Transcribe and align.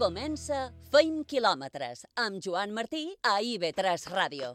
Comença 0.00 0.70
Feim 0.88 1.18
quilòmetres 1.28 2.06
amb 2.22 2.38
Joan 2.40 2.70
Martí 2.72 3.02
a 3.20 3.34
IB3 3.44 4.06
Ràdio. 4.08 4.54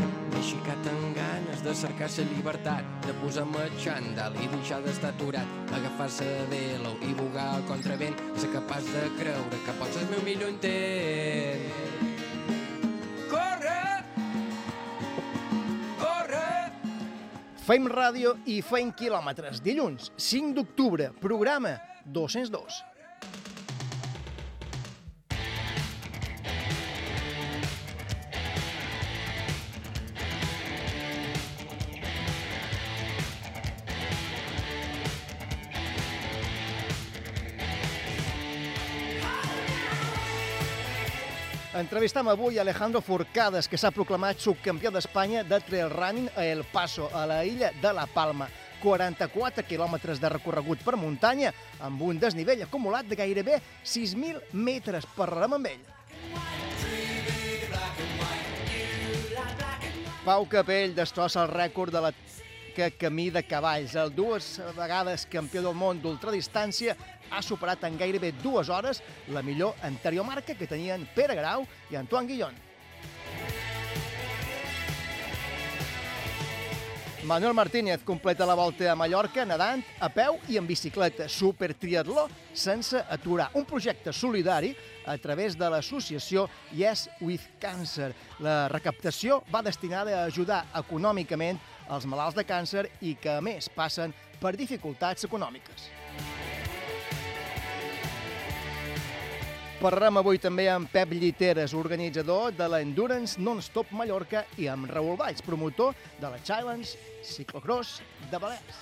M'he 0.00 0.38
aixecat 0.38 0.88
amb 0.88 1.10
ganes 1.18 1.60
de 1.66 1.74
cercar 1.76 2.08
la 2.14 2.24
llibertat, 2.30 2.88
de 3.04 3.12
posar-me 3.20 3.66
xandall 3.84 4.40
i 4.40 4.48
deixar 4.54 4.80
d'estar 4.86 5.12
aturat, 5.12 5.52
agafar-se 5.82 6.30
de 6.48 6.62
l'ou 6.80 6.96
i 7.04 7.12
bugar 7.20 7.50
al 7.58 7.68
contravent, 7.68 8.16
ser 8.40 8.48
capaç 8.56 8.88
de 8.88 9.04
creure 9.20 9.62
que 9.66 9.76
pots 9.76 9.98
ser 9.98 10.06
el 10.06 10.10
meu 10.16 10.24
millor 10.24 10.48
intent. 10.48 11.68
Corre! 13.28 13.78
Corre! 16.00 16.44
Feim 17.68 17.92
ràdio 18.00 18.38
i 18.48 18.62
feim 18.64 18.96
quilòmetres. 18.96 19.60
Dilluns, 19.60 20.14
5 20.16 20.56
d'octubre, 20.56 21.12
programa 21.20 21.76
202. 22.06 22.86
Entrevistam 41.78 42.26
avui 42.26 42.58
Alejandro 42.58 42.98
Forcades, 43.00 43.68
que 43.70 43.78
s'ha 43.78 43.92
proclamat 43.94 44.40
subcampió 44.42 44.90
d'Espanya 44.90 45.44
de 45.46 45.60
trail 45.62 45.92
running 45.92 46.26
a 46.34 46.42
El 46.42 46.64
Paso, 46.66 47.06
a 47.14 47.22
la 47.30 47.44
illa 47.46 47.70
de 47.70 47.92
La 47.94 48.08
Palma. 48.10 48.48
44 48.82 49.62
quilòmetres 49.62 50.18
de 50.18 50.30
recorregut 50.32 50.82
per 50.82 50.96
muntanya, 50.98 51.52
amb 51.78 52.02
un 52.02 52.18
desnivell 52.18 52.64
acumulat 52.66 53.06
de 53.06 53.18
gairebé 53.20 53.60
6.000 53.86 54.58
metres. 54.58 55.06
Parlarem 55.14 55.54
amb 55.54 55.70
ell. 55.70 55.86
Pau 60.26 60.50
Capell 60.50 60.98
destrossa 60.98 61.46
el 61.46 61.54
rècord 61.54 61.94
de 61.94 62.02
la 62.08 62.10
que 62.78 62.92
camí 62.94 63.26
de 63.34 63.42
cavalls. 63.42 63.96
El 63.98 64.12
dues 64.14 64.60
vegades 64.76 65.24
campió 65.26 65.64
del 65.64 65.74
món 65.74 65.98
d'ultradistància 65.98 66.94
ha 67.28 67.40
superat 67.42 67.82
en 67.88 67.98
gairebé 67.98 68.30
dues 68.38 68.70
hores 68.70 69.02
la 69.34 69.42
millor 69.42 69.74
anterior 69.82 70.22
marca 70.24 70.54
que 70.54 70.70
tenien 70.70 71.08
Pere 71.16 71.34
Grau 71.34 71.66
i 71.90 71.98
Antoine 71.98 72.30
Guillon. 72.30 72.54
Manuel 77.28 77.52
Martínez 77.52 78.04
completa 78.06 78.46
la 78.46 78.54
volta 78.54 78.86
a 78.92 78.94
Mallorca 78.96 79.42
nedant, 79.44 79.82
a 80.00 80.08
peu 80.08 80.38
i 80.48 80.56
en 80.56 80.64
bicicleta. 80.64 81.26
Super 81.28 81.74
triatló 81.74 82.28
sense 82.54 83.02
aturar. 83.10 83.50
Un 83.58 83.66
projecte 83.66 84.14
solidari 84.14 84.70
a 85.04 85.16
través 85.18 85.58
de 85.58 85.68
l'associació 85.68 86.46
Yes 86.70 87.08
with 87.20 87.58
Cancer. 87.60 88.14
La 88.38 88.68
recaptació 88.70 89.42
va 89.52 89.64
destinada 89.66 90.22
a 90.22 90.30
ajudar 90.30 90.62
econòmicament 90.78 91.58
els 91.90 92.06
malalts 92.06 92.36
de 92.36 92.44
càncer 92.44 92.88
i 93.00 93.14
que, 93.20 93.38
a 93.38 93.44
més, 93.44 93.68
passen 93.72 94.14
per 94.40 94.54
dificultats 94.56 95.24
econòmiques. 95.28 95.88
Parlarem 99.78 100.16
avui 100.18 100.40
també 100.42 100.64
amb 100.66 100.90
Pep 100.90 101.12
Lliteres, 101.14 101.70
organitzador 101.70 102.50
de 102.50 102.66
l'Endurance 102.66 103.38
Non-Stop 103.38 103.92
Mallorca, 103.94 104.42
i 104.58 104.66
amb 104.66 104.90
Raül 104.90 105.14
Valls, 105.20 105.42
promotor 105.46 105.94
de 106.18 106.26
la 106.32 106.40
Challenge 106.42 106.98
Ciclocross 107.22 108.00
de 108.30 108.40
Balears. 108.42 108.80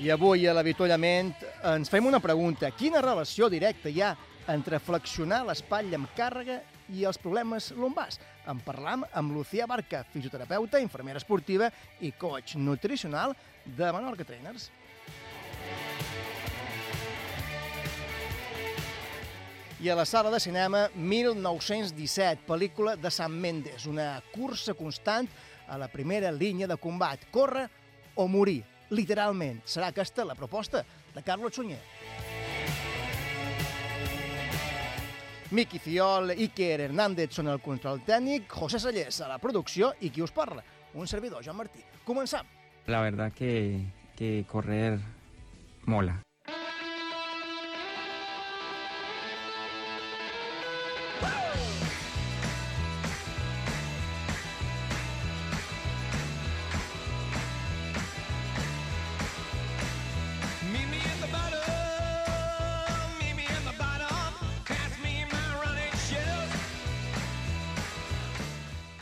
I 0.00 0.08
avui 0.08 0.46
a 0.48 0.54
l'avituallament 0.56 1.34
ens 1.74 1.92
fem 1.92 2.06
una 2.08 2.22
pregunta. 2.24 2.70
Quina 2.72 3.04
relació 3.04 3.50
directa 3.52 3.92
hi 3.92 4.00
ha 4.00 4.14
entre 4.48 4.80
flexionar 4.80 5.42
l'espatlla 5.46 5.98
amb 6.00 6.10
càrrega 6.16 6.60
i 6.94 7.04
els 7.04 7.18
problemes 7.20 7.70
lumbars? 7.76 8.20
En 8.48 8.60
parlam 8.64 9.04
amb 9.12 9.34
Lucía 9.36 9.66
Barca, 9.66 10.04
fisioterapeuta, 10.12 10.80
infermera 10.80 11.20
esportiva 11.20 11.70
i 12.00 12.12
coach 12.12 12.56
nutricional 12.56 13.36
de 13.64 13.92
Menorca 13.92 14.24
Trainers. 14.24 14.70
I 19.80 19.88
a 19.88 19.94
la 19.96 20.04
sala 20.04 20.28
de 20.28 20.40
cinema 20.44 20.90
1917, 20.94 22.44
pel·lícula 22.44 22.98
de 23.00 23.08
Sam 23.10 23.38
Mendes, 23.40 23.86
una 23.88 24.18
cursa 24.34 24.74
constant 24.76 25.30
a 25.68 25.78
la 25.80 25.88
primera 25.88 26.28
línia 26.32 26.68
de 26.68 26.76
combat. 26.76 27.30
Corre 27.32 27.64
o 28.14 28.28
morir, 28.28 28.60
literalment. 28.90 29.62
Serà 29.64 29.88
aquesta 29.94 30.28
la 30.28 30.36
proposta 30.36 30.84
de 31.14 31.24
Carlos 31.24 31.56
Sunyer. 31.56 31.80
Miqui 35.50 35.80
Fiol, 35.82 36.30
Iker 36.30 36.76
Hernández 36.84 37.34
són 37.34 37.50
el 37.50 37.58
control 37.58 38.04
tècnic, 38.06 38.46
José 38.54 38.78
Sallés 38.78 39.18
a 39.18 39.26
la 39.32 39.40
producció 39.42 39.90
i 40.06 40.12
qui 40.14 40.22
us 40.22 40.30
parla, 40.30 40.62
un 40.94 41.10
servidor, 41.10 41.42
Joan 41.42 41.58
Martí. 41.58 41.82
Començam. 42.06 42.46
La 42.86 43.02
verdad 43.02 43.34
que, 43.34 43.82
que 44.14 44.44
correr 44.46 45.00
mola. 45.90 46.20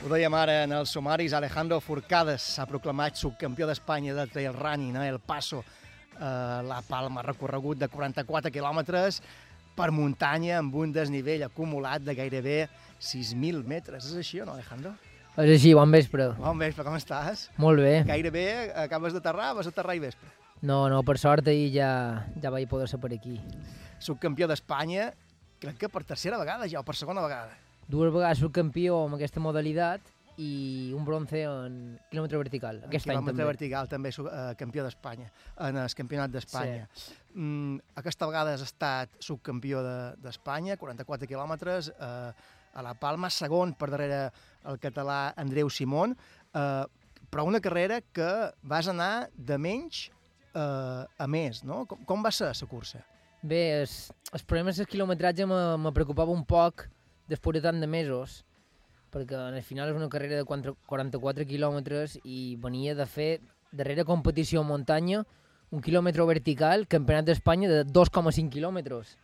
Ho 0.08 0.10
dèiem 0.14 0.32
ara 0.32 0.52
en 0.64 0.70
els 0.72 0.88
sumaris, 0.94 1.34
Alejandro 1.36 1.76
Forcades 1.84 2.40
s'ha 2.54 2.64
proclamat 2.64 3.18
subcampió 3.20 3.66
d'Espanya 3.68 4.14
de 4.16 4.22
trail 4.32 4.54
running 4.56 4.96
a 4.96 5.02
El 5.04 5.18
Paso, 5.20 5.58
a 6.16 6.62
La 6.64 6.78
Palma, 6.80 7.20
recorregut 7.26 7.76
de 7.76 7.90
44 7.92 8.48
quilòmetres 8.54 9.18
per 9.76 9.90
muntanya 9.92 10.62
amb 10.62 10.78
un 10.80 10.96
desnivell 10.96 11.44
acumulat 11.44 12.08
de 12.08 12.16
gairebé 12.16 12.56
6.000 12.96 13.60
metres. 13.68 14.08
És 14.08 14.16
així 14.24 14.40
o 14.40 14.48
no, 14.48 14.56
Alejandro? 14.56 14.94
És 15.36 15.52
així, 15.58 15.76
bon 15.76 15.92
vespre. 15.92 16.30
Bon 16.40 16.56
vespre, 16.64 16.88
com 16.88 16.96
estàs? 16.96 17.50
Molt 17.60 17.84
bé. 17.84 17.94
Gairebé 18.08 18.48
acabes 18.88 19.12
d'aterrar, 19.12 19.52
vas 19.60 19.68
aterrar 19.68 20.00
i 20.00 20.04
vespre. 20.08 20.32
No, 20.64 20.86
no, 20.88 21.04
per 21.04 21.20
sort 21.20 21.52
ahir 21.52 21.68
ja, 21.76 21.92
ja 22.40 22.56
vaig 22.56 22.64
poder 22.72 22.88
ser 22.88 23.04
per 23.04 23.12
aquí. 23.12 23.36
Subcampió 24.00 24.48
d'Espanya, 24.48 25.12
crec 25.60 25.82
que 25.84 25.92
per 25.92 26.06
tercera 26.08 26.40
vegada 26.40 26.64
ja, 26.64 26.80
o 26.80 26.86
per 26.88 26.96
segona 26.96 27.28
vegada. 27.28 27.67
Dues 27.88 28.12
vegades 28.12 28.38
soc 28.42 28.52
campió 28.52 28.98
amb 29.06 29.16
aquesta 29.16 29.40
modalitat 29.40 30.10
i 30.38 30.92
un 30.94 31.02
bronze 31.06 31.40
en 31.48 31.78
quilòmetre 32.12 32.38
vertical. 32.38 32.76
Aquest 32.86 33.08
any 33.08 33.16
quilòmetre 33.16 33.34
també. 33.34 33.46
vertical, 33.48 33.88
també 33.90 34.12
eh, 34.12 34.52
campió 34.60 34.84
d'Espanya, 34.86 35.30
en 35.66 35.78
el 35.82 35.94
campionat 35.98 36.30
d'Espanya. 36.30 36.84
Sí. 36.94 37.16
Mm, 37.34 37.80
aquesta 37.98 38.28
vegada 38.30 38.52
has 38.54 38.62
estat 38.62 39.10
subcampió 39.18 39.82
de- 39.82 40.14
d'Espanya, 40.22 40.76
44 40.76 41.26
quilòmetres, 41.26 41.90
eh, 41.98 42.32
a 42.78 42.82
la 42.82 42.94
Palma, 42.94 43.30
segon 43.30 43.72
per 43.74 43.88
darrere 43.90 44.30
el 44.68 44.78
català 44.78 45.32
Andreu 45.36 45.70
Simón, 45.70 46.14
eh, 46.54 46.84
però 47.30 47.44
una 47.44 47.60
carrera 47.60 48.00
que 48.00 48.52
vas 48.62 48.86
anar 48.88 49.30
de 49.34 49.58
menys 49.58 50.10
eh, 50.54 51.04
a 51.18 51.26
més, 51.26 51.64
no? 51.64 51.84
Com, 51.86 52.04
com 52.04 52.22
va 52.24 52.30
ser 52.30 52.52
la 52.52 52.66
cursa? 52.68 53.02
Bé, 53.42 53.82
es, 53.82 54.12
els 54.32 54.42
problemes 54.44 54.76
del 54.76 54.86
quilometratge 54.86 55.46
me, 55.46 55.76
me 55.78 55.92
preocupava 55.92 56.30
un 56.30 56.44
poc 56.44 56.86
després 57.28 57.58
de 57.58 57.62
tant 57.64 57.80
de 57.80 57.86
mesos, 57.86 58.42
perquè 59.12 59.36
al 59.36 59.62
final 59.62 59.90
és 59.92 59.96
una 59.96 60.10
carrera 60.12 60.40
de 60.40 60.46
4, 60.48 60.74
44 60.88 61.46
quilòmetres 61.48 62.18
i 62.24 62.56
venia 62.60 62.94
de 62.96 63.06
fer 63.06 63.30
darrere 63.72 64.04
competició 64.08 64.62
en 64.62 64.68
muntanya 64.68 65.24
un 65.70 65.82
quilòmetre 65.84 66.24
vertical, 66.24 66.86
campionat 66.88 67.26
d'Espanya 67.28 67.68
de 67.68 67.82
2,5 67.84 68.48
quilòmetres. 68.52 69.16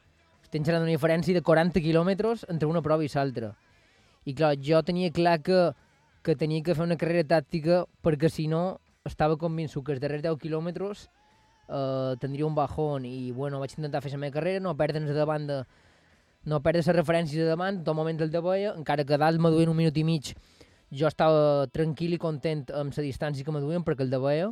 Estem 0.45 0.65
xerrant 0.65 0.85
d'una 0.85 0.93
diferència 0.93 1.37
de 1.37 1.43
40 1.43 1.81
quilòmetres 1.81 2.45
entre 2.53 2.69
una 2.69 2.83
prova 2.85 3.05
i 3.05 3.09
l'altra. 3.15 3.55
I 4.25 4.35
clar, 4.37 4.55
jo 4.61 4.83
tenia 4.85 5.13
clar 5.13 5.41
que, 5.43 5.73
que 6.23 6.37
tenia 6.37 6.63
que 6.63 6.75
fer 6.75 6.85
una 6.85 7.01
carrera 7.01 7.41
tàctica 7.41 7.85
perquè 8.05 8.29
si 8.29 8.47
no 8.49 8.79
estava 9.05 9.37
convençut 9.41 9.85
que 9.85 9.97
els 9.97 10.01
darrers 10.01 10.25
10 10.25 10.39
quilòmetres 10.41 11.09
eh, 11.69 12.13
tindria 12.21 12.47
un 12.47 12.55
bajón 12.55 13.05
i 13.09 13.33
bueno, 13.33 13.61
vaig 13.61 13.75
intentar 13.77 14.03
fer 14.05 14.13
la 14.13 14.21
meva 14.21 14.37
carrera, 14.37 14.61
no 14.61 14.77
perdre'ns 14.77 15.13
de 15.13 15.25
banda 15.29 15.65
no 16.45 16.61
perdre 16.63 16.83
les 16.85 16.97
referències 16.97 17.41
de 17.41 17.49
davant, 17.49 17.81
tot 17.85 17.97
moment 17.97 18.21
el 18.21 18.33
de 18.33 18.41
veia, 18.45 18.75
encara 18.77 19.05
que 19.09 19.19
dalt 19.21 19.41
me 19.41 19.51
duien 19.53 19.71
un 19.73 19.79
minut 19.79 19.97
i 19.97 20.05
mig, 20.05 20.35
jo 20.93 21.09
estava 21.09 21.67
tranquil 21.73 22.15
i 22.15 22.21
content 22.21 22.67
amb 22.77 22.93
la 22.97 23.05
distància 23.07 23.45
que 23.45 23.55
me 23.55 23.63
duien 23.65 23.85
perquè 23.85 24.05
el 24.05 24.13
de 24.13 24.21
veia. 24.21 24.51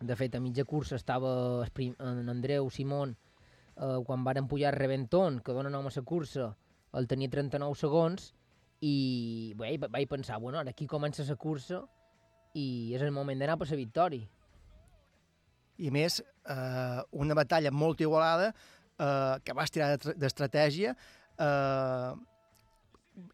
De 0.00 0.16
fet, 0.16 0.34
a 0.34 0.40
mitja 0.40 0.64
cursa 0.64 0.96
estava 0.96 1.66
en 1.76 2.28
Andreu 2.28 2.70
Simón, 2.70 3.16
eh, 3.76 3.98
quan 4.06 4.24
varen 4.24 4.48
pujar 4.48 4.72
a 4.72 4.76
Reventón, 4.76 5.40
que 5.40 5.52
dona 5.52 5.70
nom 5.70 5.86
a 5.86 5.92
la 5.94 6.02
cursa, 6.02 6.54
el 6.94 7.06
tenia 7.06 7.30
39 7.30 7.74
segons, 7.76 8.32
i 8.80 9.54
bé, 9.56 9.76
vaig 9.78 10.08
pensar, 10.08 10.40
bueno, 10.40 10.58
ara 10.58 10.70
aquí 10.70 10.86
comença 10.86 11.24
la 11.24 11.36
cursa 11.36 11.84
i 12.54 12.94
és 12.94 13.02
el 13.02 13.12
moment 13.12 13.38
d'anar 13.38 13.56
per 13.58 13.70
la 13.70 13.76
victòria. 13.76 14.26
I 15.78 15.90
més, 15.90 16.20
eh, 16.20 17.02
una 17.12 17.34
batalla 17.34 17.70
molt 17.70 18.00
igualada 18.00 18.52
eh, 18.98 19.34
que 19.44 19.52
vas 19.56 19.70
tirar 19.70 19.96
de- 19.98 20.14
d'estratègia 20.18 20.94
eh, 21.38 22.12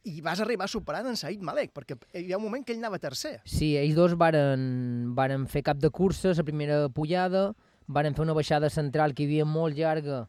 i 0.05 0.21
vas 0.21 0.41
arribar 0.41 0.69
superant 0.69 1.07
en 1.09 1.17
Said 1.17 1.41
Malek, 1.41 1.73
perquè 1.73 1.97
hi 2.21 2.33
ha 2.33 2.39
un 2.39 2.45
moment 2.45 2.65
que 2.65 2.75
ell 2.75 2.83
anava 2.83 2.99
tercer. 3.01 3.39
Sí, 3.49 3.73
ells 3.81 3.97
dos 3.97 4.13
varen, 4.21 5.15
varen 5.17 5.47
fer 5.49 5.63
cap 5.65 5.79
de 5.81 5.89
cursa, 5.89 6.35
la 6.37 6.45
primera 6.45 6.83
pujada, 6.93 7.55
varen 7.89 8.15
fer 8.15 8.27
una 8.27 8.37
baixada 8.37 8.69
central 8.71 9.15
que 9.17 9.25
hi 9.25 9.31
havia 9.31 9.47
molt 9.49 9.79
llarga, 9.79 10.27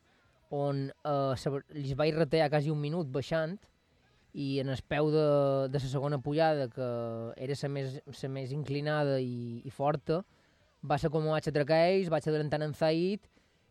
on 0.52 0.88
eh, 0.92 1.34
se, 1.40 1.52
els 1.52 1.92
vaig 2.00 2.16
retear 2.16 2.48
quasi 2.52 2.72
un 2.72 2.80
minut 2.80 3.12
baixant, 3.12 3.58
i 4.32 4.62
en 4.64 4.70
el 4.72 4.80
peu 4.88 5.10
de, 5.12 5.68
de 5.68 5.80
la 5.84 5.88
segona 5.92 6.22
pujada, 6.24 6.70
que 6.72 6.86
era 7.36 7.56
la 7.62 7.70
més, 7.76 7.98
la 8.08 8.30
més 8.32 8.54
inclinada 8.56 9.20
i, 9.20 9.60
i 9.68 9.70
forta, 9.76 10.22
va 10.80 10.96
ser 10.98 11.12
com 11.12 11.28
vaig 11.28 11.50
atracar 11.52 11.82
ells, 11.90 12.08
vaig 12.10 12.24
adelantant 12.32 12.64
en 12.64 12.74
Zaid, 12.74 13.28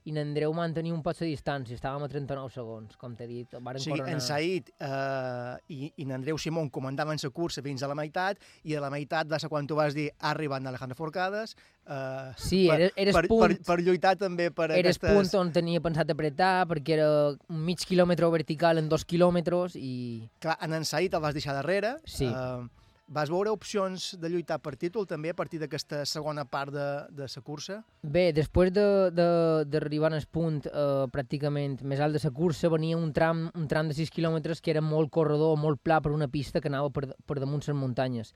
i 0.08 0.14
n'Andreu 0.16 0.52
mantenia 0.56 0.94
un 0.94 1.02
poc 1.04 1.18
de 1.20 1.28
distància, 1.28 1.76
estàvem 1.76 2.06
a 2.06 2.08
39 2.08 2.52
segons, 2.54 2.96
com 3.00 3.14
t'he 3.16 3.26
dit. 3.28 3.56
Varen 3.58 3.80
O 3.80 3.84
sigui, 3.84 3.98
córrer 4.00 4.14
en 4.16 4.22
Said 4.24 4.70
eh, 4.80 5.74
i, 5.74 5.90
i 6.00 6.06
n'Andreu 6.08 6.38
Simón 6.40 6.70
comandaven 6.72 7.20
la 7.20 7.30
cursa 7.34 7.62
fins 7.62 7.82
a 7.82 7.90
la 7.90 7.96
meitat 7.98 8.40
i 8.64 8.76
a 8.76 8.80
la 8.80 8.90
meitat 8.90 9.28
va 9.28 9.38
ser 9.38 9.50
quan 9.52 9.68
tu 9.68 9.76
vas 9.76 9.94
dir 9.94 10.08
ha 10.18 10.30
arribat 10.32 10.64
Alejandro 10.66 10.96
Forcades 10.96 11.56
eh, 11.86 12.32
Sí, 12.36 12.66
per, 12.68 12.80
era, 12.80 12.90
era 12.96 13.12
per, 13.12 13.26
punt... 13.28 13.42
per, 13.58 13.60
per 13.66 13.78
lluitar 13.84 14.16
també 14.16 14.50
per 14.50 14.70
Era 14.70 14.80
el 14.80 14.94
aquestes... 14.94 15.12
punt 15.12 15.30
on 15.40 15.52
tenia 15.52 15.80
pensat 15.84 16.10
apretar, 16.10 16.66
perquè 16.70 16.96
era 16.96 17.10
un 17.30 17.64
mig 17.66 17.84
quilòmetre 17.84 18.30
vertical 18.32 18.80
en 18.80 18.88
dos 18.88 19.04
quilòmetres 19.04 19.76
i... 19.76 20.28
Clar, 20.40 20.56
en 20.64 20.80
en 20.80 20.88
Said 20.88 21.14
el 21.14 21.22
vas 21.22 21.36
deixar 21.36 21.54
darrere. 21.56 21.96
Sí. 22.06 22.28
Eh, 22.30 22.79
vas 23.10 23.26
veure 23.32 23.50
opcions 23.50 24.12
de 24.22 24.28
lluitar 24.30 24.60
per 24.62 24.76
títol 24.78 25.06
també 25.10 25.32
a 25.32 25.34
partir 25.34 25.58
d'aquesta 25.58 26.04
segona 26.06 26.44
part 26.46 26.70
de, 26.70 26.84
de 27.10 27.26
la 27.26 27.42
cursa? 27.42 27.80
Bé, 28.02 28.28
després 28.32 28.70
de- 28.72 29.10
de- 29.10 29.64
d'arribar 29.66 30.12
al 30.14 30.26
punt 30.30 30.60
eh, 30.70 31.06
pràcticament 31.10 31.80
més 31.82 31.98
alt 32.00 32.14
de 32.14 32.20
la 32.22 32.30
cursa, 32.30 32.70
venia 32.70 32.96
un 32.96 33.10
tram, 33.12 33.48
un 33.58 33.66
tram 33.66 33.88
de 33.90 33.94
6 33.98 34.10
quilòmetres 34.14 34.60
que 34.62 34.70
era 34.70 34.80
molt 34.80 35.10
corredor, 35.10 35.56
molt 35.58 35.80
pla 35.82 35.98
per 36.00 36.12
una 36.14 36.28
pista 36.28 36.60
que 36.60 36.68
anava 36.70 36.90
per, 36.94 37.08
per 37.26 37.40
damunt 37.42 37.66
les 37.66 37.76
muntanyes. 37.76 38.32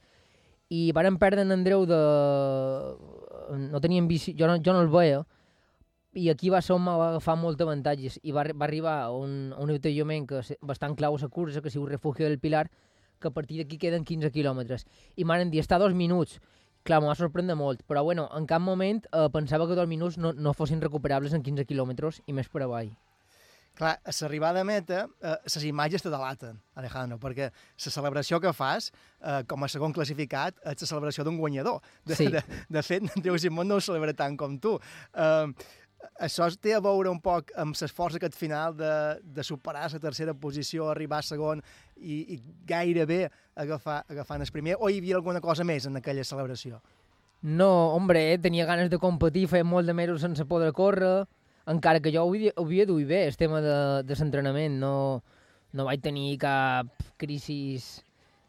I 0.75 0.91
varen 0.97 1.19
perdre 1.23 1.43
en 1.47 1.53
Andreu 1.53 1.87
de... 1.87 2.01
No 3.71 3.81
tenien 3.81 4.09
bici, 4.09 4.35
jo 4.39 4.47
no, 4.49 4.57
jo 4.59 4.73
no 4.73 4.81
el 4.83 4.89
veia, 4.91 5.23
i 6.15 6.29
aquí 6.31 6.51
va 6.51 6.61
on 6.73 6.85
va 6.87 6.95
agafar 7.11 7.35
molt 7.37 7.61
avantatges 7.61 8.21
i 8.23 8.33
va, 8.33 8.45
va 8.55 8.67
arribar 8.67 8.95
a 9.03 9.11
un, 9.11 9.53
un 9.59 9.71
avituallament 9.71 10.27
que 10.31 10.43
bastant 10.63 10.95
clau 10.97 11.15
a 11.17 11.21
la 11.21 11.29
cursa, 11.29 11.61
que 11.61 11.69
es 11.69 11.75
diu 11.75 11.87
Refugio 11.87 12.27
del 12.29 12.39
Pilar, 12.39 12.69
que 13.25 13.33
a 13.33 13.37
partir 13.37 13.63
d'aquí 13.63 13.79
queden 13.81 14.05
15 14.05 14.31
quilòmetres. 14.35 14.85
I 15.17 15.25
m'han 15.25 15.49
dit, 15.51 15.63
està 15.65 15.81
a 15.81 15.83
dos 15.87 15.97
minuts. 15.97 16.37
Clar, 16.85 16.99
m'ho 17.01 17.09
va 17.09 17.17
sorprendre 17.17 17.57
molt, 17.57 17.81
però 17.89 18.03
bueno, 18.05 18.27
en 18.37 18.45
cap 18.45 18.61
moment 18.61 19.01
eh, 19.09 19.25
pensava 19.33 19.65
que 19.67 19.77
dos 19.79 19.89
minuts 19.89 20.19
no, 20.21 20.35
no 20.37 20.53
fossin 20.53 20.83
recuperables 20.85 21.33
en 21.33 21.41
15 21.43 21.65
quilòmetres 21.65 22.21
i 22.29 22.35
més 22.37 22.51
per 22.53 22.67
avall. 22.67 22.91
Clar, 23.75 23.95
a 24.07 24.13
l'arribada 24.21 24.61
a 24.61 24.67
meta, 24.69 25.01
eh, 25.25 25.33
les 25.49 25.65
imatges 25.67 26.05
te 26.05 26.11
delaten, 26.13 26.61
Alejandro, 26.79 27.17
perquè 27.19 27.49
la 27.49 27.91
celebració 27.95 28.39
que 28.39 28.53
fas 28.55 28.91
eh, 28.93 29.41
com 29.51 29.65
a 29.65 29.69
segon 29.73 29.97
classificat 29.97 30.61
és 30.63 30.85
la 30.85 30.91
celebració 30.93 31.25
d'un 31.27 31.41
guanyador. 31.41 31.81
De, 32.05 32.15
Sí. 32.21 32.29
de, 32.31 32.45
de 32.69 32.83
fet, 32.87 33.09
Andreu 33.17 33.41
Simón 33.43 33.67
no 33.73 33.81
ho 33.81 33.83
celebra 33.83 34.13
tant 34.15 34.37
com 34.39 34.61
tu. 34.63 34.77
Eh, 35.17 35.49
això 36.21 36.47
té 36.61 36.75
a 36.77 36.83
veure 36.85 37.09
un 37.11 37.19
poc 37.25 37.51
amb 37.59 37.75
l'esforç 37.81 38.21
aquest 38.21 38.37
final 38.37 38.77
de, 38.77 38.93
de 39.25 39.43
superar 39.43 39.89
la 39.91 39.99
tercera 39.99 40.35
posició, 40.37 40.91
arribar 40.93 41.23
a 41.25 41.27
segon 41.27 41.63
i, 42.05 42.37
i 42.37 42.41
gairebé 42.69 43.25
agafar, 43.57 44.03
agafant 44.13 44.45
el 44.45 44.53
primer, 44.53 44.77
o 44.79 44.91
hi 44.91 45.01
havia 45.01 45.17
alguna 45.19 45.41
cosa 45.45 45.65
més 45.65 45.89
en 45.89 45.97
aquella 46.01 46.25
celebració? 46.29 46.81
No, 47.45 47.71
hombre, 47.97 48.33
eh, 48.33 48.39
tenia 48.41 48.65
ganes 48.69 48.91
de 48.93 49.01
competir, 49.01 49.49
feia 49.49 49.67
molt 49.69 49.89
de 49.89 49.97
mesos 49.97 50.23
sense 50.25 50.47
poder 50.49 50.73
córrer, 50.77 51.27
encara 51.69 52.01
que 52.01 52.13
jo 52.13 52.25
ho 52.25 52.31
havia, 52.31 52.53
havia 52.61 52.87
duit 52.89 53.09
bé, 53.09 53.27
el 53.29 53.37
tema 53.37 53.61
de, 53.65 53.77
de 54.05 54.17
l'entrenament, 54.21 54.79
no, 54.81 54.95
no 55.73 55.85
vaig 55.89 56.01
tenir 56.05 56.39
cap 56.41 56.89
crisi 57.21 57.77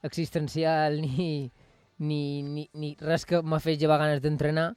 existencial 0.06 1.00
ni, 1.04 1.52
ni, 1.98 2.22
ni, 2.44 2.69
ni 2.74 2.96
res 3.02 3.25
que 3.28 3.42
m'ha 3.42 3.60
fet 3.63 3.81
llevar 3.81 4.00
ganes 4.04 4.24
d'entrenar, 4.24 4.74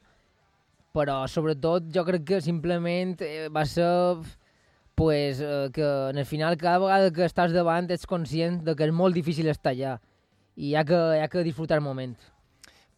però 0.95 1.21
sobretot 1.29 1.91
jo 1.93 2.03
crec 2.07 2.25
que 2.25 2.41
simplement 2.41 3.15
eh, 3.21 3.47
va 3.53 3.63
ser 3.69 3.87
pues, 4.99 5.39
eh, 5.39 5.69
que 5.71 6.09
en 6.09 6.17
el 6.17 6.25
final 6.25 6.57
cada 6.57 6.79
vegada 6.83 7.11
que 7.15 7.23
estàs 7.23 7.53
davant 7.55 7.85
ets 7.87 8.03
conscient 8.03 8.57
de 8.67 8.73
que 8.75 8.83
és 8.83 8.91
molt 8.91 9.15
difícil 9.15 9.47
estar 9.47 9.71
allà 9.71 9.93
i 10.59 10.73
hi 10.73 10.75
ha 10.75 10.83
que, 10.83 10.99
hi 11.15 11.21
ha 11.23 11.29
que 11.31 11.43
disfrutar 11.45 11.77
el 11.79 11.85
moment. 11.85 12.17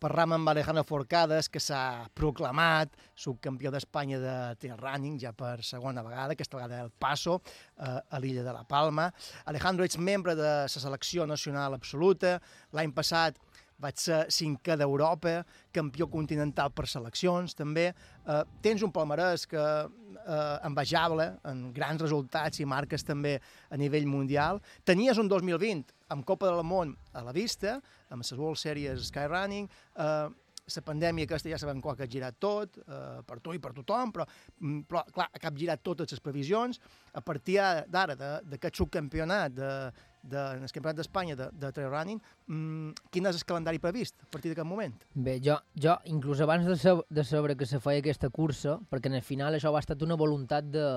Parlam 0.02 0.34
amb 0.34 0.50
Alejandro 0.50 0.82
Forcades, 0.82 1.46
que 1.46 1.62
s'ha 1.62 2.08
proclamat 2.18 2.96
subcampió 3.14 3.70
d'Espanya 3.70 4.18
de 4.18 4.34
trail 4.58 4.80
running 4.80 5.20
ja 5.22 5.30
per 5.30 5.60
segona 5.62 6.02
vegada, 6.02 6.34
aquesta 6.34 6.58
vegada 6.58 6.80
el 6.88 6.90
Paso, 6.90 7.38
eh, 7.78 8.00
a 8.02 8.20
l'illa 8.24 8.42
de 8.42 8.56
la 8.56 8.64
Palma. 8.66 9.12
Alejandro, 9.46 9.86
ets 9.86 10.02
membre 10.02 10.34
de 10.34 10.42
la 10.42 10.68
selecció 10.74 11.30
nacional 11.30 11.78
absoluta. 11.78 12.40
L'any 12.74 12.98
passat 12.98 13.38
vaig 13.82 13.98
ser 14.00 14.22
cinquè 14.32 14.78
d'Europa, 14.80 15.42
campió 15.74 16.08
continental 16.12 16.72
per 16.76 16.88
seleccions, 16.90 17.56
també. 17.58 17.90
Eh, 17.92 18.44
tens 18.62 18.84
un 18.86 18.94
palmarès 18.94 19.48
que 19.50 19.62
eh, 19.62 20.58
envejable, 20.68 21.28
en 21.50 21.66
grans 21.76 22.02
resultats 22.02 22.62
i 22.62 22.68
marques 22.70 23.06
també 23.08 23.38
a 23.70 23.80
nivell 23.82 24.08
mundial. 24.10 24.62
Tenies 24.86 25.20
un 25.22 25.32
2020 25.32 25.98
amb 26.12 26.28
Copa 26.28 26.52
del 26.52 26.64
Món 26.68 26.94
a 27.16 27.26
la 27.26 27.34
vista, 27.36 27.80
amb 28.12 28.24
les 28.24 28.38
World 28.38 28.60
Series 28.60 29.10
Skyrunning, 29.10 29.70
eh, 29.98 30.30
la 30.72 30.84
pandèmia 30.86 31.28
aquesta 31.28 31.50
ja 31.52 31.60
sabem 31.60 31.82
que 31.82 32.06
ha 32.06 32.08
girat 32.08 32.38
tot, 32.40 32.78
eh, 32.78 33.22
per 33.28 33.40
tu 33.40 33.54
i 33.54 33.60
per 33.60 33.74
tothom, 33.74 34.12
però, 34.12 34.26
mm, 34.60 34.82
però 34.88 35.04
clar, 35.12 35.30
ha 35.34 35.40
capgirat 35.40 35.82
totes 35.84 36.12
les 36.12 36.20
previsions. 36.20 36.80
A 37.14 37.22
partir 37.22 37.56
d'ara, 37.88 38.16
d'aquest 38.16 38.76
subcampionat 38.76 39.54
de, 39.54 39.92
de, 40.24 40.42
en 40.58 40.64
el 40.64 40.72
Campionat 40.72 41.00
d'Espanya 41.00 41.36
de, 41.36 41.48
de 41.54 41.72
trail 41.76 41.90
running, 41.90 42.22
mm, 42.48 43.08
quin 43.14 43.30
és 43.30 43.40
el 43.40 43.48
calendari 43.48 43.82
previst 43.82 44.18
a 44.22 44.30
partir 44.32 44.52
d'aquest 44.52 44.68
moment? 44.68 44.94
Bé, 45.14 45.40
jo, 45.44 45.58
jo 45.76 45.96
inclús 46.12 46.42
abans 46.44 46.68
de, 46.68 46.78
sab 46.78 47.04
de 47.10 47.26
saber 47.26 47.58
que 47.58 47.66
se 47.70 47.82
feia 47.84 48.04
aquesta 48.04 48.30
cursa, 48.30 48.78
perquè 48.92 49.12
en 49.12 49.18
el 49.20 49.26
final 49.26 49.58
això 49.58 49.74
va 49.74 49.82
estar 49.82 49.98
una 50.06 50.20
voluntat 50.20 50.70
de, 50.70 50.88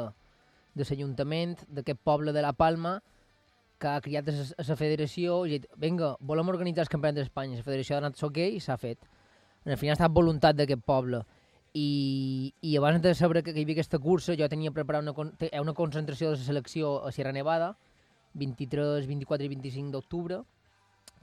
de 0.74 0.86
l'Ajuntament, 0.88 1.56
d'aquest 1.68 2.00
poble 2.04 2.32
de 2.32 2.42
la 2.44 2.52
Palma, 2.52 2.98
que 3.80 3.90
ha 3.90 4.00
criat 4.00 4.28
la 4.28 4.76
federació 4.78 5.44
i 5.44 5.54
ha 5.54 5.58
dit, 5.58 5.70
vinga, 5.80 6.14
volem 6.20 6.50
organitzar 6.52 6.84
el 6.84 6.92
Campionat 6.92 7.18
d'Espanya. 7.18 7.58
La 7.60 7.66
federació 7.66 7.96
ha 7.96 8.02
donat 8.02 8.22
ok 8.22 8.38
i 8.44 8.60
s'ha 8.62 8.76
fet. 8.80 9.08
En 9.64 9.72
el 9.74 9.80
final 9.80 9.94
ha 9.94 9.98
estat 9.98 10.14
voluntat 10.14 10.56
d'aquest 10.56 10.84
poble. 10.86 11.24
I, 11.74 12.54
I 12.62 12.76
abans 12.78 13.02
de 13.02 13.14
saber 13.18 13.42
que, 13.42 13.52
que 13.52 13.58
hi 13.58 13.66
havia 13.66 13.80
aquesta 13.80 13.98
cursa, 13.98 14.36
jo 14.38 14.46
tenia 14.48 14.70
preparat 14.70 15.02
una, 15.02 15.26
una 15.60 15.74
concentració 15.74 16.30
de 16.30 16.38
la 16.38 16.46
selecció 16.46 17.00
a 17.02 17.10
Sierra 17.12 17.32
Nevada, 17.34 17.72
23, 18.34 19.06
24 19.06 19.46
i 19.46 19.52
25 19.54 19.94
d'octubre, 19.94 20.42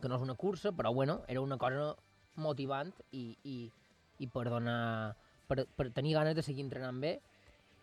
que 0.02 0.10
no 0.10 0.18
és 0.18 0.24
una 0.26 0.36
cursa, 0.36 0.72
però 0.72 0.94
bueno, 0.94 1.22
era 1.28 1.42
una 1.42 1.58
cosa 1.62 1.92
motivant 2.42 2.92
i, 3.12 3.36
i, 3.44 3.58
i 4.20 4.28
per, 4.32 4.48
donar, 4.50 5.16
per, 5.48 5.66
per 5.76 5.92
tenir 5.92 6.16
ganes 6.18 6.36
de 6.36 6.46
seguir 6.46 6.66
entrenant 6.66 7.00
bé. 7.04 7.20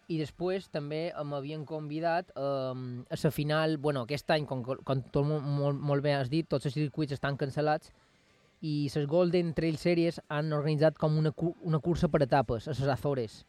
I 0.08 0.16
després 0.16 0.70
també 0.72 1.10
m'havien 1.12 1.66
convidat 1.68 2.30
um, 2.32 3.02
a 3.12 3.16
la 3.22 3.30
final, 3.30 3.76
bueno, 3.76 4.06
aquest 4.06 4.30
any, 4.32 4.46
com, 4.48 4.62
com 4.64 5.02
tot 5.12 5.26
molt, 5.28 5.76
molt, 5.76 6.02
bé 6.02 6.14
has 6.16 6.30
dit, 6.32 6.48
tots 6.48 6.64
els 6.64 6.78
circuits 6.78 7.12
estan 7.12 7.36
cancel·lats 7.36 7.92
i 8.64 8.88
les 8.94 9.06
Golden 9.06 9.52
Trail 9.54 9.76
Series 9.78 10.18
han 10.28 10.52
organitzat 10.56 10.96
com 10.98 11.18
una, 11.20 11.34
una 11.62 11.78
cursa 11.78 12.08
per 12.08 12.24
etapes, 12.24 12.66
a 12.66 12.74
les 12.74 12.88
Azores. 12.96 13.42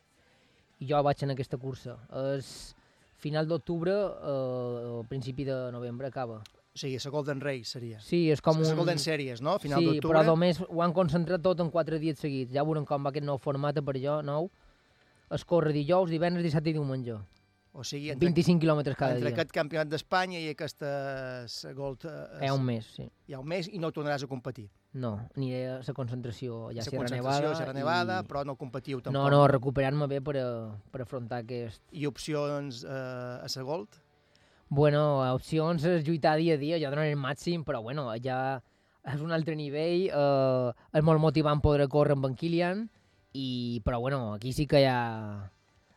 I 0.79 0.91
jo 0.91 0.99
vaig 1.03 1.23
en 1.23 1.33
aquesta 1.33 1.57
cursa. 1.57 1.95
És 2.35 2.75
final 3.19 3.47
d'octubre, 3.47 3.91
eh, 3.93 5.01
principi 5.09 5.45
de 5.47 5.57
novembre 5.75 6.07
acaba. 6.07 6.39
O 6.69 6.77
sigui, 6.79 6.97
la 7.03 7.11
Golden 7.11 7.41
Race 7.41 7.65
seria. 7.73 7.99
Sí, 7.99 8.29
és 8.31 8.39
com 8.45 8.59
un... 8.61 8.75
Golden 8.77 8.99
Series, 9.01 9.41
no? 9.41 9.57
Final 9.59 9.81
sí, 9.83 9.99
però 10.05 10.21
només 10.23 10.61
ho 10.67 10.81
han 10.85 10.93
concentrat 10.95 11.41
tot 11.43 11.59
en 11.59 11.71
quatre 11.73 11.99
dies 11.99 12.19
seguits. 12.21 12.53
Ja 12.55 12.63
veurem 12.63 12.85
com 12.87 13.03
va 13.03 13.09
aquest 13.11 13.25
nou 13.27 13.37
format 13.41 13.75
per 13.83 13.97
jo, 13.99 14.21
nou. 14.23 14.49
Es 15.33 15.43
corre 15.45 15.73
dijous, 15.75 16.09
divendres, 16.09 16.45
dissabte 16.45 16.71
i 16.71 16.77
diumenge. 16.77 17.17
O 17.73 17.83
sigui, 17.85 18.09
entre, 18.13 18.25
25 18.31 18.61
quilòmetres 18.63 18.95
cada 18.97 19.13
entre 19.17 19.27
dia. 19.29 19.35
aquest 19.35 19.51
campionat 19.53 19.89
d'Espanya 19.91 20.39
i 20.41 20.47
aquesta 20.55 21.43
s- 21.45 21.69
Gold... 21.77 22.05
eh, 22.09 22.39
Hi 22.45 22.47
ha 22.49 22.55
un 22.57 22.63
mes, 22.65 22.87
sí. 22.95 23.05
Hi 23.27 23.35
ha 23.35 23.39
un 23.43 23.47
mes 23.47 23.67
i 23.69 23.77
no 23.81 23.91
tornaràs 23.93 24.23
a 24.25 24.27
competir. 24.31 24.69
No, 24.97 25.11
aniré 25.37 25.59
a 25.69 25.75
la 25.85 25.93
concentració 25.93 26.69
allà 26.71 26.81
a 26.81 26.85
la 26.85 26.89
Sierra 26.89 27.09
Nevada. 27.13 27.49
Sierra 27.55 27.73
Nevada, 27.77 28.15
i... 28.23 28.27
però 28.27 28.41
no 28.43 28.55
competiu 28.57 29.01
tampoc. 29.03 29.13
No, 29.13 29.29
no, 29.29 29.43
recuperar-me 29.47 30.07
bé 30.09 30.17
per, 30.25 30.37
a, 30.41 30.47
per 30.89 31.03
afrontar 31.05 31.43
aquest... 31.43 31.83
I 31.93 32.07
opcions 32.09 32.81
eh, 32.83 32.89
a 32.89 33.45
la 33.45 33.63
Gold? 33.67 33.99
Bueno, 34.69 35.03
opcions 35.33 35.85
és 35.85 36.03
lluitar 36.07 36.35
dia 36.41 36.55
a 36.55 36.61
dia, 36.61 36.77
jo 36.81 36.89
donaré 36.89 37.11
el 37.13 37.21
màxim, 37.21 37.63
però 37.65 37.83
bueno, 37.85 38.07
ja 38.21 38.61
és 39.09 39.21
un 39.21 39.31
altre 39.33 39.55
nivell, 39.57 40.09
eh, 40.09 40.73
és 40.97 41.05
molt 41.05 41.21
motivant 41.21 41.61
poder 41.61 41.87
córrer 41.89 42.17
amb 42.17 42.25
en 42.29 42.35
Kilian, 42.37 42.83
i, 43.33 43.79
però 43.85 43.99
bueno, 44.01 44.33
aquí 44.33 44.53
sí 44.57 44.65
que 44.69 44.81
hi 44.81 44.89
ha 44.89 44.99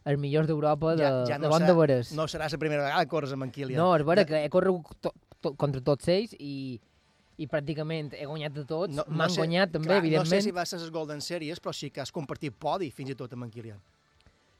els 0.05 0.19
millors 0.21 0.49
d'Europa 0.49 0.95
de, 0.97 1.05
Ja- 1.05 1.27
ja 1.33 1.39
no 1.41 1.49
de 1.49 1.53
bon 1.53 1.63
serà- 1.65 1.73
de 1.73 1.79
veres. 1.81 2.13
No 2.17 2.29
serà 2.29 2.49
la 2.53 2.59
primera 2.61 2.85
vegada 2.85 3.05
que 3.05 3.13
corres 3.13 3.33
amb 3.33 3.45
en 3.49 3.53
Kilian. 3.57 3.81
No, 3.81 3.95
és 3.97 4.05
vera 4.05 4.25
Ja- 4.25 4.29
que 4.35 4.45
he 4.45 4.51
corregut 4.53 4.97
to, 5.01 5.13
to, 5.41 5.55
contra 5.57 5.81
tots 5.81 6.09
ells 6.13 6.33
i, 6.39 6.81
i 7.39 7.47
pràcticament 7.47 8.12
he 8.19 8.27
guanyat 8.27 8.53
de 8.53 8.65
tots. 8.65 9.01
M'han 9.09 9.31
sé- 9.31 9.41
guanyat 9.41 9.73
també, 9.73 9.89
clar, 9.89 9.99
evidentment. 10.05 10.31
No 10.31 10.37
sé 10.37 10.43
si 10.43 10.51
va 10.51 10.67
ser 10.67 10.81
les 10.81 10.91
Golden 10.91 11.21
Series, 11.21 11.61
però 11.61 11.73
sí 11.73 11.91
que 11.91 12.01
has 12.01 12.12
compartit 12.12 12.55
podi 12.59 12.91
fins 12.91 13.11
i 13.11 13.15
tot 13.15 13.33
amb 13.33 13.45
en 13.45 13.51
Kilian. 13.51 13.81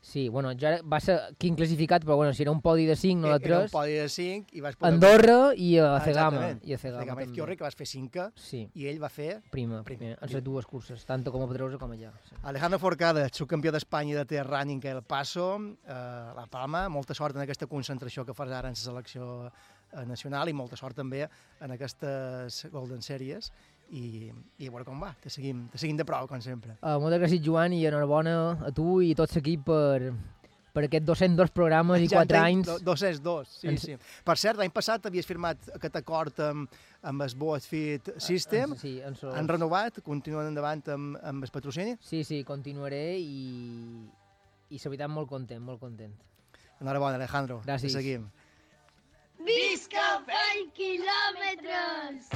Sí, 0.05 0.29
bueno, 0.29 0.51
era, 0.51 0.81
va 0.83 0.99
ser 0.99 1.15
quin 1.39 1.55
classificat, 1.55 2.03
però 2.03 2.17
bueno, 2.17 2.33
si 2.35 2.43
era 2.43 2.51
un 2.51 2.61
podi 2.61 2.87
de 2.87 2.97
5, 2.97 3.21
no 3.21 3.29
de 3.29 3.35
Eh, 3.35 3.47
Era 3.47 3.59
un 3.59 3.63
3. 3.67 3.71
podi 3.71 3.93
de 3.93 4.09
5 4.09 4.49
i 4.51 4.61
vas 4.61 4.75
poder... 4.75 4.95
Andorra 4.95 5.55
i 5.55 5.79
a 5.79 5.95
Ah, 5.95 6.01
Cegama. 6.01 6.49
exactament. 6.49 6.65
I 6.67 6.73
a 6.75 6.79
Cegama, 6.79 7.03
Cegama. 7.05 7.23
Izquiorri, 7.23 7.57
que 7.57 7.63
vas 7.63 7.77
fer 7.77 7.87
5 7.87 8.33
Sí, 8.35 8.69
i 8.75 8.89
ell 8.89 8.99
va 9.01 9.09
fer... 9.09 9.43
prima, 9.53 9.85
Prima, 9.85 10.17
prima. 10.17 10.17
les 10.27 10.43
dues 10.43 10.67
curses, 10.67 11.05
tant 11.07 11.23
com 11.23 11.41
a 11.45 11.47
Pedrosa 11.47 11.79
com 11.79 11.93
allà. 11.93 12.11
Sí. 12.29 12.35
Alejandro 12.43 12.81
Forcada, 12.81 13.29
subcampió 13.31 13.71
d'Espanya 13.71 14.17
de 14.19 14.25
trail 14.25 14.45
running 14.45 14.85
El 14.85 15.03
Paso, 15.05 15.61
eh, 15.87 15.93
a 15.93 16.35
La 16.35 16.47
Palma, 16.51 16.89
molta 16.89 17.15
sort 17.15 17.37
en 17.37 17.43
aquesta 17.43 17.69
concentració 17.69 18.27
que 18.27 18.35
fas 18.35 18.51
ara 18.51 18.67
en 18.71 18.75
la 18.75 18.83
selecció 18.83 19.53
nacional 20.09 20.49
i 20.49 20.55
molta 20.57 20.77
sort 20.77 20.97
també 20.97 21.27
en 21.61 21.71
aquestes 21.77 22.67
Golden 22.73 23.03
Series 23.03 23.51
i, 23.93 24.31
i 24.59 24.69
a 24.69 24.71
veure 24.73 24.85
com 24.89 25.01
va, 25.03 25.11
te 25.21 25.29
seguim, 25.31 25.67
te 25.73 25.79
seguim 25.79 25.97
de 25.99 26.05
prou, 26.09 26.27
com 26.31 26.41
sempre. 26.41 26.79
Uh, 26.81 26.97
moltes 27.03 27.21
gràcies, 27.21 27.43
Joan, 27.45 27.75
i 27.77 27.83
enhorabona 27.87 28.37
a 28.65 28.71
tu 28.73 29.01
i 29.05 29.11
tot 29.19 29.35
l'equip 29.37 29.67
per, 29.69 30.15
per 30.73 30.87
aquests 30.87 31.05
202 31.11 31.51
programes 31.53 32.01
i 32.01 32.09
Ja 32.09 32.23
4 32.23 32.39
entenc, 32.39 32.47
anys. 32.47 32.71
do- 32.71 32.79
202, 32.95 33.51
sí, 33.59 33.69
Ens- 33.69 33.85
sí. 33.85 33.97
Per 34.25 34.37
cert, 34.41 34.57
l'any 34.57 34.73
passat 34.73 35.05
havies 35.11 35.29
firmat 35.29 35.69
aquest 35.77 35.99
acord 36.01 36.41
amb, 36.41 36.73
amb 37.03 37.27
el 37.27 37.35
Boat 37.37 37.69
Fit 37.69 38.09
System, 38.17 38.73
En- 38.73 38.79
Sí, 38.81 38.95
en 39.05 39.15
so... 39.21 39.29
han 39.37 39.47
renovat, 39.53 40.01
continuen 40.07 40.49
endavant 40.49 40.81
amb, 40.89 41.19
amb 41.23 41.45
el 41.45 41.51
patrocini. 41.53 41.99
sí, 42.01 42.25
sí, 42.25 42.41
continuaré 42.49 43.19
i, 43.21 44.07
i 44.73 44.81
la 44.81 44.89
veritat 44.95 45.11
molt 45.13 45.29
content, 45.29 45.61
molt 45.61 45.81
content. 45.85 46.15
Enhorabona, 46.81 47.15
Alejandro. 47.21 47.61
Gràcies. 47.67 47.93
Te 47.93 48.01
seguim. 48.01 48.25
Visca 49.47 50.23
fent 50.27 50.69
quilòmetres! 50.77 52.29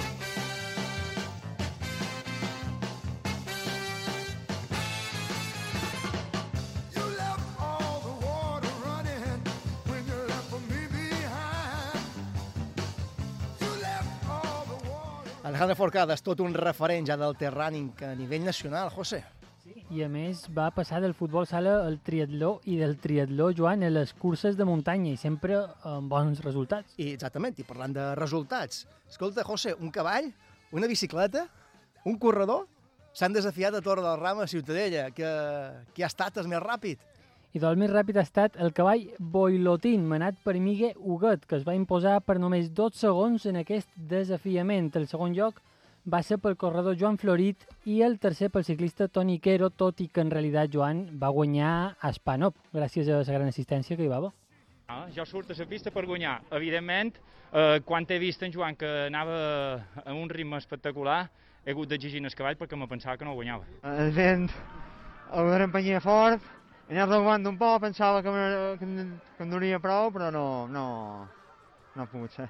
You 6.96 7.04
left 7.14 7.46
all 7.60 8.00
the 8.06 8.14
water 8.26 8.74
running 8.82 9.40
when 9.86 10.02
you 10.10 10.18
left 10.32 10.52
me 10.66 10.82
behind. 10.90 12.02
You 13.60 13.70
left 13.86 14.28
all 14.28 14.64
the 14.72 14.78
water. 14.90 15.30
Alejandro 15.44 15.76
Forcada 15.76 16.18
és 16.18 16.26
tot 16.26 16.40
un 16.42 16.58
referent 16.58 17.06
ja 17.06 17.16
del 17.16 17.38
terràning 17.38 17.92
a 18.02 18.14
nivell 18.18 18.42
nacional, 18.50 18.90
José. 18.90 19.22
I 19.90 20.02
a 20.04 20.08
més 20.10 20.44
va 20.54 20.66
passar 20.74 21.00
del 21.02 21.14
futbol 21.14 21.46
sala 21.46 21.76
al 21.86 21.98
triatló 22.06 22.56
i 22.70 22.76
del 22.78 22.96
triatló, 23.02 23.48
Joan, 23.56 23.82
a 23.86 23.90
les 23.90 24.12
curses 24.14 24.56
de 24.58 24.66
muntanya 24.66 25.12
i 25.12 25.18
sempre 25.20 25.58
amb 25.86 26.10
bons 26.12 26.42
resultats. 26.44 26.94
I 27.02 27.12
exactament, 27.14 27.56
i 27.58 27.66
parlant 27.66 27.94
de 27.96 28.06
resultats. 28.18 28.84
Escolta, 29.10 29.44
José, 29.46 29.74
un 29.78 29.90
cavall, 29.94 30.30
una 30.76 30.90
bicicleta, 30.90 31.46
un 32.06 32.18
corredor, 32.22 32.66
s'han 33.16 33.34
desafiat 33.34 33.74
a 33.74 33.82
Torre 33.82 34.04
del 34.04 34.20
Ram 34.20 34.42
a 34.44 34.48
Ciutadella, 34.50 35.10
que, 35.10 35.30
que 35.94 36.04
ha 36.04 36.10
estat 36.10 36.38
el 36.42 36.50
més 36.52 36.62
ràpid. 36.62 37.02
I 37.56 37.62
del 37.62 37.78
més 37.80 37.90
ràpid 37.90 38.18
ha 38.20 38.26
estat 38.26 38.58
el 38.60 38.74
cavall 38.76 39.06
Boilotín, 39.18 40.04
manat 40.06 40.36
per 40.44 40.58
Migue 40.60 40.92
Huguet, 40.98 41.46
que 41.48 41.56
es 41.56 41.64
va 41.66 41.78
imposar 41.78 42.18
per 42.26 42.36
només 42.42 42.68
2 42.74 42.98
segons 43.06 43.46
en 43.48 43.62
aquest 43.62 43.88
desafiament. 43.96 44.92
El 45.00 45.08
segon 45.08 45.32
lloc 45.34 45.62
va 46.12 46.22
ser 46.22 46.38
pel 46.38 46.56
corredor 46.56 46.96
Joan 46.98 47.16
Florit 47.18 47.64
i 47.84 48.00
el 48.06 48.18
tercer 48.22 48.48
pel 48.50 48.64
ciclista 48.64 49.08
Toni 49.08 49.38
Quero, 49.42 49.70
tot 49.70 50.00
i 50.00 50.08
que 50.08 50.20
en 50.22 50.30
realitat 50.30 50.70
Joan 50.72 51.06
va 51.18 51.28
guanyar 51.34 51.96
a 52.00 52.12
Spanop, 52.12 52.54
gràcies 52.72 53.08
a 53.10 53.18
la 53.22 53.24
gran 53.38 53.48
assistència 53.50 53.96
que 53.96 54.04
hi 54.06 54.08
va 54.12 54.16
haver. 54.22 54.30
Ah, 54.88 55.06
jo 55.14 55.24
surto 55.26 55.52
a 55.52 55.56
la 55.58 55.66
pista 55.66 55.90
per 55.90 56.04
guanyar. 56.06 56.42
Evidentment, 56.54 57.14
eh, 57.52 57.80
quan 57.84 58.06
he 58.08 58.18
vist 58.22 58.42
en 58.46 58.52
Joan 58.54 58.76
que 58.76 58.86
anava 59.08 59.82
a 60.04 60.12
un 60.14 60.28
ritme 60.30 60.56
espectacular, 60.58 61.28
he 61.64 61.72
hagut 61.72 61.88
d'exigir 61.88 62.22
el 62.24 62.30
cavall 62.34 62.56
perquè 62.56 62.76
me 62.78 62.86
pensava 62.86 63.16
que 63.18 63.24
no 63.24 63.34
guanyava. 63.34 63.64
El 63.82 64.12
vent 64.12 64.48
el 65.34 65.44
va 65.50 65.58
empenyia 65.64 65.98
fort, 66.00 66.40
he 66.88 66.94
anat 66.94 67.08
regulant 67.10 67.46
un 67.50 67.58
poc, 67.58 67.80
pensava 67.82 68.22
que, 68.22 68.30
me- 68.30 68.78
que, 68.78 68.84
em- 68.84 69.18
que 69.36 69.42
em 69.42 69.50
donaria 69.50 69.80
prou, 69.80 70.12
però 70.12 70.30
no, 70.30 70.68
no, 70.68 71.26
no 71.96 72.02
ha 72.02 72.06
pogut 72.06 72.30
ser. 72.30 72.46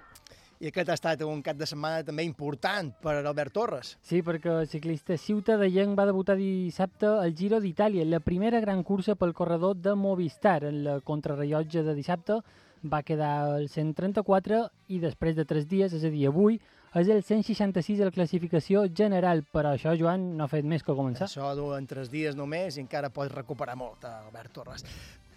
I 0.57 0.71
aquest 0.71 0.89
ha 0.89 0.95
estat 0.97 1.21
un 1.27 1.43
cap 1.45 1.59
de 1.61 1.67
setmana 1.69 2.05
també 2.05 2.25
important 2.25 2.89
per 3.03 3.19
a 3.19 3.25
Albert 3.29 3.53
Torres. 3.53 3.91
Sí, 4.01 4.23
perquè 4.25 4.55
el 4.63 4.69
ciclista 4.71 5.19
ciutadellenc 5.21 5.99
va 5.99 6.07
debutar 6.09 6.39
dissabte 6.39 7.11
al 7.11 7.35
Giro 7.37 7.61
d'Itàlia, 7.61 8.07
la 8.09 8.23
primera 8.25 8.63
gran 8.65 8.81
cursa 8.83 9.19
pel 9.21 9.35
corredor 9.37 9.77
de 9.77 9.93
Movistar. 9.95 10.63
En 10.65 10.83
la 10.87 11.01
contrarrellotge 11.05 11.85
de 11.85 11.97
dissabte 11.99 12.41
va 12.89 13.03
quedar 13.03 13.35
al 13.59 13.69
134 13.69 14.63
i 14.89 15.03
després 15.03 15.37
de 15.37 15.45
tres 15.45 15.69
dies, 15.69 15.93
és 15.93 16.05
a 16.05 16.13
dir, 16.13 16.25
avui, 16.31 16.57
és 16.97 17.13
el 17.13 17.21
166 17.21 18.01
a 18.01 18.09
la 18.09 18.15
classificació 18.15 18.87
general. 18.89 19.45
Per 19.53 19.67
això, 19.69 19.93
Joan, 20.01 20.31
no 20.39 20.47
ha 20.47 20.49
fet 20.49 20.65
més 20.65 20.87
que 20.87 20.97
començar. 20.97 21.29
Això 21.29 21.53
duen 21.59 21.85
tres 21.91 22.09
dies 22.09 22.39
només 22.39 22.79
i 22.79 22.85
encara 22.87 23.13
pots 23.13 23.35
recuperar 23.35 23.77
molt, 23.77 24.09
Albert 24.09 24.57
Torres. 24.57 24.89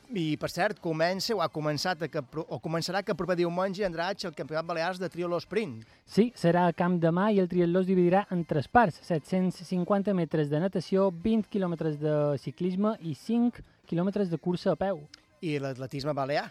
I, 0.09 0.37
per 0.41 0.49
cert, 0.49 0.79
comença 0.81 1.35
o 1.37 1.41
ha 1.43 1.47
començat 1.53 2.01
a 2.01 2.07
que, 2.09 2.21
o 2.41 2.57
començarà 2.63 3.03
que 3.05 3.13
el 3.13 3.17
proper 3.17 3.35
diumenge 3.37 3.83
a 3.83 3.89
Andratx 3.89 4.25
el 4.25 4.33
Campionat 4.33 4.65
Balears 4.65 4.97
de 4.97 5.09
Triolo 5.13 5.37
Sprint. 5.37 5.83
Sí, 6.09 6.31
serà 6.33 6.63
a 6.65 6.73
Camp 6.73 6.95
de 7.03 7.11
Mà 7.13 7.27
i 7.29 7.37
el 7.43 7.49
triatló 7.51 7.83
es 7.83 7.89
dividirà 7.89 8.23
en 8.33 8.41
tres 8.49 8.67
parts, 8.67 8.97
750 9.05 10.15
metres 10.17 10.49
de 10.49 10.63
natació, 10.63 11.11
20 11.13 11.51
quilòmetres 11.53 11.99
de 12.01 12.15
ciclisme 12.41 12.95
i 13.05 13.13
5 13.13 13.61
quilòmetres 13.85 14.33
de 14.33 14.41
cursa 14.41 14.73
a 14.73 14.79
peu. 14.81 15.03
I 15.45 15.59
l'atletisme 15.61 16.17
balear 16.17 16.47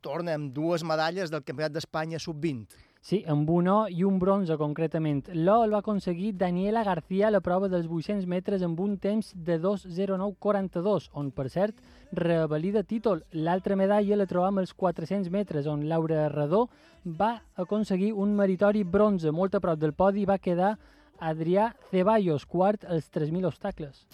torna 0.00 0.32
amb 0.38 0.48
dues 0.56 0.82
medalles 0.82 1.30
del 1.30 1.44
Campionat 1.44 1.76
d'Espanya 1.76 2.18
sub-20. 2.18 2.80
Sí, 3.02 3.24
amb 3.26 3.48
un 3.50 3.66
or 3.66 3.90
i 3.90 4.04
un 4.06 4.20
bronze, 4.22 4.54
concretament. 4.56 5.24
L'or 5.34 5.66
el 5.66 5.72
va 5.74 5.80
aconseguir 5.82 6.36
Daniela 6.38 6.84
García 6.86 7.26
a 7.28 7.32
la 7.34 7.40
prova 7.42 7.68
dels 7.68 7.88
800 7.90 8.28
metres 8.30 8.62
amb 8.62 8.78
un 8.80 8.94
temps 9.02 9.32
de 9.34 9.58
2.09.42, 9.60 11.08
on, 11.18 11.32
per 11.34 11.48
cert, 11.50 11.82
revalida 12.12 12.82
títol. 12.82 13.24
L'altra 13.32 13.76
medalla 13.76 14.16
la 14.16 14.26
trobam 14.26 14.60
als 14.60 14.74
400 14.74 15.30
metres, 15.32 15.66
on 15.66 15.88
Laura 15.88 16.28
Redó 16.28 16.68
va 17.04 17.42
aconseguir 17.56 18.12
un 18.12 18.36
meritori 18.36 18.84
bronze. 18.84 19.32
Molt 19.32 19.56
a 19.56 19.60
prop 19.60 19.80
del 19.80 19.94
podi 19.94 20.26
va 20.28 20.38
quedar 20.38 20.76
Adrià 21.18 21.72
Ceballos, 21.90 22.46
quart 22.46 22.84
als 22.84 23.10
3.000 23.10 23.46
obstacles. 23.46 24.06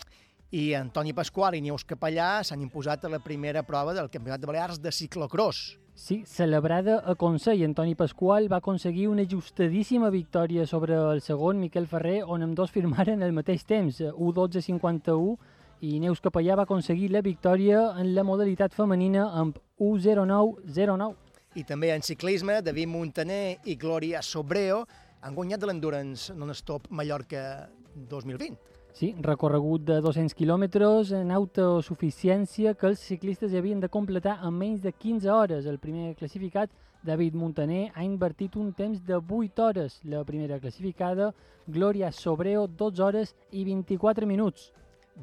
I 0.50 0.72
Antoni 0.74 1.12
Pasqual 1.12 1.58
i 1.58 1.60
Neus 1.60 1.84
Capellà 1.84 2.38
s'han 2.40 2.62
imposat 2.64 3.04
a 3.04 3.10
la 3.12 3.18
primera 3.20 3.62
prova 3.66 3.92
del 3.92 4.08
Campionat 4.08 4.40
de 4.40 4.48
Balears 4.48 4.80
de 4.80 4.92
ciclocross. 4.92 5.76
Sí, 5.98 6.22
celebrada 6.24 7.02
a 7.04 7.16
Consell, 7.16 7.64
Antoni 7.66 7.96
Pasqual 7.98 8.46
va 8.50 8.62
aconseguir 8.62 9.08
una 9.10 9.24
ajustadíssima 9.26 10.08
victòria 10.14 10.64
sobre 10.64 10.94
el 10.94 11.20
segon, 11.20 11.58
Miquel 11.58 11.88
Ferrer, 11.90 12.22
on 12.24 12.46
amb 12.46 12.54
dos 12.56 12.70
firmaren 12.70 13.24
al 13.26 13.34
mateix 13.34 13.66
temps, 13.66 13.98
1.12.51, 14.00 15.36
i 15.80 15.98
Neus 16.02 16.20
Capellà 16.20 16.56
va 16.58 16.64
aconseguir 16.66 17.10
la 17.14 17.22
victòria 17.22 17.92
en 18.00 18.10
la 18.14 18.24
modalitat 18.26 18.74
femenina 18.74 19.28
amb 19.38 19.58
1.09.09. 19.78 21.12
I 21.58 21.62
també 21.64 21.92
en 21.94 22.02
ciclisme, 22.02 22.60
David 22.62 22.90
Montaner 22.90 23.58
i 23.66 23.76
Glòria 23.78 24.22
Sobreo 24.22 24.82
han 25.22 25.34
guanyat 25.34 25.62
de 25.62 25.68
l'Endurance 25.70 26.34
Non-Stop 26.34 26.90
Mallorca 26.90 27.68
2020. 27.94 28.58
Sí, 28.98 29.12
recorregut 29.22 29.84
de 29.86 30.00
200 30.02 30.34
quilòmetres 30.34 31.12
en 31.14 31.30
autosuficiència 31.30 32.74
que 32.74 32.88
els 32.90 33.04
ciclistes 33.04 33.54
havien 33.54 33.78
de 33.78 33.90
completar 33.92 34.38
en 34.42 34.56
menys 34.58 34.82
de 34.82 34.90
15 34.90 35.30
hores. 35.30 35.66
El 35.66 35.78
primer 35.78 36.16
classificat, 36.18 36.72
David 37.06 37.36
Montaner, 37.38 37.92
ha 37.94 38.02
invertit 38.02 38.56
un 38.56 38.72
temps 38.74 38.98
de 39.06 39.14
8 39.20 39.62
hores. 39.62 40.00
La 40.02 40.24
primera 40.24 40.58
classificada, 40.58 41.30
Glòria 41.68 42.10
Sobreo, 42.10 42.66
12 42.66 43.02
hores 43.02 43.36
i 43.52 43.62
24 43.64 44.26
minuts. 44.26 44.72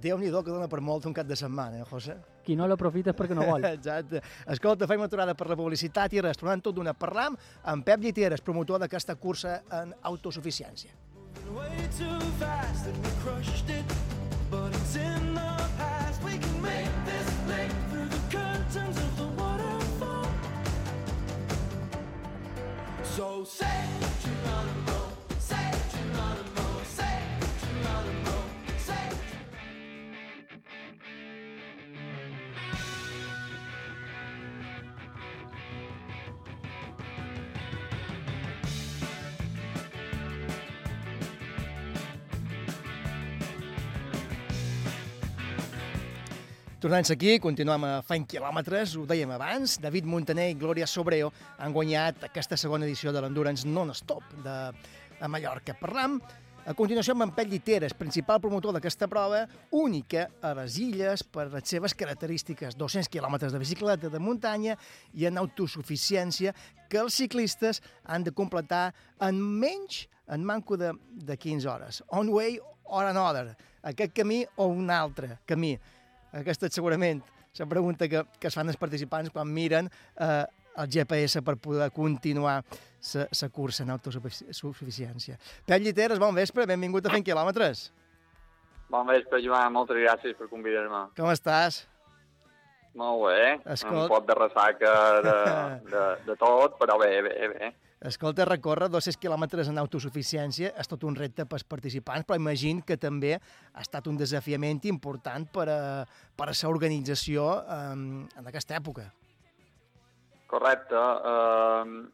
Déu-n'hi-do 0.02 0.42
que 0.44 0.52
dona 0.52 0.68
per 0.68 0.82
molt 0.84 1.06
un 1.08 1.14
cap 1.16 1.28
de 1.28 1.38
setmana, 1.40 1.80
eh, 1.80 1.88
José? 1.88 2.18
Qui 2.44 2.56
no 2.60 2.68
l'aprofita 2.68 3.14
és 3.14 3.18
perquè 3.18 3.36
no 3.38 3.46
vol. 3.48 3.64
Exacte. 3.78 4.22
Escolta, 4.52 4.88
fem 4.92 5.02
aturada 5.06 5.36
per 5.38 5.48
la 5.48 5.56
publicitat 5.56 6.14
i 6.14 6.24
res, 6.24 6.40
tornant 6.42 6.64
tot 6.66 6.76
d'una 6.76 6.94
parlam 6.94 7.38
amb 7.64 7.86
Pep 7.88 8.04
Lliteres, 8.04 8.44
promotor 8.44 8.82
d'aquesta 8.84 9.16
cursa 9.16 9.62
en 9.80 9.94
autosuficiència. 10.04 10.92
Way 11.56 11.88
too 11.98 12.20
fast 12.40 12.88
and 12.88 12.98
we 13.06 13.12
crushed 13.24 13.70
it, 13.70 13.86
but 14.50 14.76
it's 14.76 14.96
in 14.96 15.36
the 15.36 15.56
past. 15.78 16.24
We 16.24 16.38
can 16.38 16.62
make 16.62 16.92
this 17.06 17.28
leap 17.48 17.72
through 17.92 18.10
the 18.10 18.24
curtains 18.36 18.98
of 18.98 19.18
the 19.18 19.28
waterfall. 19.40 20.28
So 23.04 23.44
say 23.46 24.05
Tornant 46.86 47.08
aquí, 47.10 47.40
continuem 47.42 47.82
a 47.88 47.92
fent 48.06 48.28
quilòmetres, 48.30 48.92
ho 48.94 49.08
dèiem 49.10 49.32
abans, 49.34 49.80
David 49.82 50.06
Montaner 50.06 50.52
i 50.52 50.58
Glòria 50.62 50.86
Sobreo 50.86 51.32
han 51.58 51.74
guanyat 51.74 52.28
aquesta 52.28 52.60
segona 52.62 52.86
edició 52.86 53.10
de 53.10 53.24
l'Endurance 53.26 53.66
Non-Stop 53.66 54.36
de, 54.46 54.58
de 55.18 55.30
Mallorca. 55.34 55.74
Parlam 55.80 56.20
A 56.70 56.76
continuació, 56.78 57.16
amb 57.16 57.26
en 57.26 57.32
Pep 57.34 57.50
Lliteres, 57.50 57.94
principal 57.98 58.38
promotor 58.42 58.78
d'aquesta 58.78 59.10
prova, 59.10 59.44
única 59.74 60.28
a 60.46 60.54
les 60.60 60.78
illes 60.82 61.26
per 61.26 61.48
les 61.56 61.66
seves 61.74 61.98
característiques, 61.98 62.78
200 62.78 63.10
quilòmetres 63.10 63.54
de 63.54 63.64
bicicleta 63.66 64.14
de 64.14 64.22
muntanya 64.22 64.78
i 65.14 65.26
en 65.26 65.42
autosuficiència 65.42 66.54
que 66.90 67.02
els 67.02 67.18
ciclistes 67.18 67.82
han 68.06 68.30
de 68.30 68.34
completar 68.34 68.92
en 69.26 69.42
menys, 69.42 70.04
en 70.30 70.46
manco 70.46 70.78
de, 70.78 70.94
de 71.18 71.38
15 71.38 71.70
hores. 71.70 72.04
On 72.14 72.30
way 72.30 72.60
or 72.86 73.06
another. 73.10 73.56
Aquest 73.82 74.14
camí 74.14 74.44
o 74.58 74.70
un 74.70 74.90
altre 74.94 75.40
camí. 75.46 75.76
Aquesta 76.36 76.68
és 76.70 76.76
segurament 76.76 77.22
la 77.60 77.66
pregunta 77.72 78.08
que, 78.12 78.22
que 78.40 78.50
es 78.50 78.56
fan 78.58 78.68
els 78.68 78.78
participants 78.80 79.32
quan 79.32 79.48
miren 79.48 79.88
eh, 80.20 80.44
el 80.76 80.90
GPS 80.92 81.40
per 81.46 81.56
poder 81.56 81.88
continuar 81.96 82.58
la 83.16 83.50
cursa 83.54 83.84
en 83.86 83.94
autosuficiència. 83.96 85.38
Pep 85.66 85.80
Lliteres, 85.86 86.20
bon 86.20 86.36
vespre, 86.36 86.66
benvingut 86.68 87.06
a 87.08 87.14
Fent 87.14 87.24
Quilòmetres. 87.24 87.86
Bon 88.92 89.08
vespre, 89.08 89.40
Joan, 89.46 89.72
moltes 89.74 89.98
gràcies 89.98 90.36
per 90.38 90.50
convidar-me. 90.52 91.06
Com 91.18 91.32
estàs? 91.32 91.86
Molt 92.96 93.26
bé, 93.28 93.56
Escolt- 93.74 94.06
un 94.06 94.12
pot 94.12 94.28
de 94.28 94.36
ressaca 94.38 94.92
de, 95.26 95.38
de, 95.92 96.04
de 96.28 96.36
tot, 96.40 96.78
però 96.80 96.96
bé, 97.02 97.10
bé, 97.26 97.50
bé. 97.52 97.72
Escolta, 98.04 98.44
recórrer 98.46 98.90
200 98.92 99.18
quilòmetres 99.22 99.70
en 99.72 99.80
autosuficiència 99.80 100.74
és 100.76 100.90
tot 100.92 101.06
un 101.08 101.16
repte 101.16 101.46
pels 101.48 101.64
participants, 101.64 102.26
però 102.28 102.36
imagino 102.38 102.84
que 102.86 102.98
també 103.00 103.38
ha 103.38 103.82
estat 103.82 104.10
un 104.12 104.18
desafiament 104.20 104.84
important 104.92 105.48
per 105.48 105.70
a, 105.72 105.80
per 106.36 106.50
a 106.50 106.52
la 106.52 106.70
organització 106.70 107.48
en, 107.72 108.28
en 108.36 108.52
aquesta 108.52 108.76
època. 108.76 109.08
Correcte. 110.52 111.00
Uh, 111.00 112.06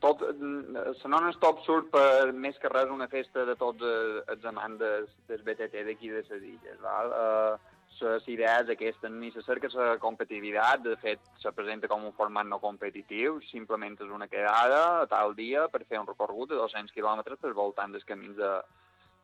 tot, 0.00 0.24
la 0.24 1.20
non-stop 1.20 1.62
surt 1.66 1.90
per 1.92 2.32
més 2.32 2.58
que 2.62 2.70
res 2.72 2.90
una 2.90 3.08
festa 3.12 3.44
de 3.44 3.56
tots 3.60 3.84
els, 3.84 4.44
amants 4.46 4.80
del 4.80 5.42
BTT 5.44 5.84
d'aquí 5.84 6.08
de 6.14 6.24
les 6.24 6.42
illes. 6.42 6.80
Val? 6.82 7.12
Uh, 7.12 7.77
les 8.02 8.26
idees 8.30 8.70
aquestes, 8.72 9.10
ni 9.10 9.30
se 9.34 9.42
cerca 9.46 9.70
la 9.74 9.98
competitivitat, 10.02 10.82
de 10.84 10.96
fet 11.02 11.20
se 11.42 11.52
presenta 11.52 11.90
com 11.90 12.04
un 12.04 12.14
format 12.16 12.46
no 12.46 12.60
competitiu, 12.62 13.40
simplement 13.50 13.98
és 14.00 14.14
una 14.14 14.28
quedada 14.28 15.06
tal 15.10 15.34
dia 15.38 15.66
per 15.72 15.84
fer 15.84 16.00
un 16.00 16.08
recorregut 16.08 16.52
de 16.52 16.60
200 16.60 16.94
quilòmetres 16.94 17.40
per 17.42 17.54
voltant 17.56 17.92
dels 17.92 18.06
camins 18.08 18.36
de, 18.38 18.52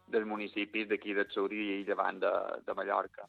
dels 0.06 0.26
municipis 0.26 0.88
d'aquí 0.88 1.14
del 1.14 1.30
sud 1.30 1.52
i 1.52 1.82
llevant 1.86 2.20
de, 2.22 2.32
de 2.66 2.76
Mallorca. 2.76 3.28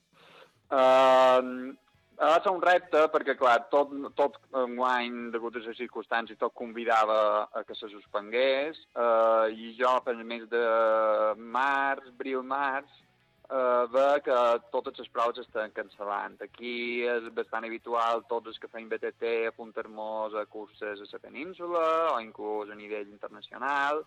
Uh, 0.66 1.74
ha 2.18 2.30
de 2.38 2.44
ser 2.44 2.52
un 2.52 2.62
repte 2.64 3.02
perquè, 3.14 3.36
clar, 3.38 3.58
tot, 3.72 3.92
tot 4.16 4.38
enguany, 4.56 5.30
degut 5.34 5.58
a 5.58 5.64
les 5.64 5.78
circumstàncies, 5.78 6.40
tot 6.40 6.56
convidava 6.56 7.18
a 7.52 7.64
que 7.68 7.75
se 7.75 7.90
suspengués 7.92 8.80
uh, 8.96 9.52
i 9.52 9.74
jo, 9.80 9.92
per 10.06 10.16
mes 10.24 10.46
de 10.52 10.64
març, 11.38 12.08
abril-març, 12.14 13.02
uh, 13.50 13.86
ve 13.92 14.22
que 14.25 14.38
totes 14.72 15.00
les 15.00 15.10
proves 15.14 15.40
estan 15.44 15.74
cancel·lant. 15.75 16.38
Aquí 16.46 17.06
és 17.06 17.30
bastant 17.38 17.66
habitual 17.68 18.25
tots 18.30 18.52
els 18.52 18.60
que 18.60 18.72
feim 18.74 18.90
BTT 18.90 19.48
apuntar-nos 19.50 20.36
a 20.36 20.46
curses 20.46 21.02
a 21.02 21.10
la 21.12 21.24
península 21.24 21.88
o 22.14 22.20
inclús 22.22 22.72
a 22.72 22.78
nivell 22.80 23.10
internacional 23.12 24.04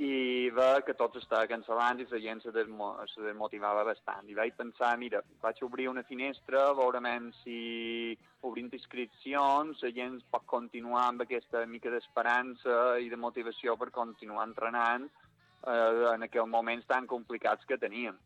i 0.00 0.48
ve 0.56 0.68
que 0.86 0.94
tot 0.96 1.16
està 1.20 1.42
cancel·lant 1.50 1.98
i 2.00 2.06
la 2.08 2.20
gent 2.22 2.40
se, 2.40 2.52
desmo 2.54 2.94
se 3.10 3.20
desmotivava 3.20 3.82
bastant. 3.84 4.28
I 4.30 4.36
vaig 4.38 4.54
pensar, 4.56 4.94
mira, 4.96 5.20
vaig 5.42 5.60
obrir 5.66 5.90
una 5.90 6.06
finestra, 6.08 6.70
veurem 6.78 7.28
si 7.42 8.16
obrint 8.48 8.70
inscripcions 8.72 9.82
la 9.84 9.90
gent 9.92 10.16
pot 10.32 10.46
continuar 10.48 11.04
amb 11.10 11.26
aquesta 11.26 11.66
mica 11.68 11.92
d'esperança 11.92 12.96
i 13.04 13.10
de 13.12 13.20
motivació 13.20 13.76
per 13.76 13.90
continuar 13.92 14.48
entrenant 14.48 15.04
eh, 15.10 16.14
en 16.14 16.24
aquells 16.24 16.48
moments 16.48 16.88
tan 16.88 17.06
complicats 17.10 17.68
que 17.68 17.76
teníem. 17.76 18.16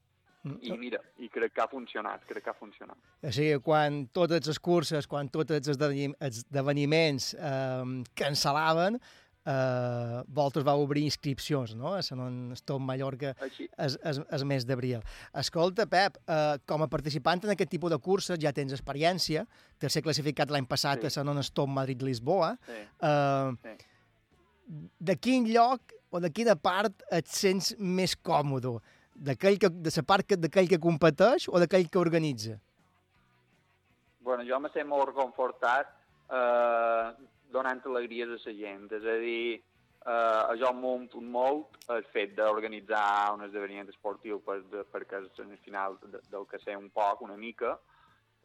I 0.45 0.75
mira, 0.77 0.99
i 1.25 1.31
crec 1.33 1.55
que 1.57 1.63
ha 1.63 1.69
funcionat, 1.71 2.25
crec 2.29 2.45
que 2.45 2.51
ha 2.51 2.55
funcionat. 2.59 2.99
O 3.25 3.31
sigui, 3.33 3.57
quan 3.65 4.03
totes 4.13 4.47
les 4.47 4.59
curses, 4.61 5.07
quan 5.09 5.31
tots 5.33 5.51
els 5.57 5.69
esdevenim- 5.73 6.13
esdeveniments 6.21 7.31
eh, 7.39 8.03
cancel·laven, 8.15 8.99
eh, 9.47 10.23
Voltes 10.29 10.65
va 10.67 10.75
obrir 10.77 11.03
inscripcions, 11.05 11.75
no?, 11.77 11.95
a 11.95 12.03
la 12.05 12.17
non-stop 12.19 12.81
Mallorca 12.81 13.35
Així. 13.41 13.69
el, 13.79 13.97
el, 14.05 14.21
el 14.37 14.45
mes 14.45 14.67
d'abril. 14.69 15.01
Escolta, 15.33 15.87
Pep, 15.87 16.17
eh, 16.29 16.59
com 16.67 16.83
a 16.85 16.89
participant 16.93 17.45
en 17.45 17.55
aquest 17.57 17.71
tipus 17.73 17.91
de 17.93 17.99
curses 17.99 18.39
ja 18.41 18.53
tens 18.53 18.73
experiència, 18.77 19.47
ter 19.79 19.91
ser 19.91 20.03
classificat 20.05 20.51
l'any 20.53 20.67
passat 20.69 21.01
Sí. 21.05 21.09
a 21.21 21.25
la 21.25 21.33
non-stop 21.33 21.69
Madrid-Lisboa. 21.69 22.57
Sí. 22.67 22.83
Eh, 23.01 23.51
Sí. 23.65 23.77
de 25.01 25.17
quin 25.17 25.45
lloc 25.53 25.93
o 26.11 26.21
de 26.21 26.31
quina 26.31 26.55
part 26.57 27.03
et 27.13 27.27
sents 27.29 27.75
més 27.79 28.15
còmode? 28.17 28.79
D'aquell 29.15 29.59
que, 29.59 29.69
de 29.71 29.91
la 29.97 30.03
part 30.03 30.27
que, 30.27 30.37
d'aquell 30.37 30.69
que 30.69 30.79
competeix 30.83 31.49
o 31.49 31.59
d'aquell 31.63 31.89
que 31.91 31.99
organitza? 31.99 32.59
bueno, 34.25 34.43
jo 34.49 34.59
me 34.59 34.71
sent 34.73 34.89
molt 34.89 35.11
reconfortat 35.11 35.91
eh, 36.33 37.11
donant 37.53 37.83
alegries 37.85 38.31
a 38.33 38.39
la 38.49 38.55
gent. 38.57 38.87
És 38.97 39.05
a 39.05 39.17
dir, 39.21 39.61
eh, 40.07 40.55
jo 40.61 40.71
m'omplo 40.73 41.21
molt 41.21 41.77
el 41.93 42.07
fet 42.15 42.33
d'organitzar 42.39 43.35
un 43.35 43.45
esdeveniment 43.45 43.91
esportiu 43.93 44.41
per, 44.41 44.63
de, 44.73 44.85
perquè 44.91 45.21
és 45.27 45.43
el 45.45 45.53
final 45.67 45.99
de, 46.03 46.23
del 46.33 46.47
que 46.49 46.59
sé 46.65 46.75
un 46.75 46.89
poc, 46.89 47.21
una 47.21 47.37
mica, 47.37 47.77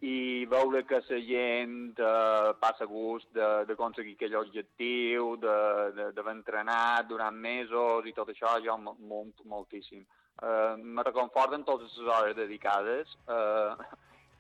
i 0.04 0.46
veure 0.52 0.84
que 0.88 1.00
la 1.00 1.22
gent 1.32 1.96
eh, 2.00 2.52
passa 2.60 2.86
gust 2.86 3.32
d'aconseguir 3.34 4.18
aquell 4.20 4.36
objectiu, 4.44 5.38
d'haver 5.40 6.36
entrenat 6.36 7.08
durant 7.08 7.36
mesos 7.36 8.06
i 8.06 8.14
tot 8.14 8.30
això, 8.36 8.60
jo 8.64 8.76
m- 8.76 8.98
m'omplo 9.00 9.48
moltíssim. 9.48 10.04
Eh, 10.42 10.76
me 10.78 11.04
reconforten 11.04 11.66
totes 11.68 11.98
les 11.98 12.08
hores 12.08 12.36
dedicades 12.38 13.12
eh, 13.28 13.88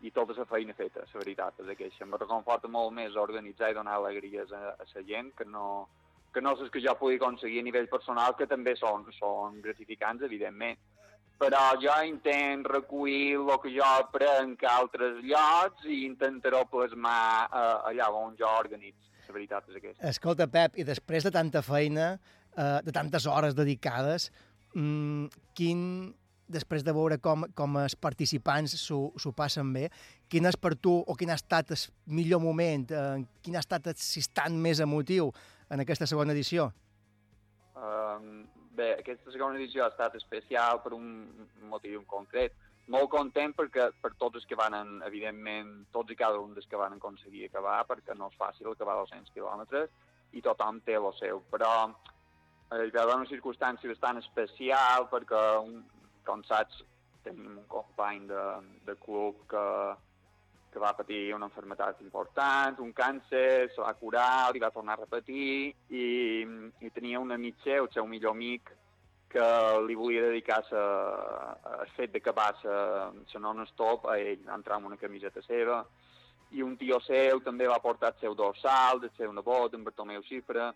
i 0.08 0.12
tota 0.16 0.36
la 0.38 0.46
feina 0.48 0.76
feta, 0.78 1.04
la 1.04 1.20
veritat, 1.20 1.60
és 1.60 1.74
aquesta. 1.74 2.08
Me 2.08 2.20
reconforta 2.22 2.72
molt 2.72 2.94
més 2.96 3.18
organitzar 3.20 3.72
i 3.72 3.76
donar 3.76 3.98
alegries 4.00 4.54
a, 4.56 4.76
a 4.80 4.88
la 4.94 5.04
gent 5.10 5.34
que 5.36 5.48
no, 5.48 5.90
que 6.34 6.42
no 6.42 6.56
les 6.56 6.72
que 6.72 6.84
jo 6.84 6.96
pugui 7.00 7.20
aconseguir 7.20 7.60
a 7.60 7.68
nivell 7.68 7.90
personal, 7.92 8.38
que 8.40 8.48
també 8.48 8.78
són, 8.80 9.04
són 9.18 9.60
gratificants, 9.66 10.24
evidentment. 10.24 10.80
Però 11.40 11.60
jo 11.80 11.94
intent 12.08 12.66
recollir 12.68 13.38
el 13.40 13.54
que 13.64 13.72
jo 13.72 13.84
aprenc 13.88 14.64
a 14.64 14.74
altres 14.80 15.22
llocs 15.24 15.86
i 15.88 16.02
intentaré 16.06 16.66
plasmar 16.72 17.48
eh, 17.48 17.92
allà 17.92 18.10
on 18.16 18.36
jo 18.40 18.48
organitzo. 18.60 19.08
La 19.30 19.36
veritat 19.36 19.68
és 19.70 19.78
aquesta. 19.78 20.10
Escolta, 20.10 20.48
Pep, 20.50 20.80
i 20.82 20.84
després 20.88 21.28
de 21.28 21.32
tanta 21.32 21.62
feina, 21.62 22.14
eh, 22.56 22.80
de 22.84 22.92
tantes 22.96 23.28
hores 23.30 23.56
dedicades, 23.56 24.32
mm, 24.75 25.43
quin, 25.58 25.82
després 26.49 26.84
de 26.86 26.93
veure 26.95 27.19
com, 27.21 27.45
com 27.55 27.77
els 27.82 27.95
participants 27.95 28.75
s'ho 28.82 29.34
passen 29.38 29.73
bé, 29.73 29.88
quin 30.29 30.49
és 30.49 30.58
per 30.58 30.75
tu 30.75 30.95
o 30.99 31.15
quin 31.15 31.32
ha 31.34 31.39
estat 31.39 31.73
el 31.75 31.84
millor 32.05 32.41
moment, 32.43 32.88
eh, 32.91 33.25
quin 33.43 33.58
ha 33.58 33.65
estat 33.65 33.89
l'instant 33.91 34.55
més 34.58 34.82
emotiu 34.86 35.32
en 35.69 35.86
aquesta 35.86 36.08
segona 36.10 36.34
edició? 36.34 36.71
Um, 37.79 38.47
bé, 38.75 38.95
aquesta 38.99 39.32
segona 39.32 39.60
edició 39.60 39.86
ha 39.86 39.93
estat 39.93 40.17
especial 40.19 40.82
per 40.84 40.95
un 40.97 41.08
motiu 41.71 42.01
en 42.01 42.08
concret. 42.10 42.55
Molt 42.89 43.12
content 43.13 43.53
perquè 43.53 43.91
per 44.01 44.15
tots 44.17 44.39
els 44.39 44.47
que 44.49 44.58
van, 44.58 44.73
evidentment, 45.05 45.86
tots 45.93 46.10
i 46.10 46.17
cada 46.17 46.39
un 46.41 46.55
dels 46.55 46.65
que 46.69 46.79
van 46.79 46.95
aconseguir 46.95 47.45
acabar, 47.45 47.84
perquè 47.86 48.15
no 48.17 48.32
és 48.32 48.39
fàcil 48.39 48.71
acabar 48.71 48.97
200 49.03 49.29
quilòmetres 49.36 49.91
i 50.34 50.41
tothom 50.41 50.82
té 50.86 50.97
el 50.97 51.05
seu. 51.19 51.43
Però 51.53 51.69
hi 52.69 52.91
va 52.93 53.01
haver 53.01 53.15
una 53.17 53.29
circumstància 53.29 53.89
bastant 53.89 54.19
especial 54.21 55.08
perquè, 55.10 55.41
com 56.27 56.43
saps, 56.45 56.84
tenim 57.25 57.58
un 57.58 57.65
company 57.67 58.27
de, 58.29 58.43
de 58.86 58.95
club 59.01 59.39
que, 59.49 59.63
que 60.71 60.82
va 60.84 60.93
patir 60.93 61.34
una 61.34 61.49
enfermetat 61.49 62.03
important, 62.05 62.77
un 62.86 62.91
càncer, 62.93 63.71
se 63.73 63.82
va 63.82 63.95
curar, 63.97 64.51
li 64.53 64.62
va 64.62 64.69
tornar 64.75 64.95
a 64.95 65.01
repetir 65.01 65.73
i, 65.89 66.05
i 66.86 66.91
tenia 66.93 67.21
un 67.23 67.34
amic 67.34 67.58
seu, 67.65 67.88
el 67.88 67.95
seu 67.95 68.05
millor 68.05 68.38
amic, 68.38 68.69
que 69.29 69.47
li 69.86 69.97
volia 69.97 70.25
dedicar 70.25 70.62
sa, 70.69 70.84
el 71.82 71.89
fet 71.97 72.13
d'acabar 72.13 72.51
la 72.63 73.41
non-stop 73.41 74.08
a 74.10 74.17
ell, 74.21 74.45
entrar 74.45 74.77
amb 74.77 74.89
una 74.89 74.97
camiseta 74.97 75.41
seva, 75.45 75.84
i 76.58 76.63
un 76.65 76.77
tio 76.77 76.97
seu 77.05 77.41
també 77.45 77.67
va 77.69 77.82
portar 77.82 78.13
el 78.13 78.21
seu 78.21 78.38
dorsal, 78.38 79.03
el 79.03 79.13
seu 79.17 79.34
nebot, 79.34 79.73
en 79.73 79.84
Bartomeu 79.86 80.21
Xifra, 80.25 80.71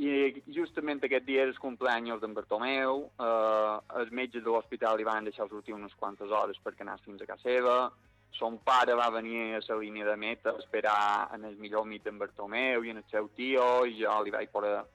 i 0.00 0.42
justament 0.56 1.02
aquest 1.04 1.26
dia 1.26 1.44
és 1.44 1.56
el 1.60 2.20
d'en 2.20 2.34
Bartomeu, 2.34 3.10
eh, 3.20 3.98
els 4.00 4.10
metges 4.10 4.42
de 4.42 4.50
l'hospital 4.50 4.96
li 4.96 5.04
van 5.04 5.24
deixar 5.24 5.48
sortir 5.48 5.74
unes 5.74 5.94
quantes 5.94 6.30
hores 6.30 6.56
perquè 6.64 6.86
anés 6.86 7.02
fins 7.04 7.20
a 7.20 7.26
casa 7.26 7.42
seva, 7.42 7.92
son 8.32 8.58
pare 8.64 8.94
va 8.94 9.10
venir 9.10 9.56
a 9.56 9.60
la 9.68 9.76
línia 9.76 10.06
de 10.06 10.16
meta 10.16 10.50
a 10.50 10.58
esperar 10.58 11.28
en 11.34 11.44
el 11.44 11.56
millor 11.56 11.82
amic 11.82 12.04
d'en 12.04 12.18
Bartomeu 12.18 12.84
i 12.84 12.90
en 12.90 13.02
el 13.02 13.08
seu 13.10 13.28
tio, 13.36 13.84
i 13.84 14.00
jo 14.00 14.22
li 14.24 14.30
vaig, 14.30 14.48
posar, 14.50 14.86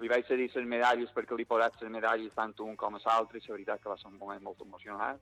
li 0.00 0.08
vaig 0.08 0.26
cedir 0.26 0.50
les 0.54 0.66
medalles 0.66 1.12
perquè 1.12 1.36
li 1.36 1.44
posat 1.44 1.80
les 1.82 1.90
medalles 1.90 2.32
tant 2.34 2.54
un 2.60 2.74
com 2.76 2.94
a 2.94 3.00
l'altre, 3.04 3.38
i 3.38 3.46
la 3.46 3.56
veritat 3.58 3.82
que 3.82 3.92
va 3.92 3.98
ser 3.98 4.08
un 4.08 4.18
moment 4.18 4.42
molt 4.42 4.62
emocionant 4.62 5.20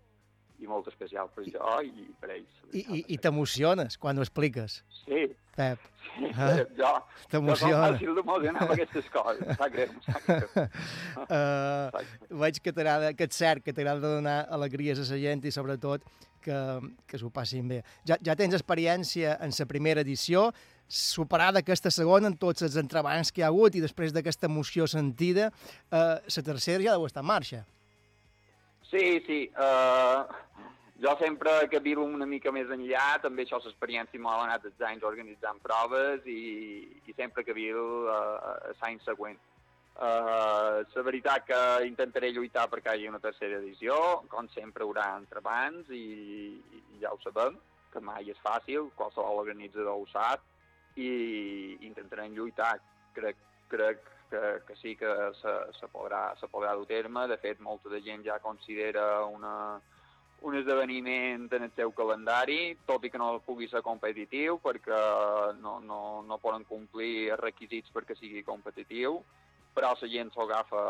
i 0.62 0.70
molt 0.70 0.88
especial 0.90 1.30
per 1.34 1.44
jo 1.50 1.78
i 1.84 2.08
per 2.20 2.34
ells. 2.38 2.60
I, 2.72 2.82
i, 2.82 3.04
i 3.16 3.18
t'emociones 3.20 3.98
quan 4.00 4.18
ho 4.18 4.24
expliques. 4.24 4.82
Sí, 5.02 5.26
Pep. 5.56 5.78
Sí, 5.78 5.92
Eh? 6.12 6.66
jo, 6.80 6.90
T'emociona. 7.32 7.92
Jo 7.92 7.94
fàcil 7.94 8.16
d'emocionar 8.18 8.64
amb 8.66 8.74
aquestes 8.74 9.08
coses. 9.12 9.40
Em 9.46 9.56
sap 9.56 9.72
greu, 9.72 9.94
em 9.94 10.02
sap 10.04 10.26
greu. 10.26 10.66
Uh, 11.24 12.02
veig 12.42 12.60
que 12.60 12.74
t'agrada, 12.74 13.12
que 13.16 13.28
és 13.28 13.38
cert, 13.38 13.64
que 13.64 13.72
t'agrada 13.72 14.12
donar 14.18 14.42
alegries 14.52 15.00
a 15.00 15.06
la 15.08 15.20
gent 15.22 15.46
i 15.48 15.54
sobretot 15.54 16.04
que, 16.44 16.58
que 17.08 17.20
s'ho 17.20 17.32
passin 17.32 17.70
bé. 17.70 17.80
Ja, 18.08 18.18
ja 18.24 18.36
tens 18.38 18.56
experiència 18.58 19.38
en 19.40 19.54
la 19.56 19.68
primera 19.70 20.04
edició, 20.04 20.50
superada 20.92 21.62
aquesta 21.62 21.92
segona 21.94 22.28
en 22.28 22.36
tots 22.36 22.66
els 22.66 22.76
entrebancs 22.76 23.32
que 23.32 23.40
hi 23.40 23.46
ha 23.46 23.52
hagut 23.52 23.78
i 23.78 23.84
després 23.84 24.12
d'aquesta 24.12 24.50
emoció 24.50 24.88
sentida, 24.90 25.48
uh, 25.88 26.18
la 26.20 26.44
tercera 26.44 26.84
ja 26.84 26.98
deu 26.98 27.08
estar 27.08 27.24
en 27.24 27.30
marxa. 27.32 27.62
Sí, 28.92 29.22
sí. 29.24 29.46
Uh, 29.56 30.28
jo 31.02 31.16
sempre 31.18 31.68
que 31.68 31.80
vivo 31.80 32.04
una 32.06 32.26
mica 32.26 32.52
més 32.54 32.68
enllà, 32.70 33.18
també 33.22 33.42
això 33.42 33.58
l'experiència 33.58 34.20
m'ha 34.22 34.36
anat 34.44 34.68
els 34.68 34.84
anys 34.86 35.06
organitzant 35.08 35.58
proves 35.64 36.28
i, 36.30 37.00
i 37.06 37.14
sempre 37.16 37.42
que 37.42 37.56
vivo 37.56 38.06
uh, 38.06 38.70
l'any 38.82 39.00
següent. 39.02 39.40
Uh, 39.92 40.80
la 40.94 41.02
veritat 41.04 41.44
que 41.48 41.58
intentaré 41.88 42.30
lluitar 42.32 42.68
perquè 42.70 42.94
hi 42.94 43.02
hagi 43.02 43.10
una 43.10 43.20
tercera 43.20 43.58
edició, 43.58 43.96
com 44.30 44.46
sempre 44.54 44.84
hi 44.84 44.88
haurà 44.88 45.10
entrebancs 45.18 45.90
i, 45.90 46.06
i 46.78 47.02
ja 47.02 47.10
ho 47.12 47.18
sabem, 47.24 47.58
que 47.92 48.00
mai 48.00 48.30
és 48.30 48.40
fàcil, 48.46 48.88
qualsevol 48.96 49.42
organitzador 49.42 49.98
ho 49.98 50.06
sap, 50.14 50.46
i 50.96 51.76
intentarem 51.82 52.34
lluitar. 52.36 52.76
Crec, 53.16 53.36
crec 53.68 54.06
que, 54.30 54.42
que 54.66 54.76
sí 54.80 54.94
que 54.96 55.10
se, 55.40 55.54
se, 55.78 55.88
podrà, 55.92 56.22
se 56.40 56.48
podrà 56.48 56.76
dur 56.78 56.86
terme. 56.88 57.26
De 57.28 57.36
fet, 57.42 57.60
molta 57.60 57.92
de 57.92 58.00
gent 58.04 58.24
ja 58.24 58.38
considera 58.44 59.24
una, 59.26 59.80
un 60.42 60.56
esdeveniment 60.58 61.46
en 61.54 61.66
el 61.68 61.72
seu 61.76 61.92
calendari, 61.94 62.74
tot 62.86 63.04
i 63.06 63.10
que 63.10 63.20
no 63.20 63.36
pugui 63.46 63.68
ser 63.70 63.82
competitiu, 63.86 64.58
perquè 64.62 64.98
no, 65.62 65.78
no, 65.86 66.00
no 66.26 66.40
poden 66.42 66.66
complir 66.68 67.30
els 67.30 67.40
requisits 67.40 67.94
perquè 67.94 68.16
sigui 68.18 68.42
competitiu, 68.46 69.20
però 69.72 69.94
la 69.96 70.08
gent 70.08 70.28
s'ho 70.34 70.42
agafa 70.44 70.80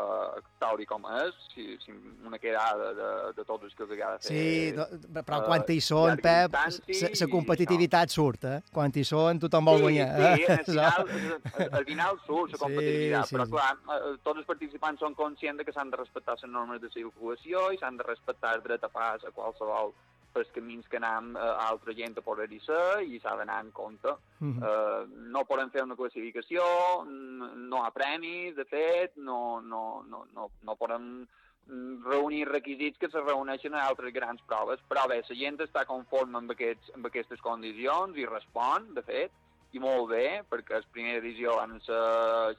tal 0.59 0.81
i 0.83 0.85
com 0.85 1.05
és, 1.21 1.35
si, 1.53 1.77
si 1.79 1.93
una 2.27 2.37
quedada 2.39 2.89
de, 2.97 3.09
de 3.37 3.45
tots 3.47 3.63
els 3.63 3.75
que 3.77 3.85
els 3.85 3.93
agrada 3.95 4.19
fer. 4.19 4.27
Sí, 4.27 4.73
no, 4.75 4.87
però 5.23 5.39
eh, 5.39 5.45
quan 5.47 5.63
hi 5.71 5.77
són, 5.83 6.19
Pep, 6.23 6.57
la 6.57 7.29
competitivitat 7.31 8.11
surt, 8.11 8.43
eh? 8.49 8.57
Quan 8.75 8.91
hi 8.95 9.05
són, 9.07 9.39
tothom 9.39 9.69
vol 9.71 9.79
Sí, 9.79 9.85
guanyar. 9.87 10.09
sí, 10.35 10.43
eh? 10.43 10.57
al 10.57 10.65
final, 10.67 11.07
al- 11.53 11.73
al 11.79 11.85
final 11.91 12.19
surt 12.27 12.51
la 12.57 12.61
competitivitat, 12.65 13.27
sí, 13.31 13.35
però 13.37 13.45
sí. 13.47 13.55
clar, 13.55 13.71
eh, 13.97 14.15
tots 14.23 14.43
els 14.43 14.49
participants 14.51 14.99
són 15.05 15.15
conscients 15.15 15.57
de 15.61 15.67
que 15.67 15.75
s'han 15.75 15.89
de 15.93 16.01
respectar 16.03 16.35
les 16.35 16.49
normes 16.51 16.81
de 16.83 16.91
circulació 16.91 17.69
i 17.71 17.79
s'han 17.79 17.97
de 18.01 18.03
respectar 18.07 18.55
el 18.57 18.65
dret 18.67 18.83
a 18.83 18.91
pas 18.91 19.23
a 19.23 19.31
qualsevol 19.31 19.93
pels 20.33 20.49
camins 20.55 20.87
que 20.89 20.99
anem 20.99 21.35
eh, 21.37 21.51
altra 21.67 21.93
gent 21.97 22.17
a 22.17 22.25
poder-hi 22.25 22.59
ser 22.65 23.03
i 23.05 23.19
s'ha 23.21 23.35
d'anar 23.39 23.59
en 23.63 23.71
compte. 23.71 24.15
Mhm. 24.39 24.63
Eh, 24.63 25.29
no 25.35 25.45
podem 25.49 25.71
fer 25.71 25.85
una 25.85 25.97
classificació, 25.99 26.65
no 27.05 27.83
ha 27.83 27.93
premis, 27.95 28.55
de 28.55 28.65
fet, 28.65 29.15
no, 29.15 29.61
no, 29.61 30.03
no, 30.09 30.25
no, 30.33 30.49
no 30.61 30.75
podem 30.75 31.07
mm, 31.21 32.03
reunir 32.09 32.47
requisits 32.49 32.99
que 32.99 33.09
se 33.09 33.21
reuneixen 33.21 33.75
a 33.75 33.85
altres 33.87 34.13
grans 34.13 34.41
proves, 34.49 34.81
però 34.89 35.07
bé, 35.07 35.21
la 35.29 35.39
gent 35.43 35.61
està 35.63 35.85
conforme 35.85 36.41
amb, 36.41 36.51
aquests, 36.57 36.91
amb 36.97 37.07
aquestes 37.07 37.41
condicions 37.41 38.17
i 38.17 38.27
respon, 38.29 38.93
de 38.97 39.05
fet, 39.07 39.39
i 39.73 39.79
molt 39.81 40.11
bé, 40.11 40.43
perquè 40.49 40.77
la 40.77 40.93
primera 40.93 41.21
edició 41.21 41.55
van 41.57 41.79
ser 41.81 42.03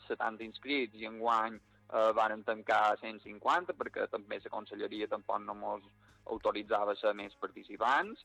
70 0.09 0.43
inscrits 0.43 0.99
i 0.99 1.07
enguany 1.07 1.61
eh, 1.95 2.11
van 2.17 2.43
tancar 2.47 2.97
150, 3.03 3.77
perquè 3.79 4.09
també 4.11 4.41
la 4.43 4.51
conselleria 4.57 5.11
tampoc 5.11 5.43
no 5.45 5.55
mos 5.55 5.87
autoritzava 6.27 6.93
a 6.93 7.01
ser 7.01 7.15
més 7.15 7.35
participants, 7.41 8.25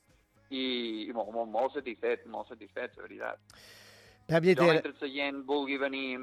i, 0.49 1.05
i 1.07 1.13
molt, 1.13 1.31
molt, 1.33 1.49
molt 1.51 1.75
satisfet, 1.77 2.25
molt 2.25 2.49
satisfet, 2.49 2.97
la 2.97 3.05
veritat. 3.05 3.59
Pep 4.29 4.45
Jo, 4.45 4.65
mentre 4.69 4.93
la 5.01 5.09
gent 5.09 5.43
vulgui 5.45 5.77
venir 5.81 6.19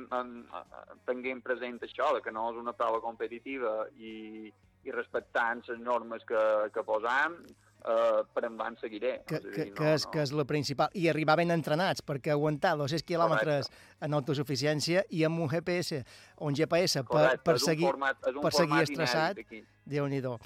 tenint 1.07 1.43
present 1.43 1.81
això, 1.83 2.13
que 2.23 2.31
no 2.35 2.51
és 2.53 2.59
una 2.61 2.75
prova 2.77 3.01
competitiva 3.03 3.89
i, 3.99 4.47
i 4.87 4.95
respectant 4.95 5.65
les 5.67 5.81
normes 5.83 6.23
que, 6.27 6.43
que 6.75 6.85
posam, 6.87 7.41
eh, 7.83 8.21
per 8.35 8.45
endavant 8.47 8.79
seguiré. 8.79 9.25
que, 9.27 9.41
a 9.41 9.41
que, 9.41 9.51
dir, 9.65 9.75
que, 9.75 9.91
és, 9.97 10.07
que 10.07 10.23
és 10.23 10.33
la 10.39 10.47
principal. 10.47 10.95
I 10.95 11.09
arribar 11.11 11.39
ben 11.43 11.51
entrenats, 11.51 12.03
perquè 12.07 12.31
aguantar 12.35 12.77
200 12.79 13.07
quilòmetres 13.07 13.71
en 14.07 14.15
autosuficiència 14.15 15.03
i 15.11 15.25
amb 15.27 15.43
un 15.43 15.51
GPS 15.51 16.05
o 16.37 16.47
un 16.47 16.55
GPS 16.55 17.03
per, 17.03 17.11
Correcte, 17.11 17.45
per 17.51 17.59
un 17.59 17.67
seguir, 17.67 17.91
format- 17.91 18.33
per 18.43 18.55
seguir 18.55 18.83
estressat, 18.87 19.39
inèdit 19.39 19.47
aquí. 19.47 19.65
déu-n'hi-do. 19.85 20.39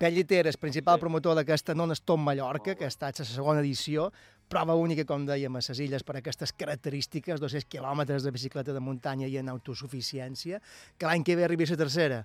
Pep 0.00 0.14
Lliteres, 0.16 0.56
principal 0.56 0.96
promotor 0.96 1.34
d'aquesta 1.36 1.74
Non 1.76 1.90
Stop 1.92 2.22
Mallorca, 2.24 2.72
que 2.72 2.86
ha 2.86 2.88
estat 2.88 3.18
la 3.20 3.24
segona 3.28 3.60
edició, 3.60 4.06
prova 4.48 4.72
única, 4.72 5.04
com 5.04 5.26
dèiem, 5.28 5.58
a 5.58 5.60
les 5.60 5.80
illes 5.84 6.04
per 6.08 6.14
aquestes 6.16 6.54
característiques, 6.56 7.36
200 7.42 7.66
quilòmetres 7.68 8.24
de 8.24 8.32
bicicleta 8.32 8.72
de 8.72 8.80
muntanya 8.80 9.28
i 9.28 9.36
en 9.36 9.50
autosuficiència, 9.52 10.62
que 10.96 11.04
l'any 11.04 11.20
que 11.26 11.36
ve 11.36 11.44
arribi 11.44 11.68
a 11.68 11.74
la 11.74 11.78
tercera. 11.82 12.22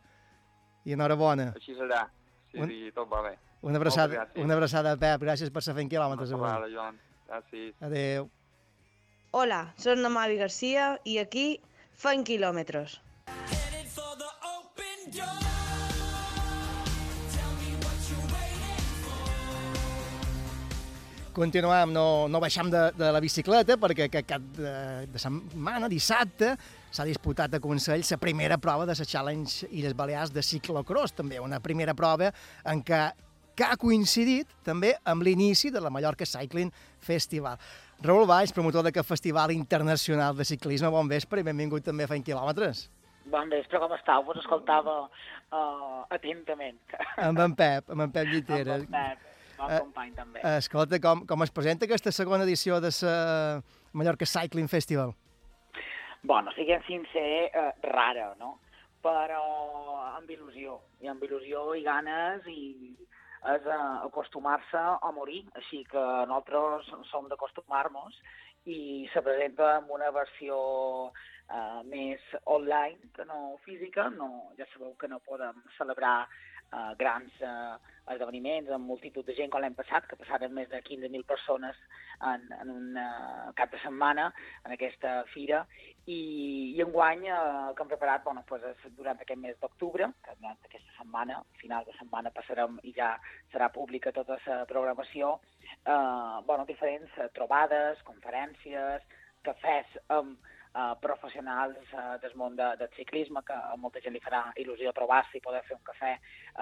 I 0.88 0.96
enhorabona. 0.96 1.50
Així 1.60 1.76
serà. 1.76 2.06
Sí, 2.54 2.62
Un- 2.64 2.72
sí, 2.72 2.92
tot 2.96 3.12
va 3.12 3.22
bé. 3.28 3.36
Una 3.68 3.76
abraçada, 3.82 4.30
una 4.38 4.54
abraçada, 4.56 4.96
Pep. 4.96 5.20
Gràcies 5.28 5.52
per 5.52 5.62
ser 5.66 5.76
fent 5.76 5.90
quilòmetres 5.92 6.32
Una 6.32 6.38
avui. 6.38 6.48
abraçada, 6.48 6.72
Joan. 6.72 7.00
Gràcies. 7.28 7.74
Adéu. 7.82 8.30
Hola, 9.32 9.74
soy 9.76 9.98
Namavi 9.98 10.38
García 10.38 11.02
y 11.04 11.18
aquí 11.18 11.60
fan 11.92 12.24
kilómetros. 12.24 13.02
Continuem, 21.36 21.92
no, 21.92 22.30
no 22.32 22.40
baixem 22.40 22.70
de, 22.72 22.82
de 22.96 23.08
la 23.12 23.20
bicicleta 23.20 23.76
perquè 23.80 24.06
aquest 24.08 24.28
cap 24.30 24.44
de, 24.56 24.72
de 25.12 25.20
setmana, 25.20 25.90
dissabte, 25.92 26.54
s'ha 26.96 27.04
disputat 27.08 27.58
a 27.58 27.60
Consell 27.60 28.06
la 28.08 28.20
primera 28.22 28.58
prova 28.62 28.88
de 28.88 28.96
la 28.96 29.08
Challenge 29.12 29.68
Illes 29.76 29.98
Balears 30.00 30.32
de 30.32 30.44
ciclocross, 30.44 31.12
també 31.18 31.42
una 31.44 31.60
primera 31.60 31.94
prova 31.94 32.32
en 32.64 32.80
què, 32.88 33.02
que 33.52 33.68
ha 33.68 33.76
coincidit 33.76 34.48
també 34.64 34.94
amb 35.04 35.28
l'inici 35.28 35.74
de 35.76 35.84
la 35.84 35.92
Mallorca 35.92 36.24
Cycling 36.24 36.72
Festival. 37.04 37.60
Raül 38.04 38.28
Valls, 38.32 38.56
promotor 38.56 38.88
d'aquest 38.88 39.12
festival 39.12 39.52
internacional 39.52 40.40
de 40.40 40.48
ciclisme, 40.48 40.92
bon 40.92 41.12
vespre 41.12 41.44
i 41.44 41.48
benvingut 41.48 41.84
també 41.84 42.08
a 42.08 42.14
Fent 42.16 42.24
Quilòmetres. 42.24 42.88
Bon 43.28 43.52
vespre, 43.52 43.80
com 43.84 43.92
estàu? 43.96 44.24
Vos 44.24 44.40
escoltava 44.40 45.02
uh, 45.04 46.02
atentament. 46.16 46.80
Amb 47.20 47.44
en 47.44 47.56
Pep, 47.60 47.92
amb 47.92 48.08
en 48.08 48.12
Pep 48.16 48.32
Lliteres. 48.32 48.86
Amb 48.86 48.94
en 48.94 49.16
Pep, 49.18 49.32
bon 49.58 49.72
Eh, 49.72 49.80
company 49.80 50.14
també. 50.16 50.42
Escolta, 50.58 51.00
com, 51.02 51.26
com 51.28 51.44
es 51.44 51.52
presenta 51.52 51.86
aquesta 51.86 52.12
segona 52.12 52.44
edició 52.44 52.80
de 52.84 52.92
la 53.02 53.62
Mallorca 53.94 54.26
Cycling 54.26 54.68
Festival? 54.68 55.16
Bueno, 56.24 56.52
siguem 56.56 56.82
sincer, 56.88 57.52
eh, 57.54 57.72
rara, 57.84 58.34
no? 58.40 58.60
Però 59.06 59.42
amb 60.16 60.30
il·lusió, 60.30 60.80
i 61.02 61.08
amb 61.08 61.22
il·lusió 61.22 61.76
i 61.78 61.84
ganes 61.86 62.48
i 62.50 62.96
és 63.46 63.68
eh, 63.70 63.82
acostumar-se 64.08 64.82
a 64.82 65.12
morir, 65.14 65.44
així 65.60 65.84
que 65.92 66.02
nosaltres 66.26 66.90
som 67.12 67.30
d'acostumar-nos 67.30 68.18
i 68.66 69.06
se 69.14 69.22
presenta 69.22 69.76
amb 69.78 69.92
una 69.94 70.10
versió 70.10 70.58
eh, 71.12 71.82
més 71.86 72.22
online 72.46 73.12
que 73.14 73.26
no 73.30 73.60
física, 73.66 74.10
no, 74.10 74.50
ja 74.58 74.66
sabeu 74.74 74.96
que 74.98 75.10
no 75.12 75.22
podem 75.30 75.62
celebrar 75.78 76.26
eh, 76.26 76.92
grans 76.98 77.38
eh, 77.42 77.76
esdeveniments 78.14 78.72
amb 78.74 78.88
multitud 78.90 79.26
de 79.26 79.36
gent 79.38 79.52
com 79.52 79.64
l'any 79.64 79.76
passat, 79.78 80.06
que 80.10 80.18
passaren 80.20 80.54
més 80.54 80.70
de 80.72 80.82
15.000 80.86 81.26
persones 81.28 81.78
en, 82.22 82.46
en 82.62 82.72
un 82.74 83.00
eh, 83.02 83.52
cap 83.58 83.72
de 83.74 83.82
setmana 83.84 84.28
en 84.64 84.76
aquesta 84.76 85.18
fira, 85.34 85.64
i, 86.06 86.20
i 86.78 86.82
enguany 86.86 87.26
eh, 87.28 87.38
que 87.76 87.86
hem 87.86 87.92
preparat 87.92 88.26
bueno, 88.28 88.46
pues 88.50 88.66
durant 88.98 89.22
aquest 89.22 89.42
mes 89.42 89.58
d'octubre, 89.62 90.10
que 90.26 90.38
durant 90.40 90.58
aquesta 90.70 90.98
setmana, 91.00 91.42
final 91.62 91.86
de 91.88 91.96
setmana 92.00 92.34
passarem 92.36 92.80
i 92.84 92.94
ja 92.98 93.16
serà 93.54 93.72
pública 93.74 94.14
tota 94.16 94.40
la 94.46 94.64
programació, 94.70 95.38
eh, 95.78 96.42
bueno, 96.48 96.68
diferents 96.70 97.18
eh, 97.18 97.30
trobades, 97.38 98.04
conferències, 98.10 99.08
cafès 99.46 99.98
amb 100.10 100.38
eh, 100.38 100.55
professionals 101.02 101.78
eh, 101.94 102.18
del 102.22 102.36
món 102.36 102.56
de, 102.60 102.68
del 102.80 102.92
ciclisme, 102.98 103.44
que 103.48 103.56
a 103.56 103.76
molta 103.80 104.02
gent 104.04 104.16
li 104.16 104.24
farà 104.24 104.42
il·lusió 104.60 104.92
trobar-se 104.98 105.38
i 105.38 105.44
poder 105.44 105.64
fer 105.68 105.78
un 105.78 105.86
cafè 105.88 106.14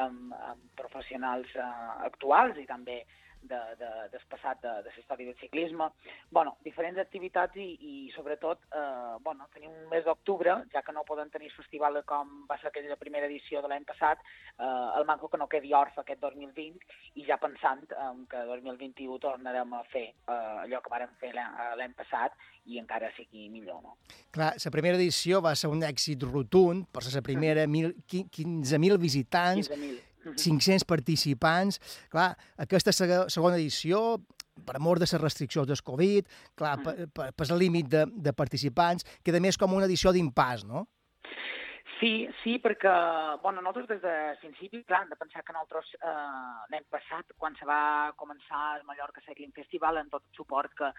amb, 0.06 0.36
amb 0.52 0.68
professionals 0.78 1.56
eh, 1.58 1.70
actuals 2.10 2.60
i 2.62 2.68
també 2.70 3.02
de, 3.44 3.60
de, 3.80 3.90
de, 4.12 4.20
de 4.64 4.84
la 4.84 4.94
història 4.98 5.28
del 5.28 5.38
ciclisme. 5.40 5.90
bueno, 6.32 6.58
diferents 6.64 7.00
activitats 7.00 7.56
i, 7.58 7.68
i 7.80 8.12
sobretot, 8.16 8.60
eh, 8.74 9.18
bueno, 9.22 9.48
tenim 9.54 9.72
un 9.72 9.90
mes 9.92 10.04
d'octubre, 10.06 10.56
ja 10.74 10.82
que 10.82 10.92
no 10.96 11.04
poden 11.04 11.30
tenir 11.30 11.52
festival 11.52 12.02
com 12.06 12.46
va 12.50 12.58
ser 12.60 12.68
aquella 12.72 12.96
primera 12.98 13.28
edició 13.28 13.62
de 13.62 13.68
l'any 13.68 13.86
passat, 13.86 14.20
eh, 14.58 15.00
el 15.00 15.06
manco 15.06 15.30
que 15.30 15.38
no 15.38 15.48
quedi 15.48 15.74
orfe 15.74 16.02
aquest 16.02 16.22
2020 16.22 16.80
i 17.22 17.26
ja 17.28 17.38
pensant 17.38 17.84
eh, 17.92 18.10
que 18.30 18.44
2021 18.50 19.20
tornarem 19.20 19.74
a 19.74 19.84
fer 19.92 20.08
eh, 20.10 20.64
allò 20.66 20.82
que 20.82 20.90
vàrem 20.94 21.14
fer 21.20 21.34
l'any 21.36 21.94
passat 21.94 22.34
i 22.66 22.80
encara 22.80 23.12
sigui 23.18 23.50
millor, 23.52 23.82
no? 23.84 23.98
Clar, 24.32 24.54
la 24.58 24.72
primera 24.72 24.96
edició 24.98 25.42
va 25.44 25.54
ser 25.56 25.70
un 25.70 25.84
èxit 25.84 26.24
rotund, 26.24 26.88
per 26.92 27.04
ser 27.04 27.20
la 27.20 27.26
primera, 27.26 27.68
mil, 27.68 27.94
qui- 28.08 28.24
15.000 28.32 28.98
visitants, 28.98 29.70
15.000. 29.70 30.13
500 30.32 30.86
participants. 30.88 31.80
Clar, 32.14 32.32
aquesta 32.64 32.94
segona 32.94 33.58
edició 33.58 34.22
per 34.66 34.78
amor 34.78 35.00
de 35.02 35.08
les 35.08 35.22
restriccions 35.22 35.68
del 35.68 35.82
Covid, 35.82 36.28
clar, 36.60 36.76
per, 36.84 36.96
per, 37.10 37.32
per 37.34 37.48
el 37.50 37.60
límit 37.60 37.90
de, 37.90 38.06
de 38.08 38.34
participants, 38.38 39.06
queda 39.26 39.42
més 39.44 39.58
com 39.58 39.74
una 39.74 39.90
edició 39.90 40.14
d'impàs, 40.14 40.66
no? 40.70 40.86
Sí, 42.00 42.28
sí, 42.42 42.58
perquè 42.64 42.92
bueno, 43.42 43.62
nosaltres 43.62 43.88
des 43.90 44.02
de 44.02 44.14
principi, 44.40 44.82
clar, 44.88 45.02
hem 45.04 45.10
de 45.12 45.18
pensar 45.20 45.44
que 45.44 45.54
nosaltres 45.56 45.90
eh, 46.00 46.12
l'any 46.72 46.86
passat, 46.92 47.34
quan 47.38 47.56
se 47.60 47.68
va 47.68 48.14
començar 48.20 48.62
el 48.78 48.86
Mallorca 48.88 49.22
Cycling 49.26 49.52
Festival, 49.56 50.00
amb 50.00 50.12
tot 50.12 50.24
el 50.24 50.38
suport 50.40 50.72
que, 50.80 50.90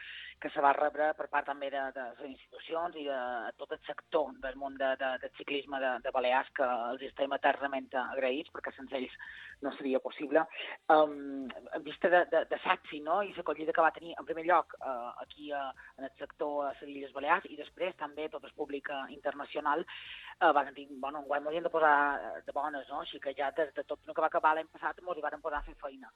que 0.41 0.51
se 0.53 0.65
va 0.65 0.75
rebre 0.77 1.11
per 1.17 1.29
part 1.33 1.49
també 1.49 1.71
de, 1.73 1.83
de 1.97 2.05
les 2.21 2.35
institucions 2.35 2.99
i 3.01 3.07
de 3.09 3.21
tot 3.61 3.73
el 3.73 3.81
sector 3.89 4.33
del 4.45 4.61
món 4.61 4.77
de, 4.81 4.93
de, 5.01 5.11
del 5.25 5.33
ciclisme 5.41 5.81
de, 5.81 5.95
de 6.05 6.13
Balears, 6.15 6.53
que 6.57 6.69
els 6.93 7.07
estem 7.09 7.33
eternament 7.37 7.89
agraïts, 8.05 8.53
perquè 8.53 8.73
sense 8.77 8.97
ells 9.01 9.17
no 9.65 9.73
seria 9.79 10.01
possible. 10.05 10.45
Um, 10.93 11.49
en 11.49 11.85
vista 11.85 12.11
de, 12.13 12.25
de, 12.33 12.45
de 12.51 12.61
Saxi, 12.65 13.01
no?, 13.01 13.23
i 13.25 13.33
l'acollida 13.33 13.73
que 13.73 13.85
va 13.85 13.93
tenir, 13.97 14.13
en 14.21 14.29
primer 14.29 14.45
lloc, 14.45 14.77
eh, 14.81 15.11
aquí 15.25 15.51
eh, 15.53 15.65
en 15.99 16.09
el 16.09 16.13
sector 16.21 16.67
a 16.67 16.73
les 16.75 16.91
Illes 16.93 17.15
Balears, 17.17 17.49
i 17.49 17.57
després 17.57 17.97
també 18.01 18.29
tot 18.29 18.45
el 18.45 18.53
públic 18.59 18.91
eh, 18.93 19.01
internacional, 19.17 19.85
eh, 19.85 20.53
van 20.53 20.74
dir, 20.77 20.87
bueno, 21.03 21.23
enguany 21.23 21.45
m'ho 21.45 21.53
havien 21.53 21.67
de 21.67 21.73
posar 21.73 21.95
eh, 22.17 22.43
de 22.47 22.53
bones, 22.57 22.89
no? 22.91 23.01
Així 23.05 23.21
que 23.21 23.35
ja 23.39 23.51
des 23.57 23.73
de 23.77 23.85
tot 23.85 24.01
el 24.07 24.15
que 24.15 24.25
va 24.25 24.31
acabar 24.33 24.55
l'any 24.55 24.71
passat 24.73 25.01
mos 25.03 25.19
hi 25.19 25.25
varen 25.25 25.43
posar 25.45 25.63
a 25.63 25.69
fer 25.69 25.77
feina. 25.81 26.13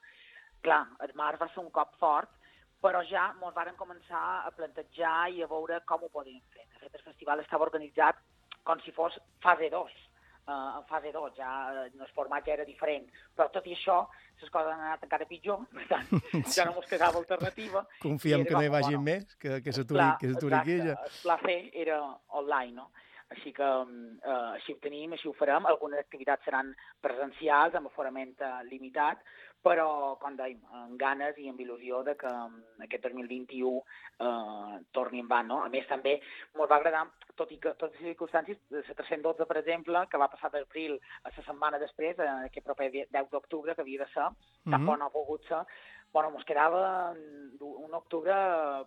Clar, 0.65 0.83
el 1.05 1.15
març 1.15 1.39
va 1.41 1.47
ser 1.53 1.63
un 1.63 1.71
cop 1.75 1.95
fort, 2.01 2.35
però 2.83 3.01
ja 3.07 3.29
mos 3.39 3.55
varen 3.55 3.75
començar 3.79 4.25
a 4.47 4.51
plantejar 4.55 5.31
i 5.35 5.43
a 5.43 5.49
veure 5.51 5.81
com 5.87 6.03
ho 6.03 6.11
podíem 6.13 6.43
fer. 6.53 6.67
De 6.73 6.85
fet, 6.85 6.95
el 6.95 7.07
festival 7.07 7.43
estava 7.43 7.67
organitzat 7.67 8.21
com 8.63 8.79
si 8.83 8.93
fos 8.95 9.17
fase 9.43 9.69
2, 9.71 9.97
uh, 10.47 10.79
en 10.79 10.85
fase 10.87 11.11
2, 11.15 11.35
ja 11.37 11.51
eh, 11.85 11.91
el 11.91 12.11
format 12.15 12.45
ja 12.45 12.55
era 12.57 12.67
diferent, 12.67 13.07
però 13.35 13.49
tot 13.53 13.67
i 13.67 13.75
això 13.75 14.01
les 14.39 14.51
coses 14.53 14.71
han 14.71 14.85
anat 14.85 15.03
encara 15.03 15.27
pitjor, 15.27 15.65
per 15.73 15.85
tant, 15.89 16.23
ja 16.55 16.65
no 16.67 16.77
mos 16.77 16.87
quedava 16.87 17.19
alternativa. 17.19 17.83
Confiem 17.99 18.45
era 18.45 18.49
que 18.49 18.55
no 18.55 18.63
hi 18.63 18.73
vagin 18.75 18.97
bueno, 19.01 19.05
més, 19.09 19.35
que, 19.41 19.59
que 19.65 19.75
s'aturi 19.75 20.59
aquí 20.61 20.79
ja. 20.79 20.95
El 20.95 21.17
pla 21.23 21.39
C 21.43 21.59
era 21.83 21.99
online, 22.39 22.75
no? 22.79 22.89
Així 23.29 23.51
que 23.53 23.65
eh, 23.65 24.47
així 24.55 24.73
ho 24.73 24.79
tenim, 24.81 25.13
així 25.13 25.27
ho 25.29 25.35
farem. 25.37 25.67
Algunes 25.69 26.01
activitats 26.01 26.43
seran 26.47 26.71
presencials, 27.01 27.75
amb 27.77 27.91
aforament 27.91 28.33
eh, 28.41 28.55
limitat, 28.71 29.21
però, 29.61 30.15
com 30.21 30.37
dèiem, 30.39 30.59
amb 30.79 30.95
ganes 30.99 31.37
i 31.37 31.49
amb 31.51 31.59
il·lusió 31.59 31.99
de 32.07 32.15
que 32.17 32.29
mm, 32.31 32.79
aquest 32.85 33.03
2021 33.09 33.73
eh, 34.23 34.79
torni 34.95 35.19
en 35.19 35.27
van, 35.27 35.49
no? 35.51 35.59
A 35.65 35.69
més, 35.69 35.85
també 35.91 36.15
ens 36.17 36.63
va 36.71 36.79
agradar, 36.79 37.05
tot 37.35 37.51
i 37.51 37.59
que 37.59 37.75
totes 37.75 37.99
les 37.99 38.13
circumstàncies, 38.13 38.57
de 38.71 38.81
la 38.81 38.97
312, 39.01 39.45
per 39.45 39.59
exemple, 39.61 40.05
que 40.09 40.21
va 40.21 40.31
passar 40.31 40.49
d'abril 40.53 40.97
a 41.23 41.29
la 41.29 41.35
setmana 41.43 41.79
després, 41.81 42.17
eh, 42.17 42.31
aquest 42.49 42.65
proper 42.65 42.89
10 42.95 43.29
d'octubre, 43.31 43.75
que 43.75 43.85
havia 43.85 44.05
de 44.05 44.11
ser, 44.13 44.29
Mhm. 44.29 44.73
tampoc 44.73 44.97
no 44.99 45.05
ha 45.05 45.17
pogut 45.19 45.43
ser, 45.47 45.61
bueno, 46.13 46.31
ens 46.35 46.45
quedava 46.45 47.13
un 47.59 47.93
octubre 47.93 48.33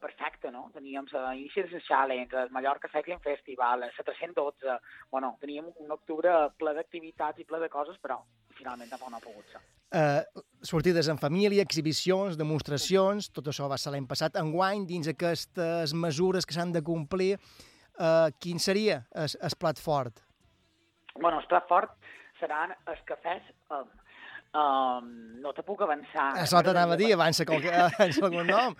perfecte, 0.02 0.50
no? 0.50 0.68
Teníem 0.74 1.06
l'inici 1.10 1.64
de 1.70 1.80
Challenge, 1.86 2.44
el 2.44 2.50
Mallorca 2.54 2.90
Cycling 2.92 3.20
Festival, 3.22 3.80
la 3.80 3.90
312, 3.94 4.78
bueno, 5.10 5.36
teníem 5.40 5.68
un 5.82 5.94
octubre 5.94 6.32
ple 6.58 6.74
d'activitats 6.74 7.42
i 7.42 7.46
ple 7.46 7.60
de 7.62 7.70
coses, 7.70 7.98
però 8.02 8.18
finalment 8.58 8.90
tampoc 8.90 9.10
no 9.10 9.20
ha 9.20 9.24
pogut 9.24 9.46
ser. 9.52 9.62
Eh, 9.92 10.42
sortides 10.64 11.08
en 11.12 11.18
família, 11.20 11.62
exhibicions, 11.62 12.38
demostracions, 12.40 13.30
tot 13.30 13.50
això 13.52 13.68
va 13.70 13.78
ser 13.78 13.92
l'any 13.94 14.08
passat. 14.08 14.38
Enguany, 14.40 14.86
dins 14.88 15.10
aquestes 15.10 15.94
mesures 15.94 16.46
que 16.46 16.56
s'han 16.56 16.72
de 16.72 16.82
complir, 16.82 17.34
eh, 17.36 18.28
quin 18.40 18.62
seria 18.62 19.02
el, 19.14 19.30
el 19.38 19.58
plat 19.60 19.78
fort? 19.78 20.22
Bueno, 21.18 21.38
el 21.38 21.46
plat 21.50 21.68
fort 21.68 21.98
seran 22.40 22.74
els 22.86 23.02
cafès 23.06 23.52
amb. 23.70 23.98
Um, 24.54 25.06
no 25.40 25.52
te 25.56 25.62
puc 25.64 25.80
avançar. 25.80 26.34
Això 26.42 26.60
t'anava 26.62 26.92
a 26.92 26.96
dir, 27.00 27.14
que 27.40 27.46
qualque, 27.48 27.70
abans 27.86 28.18
algun 28.22 28.46
nom. 28.46 28.74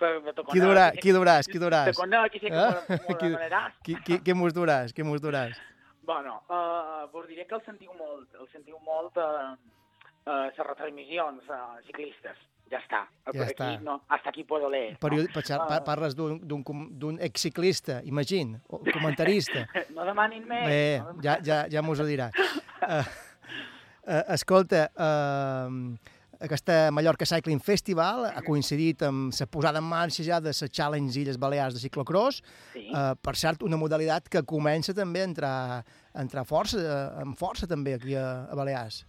Però 0.00 0.20
me 0.24 0.32
tocona- 0.34 0.52
Qui 0.52 0.60
durà, 0.64 0.86
qui 0.98 1.12
duràs, 1.14 1.46
qui 1.46 1.58
duràs? 1.62 1.92
Tocona, 1.94 2.24
aquí 2.24 2.40
sí 2.42 2.48
que 2.50 2.56
Eh? 2.56 2.98
m'ho- 2.98 3.16
Qui, 3.20 3.28
demanaràs. 3.30 3.72
qui, 3.84 3.94
qui, 4.02 4.18
qui 4.20 4.34
mos 4.34 4.52
duràs, 4.52 4.92
qui 4.92 5.02
mos 5.06 5.20
duràs? 5.22 5.54
Bueno, 6.02 6.42
uh, 6.50 7.06
vos 7.12 7.26
diré 7.28 7.46
que 7.46 7.54
el 7.54 7.62
sentiu 7.64 7.92
molt, 7.94 8.34
el 8.40 8.48
sentiu 8.52 8.78
molt 8.82 9.16
a 9.18 9.28
uh, 9.54 9.54
uh, 10.26 10.50
les 10.50 10.58
retransmissions 10.58 11.42
uh, 11.50 11.78
ciclistes. 11.86 12.36
Ja 12.70 12.80
està. 12.82 13.04
Ja 13.26 13.30
per 13.30 13.44
està. 13.46 13.66
aquí, 13.76 13.84
no, 13.84 14.00
hasta 14.08 14.30
aquí 14.30 14.42
puedo 14.42 14.68
leer. 14.68 14.96
Per, 14.98 15.12
Ah. 15.62 15.66
pa, 15.68 15.84
parles 15.84 16.16
d'un- 16.16 16.40
exciclista, 17.22 18.00
imagín, 18.02 18.56
o 18.66 18.80
comentarista. 18.92 19.68
No 19.94 20.04
demanin 20.04 20.42
més. 20.48 20.66
Bé, 20.66 20.98
no 20.98 21.12
demanin- 21.12 21.22
ja, 21.22 21.38
ja, 21.42 21.66
ja 21.70 21.82
mos 21.82 22.00
ho 22.00 22.04
dirà. 22.04 22.30
Uh, 22.82 23.02
uh, 24.06 24.22
escolta, 24.34 24.86
uh, 24.96 26.16
aquesta 26.40 26.90
Mallorca 26.92 27.26
Cycling 27.26 27.60
Festival 27.64 28.26
ha 28.28 28.42
coincidit 28.44 29.02
amb 29.06 29.32
la 29.32 29.46
posada 29.50 29.80
en 29.80 29.88
marxa 29.88 30.24
ja 30.26 30.40
de 30.40 30.52
la 30.52 30.68
Challenge 30.68 31.20
Illes 31.20 31.38
Balears 31.38 31.74
de 31.74 31.80
ciclocross. 31.80 32.42
Sí. 32.72 32.86
Uh, 32.92 33.14
per 33.20 33.36
cert, 33.36 33.62
una 33.62 33.76
modalitat 33.80 34.28
que 34.28 34.44
comença 34.44 34.94
també 34.94 35.24
a 35.24 35.30
entrar, 35.30 35.56
a 36.14 36.20
entrar 36.22 36.44
força, 36.44 36.78
uh, 36.78 37.22
amb 37.24 37.38
força 37.38 37.66
també 37.66 37.96
aquí 37.96 38.14
a, 38.14 38.46
a 38.50 38.58
Balears. 38.58 39.04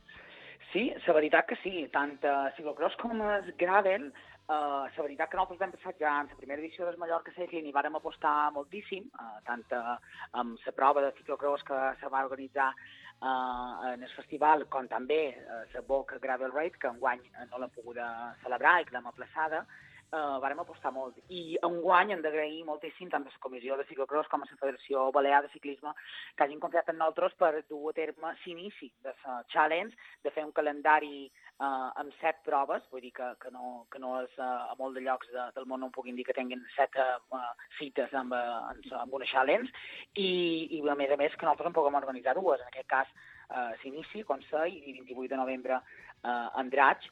Sí, 0.72 0.90
la 1.08 1.14
veritat 1.16 1.48
que 1.48 1.56
sí, 1.64 1.86
tant 1.94 2.18
a 2.28 2.52
ciclocross 2.58 2.98
com 3.00 3.22
a 3.24 3.40
gravel, 3.60 4.10
uh, 4.52 4.84
la 4.88 5.04
veritat 5.06 5.32
que 5.32 5.40
nosaltres 5.40 5.62
vam 5.62 5.74
passar 5.76 5.94
ja 6.00 6.14
en 6.22 6.32
la 6.32 6.40
primera 6.40 6.62
edició 6.62 6.86
del 6.88 7.00
Mallorca 7.00 7.32
Cycling 7.36 7.70
i 7.70 7.76
vàrem 7.76 7.96
apostar 7.96 8.52
moltíssim, 8.56 9.08
uh, 9.16 9.38
tant 9.48 9.64
uh, 9.76 9.96
amb 10.40 10.60
la 10.66 10.76
prova 10.76 11.04
de 11.06 11.14
ciclocross 11.20 11.64
que 11.68 11.80
se 12.02 12.12
va 12.14 12.26
organitzar 12.28 12.74
uh, 13.22 13.88
en 13.94 14.04
el 14.04 14.14
festival, 14.16 14.66
com 14.74 14.88
també 14.92 15.22
uh, 15.34 15.64
la 15.74 15.84
Boca 15.88 16.20
Gravel 16.24 16.54
Raid, 16.54 16.78
que 16.82 16.90
enguany 16.92 17.24
eh, 17.28 17.46
no 17.52 17.62
l'hem 17.62 17.74
pogut 17.76 18.00
celebrar 18.44 18.80
i 18.82 18.88
que 18.88 18.96
l'hem 18.96 19.10
aplaçada, 19.10 19.66
uh, 20.12 20.38
vàrem 20.44 20.60
apostar 20.62 20.92
molt. 20.96 21.18
I 21.30 21.58
enguany 21.66 22.14
hem 22.14 22.22
d'agrair 22.24 22.64
moltíssim 22.68 23.10
tant 23.12 23.26
a 23.26 23.32
la 23.32 23.44
Comissió 23.44 23.78
de 23.78 23.86
Ciclocross 23.90 24.30
com 24.32 24.44
a 24.44 24.48
la 24.50 24.60
Federació 24.62 25.08
Balear 25.16 25.42
de 25.44 25.52
Ciclisme 25.54 25.94
que 26.36 26.46
hagin 26.46 26.62
confiat 26.64 26.90
en 26.92 27.00
nosaltres 27.02 27.36
per 27.40 27.54
dur 27.70 27.90
a 27.92 27.96
terme 27.98 28.34
l'inici 28.46 28.92
de 29.04 29.14
la 29.26 29.42
challenge, 29.54 29.96
de 30.24 30.32
fer 30.32 30.46
un 30.46 30.54
calendari 30.56 31.28
uh, 31.60 31.92
amb 32.00 32.14
set 32.22 32.40
proves, 32.46 32.86
vull 32.92 33.04
dir 33.04 33.14
que, 33.16 33.30
que, 33.42 33.52
no, 33.52 33.86
que 33.92 34.00
no 34.00 34.16
és 34.22 34.34
uh, 34.40 34.72
a 34.72 34.76
molt 34.80 34.96
de 34.98 35.04
llocs 35.06 35.32
de, 35.34 35.48
del 35.58 35.68
món 35.70 35.84
on 35.88 35.94
puguin 35.96 36.16
dir 36.16 36.26
que 36.28 36.36
tinguin 36.38 36.64
set 36.76 36.96
uh, 37.02 37.44
cites 37.80 38.14
amb, 38.16 38.34
uh, 38.34 38.72
amb, 39.02 39.14
una 39.20 39.30
challenge, 39.30 39.72
i, 40.16 40.30
i 40.78 40.84
a 40.88 40.96
més 40.96 41.12
a 41.12 41.20
més 41.20 41.36
que 41.36 41.46
nosaltres 41.46 41.72
en 41.72 41.78
puguem 41.78 42.00
organitzar 42.00 42.38
dues, 42.38 42.62
en 42.62 42.72
aquest 42.72 42.90
cas 42.92 43.14
uh, 43.52 43.74
s'inici, 43.82 44.24
sé, 44.50 44.68
i 44.72 45.00
28 45.02 45.34
de 45.34 45.40
novembre 45.40 45.82
en 46.28 46.70
Draig, 46.74 47.04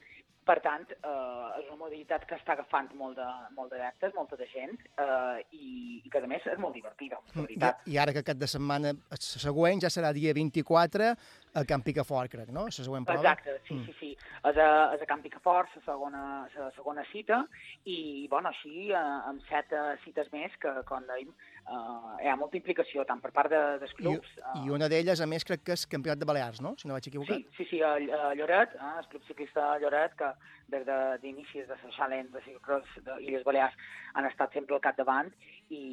per 0.45 0.59
tant, 0.61 0.83
eh, 0.93 1.59
és 1.59 1.67
una 1.71 1.79
modalitat 1.79 2.25
que 2.29 2.35
està 2.37 2.53
agafant 2.53 2.91
molt 2.99 3.17
de, 3.17 3.25
molt 3.57 3.71
d'adeptes, 3.73 4.13
molta 4.13 4.37
de 4.37 4.45
gent, 4.51 4.75
eh, 5.01 5.39
i, 5.57 6.01
i 6.05 6.09
que 6.13 6.21
a 6.21 6.27
més 6.29 6.45
és 6.45 6.59
molt 6.61 6.75
divertida, 6.77 7.17
la 7.33 7.41
I, 7.41 7.45
veritat. 7.47 7.81
I 7.89 7.97
ara 7.97 8.13
que 8.13 8.21
aquest 8.21 8.39
de 8.43 8.49
setmana 8.51 8.93
següent 9.17 9.81
ja 9.81 9.89
serà 9.89 10.11
dia 10.13 10.33
24 10.37 11.09
a 11.55 11.63
Camp 11.65 11.83
Picafort, 11.87 12.29
crec, 12.31 12.49
no? 12.53 12.65
La 12.69 12.75
següent 12.75 13.05
prova. 13.07 13.21
Exacte, 13.21 13.57
sí, 13.67 13.73
Mm. 13.75 13.85
sí, 13.87 13.93
sí. 13.99 14.11
És 14.45 14.57
a, 14.61 14.69
és 14.93 15.01
a 15.01 15.05
Camp 15.09 15.23
Picafort, 15.23 15.69
la 15.75 15.81
segona, 15.85 16.23
la 16.57 16.71
segona 16.75 17.03
cita, 17.11 17.41
i, 17.85 18.27
bueno, 18.29 18.49
així, 18.49 18.91
eh, 18.91 18.95
amb 19.31 19.41
set 19.49 19.71
eh, 19.73 19.95
cites 20.03 20.29
més, 20.33 20.51
que, 20.61 20.71
com 20.85 21.03
dèiem, 21.09 21.31
eh, 21.67 22.23
hi 22.23 22.29
ha 22.31 22.35
molta 22.39 22.57
implicació, 22.59 23.05
tant 23.05 23.21
per 23.23 23.31
part 23.35 23.51
de, 23.51 23.61
dels 23.81 23.93
I, 23.93 23.97
clubs... 24.01 24.35
eh, 24.37 24.63
I 24.65 24.73
una 24.75 24.89
d'elles, 24.91 25.21
a 25.21 25.27
més, 25.29 25.45
crec 25.47 25.63
que 25.65 25.73
és 25.77 25.85
Campionat 25.91 26.21
de 26.21 26.27
Balears, 26.29 26.61
no? 26.61 26.75
Si 26.77 26.87
no 26.87 26.97
vaig 26.97 27.09
equivocat. 27.11 27.41
Sí, 27.41 27.57
sí, 27.57 27.67
sí, 27.71 27.81
a, 27.81 27.95
a 27.95 28.33
Lloret, 28.37 28.77
eh, 28.77 28.93
el 28.99 29.09
Club 29.11 29.25
Ciclista 29.27 29.73
de 29.73 29.83
Lloret, 29.85 30.15
que 30.19 30.31
des 30.73 30.85
de 30.85 30.99
d'inicis 31.21 31.67
de 31.67 31.75
la 31.81 31.91
Challenge 31.97 32.31
de 32.33 32.41
Ciclocross 32.45 32.95
de 33.05 33.19
Illes 33.25 33.43
Balears 33.45 33.75
han 34.15 34.25
estat 34.25 34.53
sempre 34.57 34.75
al 34.77 34.81
capdavant 34.81 35.29
i, 35.69 35.83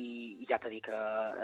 i 0.41 0.47
ja 0.49 0.61
t'he 0.63 0.71
dit 0.73 0.85
que, 0.87 0.97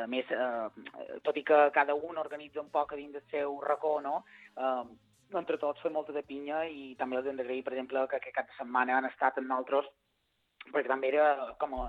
a 0.05 0.07
més, 0.09 0.31
eh, 0.33 1.19
tot 1.27 1.37
i 1.37 1.45
que 1.45 1.59
cada 1.75 1.95
un 1.95 2.17
organitza 2.17 2.63
un 2.65 2.73
poc 2.73 2.95
a 2.95 2.97
dins 2.97 3.13
del 3.13 3.29
seu 3.31 3.61
racó, 3.65 3.99
no?, 4.01 4.23
eh, 4.57 4.89
entre 5.37 5.59
tots 5.61 5.83
fem 5.85 5.93
molta 5.93 6.15
de 6.17 6.23
pinya 6.25 6.63
i 6.73 6.95
també 6.97 7.19
els 7.19 7.27
hem 7.29 7.37
d'agrair, 7.37 7.61
per 7.67 7.75
exemple, 7.75 8.07
que 8.09 8.17
aquest 8.17 8.33
cap 8.33 8.47
de 8.49 8.55
setmana 8.57 8.95
han 8.97 9.09
estat 9.11 9.37
amb 9.37 9.51
nosaltres 9.51 9.91
perquè 10.73 10.89
també 10.91 11.09
era 11.13 11.55
com 11.61 11.75
a, 11.81 11.87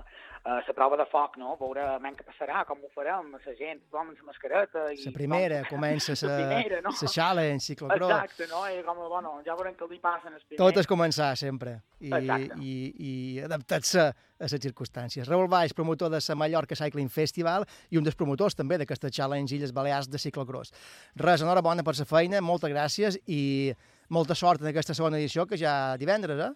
a 0.48 0.54
la 0.64 0.72
prova 0.72 0.96
de 0.96 1.04
foc, 1.10 1.34
no? 1.36 1.52
Veure 1.60 1.82
men 2.00 2.14
què 2.16 2.24
passarà, 2.24 2.62
com 2.64 2.78
ho 2.80 2.88
farem, 2.94 3.34
la 3.34 3.54
gent, 3.58 3.82
tothom 3.90 4.08
amb 4.08 4.22
la 4.22 4.28
mascareta... 4.30 4.86
I 4.94 5.02
La 5.04 5.12
primera, 5.12 5.58
com- 5.66 5.76
comença 5.76 6.14
la 6.28 6.38
primera, 6.38 6.78
no? 6.86 6.94
la 6.96 7.10
challenge, 7.12 7.66
ciclocross. 7.66 8.14
Exacte, 8.14 8.46
no? 8.48 8.62
I 8.72 8.80
com, 8.86 9.02
bueno, 9.12 9.34
ja 9.44 9.56
veurem 9.58 9.76
què 9.76 9.88
li 9.90 10.00
passen 10.00 10.32
els 10.32 10.46
primers. 10.46 10.62
Tot 10.62 10.80
és 10.80 10.88
començar, 10.88 11.28
sempre. 11.36 11.74
I, 12.00 12.08
Exacte. 12.08 12.56
i, 12.64 12.72
i 13.10 13.12
adaptar-se 13.44 14.06
a 14.08 14.14
les 14.40 14.56
circumstàncies. 14.64 15.28
Raül 15.28 15.50
Baix, 15.52 15.74
promotor 15.76 16.08
de 16.14 16.22
la 16.24 16.38
Mallorca 16.40 16.78
Cycling 16.78 17.10
Festival 17.12 17.66
i 17.92 18.00
un 18.00 18.06
dels 18.08 18.16
promotors 18.16 18.56
també 18.56 18.78
d'aquesta 18.80 19.10
Challenge 19.12 19.52
Illes 19.58 19.74
Balears 19.76 20.08
de 20.08 20.16
ciclocross. 20.18 20.72
Res, 21.20 21.44
enhorabona 21.44 21.84
per 21.84 21.92
la 22.00 22.08
feina, 22.08 22.40
moltes 22.40 22.72
gràcies 22.72 23.20
i 23.28 23.74
molta 24.08 24.34
sort 24.34 24.64
en 24.64 24.72
aquesta 24.72 24.96
segona 24.96 25.20
edició, 25.20 25.44
que 25.46 25.60
ja 25.60 25.98
divendres, 26.00 26.40
eh? 26.48 26.50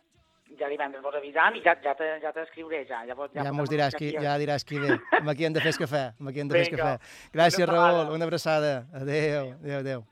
Ja 0.59 0.69
divendres 0.69 1.03
vos 1.03 1.15
avisam 1.15 1.55
i 1.57 1.63
ja, 1.65 1.75
ja 1.83 1.95
te- 1.95 2.21
ja 2.23 2.33
t'escriuré, 2.33 2.85
ja. 2.89 3.05
Ja, 3.07 3.15
vos- 3.15 3.31
Ja, 3.35 3.45
ja 3.45 3.53
mos 3.53 3.69
diràs 3.71 3.95
qui, 3.99 4.13
ja 4.13 4.37
diràs 4.39 4.65
qui 4.65 4.79
ve. 4.79 4.99
Amb 5.21 5.29
aquí 5.31 5.45
hem 5.45 5.53
de 5.53 5.61
fer 5.61 5.73
el 5.75 5.79
cafè. 5.87 6.05
Amb 6.21 6.29
aquí 6.29 6.41
hem 6.41 6.49
de 6.49 6.55
fer 6.63 6.73
el 6.73 6.79
cafè. 6.79 6.99
Gràcies, 7.33 7.69
Una. 7.69 7.73
Raül. 7.73 8.15
Una 8.15 8.25
abraçada. 8.25 8.87
Adéu. 8.93 9.53
Adéu, 9.63 9.79
adéu. 9.81 10.05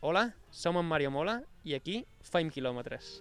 Hola, 0.00 0.32
som 0.50 0.76
en 0.78 0.84
Mario 0.86 1.10
Mola 1.10 1.42
i 1.64 1.74
aquí 1.74 2.04
faim 2.22 2.50
quilòmetres. 2.50 3.18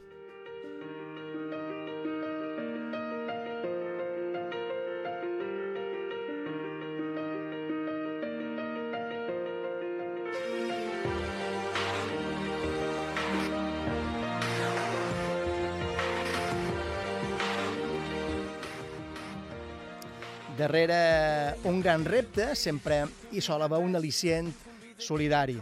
Darrere 20.58 21.56
un 21.70 21.80
gran 21.80 22.04
repte 22.04 22.56
sempre 22.56 23.04
hi 23.32 23.42
sol 23.46 23.62
haver 23.62 23.78
un 23.80 23.96
al·licient 23.96 24.50
solidari. 24.98 25.56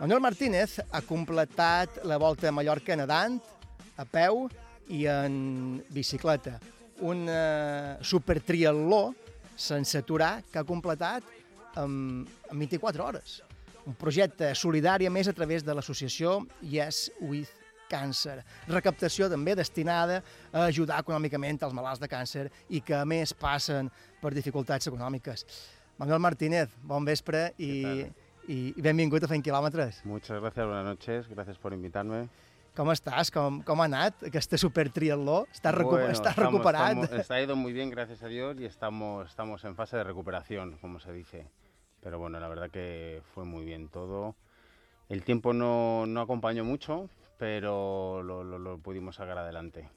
Manuel 0.00 0.20
Martínez 0.20 0.80
ha 0.90 1.00
completat 1.06 2.02
la 2.04 2.18
Volta 2.20 2.50
a 2.50 2.52
Mallorca 2.52 2.96
nedant, 2.98 3.38
a 3.96 4.04
peu 4.04 4.48
i 4.92 5.06
en 5.08 5.78
bicicleta. 5.94 6.58
Un 7.06 7.24
eh, 7.30 7.96
supertriatló 8.02 9.14
sense 9.56 10.02
aturar 10.02 10.42
que 10.50 10.58
ha 10.58 10.66
completat 10.68 11.24
en, 11.78 12.26
en 12.50 12.58
24 12.58 13.06
hores. 13.06 13.40
Un 13.86 13.94
projecte 13.94 14.50
solidari 14.58 15.06
a 15.06 15.14
més 15.14 15.30
a 15.30 15.36
través 15.36 15.64
de 15.64 15.72
l'associació 15.72 16.42
Yes 16.60 17.06
With 17.20 17.65
Cancer. 17.88 18.42
Recaptació 18.68 19.28
també 19.30 19.54
destinada 19.56 20.22
a 20.52 20.64
ajudar 20.66 21.00
econòmicament 21.02 21.62
als 21.62 21.72
malalts 21.76 22.00
de 22.02 22.08
càncer 22.08 22.48
i 22.68 22.80
que 22.80 22.94
a 22.94 23.04
més 23.04 23.32
passen 23.34 23.90
per 24.20 24.32
dificultats 24.34 24.86
econòmiques. 24.90 25.46
Manuel 25.98 26.20
Martínez, 26.20 26.68
bon 26.82 27.04
vespre 27.04 27.52
i, 27.58 28.04
i, 28.48 28.74
benvingut 28.82 29.24
a 29.24 29.28
Fent 29.30 29.42
Quilòmetres. 29.44 30.02
Muchas 30.04 30.40
gracias, 30.40 30.66
buenas 30.66 30.84
noches, 30.84 31.28
gracias 31.28 31.56
por 31.58 31.72
invitarme. 31.72 32.28
Com 32.76 32.90
estàs? 32.92 33.30
Com, 33.32 33.62
com 33.64 33.80
ha 33.80 33.86
anat 33.88 34.26
aquesta 34.28 34.58
supertriatló? 34.60 35.46
Estàs, 35.54 35.72
recu 35.78 35.94
Bueno, 35.94 36.10
estàs 36.12 36.34
estamos- 36.36 36.52
recuperat? 36.52 36.90
estamos- 36.98 37.20
está 37.22 37.40
ido 37.40 37.56
muy 37.56 37.72
bien, 37.72 37.88
gracias 37.88 38.22
a 38.22 38.26
Dios, 38.28 38.54
y 38.60 38.66
estamos, 38.66 39.30
estamos 39.30 39.64
en 39.64 39.74
fase 39.74 39.96
de 39.96 40.04
recuperación, 40.04 40.76
como 40.82 41.00
se 41.00 41.10
dice. 41.14 41.46
Pero 42.02 42.18
bueno, 42.18 42.38
la 42.38 42.48
verdad 42.48 42.70
que 42.70 43.22
fue 43.34 43.44
muy 43.46 43.64
bien 43.64 43.88
todo. 43.88 44.36
El 45.08 45.22
tiempo 45.24 45.54
no, 45.54 46.04
no 46.06 46.20
acompañó 46.20 46.64
mucho, 46.64 47.08
pero 47.38 48.22
lo, 48.22 48.42
lo- 48.44 48.58
lo 48.58 48.78
pudimos 48.78 49.16
sacar 49.16 49.38
adelante. 49.38 49.88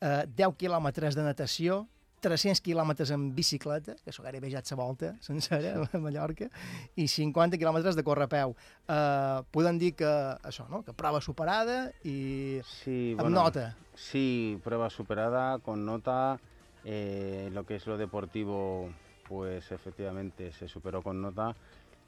eh, 0.00 0.24
10 0.28 0.56
quilòmetres 0.58 1.14
de 1.14 1.22
natació, 1.22 1.86
300 2.20 2.60
quilòmetres 2.60 3.10
en 3.12 3.34
bicicleta, 3.36 3.94
que 4.02 4.10
això 4.10 4.22
gairebé 4.24 4.50
ja 4.50 4.58
et 4.60 4.66
sa 4.68 4.76
volta 4.76 5.14
sencera 5.20 5.88
a 5.92 5.98
Mallorca, 5.98 6.48
i 6.96 7.06
50 7.08 7.56
quilòmetres 7.60 7.96
de 7.96 8.02
córrer 8.04 8.24
a 8.24 8.32
peu. 8.32 8.54
Eh, 8.88 9.42
podem 9.52 9.78
dir 9.78 9.94
que 9.94 10.08
això, 10.42 10.66
no? 10.68 10.82
que 10.84 10.92
prova 10.92 11.20
superada 11.20 11.90
i 12.04 12.60
Sí, 12.64 13.12
amb 13.18 13.28
bueno, 13.28 13.42
nota. 13.44 13.76
Sí, 13.94 14.58
prueba 14.64 14.90
superada, 14.90 15.58
con 15.60 15.84
nota. 15.86 16.38
eh, 16.86 17.48
lo 17.52 17.64
que 17.64 17.76
es 17.76 17.86
lo 17.86 17.96
deportivo, 17.96 18.90
pues 19.26 19.72
efectivamente 19.72 20.52
se 20.52 20.68
superó 20.68 21.00
con 21.02 21.22
nota, 21.22 21.54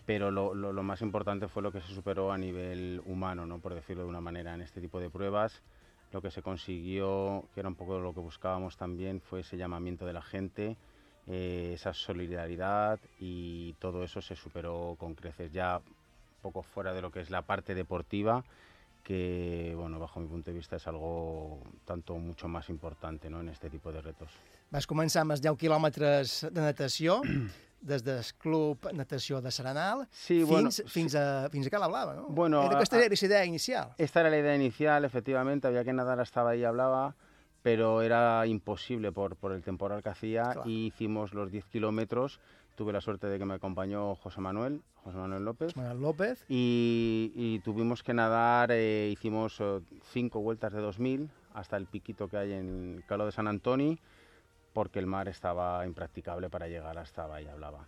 pero 0.06 0.30
lo, 0.30 0.54
lo- 0.54 0.72
lo 0.72 0.82
más 0.82 1.02
importante 1.02 1.48
fue 1.48 1.62
lo 1.62 1.72
que 1.72 1.80
se 1.80 1.92
superó 1.92 2.32
a 2.32 2.38
nivel 2.38 3.02
humano, 3.06 3.44
¿no? 3.44 3.58
por 3.58 3.74
decirlo 3.74 4.04
de 4.04 4.08
una 4.08 4.20
manera, 4.20 4.54
en 4.54 4.62
este 4.62 4.80
tipo 4.80 5.00
de 5.00 5.10
pruebas. 5.10 5.60
Lo 6.12 6.22
que 6.22 6.30
se 6.30 6.40
consiguió, 6.40 7.44
que 7.52 7.60
era 7.60 7.68
un 7.68 7.74
poco 7.74 7.98
lo 7.98 8.14
que 8.14 8.20
buscábamos 8.20 8.76
también, 8.76 9.20
fue 9.20 9.40
ese 9.40 9.56
llamamiento 9.56 10.06
de 10.06 10.12
la 10.12 10.22
gente, 10.22 10.76
eh, 11.26 11.72
esa 11.74 11.92
solidaridad 11.92 13.00
y 13.18 13.72
todo 13.80 14.04
eso 14.04 14.22
se 14.22 14.36
superó 14.36 14.94
con 14.98 15.14
creces. 15.16 15.50
Ya 15.52 15.78
un 15.78 16.42
poco 16.42 16.62
fuera 16.62 16.94
de 16.94 17.02
lo 17.02 17.10
que 17.10 17.20
es 17.20 17.28
la 17.30 17.42
parte 17.42 17.74
deportiva, 17.74 18.44
que, 19.02 19.72
bueno, 19.76 19.98
bajo 19.98 20.20
mi 20.20 20.26
punto 20.28 20.50
de 20.50 20.56
vista 20.56 20.76
es 20.76 20.86
algo 20.86 21.60
tanto 21.84 22.16
mucho 22.16 22.48
más 22.48 22.68
importante 22.70 23.28
¿no? 23.30 23.40
en 23.40 23.48
este 23.48 23.68
tipo 23.70 23.92
de 23.92 24.00
retos. 24.02 24.30
Vas 24.70 24.86
començar 24.90 25.22
amb 25.22 25.30
els 25.30 25.42
10 25.44 25.54
quilòmetres 25.60 26.40
de 26.50 26.60
natació, 26.60 27.20
des 27.86 28.02
del 28.04 28.22
Club 28.38 28.90
Natació 28.92 29.40
de 29.40 29.50
Serenal, 29.50 30.08
Sí, 30.10 30.42
bueno, 30.42 30.70
fins, 30.70 30.90
fins, 30.92 31.14
a, 31.14 31.48
fins 31.50 31.66
a 31.66 31.70
Cala 31.70 31.86
Blava, 31.88 32.14
no? 32.14 32.26
Bueno, 32.28 32.62
Era 32.64 32.72
a- 32.72 32.76
aquesta 32.76 32.96
a- 32.96 32.98
era 33.04 33.08
la 33.08 33.26
idea 33.26 33.44
inicial. 33.44 33.94
Esta 33.98 34.20
era 34.20 34.30
la 34.30 34.38
idea 34.38 34.54
inicial, 34.56 35.04
efectivamente, 35.04 35.68
había 35.68 35.84
que 35.84 35.92
nadar 35.92 36.18
hasta 36.20 36.42
Bahía 36.42 36.70
Blava, 36.72 37.14
pero 37.62 38.02
era 38.02 38.46
imposible 38.46 39.12
por, 39.12 39.36
por 39.36 39.52
el 39.52 39.62
temporal 39.62 40.02
que 40.02 40.08
hacía 40.10 40.42
Claro. 40.42 40.62
y 40.66 40.86
hicimos 40.86 41.32
los 41.34 41.50
10 41.50 41.64
kilómetros. 41.66 42.40
Tuve 42.76 42.92
la 42.92 43.00
suerte 43.00 43.26
de 43.28 43.38
que 43.38 43.44
me 43.46 43.54
acompañó 43.54 44.14
José 44.16 44.40
Manuel, 44.40 44.82
José 45.02 45.16
Manuel 45.16 45.44
López. 45.44 45.74
Manuel 45.76 46.00
López. 46.00 46.44
Y, 46.48 47.32
y 47.34 47.58
tuvimos 47.60 48.02
que 48.02 48.12
nadar, 48.12 48.70
eh, 48.72 49.08
hicimos 49.12 49.56
eh, 49.60 49.80
cinco 50.12 50.40
vueltas 50.40 50.72
de 50.74 50.80
2000 50.80 51.30
hasta 51.54 51.76
el 51.78 51.86
piquito 51.86 52.28
que 52.28 52.36
hay 52.36 52.52
en 52.52 53.02
Calo 53.08 53.24
de 53.24 53.32
San 53.32 53.48
Antoni, 53.48 53.98
porque 54.76 54.98
el 54.98 55.06
mar 55.06 55.26
estaba 55.26 55.86
impracticable 55.86 56.50
para 56.50 56.68
llegar 56.68 56.98
hasta 56.98 57.26
Bahía 57.26 57.54
Blava. 57.54 57.86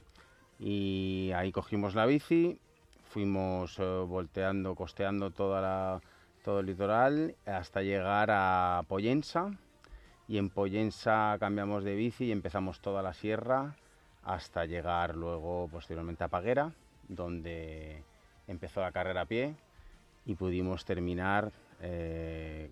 Y 0.58 1.30
ahí 1.36 1.52
cogimos 1.52 1.94
la 1.94 2.06
bici, 2.06 2.58
fuimos 3.10 3.78
eh, 3.78 3.82
volteando, 3.82 4.74
costeando 4.74 5.30
toda 5.30 6.00
todo 6.42 6.60
el 6.60 6.66
litoral 6.66 7.36
hasta 7.44 7.82
llegar 7.82 8.30
a 8.30 8.82
Pollensa. 8.88 9.50
Y 10.28 10.38
en 10.38 10.48
Pollensa 10.48 11.36
cambiamos 11.38 11.84
de 11.84 11.94
bici 11.94 12.24
y 12.24 12.32
empezamos 12.32 12.80
toda 12.80 13.02
la 13.02 13.12
sierra 13.12 13.76
hasta 14.24 14.64
llegar 14.64 15.14
luego 15.14 15.68
posteriormente 15.70 16.24
a 16.24 16.28
Paguera, 16.28 16.72
donde 17.06 18.02
empezó 18.46 18.80
la 18.80 18.92
carrera 18.92 19.20
a 19.20 19.26
pie 19.26 19.54
y 20.24 20.36
pudimos 20.36 20.86
terminar 20.86 21.52
eh, 21.82 22.70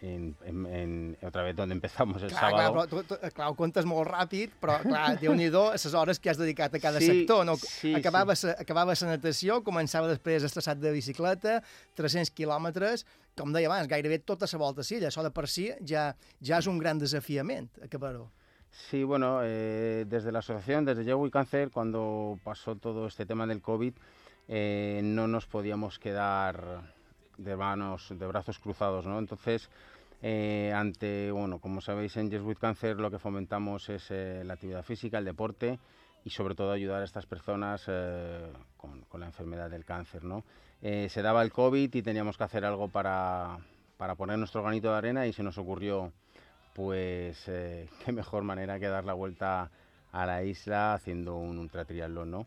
en, 0.00 0.36
en- 0.44 0.66
en- 0.66 1.16
otra 1.22 1.42
vez 1.42 1.56
donde 1.56 1.74
empezamos 1.74 2.22
el 2.22 2.28
Clar, 2.28 2.40
sábado. 2.50 2.72
clar, 2.72 2.88
però 2.88 3.04
tu, 3.06 3.14
tu, 3.14 3.30
clar, 3.34 3.48
ho 3.48 3.54
comptes 3.56 3.86
molt 3.88 4.08
ràpid, 4.10 4.50
però 4.60 4.78
clar, 4.82 5.18
déu-n'hi-do, 5.22 5.72
les 5.72 5.94
hores 5.94 6.20
que 6.20 6.30
has 6.30 6.38
dedicat 6.38 6.74
a 6.74 6.80
cada 6.80 7.00
Sí, 7.00 7.06
sector. 7.06 7.44
No? 7.46 7.56
sí, 7.56 7.94
acabaves, 7.94 8.44
acabaves 8.44 9.02
la 9.02 9.14
natació, 9.16 9.62
començava 9.64 10.08
després 10.10 10.42
estressat 10.44 10.78
de 10.78 10.92
bicicleta, 10.92 11.62
300 11.96 12.30
quilòmetres, 12.36 13.06
com 13.36 13.52
deia 13.52 13.66
abans, 13.68 13.88
gairebé 13.88 14.18
tota 14.20 14.46
la 14.52 14.58
volta 14.58 14.82
a 14.82 14.84
silla. 14.84 15.08
Això 15.08 15.22
de 15.22 15.30
per 15.30 15.48
si 15.48 15.70
ja, 15.86 16.14
ja 16.40 16.58
és 16.58 16.66
un 16.66 16.78
gran 16.78 16.98
desafiament, 16.98 17.70
acabar-ho. 17.82 18.30
Sí, 18.90 19.04
bueno, 19.04 19.38
eh, 19.44 20.04
desde 20.08 20.32
la 20.32 20.40
asociación, 20.40 20.84
desde 20.84 21.04
Yo 21.04 21.16
Voy 21.16 21.30
Cáncer, 21.30 21.70
cuando 21.70 22.38
pasó 22.42 22.74
todo 22.74 23.06
este 23.06 23.24
tema 23.24 23.46
del 23.46 23.62
COVID, 23.62 23.94
eh, 24.48 25.00
no 25.04 25.28
nos 25.28 25.46
podíamos 25.46 25.98
quedar 26.00 26.92
de 27.38 27.56
manos, 27.56 28.08
de 28.10 28.26
brazos 28.26 28.58
cruzados, 28.58 29.06
¿no? 29.06 29.18
Entonces, 29.18 29.68
eh, 30.22 30.72
ante, 30.74 31.30
bueno, 31.30 31.58
como 31.58 31.80
sabéis, 31.80 32.16
en 32.16 32.30
Yes 32.30 32.42
with 32.42 32.58
Cancer 32.58 32.96
lo 32.96 33.10
que 33.10 33.18
fomentamos 33.18 33.88
es 33.90 34.10
eh, 34.10 34.42
la 34.44 34.54
actividad 34.54 34.82
física, 34.82 35.18
el 35.18 35.24
deporte 35.24 35.78
y 36.24 36.30
sobre 36.30 36.54
todo 36.54 36.72
ayudar 36.72 37.02
a 37.02 37.04
estas 37.04 37.26
personas 37.26 37.84
eh, 37.88 38.50
con, 38.76 39.20
la 39.20 39.26
enfermedad 39.26 39.68
del 39.70 39.84
cáncer, 39.84 40.24
¿no? 40.24 40.44
Se 40.80 41.22
daba 41.22 41.42
el 41.42 41.50
COVID 41.50 41.94
y 41.94 42.02
teníamos 42.02 42.36
que 42.36 42.44
hacer 42.44 42.64
algo 42.64 42.88
para, 42.88 43.56
para 43.96 44.16
poner 44.16 44.38
nuestro 44.38 44.62
granito 44.62 44.90
de 44.90 44.98
arena 44.98 45.26
y 45.26 45.32
se 45.32 45.42
nos 45.42 45.56
ocurrió 45.56 46.12
pues 46.74 47.42
qué 48.04 48.12
mejor 48.12 48.42
manera 48.42 48.78
que 48.78 48.88
dar 48.88 49.04
la 49.04 49.14
vuelta 49.14 49.70
a 50.12 50.26
la 50.26 50.42
isla 50.42 50.92
haciendo 50.94 51.36
un 51.36 51.58
ultratriatlón, 51.58 52.30
¿no? 52.30 52.46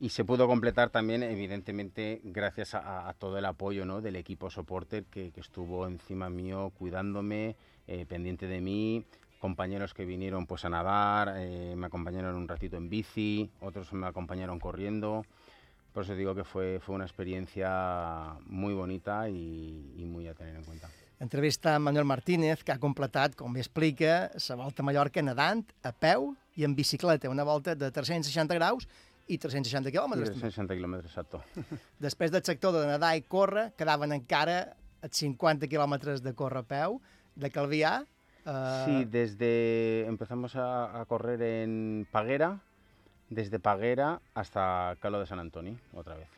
Y 0.00 0.10
se 0.10 0.24
pudo 0.24 0.46
completar 0.46 0.90
también, 0.90 1.24
evidentemente, 1.24 2.20
gracias 2.22 2.74
a, 2.74 3.08
a 3.08 3.14
todo 3.14 3.36
el 3.36 3.44
apoyo 3.44 3.84
¿no? 3.84 4.00
del 4.00 4.14
equipo 4.14 4.48
soporte 4.48 5.04
que, 5.10 5.32
que 5.32 5.40
estuvo 5.40 5.86
encima 5.88 6.30
mío, 6.30 6.70
cuidándome, 6.78 7.56
eh, 7.88 8.06
pendiente 8.06 8.46
de 8.46 8.60
mí, 8.60 9.04
compañeros 9.40 9.94
que 9.94 10.04
vinieron 10.04 10.46
pues 10.46 10.64
a 10.64 10.68
nadar, 10.68 11.34
eh, 11.38 11.74
me 11.76 11.86
acompañaron 11.86 12.36
un 12.36 12.46
ratito 12.46 12.76
en 12.76 12.88
bici, 12.88 13.50
otros 13.60 13.92
me 13.92 14.06
acompañaron 14.06 14.60
corriendo. 14.60 15.24
Por 15.92 16.04
eso 16.04 16.14
digo 16.14 16.34
que 16.34 16.44
fue, 16.44 16.78
fue 16.80 16.94
una 16.94 17.04
experiencia 17.04 18.36
muy 18.46 18.74
bonita 18.74 19.28
y, 19.28 19.94
y 19.96 20.04
muy 20.04 20.28
a 20.28 20.34
tener 20.34 20.54
en 20.54 20.62
cuenta. 20.62 20.88
Entrevista 21.18 21.74
amb 21.74 21.88
Manuel 21.88 22.06
Martínez, 22.06 22.60
que 22.62 22.70
ha 22.70 22.78
completat, 22.78 23.32
com 23.34 23.50
bé 23.50 23.58
explica, 23.58 24.28
la 24.38 24.54
volta 24.54 24.84
a 24.84 24.86
Mallorca 24.86 25.22
nedant, 25.26 25.64
a 25.82 25.90
peu 25.90 26.28
i 26.54 26.62
en 26.62 26.76
bicicleta, 26.78 27.26
una 27.26 27.42
volta 27.42 27.74
de 27.74 27.90
360 27.90 28.54
graus 28.54 28.86
i 29.28 29.38
360 29.38 29.92
quilòmetres. 29.94 30.30
també. 30.32 30.40
360 30.48 30.76
kilómetros, 30.78 31.10
exacto. 31.12 31.42
Després 32.06 32.32
del 32.34 32.44
sector 32.44 32.72
de 32.74 32.86
nedar 32.88 33.14
i 33.16 33.22
córrer, 33.28 33.70
quedaven 33.78 34.12
encara 34.16 34.60
els 35.04 35.20
50 35.22 35.68
quilòmetres 35.70 36.22
de 36.24 36.32
córrer 36.34 36.64
a 36.64 36.68
peu, 36.68 37.00
de 37.38 37.50
Calvià. 37.54 37.98
Eh, 38.44 38.84
Sí, 38.86 39.04
desde 39.04 40.06
empezamos 40.08 40.56
a, 40.56 41.00
a 41.00 41.04
correr 41.06 41.36
en 41.62 42.06
Paguera, 42.10 42.58
desde 43.28 43.60
Paguera 43.60 44.20
hasta 44.34 44.96
Calo 45.00 45.20
de 45.20 45.26
San 45.26 45.38
Antoni, 45.38 45.76
otra 45.92 46.16
vez. 46.16 46.28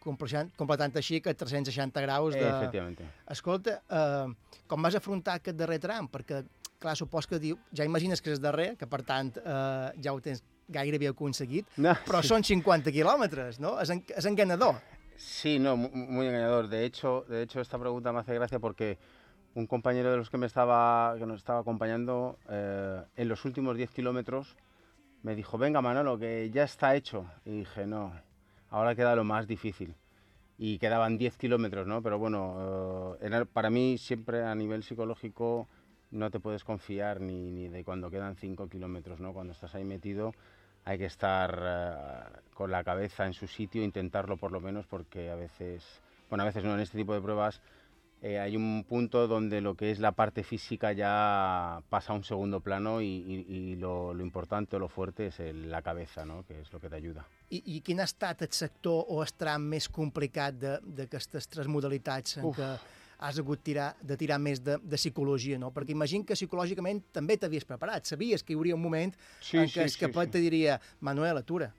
completant, 0.00 0.48
completant 0.56 0.94
així 0.96 1.18
que 1.20 1.34
360 1.36 2.00
graus 2.00 2.32
de... 2.34 2.40
Efectivamente. 2.40 3.04
Escolta, 3.28 3.82
eh, 3.88 4.62
com 4.66 4.80
vas 4.82 4.94
afrontar 4.96 5.34
aquest 5.36 5.58
darrer 5.60 5.76
tram? 5.78 6.08
Perquè, 6.08 6.38
clar, 6.80 6.94
supos 6.96 7.28
que 7.28 7.38
diu, 7.38 7.58
ja 7.76 7.84
imagines 7.84 8.22
que 8.24 8.32
és 8.32 8.40
darrer, 8.40 8.70
que 8.80 8.88
per 8.88 9.02
tant 9.04 9.28
eh, 9.36 9.90
ja 10.00 10.14
ho 10.16 10.22
tens 10.24 10.40
gairebé 10.70 11.08
aconseguit, 11.08 11.66
No, 11.76 11.92
però 12.06 12.22
sí. 12.22 12.28
són 12.32 12.42
50 12.46 12.92
quilòmetres, 12.94 13.58
no? 13.60 13.76
És, 13.82 13.90
en, 13.90 14.04
enganador. 14.30 14.80
Sí, 15.16 15.58
no, 15.58 15.76
mu- 15.76 15.90
muy 15.92 16.26
engañador. 16.26 16.68
De 16.68 16.84
hecho, 16.84 17.24
de 17.28 17.42
hecho, 17.42 17.60
esta 17.60 17.78
pregunta 17.78 18.12
me 18.12 18.20
hace 18.20 18.34
gracia 18.34 18.58
porque 18.58 18.96
un 19.54 19.66
compañero 19.66 20.10
de 20.10 20.16
los 20.16 20.30
que 20.30 20.38
me 20.38 20.46
estaba, 20.46 21.14
que 21.18 21.26
nos 21.26 21.38
estaba 21.38 21.60
acompañando 21.60 22.38
eh, 22.48 23.02
en 23.16 23.28
los 23.28 23.44
últimos 23.44 23.76
10 23.76 23.90
kilómetros 23.90 24.56
me 25.22 25.34
dijo, 25.34 25.58
venga 25.58 25.82
Manolo, 25.82 26.18
que 26.18 26.48
ya 26.50 26.62
está 26.64 26.94
hecho. 26.96 27.26
Y 27.44 27.50
dije, 27.58 27.86
no, 27.86 28.12
ahora 28.70 28.94
queda 28.94 29.14
lo 29.14 29.24
más 29.24 29.46
difícil. 29.46 29.94
Y 30.56 30.78
quedaban 30.78 31.18
10 31.18 31.36
kilómetros, 31.36 31.86
¿no? 31.86 32.00
Pero 32.02 32.18
bueno, 32.18 33.16
eh, 33.20 33.44
para 33.52 33.68
mí 33.70 33.98
siempre 33.98 34.42
a 34.44 34.54
nivel 34.54 34.82
psicológico 34.82 35.68
no 36.10 36.30
te 36.30 36.40
puedes 36.40 36.64
confiar 36.64 37.20
ni, 37.20 37.50
ni 37.50 37.68
de 37.68 37.84
cuando 37.84 38.10
quedan 38.10 38.36
5 38.36 38.68
kilómetros, 38.68 39.20
¿no? 39.20 39.32
Cuando 39.32 39.52
estás 39.52 39.74
ahí 39.74 39.84
metido 39.84 40.32
hay 40.84 40.98
que 40.98 41.06
estar 41.06 41.58
eh, 41.62 42.40
con 42.54 42.70
la 42.70 42.82
cabeza 42.84 43.26
en 43.26 43.32
su 43.34 43.46
sitio, 43.46 43.82
intentarlo 43.82 44.36
por 44.36 44.52
lo 44.52 44.60
menos, 44.60 44.86
porque 44.86 45.30
a 45.30 45.34
veces, 45.36 45.84
bueno, 46.28 46.42
a 46.42 46.46
veces 46.46 46.64
no, 46.64 46.74
en 46.74 46.80
este 46.80 46.98
tipo 46.98 47.14
de 47.14 47.20
pruebas 47.20 47.60
eh, 48.22 48.38
hay 48.38 48.54
un 48.54 48.84
punto 48.86 49.26
donde 49.26 49.62
lo 49.62 49.74
que 49.76 49.90
es 49.90 49.98
la 49.98 50.12
parte 50.12 50.42
física 50.42 50.92
ya 50.92 51.80
pasa 51.88 52.12
a 52.12 52.16
un 52.16 52.22
segundo 52.24 52.60
plano 52.60 53.00
y, 53.00 53.06
y- 53.06 53.46
y 53.48 53.76
lo, 53.76 54.12
lo 54.12 54.22
importante 54.22 54.76
o 54.76 54.78
lo 54.78 54.88
fuerte 54.88 55.28
es 55.28 55.40
el- 55.40 55.70
la 55.70 55.80
cabeza, 55.80 56.26
¿no? 56.26 56.44
que 56.46 56.60
es 56.60 56.70
lo 56.72 56.80
que 56.80 56.90
te 56.90 56.96
ayuda. 56.96 57.26
I, 57.48 57.62
I 57.64 57.80
quin 57.80 58.00
ha 58.00 58.04
estat 58.04 58.42
el 58.42 58.52
sector 58.52 59.06
o 59.08 59.22
el 59.24 59.32
tram 59.32 59.64
més 59.72 59.88
complicat 59.88 60.54
de- 60.54 60.78
d'aquestes 60.84 61.48
tres 61.48 61.66
modalitats 61.66 62.36
en 62.38 62.44
Uf. 62.44 62.58
què 62.60 62.68
has 63.20 63.38
hagut 63.38 63.60
tirar, 63.62 63.94
de 64.00 64.16
tirar 64.16 64.38
més 64.40 64.62
de, 64.64 64.78
de 64.80 64.96
psicologia, 64.96 65.58
no? 65.60 65.68
Perquè 65.76 65.92
imagino 65.92 66.24
que 66.24 66.36
psicològicament 66.38 67.02
també 67.12 67.36
t'havies 67.36 67.66
preparat. 67.68 68.08
Sabies 68.08 68.42
que 68.42 68.54
hi 68.54 68.56
hauria 68.56 68.74
un 68.78 68.82
moment 68.82 69.12
Sí, 69.44 69.58
en 69.60 69.68
sí, 69.68 69.76
què 69.78 69.88
sí, 69.92 70.00
capot 70.00 70.24
sí. 70.24 70.32
te 70.38 70.40
diria 70.40 70.78
Manuel, 71.00 71.36
atura. 71.36 71.74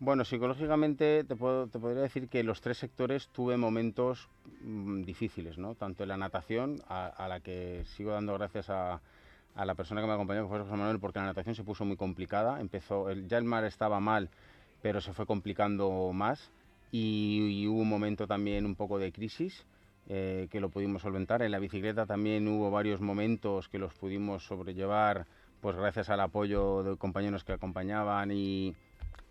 Bueno, 0.00 0.24
psicológicamente 0.24 1.24
te, 1.24 1.36
puedo, 1.36 1.68
te 1.68 1.78
podría 1.78 2.02
decir 2.02 2.28
que 2.28 2.42
los 2.44 2.60
tres 2.60 2.76
sectores 2.78 3.28
tuve 3.28 3.56
momentos 3.56 4.28
mm, 4.62 5.02
difíciles, 5.02 5.56
¿no? 5.56 5.74
Tanto 5.74 6.02
en 6.02 6.10
la 6.10 6.16
natación, 6.18 6.82
a, 6.88 7.06
a 7.06 7.28
la 7.28 7.40
que 7.40 7.84
sigo 7.96 8.10
dando 8.12 8.34
gracias 8.34 8.68
a, 8.68 9.00
a 9.54 9.64
la 9.64 9.74
persona 9.74 10.00
que 10.02 10.06
me 10.06 10.12
acompañó, 10.12 10.42
que 10.42 10.48
fue 10.48 10.58
José 10.60 10.72
Manuel, 10.76 10.98
porque 11.00 11.20
la 11.20 11.26
natación 11.26 11.54
se 11.54 11.64
puso 11.64 11.84
muy 11.86 11.96
complicada. 11.96 12.60
Empezó, 12.60 13.08
el- 13.08 13.26
ya 13.28 13.38
el 13.38 13.44
mar 13.44 13.64
estaba 13.64 14.00
mal, 14.00 14.28
pero 14.82 15.00
se 15.00 15.14
fue 15.14 15.24
complicando 15.26 16.10
más. 16.12 16.50
Y, 16.92 17.62
y 17.62 17.66
hubo 17.68 17.80
un 17.80 17.88
momento 17.88 18.26
también 18.26 18.66
un 18.66 18.74
poco 18.74 18.98
de 18.98 19.12
crisis 19.12 19.64
eh, 20.08 20.48
que 20.50 20.60
lo 20.60 20.68
pudimos 20.68 21.02
solventar. 21.02 21.42
En 21.42 21.50
la 21.50 21.58
bicicleta 21.58 22.06
también 22.06 22.46
hubo 22.48 22.70
varios 22.70 23.00
momentos 23.00 23.68
que 23.68 23.78
los 23.78 23.94
pudimos 23.94 24.44
sobrellevar, 24.44 25.26
pues 25.60 25.76
gracias 25.76 26.10
al 26.10 26.20
apoyo 26.20 26.82
de 26.82 26.96
compañeros 26.96 27.44
que 27.44 27.52
acompañaban 27.52 28.30
y, 28.30 28.74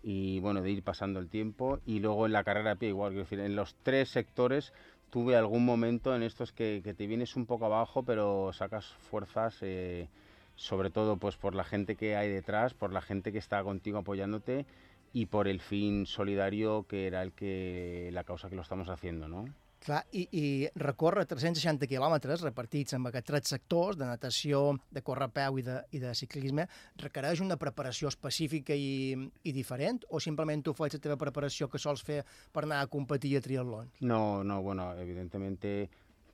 y 0.02 0.40
bueno, 0.40 0.62
de 0.62 0.70
ir 0.70 0.82
pasando 0.82 1.20
el 1.20 1.28
tiempo. 1.28 1.78
Y 1.86 2.00
luego 2.00 2.26
en 2.26 2.32
la 2.32 2.44
carrera 2.44 2.72
a 2.72 2.76
pie 2.76 2.88
igual, 2.88 3.14
decir, 3.14 3.40
en 3.40 3.56
los 3.56 3.76
tres 3.82 4.08
sectores 4.08 4.72
tuve 5.10 5.36
algún 5.36 5.64
momento 5.64 6.16
en 6.16 6.24
estos 6.24 6.52
que, 6.52 6.80
que 6.82 6.92
te 6.92 7.06
vienes 7.06 7.36
un 7.36 7.46
poco 7.46 7.66
abajo, 7.66 8.02
pero 8.02 8.52
sacas 8.52 8.86
fuerzas, 9.10 9.58
eh, 9.62 10.08
sobre 10.56 10.90
todo 10.90 11.18
pues 11.18 11.36
por 11.36 11.54
la 11.54 11.62
gente 11.62 11.94
que 11.94 12.16
hay 12.16 12.28
detrás, 12.28 12.74
por 12.74 12.92
la 12.92 13.00
gente 13.00 13.30
que 13.30 13.38
está 13.38 13.62
contigo 13.62 13.98
apoyándote 13.98 14.66
y 15.12 15.26
por 15.26 15.46
el 15.46 15.60
fin 15.60 16.06
solidario 16.06 16.84
que 16.88 17.06
era 17.06 17.22
el 17.22 17.30
que 17.30 18.10
la 18.12 18.24
causa 18.24 18.50
que 18.50 18.56
lo 18.56 18.62
estamos 18.62 18.88
haciendo, 18.88 19.28
¿no? 19.28 19.44
Clar, 19.84 20.00
i, 20.16 20.22
i 20.32 20.44
recórrer 20.80 21.26
360 21.28 21.84
quilòmetres 21.90 22.40
repartits 22.40 22.96
en 22.96 23.04
aquests 23.04 23.28
tres 23.28 23.50
sectors, 23.52 23.98
de 24.00 24.06
natació, 24.08 24.62
de 24.88 25.02
córrer 25.04 25.26
a 25.28 25.32
peu 25.34 25.58
i 25.60 25.64
de, 25.66 25.74
i 25.92 26.00
de 26.00 26.14
ciclisme, 26.16 26.64
requereix 27.02 27.42
una 27.44 27.58
preparació 27.60 28.08
específica 28.08 28.72
i, 28.72 29.12
i 29.44 29.52
diferent 29.52 30.00
o 30.08 30.22
simplement 30.24 30.64
tu 30.64 30.72
fas 30.72 30.96
la 30.96 31.02
teva 31.04 31.18
preparació 31.20 31.68
que 31.68 31.82
sols 31.82 32.00
fer 32.06 32.22
per 32.24 32.64
anar 32.64 32.80
a 32.80 32.88
competir 32.88 33.34
a 33.36 33.44
triatlons? 33.44 34.00
No, 34.00 34.40
no, 34.40 34.62
bueno, 34.64 34.88
evidentemente 34.96 35.90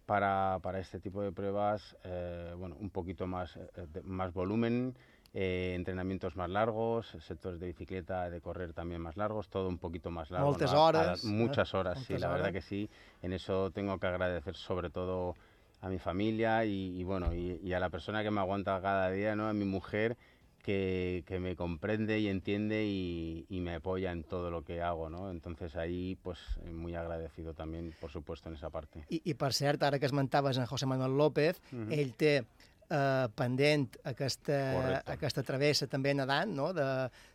para, 0.07 0.61
para 0.62 0.78
este 0.78 1.01
tipo 1.01 1.22
de 1.22 1.32
pruebas, 1.32 1.96
eh, 2.05 2.55
bueno, 2.57 2.76
un 2.78 2.90
poquito 2.90 3.26
más, 3.26 3.57
eh, 3.57 3.86
más 4.05 4.32
volumen, 4.32 4.94
eh, 5.33 5.74
entrenamientos 5.76 6.35
más 6.37 6.51
largos, 6.51 7.16
sectores 7.20 7.61
de 7.61 7.66
bicicleta, 7.68 8.28
de 8.31 8.41
correr 8.41 8.72
también 8.72 9.01
más 9.01 9.16
largos, 9.16 9.49
todo 9.49 9.68
un 9.68 9.78
poquito 9.78 10.11
más 10.11 10.31
largo. 10.31 10.49
Moltes 10.49 10.72
¿no? 10.72 10.78
A- 10.78 10.81
a- 10.87 10.89
horas, 10.89 11.24
muchas 11.24 11.72
¿eh? 11.72 11.76
horas, 11.76 11.99
sí, 11.99 12.12
Moltes 12.14 12.20
la 12.22 12.28
verdad 12.28 12.49
horas. 12.49 12.53
que 12.53 12.68
sí. 12.68 12.91
En 13.22 13.33
eso 13.33 13.70
tengo 13.70 13.99
que 13.99 14.07
agradecer 14.07 14.57
sobre 14.57 14.91
todo 14.91 15.37
a 15.83 15.89
mi 15.89 15.99
familia 15.99 16.64
y, 16.64 16.99
y 17.01 17.05
bueno, 17.05 17.33
y, 17.35 17.61
y 17.62 17.72
a 17.72 17.81
la 17.81 17.91
persona 17.91 18.22
que 18.22 18.31
me 18.31 18.41
aguanta 18.41 18.81
cada 18.83 19.11
día, 19.11 19.37
¿no? 19.37 19.49
A 19.49 19.53
mi 19.53 19.64
mujer 19.64 20.16
que, 20.62 21.22
que 21.26 21.41
me 21.41 21.57
comprende 21.57 22.18
y 22.18 22.28
entiende 22.28 22.85
y, 22.85 23.47
y 23.49 23.61
me 23.61 23.76
apoya 23.76 24.12
en 24.12 24.24
todo 24.24 24.51
lo 24.51 24.62
que 24.62 24.83
hago, 24.83 25.09
¿no? 25.09 25.31
Entonces 25.31 25.74
ahí, 25.76 26.18
pues, 26.22 26.39
muy 26.70 26.95
agradecido 26.95 27.55
también, 27.55 27.95
por 27.99 28.11
supuesto, 28.11 28.51
en 28.51 28.57
esa 28.57 28.68
parte. 28.68 29.07
I, 29.09 29.22
I 29.24 29.35
per 29.35 29.55
cert, 29.55 29.83
ara 29.83 29.99
que 29.99 30.05
esmentaves 30.07 30.59
en 30.59 30.66
José 30.66 30.85
Manuel 30.85 31.16
López, 31.16 31.62
ell 31.89 32.12
té 32.14 32.45
eh, 32.91 33.28
pendent 33.34 33.97
aquesta, 34.05 34.59
Correcte. 34.74 35.12
aquesta 35.12 35.43
travessa 35.47 35.86
també 35.86 36.12
nedant, 36.14 36.51
no?, 36.55 36.72
de 36.74 36.86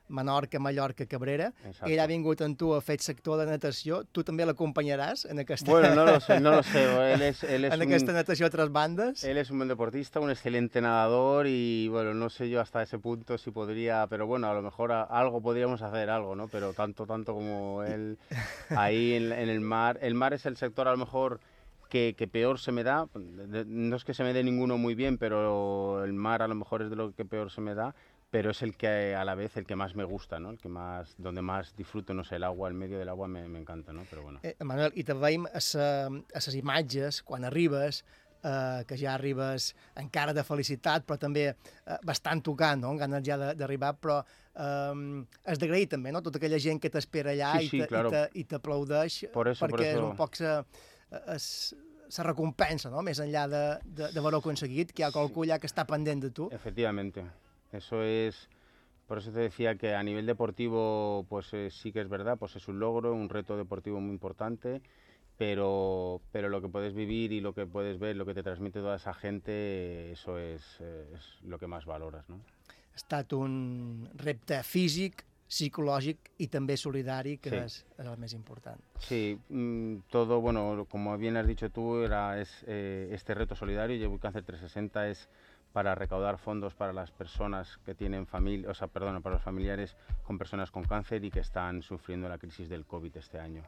Menorca, 0.08 0.60
Mallorca, 0.62 1.08
Cabrera. 1.10 1.48
Exacto. 1.66 1.88
Ell 1.90 1.98
ha 2.00 2.06
vingut 2.06 2.40
amb 2.46 2.54
tu 2.60 2.68
a 2.76 2.82
fer 2.86 3.00
sector 3.02 3.40
de 3.40 3.48
natació. 3.50 4.04
Tu 4.14 4.22
també 4.24 4.46
l'acompanyaràs 4.46 5.24
en 5.32 5.40
aquesta... 5.42 5.66
Bueno, 5.72 5.96
no 5.96 6.06
lo 6.06 6.20
sé, 6.28 6.40
no 6.40 6.52
lo 6.52 6.62
sé. 6.62 6.84
Él 7.14 7.24
es, 7.24 7.42
él 7.44 7.66
es 7.66 7.74
en 7.74 7.82
un- 7.82 7.88
aquesta 7.88 8.14
natació 8.14 8.46
a 8.46 8.52
tres 8.52 8.70
bandes. 8.70 9.24
Él 9.24 9.40
es 9.40 9.50
un 9.50 9.58
buen 9.58 9.68
deportista, 9.68 10.20
un 10.20 10.30
excelente 10.30 10.80
nadador 10.80 11.48
y 11.48 11.88
bueno, 11.88 12.14
no 12.14 12.30
sé 12.30 12.52
yo 12.52 12.62
hasta 12.62 12.84
ese 12.84 13.00
punto 13.00 13.40
si 13.40 13.50
podría, 13.50 14.06
pero 14.08 14.28
bueno, 14.28 14.46
a 14.48 14.54
lo 14.54 14.62
mejor 14.62 14.92
a- 14.92 15.02
algo 15.06 15.42
podríamos 15.42 15.82
hacer 15.82 16.12
algo, 16.12 16.36
¿no? 16.36 16.50
Pero 16.50 16.74
tanto, 16.74 17.08
tanto 17.08 17.34
como 17.34 17.82
él 17.82 18.20
ahí 18.70 19.14
en, 19.16 19.32
en 19.32 19.50
el 19.50 19.60
mar. 19.62 19.98
El 20.04 20.14
mar 20.14 20.36
es 20.36 20.46
el 20.46 20.56
sector 20.56 20.88
a 20.88 20.92
lo 20.92 20.98
mejor 20.98 21.40
que, 21.88 22.16
que 22.18 22.28
peor 22.28 22.60
se 22.60 22.72
me 22.72 22.84
da. 22.84 23.08
No 23.14 23.96
es 23.96 24.04
que 24.04 24.14
se 24.14 24.24
me 24.24 24.34
dé 24.34 24.44
ninguno 24.44 24.78
muy 24.78 24.96
bien, 24.96 25.18
pero 25.18 26.04
el 26.04 26.14
mar 26.14 26.42
a 26.42 26.48
lo 26.48 26.56
mejor 26.56 26.82
es 26.82 26.90
de 26.90 26.96
lo 26.96 27.14
que 27.14 27.26
peor 27.26 27.52
se 27.52 27.62
me 27.62 27.74
da. 27.76 27.96
Pero 28.32 28.52
es 28.52 28.62
el 28.64 28.76
que 28.76 29.16
a 29.16 29.24
la 29.24 29.36
vez 29.36 29.56
el 29.56 29.66
que 29.66 29.76
más 29.78 29.96
me 29.96 30.04
gusta, 30.04 30.40
¿no? 30.40 30.50
El 30.50 30.58
que 30.60 30.68
más, 30.68 31.14
donde 31.18 31.42
más 31.42 31.74
disfruto, 31.78 32.14
no 32.14 32.24
sé, 32.26 32.36
el 32.36 32.44
agua, 32.44 32.68
el 32.68 32.74
medio 32.74 32.98
del 33.00 33.08
agua 33.08 33.28
me, 33.30 33.48
me 33.48 33.60
encanta, 33.60 33.94
¿no? 33.94 34.02
Pero 34.10 34.24
bueno. 34.24 34.40
Eh, 34.44 34.56
Manuel, 34.60 34.92
i 34.96 35.04
te 35.08 35.14
veiem 35.14 35.46
a, 35.48 35.62
sa, 35.64 36.08
a 36.10 36.42
ses 36.44 36.58
imatges 36.58 37.22
quan 37.24 37.46
arribes, 37.48 38.02
eh, 38.44 38.84
que 38.90 38.98
ja 39.00 39.14
arribes 39.14 39.70
encara 39.96 40.34
de 40.36 40.44
felicitat, 40.44 41.06
però 41.08 41.16
també 41.22 41.46
eh, 41.54 41.56
bastant 42.04 42.42
tocant, 42.44 42.82
no? 42.84 42.92
amb 42.92 43.00
ganes 43.06 43.24
ja 43.24 43.38
de- 43.40 43.54
d'arribar, 43.56 43.94
però 44.02 44.18
eh, 44.26 45.24
és 45.54 45.62
d'agrair 45.62 45.88
també, 45.94 46.12
no? 46.12 46.24
Tota 46.26 46.42
aquella 46.42 46.60
gent 46.60 46.82
que 46.82 46.90
t'espera 46.92 47.32
allà 47.38 47.54
Sí, 47.62 47.68
i 47.68 47.70
sí, 47.70 47.82
claro. 47.88 48.10
i 48.10 48.12
te- 48.18 48.30
i 48.42 48.44
t'aplaudeix, 48.52 49.22
Por 49.32 49.48
eso, 49.54 49.64
por 49.66 49.78
perquè 49.80 49.94
és 49.94 49.96
eso. 49.96 50.10
un 50.10 50.18
poc 50.18 50.36
sa, 50.42 50.58
es, 51.36 51.76
sa 52.10 52.24
recompensa, 52.24 52.92
no? 52.94 53.02
més 53.06 53.20
enllà 53.24 53.46
de, 53.52 53.64
de, 53.86 54.10
d'haver-ho 54.16 54.42
aconseguit, 54.44 54.94
que 54.94 55.04
hi 55.04 55.08
ha 55.08 55.14
qualcú 55.14 55.46
allà 55.46 55.60
que 55.60 55.70
està 55.70 55.86
pendent 55.90 56.22
de 56.24 56.32
tu. 56.36 56.50
Efectivamente, 56.54 57.26
eso 57.74 58.02
es, 58.04 58.48
por 59.08 59.20
eso 59.20 59.32
te 59.32 59.40
decía 59.40 59.76
que 59.76 59.96
a 59.96 60.04
nivel 60.04 60.26
deportivo, 60.26 61.26
pues 61.30 61.54
eh, 61.54 61.70
sí 61.72 61.92
que 61.92 62.02
es 62.02 62.10
verdad, 62.10 62.38
pues 62.38 62.56
es 62.56 62.68
un 62.68 62.80
logro, 62.80 63.14
un 63.14 63.30
reto 63.30 63.58
deportivo 63.58 64.00
muy 64.00 64.12
importante, 64.12 64.82
pero, 65.38 66.22
pero 66.32 66.50
lo 66.50 66.62
que 66.62 66.70
puedes 66.70 66.94
vivir 66.94 67.32
y 67.32 67.42
lo 67.42 67.54
que 67.54 67.66
puedes 67.66 68.00
ver, 68.00 68.16
lo 68.16 68.26
que 68.26 68.34
te 68.34 68.44
transmite 68.44 68.80
toda 68.80 68.96
esa 68.96 69.14
gente, 69.14 70.12
eso 70.12 70.38
es, 70.38 70.62
eh, 70.80 71.06
es 71.14 71.44
lo 71.44 71.60
que 71.60 71.68
más 71.68 71.86
valoras, 71.86 72.30
¿no? 72.30 72.40
Ha 72.96 72.96
estat 72.96 73.34
un 73.36 74.08
repte 74.16 74.62
físic, 74.64 75.26
psicològic 75.48 76.32
i 76.38 76.48
també 76.48 76.76
solidari, 76.78 77.38
que 77.38 77.50
Sí. 77.50 77.56
és, 77.56 77.86
és 77.98 78.06
el 78.06 78.18
més 78.18 78.34
important. 78.34 78.80
Sí, 79.00 79.40
mm, 79.50 79.98
todo, 80.10 80.42
bueno, 80.42 80.86
como 80.90 81.18
bien 81.18 81.38
has 81.38 81.48
dicho 81.48 81.70
tú, 81.70 82.02
era 82.02 82.40
es, 82.42 82.64
eh, 82.68 83.10
este 83.12 83.34
reto 83.34 83.56
solidario, 83.56 83.96
Llevo 83.98 84.20
Cáncer 84.20 84.44
360 84.44 85.08
es 85.10 85.30
para 85.74 85.94
recaudar 85.94 86.38
fondos 86.38 86.74
para 86.74 86.94
las 86.94 87.12
personas 87.12 87.80
que 87.86 87.94
tienen 87.94 88.26
familia, 88.28 88.70
o 88.70 88.74
sea, 88.74 88.88
perdón, 88.88 89.22
para 89.22 89.36
los 89.36 89.44
familiares 89.44 89.98
con 90.24 90.38
personas 90.38 90.72
con 90.72 90.84
cáncer 90.86 91.24
y 91.26 91.32
que 91.32 91.42
están 91.42 91.82
sufriendo 91.82 92.30
la 92.30 92.38
crisis 92.38 92.70
del 92.70 92.86
COVID 92.86 93.18
este 93.18 93.40
año. 93.40 93.64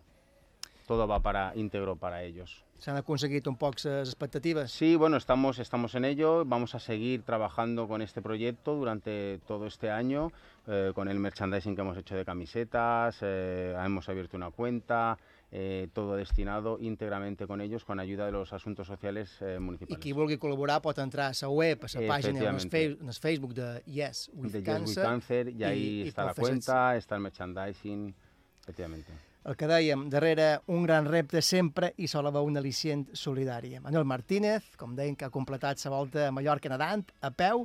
Todo 0.88 1.06
va 1.06 1.20
para 1.20 1.52
íntegro 1.56 1.98
para 1.98 2.24
ellos. 2.24 2.64
S'han 2.80 2.96
aconseguit 2.96 3.48
un 3.50 3.58
poc 3.58 3.76
les 3.84 4.08
expectatives? 4.08 4.72
Sí, 4.72 4.96
bueno, 4.96 5.18
estamos, 5.18 5.60
estamos 5.60 5.96
en 5.96 6.06
ello. 6.06 6.46
Vamos 6.46 6.76
a 6.76 6.80
seguir 6.80 7.24
trabajando 7.24 7.88
con 7.88 8.02
este 8.02 8.22
proyecto 8.22 8.76
durante 8.76 9.40
todo 9.48 9.66
este 9.66 9.90
año, 9.90 10.32
eh, 10.68 10.92
con 10.96 11.10
el 11.10 11.20
merchandising 11.20 11.76
que 11.76 11.82
hemos 11.82 11.98
hecho 11.98 12.16
de 12.16 12.24
camisetas, 12.24 13.18
eh, 13.22 13.76
hemos 13.84 14.08
abierto 14.08 14.38
una 14.38 14.52
cuenta, 14.52 15.18
eh, 15.52 15.90
todo 15.92 16.16
destinado 16.16 16.78
íntegramente 16.80 17.48
con 17.48 17.62
ellos, 17.62 17.84
con 17.84 18.00
ayuda 18.00 18.26
de 18.28 18.32
los 18.32 18.54
asuntos 18.54 18.86
sociales 18.88 19.42
eh, 19.42 19.56
I 19.58 19.60
municipales. 19.60 20.00
qui 20.00 20.14
vulgui 20.14 20.38
col·laborar 20.38 20.80
pot 20.82 21.00
entrar 21.00 21.32
a 21.32 21.36
la 21.42 21.50
web, 21.50 21.84
a 21.84 22.00
la 22.00 22.08
pàgina, 22.08 22.40
en 22.48 22.56
el, 22.56 22.70
fe, 22.70 22.86
en 23.00 23.08
el 23.08 23.14
Facebook 23.14 23.54
de 23.54 23.82
Yes 23.88 24.30
With 24.34 24.52
de 24.52 24.60
Yes 24.60 24.66
Cancer. 24.66 25.04
with 25.04 25.10
Cancer, 25.10 25.50
y 25.50 25.64
ahí 25.64 26.04
i 26.04 26.08
está 26.10 26.24
la 26.24 26.34
pot 26.34 26.46
fer 26.46 26.52
cuenta, 26.52 26.96
está 26.96 27.16
el 27.16 27.22
merchandising, 27.22 28.14
efectivamente. 28.62 29.27
El 29.48 29.56
que 29.56 29.68
dèiem, 29.70 30.10
darrere 30.12 30.60
un 30.76 30.84
gran 30.84 31.06
repte 31.08 31.39
sempre 31.41 31.93
hi 31.95 32.08
sol 32.12 32.28
haver 32.28 32.41
un 32.43 32.60
al·licient 32.60 33.06
solidari. 33.16 33.78
Manuel 33.80 34.04
Martínez, 34.04 34.74
com 34.76 34.91
deien, 34.95 35.16
que 35.16 35.24
ha 35.24 35.32
completat 35.32 35.80
la 35.86 35.93
volta 35.93 36.26
a 36.28 36.34
Mallorca 36.36 36.68
nedant, 36.74 37.06
a 37.24 37.32
peu 37.32 37.64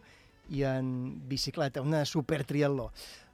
i 0.54 0.62
en 0.68 0.86
bicicleta, 1.26 1.82
una 1.82 2.04
super 2.06 2.44
triatló. 2.46 2.90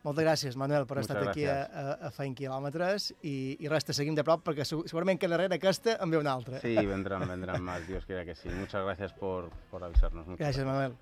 Moltes 0.06 0.24
gràcies, 0.24 0.56
Manuel, 0.56 0.86
per 0.88 1.02
estar 1.02 1.18
aquí 1.28 1.44
a, 1.44 1.58
a, 1.66 1.92
a 2.08 2.10
fent 2.14 2.32
quilòmetres 2.38 3.10
i, 3.20 3.58
i 3.60 3.68
res, 3.68 3.84
te 3.84 3.92
seguim 3.92 4.16
de 4.16 4.24
prop 4.24 4.40
perquè 4.46 4.64
segurament 4.64 5.20
que 5.20 5.28
darrere 5.28 5.58
aquesta 5.58 5.98
en 6.00 6.08
ve 6.14 6.20
una 6.22 6.32
altra. 6.38 6.62
Sí, 6.64 6.72
vendrán, 6.88 7.28
vendrán 7.28 7.60
más, 7.62 7.84
Dios 7.88 8.06
quiera 8.06 8.24
que 8.24 8.34
sí. 8.38 8.48
Muchas 8.48 8.84
gracias 8.84 9.12
por, 9.12 9.50
por 9.70 9.84
avisarnos. 9.84 10.26
Muchas 10.26 10.38
Gracias, 10.46 10.64
Manuel. 10.64 10.94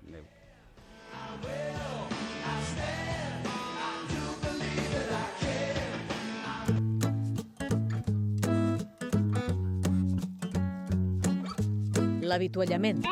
Adeu. 1.37 3.06
l'avituallament. 12.27 13.03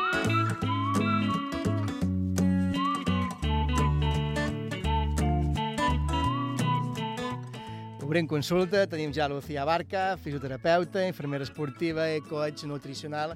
Obrim 8.06 8.28
consulta, 8.30 8.84
tenim 8.86 9.10
ja 9.10 9.26
Lucía 9.26 9.64
Barca, 9.66 10.14
fisioterapeuta, 10.22 11.02
infermera 11.08 11.42
esportiva 11.42 12.06
i 12.14 12.20
coach 12.22 12.62
nutricional 12.64 13.34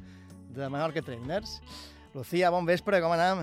de 0.54 0.68
Menorca 0.70 1.02
Trainers. 1.02 1.56
Lucía, 2.14 2.52
bon 2.54 2.64
vespre, 2.64 3.00
com 3.02 3.10
anem? 3.10 3.42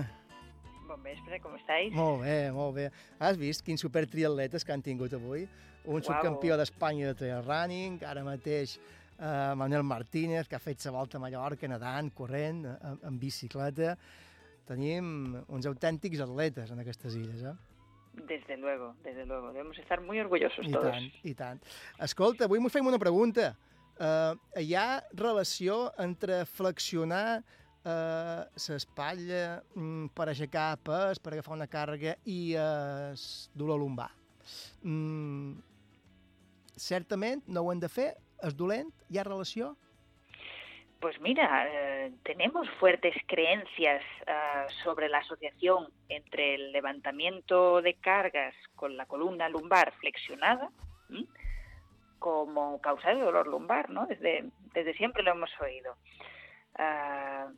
Bon 0.88 1.02
vespre, 1.04 1.36
com 1.44 1.52
estàs? 1.58 1.92
Molt 1.92 2.22
bé, 2.24 2.38
molt 2.56 2.74
bé. 2.78 2.86
Has 3.20 3.36
vist 3.36 3.60
quins 3.66 3.84
supertriatletes 3.84 4.64
que 4.64 4.72
han 4.72 4.84
tingut 4.84 5.12
avui? 5.16 5.44
Un 5.84 6.00
Uau. 6.00 6.06
subcampió 6.08 6.56
d'Espanya 6.56 7.12
de 7.12 7.18
trail 7.20 7.44
running, 7.44 8.00
ara 8.08 8.24
mateix 8.24 8.78
eh, 9.18 9.54
Manuel 9.56 9.82
Martínez, 9.82 10.48
que 10.48 10.56
ha 10.56 10.62
fet 10.62 10.84
la 10.86 10.94
volta 10.94 11.18
a 11.18 11.20
Mallorca 11.20 11.68
nedant, 11.68 12.10
corrent, 12.14 12.64
en, 12.66 13.00
en 13.10 13.18
bicicleta. 13.18 13.96
Tenim 14.68 15.34
uns 15.48 15.66
autèntics 15.66 16.20
atletes 16.20 16.70
en 16.70 16.82
aquestes 16.84 17.16
illes, 17.16 17.42
eh? 17.42 17.56
Desde 18.28 18.56
luego, 18.56 18.94
desde 19.04 19.24
luego. 19.26 19.52
Debemos 19.52 19.78
estar 19.78 20.00
muy 20.00 20.18
orgullosos 20.20 20.66
I 20.66 20.72
todos. 20.72 20.90
tant, 20.90 21.12
i 21.24 21.34
tant. 21.34 21.62
Escolta, 22.02 22.48
avui 22.48 22.58
m'ho 22.58 22.70
fem 22.72 22.86
una 22.86 22.98
pregunta. 22.98 23.52
Uh, 23.98 24.34
hi 24.58 24.74
ha 24.78 25.00
relació 25.18 25.88
entre 25.98 26.44
flexionar 26.46 27.40
uh, 27.40 28.44
l'espatlla 28.54 29.58
mm, 29.74 30.10
per 30.14 30.28
aixecar 30.30 30.68
pes, 30.86 31.18
per 31.18 31.34
agafar 31.34 31.56
una 31.56 31.66
càrrega 31.70 32.14
i 32.26 32.54
uh, 32.58 33.14
dolor 33.58 33.80
lumbar? 33.82 34.10
Mm, 34.82 35.58
certament 36.78 37.42
no 37.46 37.66
ho 37.66 37.72
hem 37.72 37.82
de 37.82 37.90
fer? 37.90 38.12
És 38.46 38.54
dolent? 38.56 38.90
Hi 39.10 39.18
ha 39.18 39.26
relació? 39.26 39.74
Pues 41.00 41.20
mira, 41.20 41.66
eh, 41.68 42.12
tenemos 42.24 42.68
fuertes 42.80 43.14
creencias 43.26 44.02
eh, 44.26 44.66
sobre 44.82 45.08
la 45.08 45.18
asociación 45.18 45.88
entre 46.08 46.56
el 46.56 46.72
levantamiento 46.72 47.80
de 47.82 47.94
cargas 47.94 48.54
con 48.74 48.96
la 48.96 49.06
columna 49.06 49.48
lumbar 49.48 49.92
flexionada 50.00 50.70
como 52.18 52.80
causa 52.80 53.10
de 53.10 53.20
dolor 53.20 53.46
lumbar, 53.46 53.90
¿no? 53.90 54.06
Desde, 54.06 54.44
desde 54.74 54.94
siempre 54.94 55.22
lo 55.22 55.30
hemos 55.30 55.50
oído. 55.60 55.94
Ah, 56.74 57.48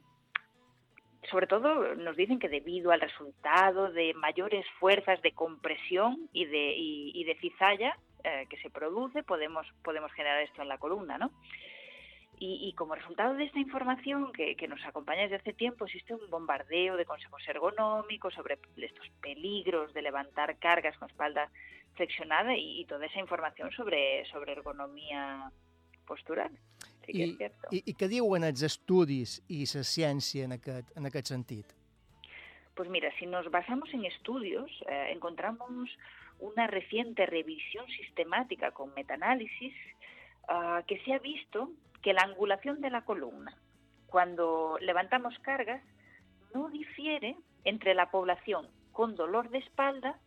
sobre 1.30 1.46
todo 1.46 1.94
nos 1.94 2.14
dicen 2.16 2.38
que 2.38 2.50
debido 2.50 2.90
al 2.90 3.00
resultado 3.00 3.90
de 3.90 4.12
mayores 4.14 4.66
fuerzas 4.78 5.20
de 5.22 5.32
compresión 5.32 6.28
y 6.32 6.44
de, 6.44 6.74
y 6.76 7.24
de 7.24 7.36
cizalla 7.36 7.96
eh, 8.24 8.46
que 8.48 8.56
se 8.58 8.70
produce, 8.70 9.22
podemos, 9.22 9.66
podemos 9.82 10.12
generar 10.12 10.42
esto 10.42 10.62
en 10.62 10.68
la 10.68 10.78
columna, 10.78 11.18
¿no? 11.18 11.30
Y, 12.38 12.68
y 12.68 12.72
como 12.72 12.94
resultado 12.94 13.34
de 13.34 13.44
esta 13.44 13.58
información 13.58 14.32
que, 14.32 14.56
que 14.56 14.66
nos 14.66 14.82
acompaña 14.86 15.22
desde 15.22 15.36
hace 15.36 15.52
tiempo, 15.52 15.84
existe 15.84 16.14
un 16.14 16.30
bombardeo 16.30 16.96
de 16.96 17.04
consejos 17.04 17.42
ergonómicos 17.46 18.32
sobre 18.32 18.58
estos 18.78 19.08
peligros 19.20 19.92
de 19.92 20.00
levantar 20.00 20.58
cargas 20.58 20.96
con 20.96 21.10
espalda 21.10 21.50
flexionada 21.96 22.56
y, 22.56 22.80
y 22.80 22.84
toda 22.86 23.04
esa 23.04 23.18
información 23.18 23.70
sobre, 23.72 24.24
sobre 24.26 24.52
ergonomía 24.52 25.52
postural. 26.06 26.50
Sí 27.04 27.12
que 27.12 27.26
I, 27.26 27.30
es 27.30 27.36
cierto. 27.36 27.68
i, 27.72 27.82
I 27.84 27.94
què 27.94 28.08
diuen 28.08 28.44
els 28.48 28.64
estudis 28.64 29.42
i 29.48 29.66
la 29.68 29.84
ciència 29.84 30.48
en 30.48 30.56
aquest, 30.56 30.90
en 30.96 31.06
aquest 31.10 31.32
sentit? 31.32 31.76
Pues 32.74 32.88
mira, 32.88 33.12
si 33.18 33.26
nos 33.26 33.50
basamos 33.50 33.92
en 33.92 34.06
estudios, 34.06 34.70
eh, 34.88 35.12
encontramos 35.12 35.90
una 36.40 36.66
reciente 36.66 37.26
revisión 37.26 37.86
sistemática 37.88 38.72
con 38.72 38.92
metaanálisis 38.94 39.74
ah, 40.48 40.82
que 40.86 40.98
se 41.00 41.12
ha 41.12 41.18
visto 41.18 41.70
que 42.02 42.12
la 42.12 42.22
angulación 42.22 42.80
de 42.80 42.90
la 42.90 43.04
columna 43.04 43.56
cuando 44.06 44.76
levantamos 44.80 45.38
cargas 45.40 45.82
no 46.52 46.68
difiere 46.68 47.36
entre 47.64 47.94
la 47.94 48.10
población 48.10 48.68
con 48.92 49.14
dolor 49.14 49.50
de 49.50 49.58
espalda 49.58 50.18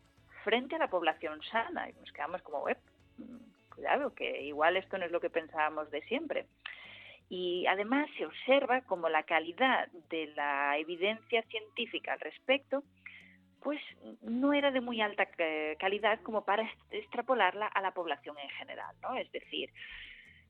frente 0.43 0.75
a 0.75 0.79
la 0.79 0.89
población 0.89 1.41
sana. 1.51 1.89
Y 1.89 1.93
nos 1.93 2.11
quedamos 2.11 2.41
como, 2.41 2.63
"Uep, 2.63 2.77
mm, 3.17 3.71
cuidado, 3.75 4.13
que 4.13 4.43
igual 4.43 4.77
esto 4.77 4.97
no 4.97 5.05
es 5.05 5.11
lo 5.11 5.19
que 5.19 5.29
pensábamos 5.29 5.91
de 5.91 6.01
siempre. 6.03 6.45
Y 7.29 7.65
además 7.67 8.09
se 8.17 8.25
observa 8.25 8.81
como 8.81 9.09
la 9.09 9.23
calidad 9.23 9.87
de 10.09 10.27
la 10.35 10.77
evidencia 10.77 11.41
científica 11.43 12.13
al 12.13 12.19
respecto 12.19 12.83
pues 13.63 13.79
no 14.21 14.53
era 14.53 14.71
de 14.71 14.81
muy 14.81 15.01
alta 15.01 15.27
eh, 15.37 15.77
calidad 15.79 16.19
como 16.21 16.43
para 16.43 16.69
extrapolarla 16.91 17.67
a 17.67 17.81
la 17.81 17.93
población 17.93 18.37
en 18.37 18.49
general, 18.49 18.93
¿no? 19.01 19.15
Es 19.15 19.31
decir, 19.31 19.71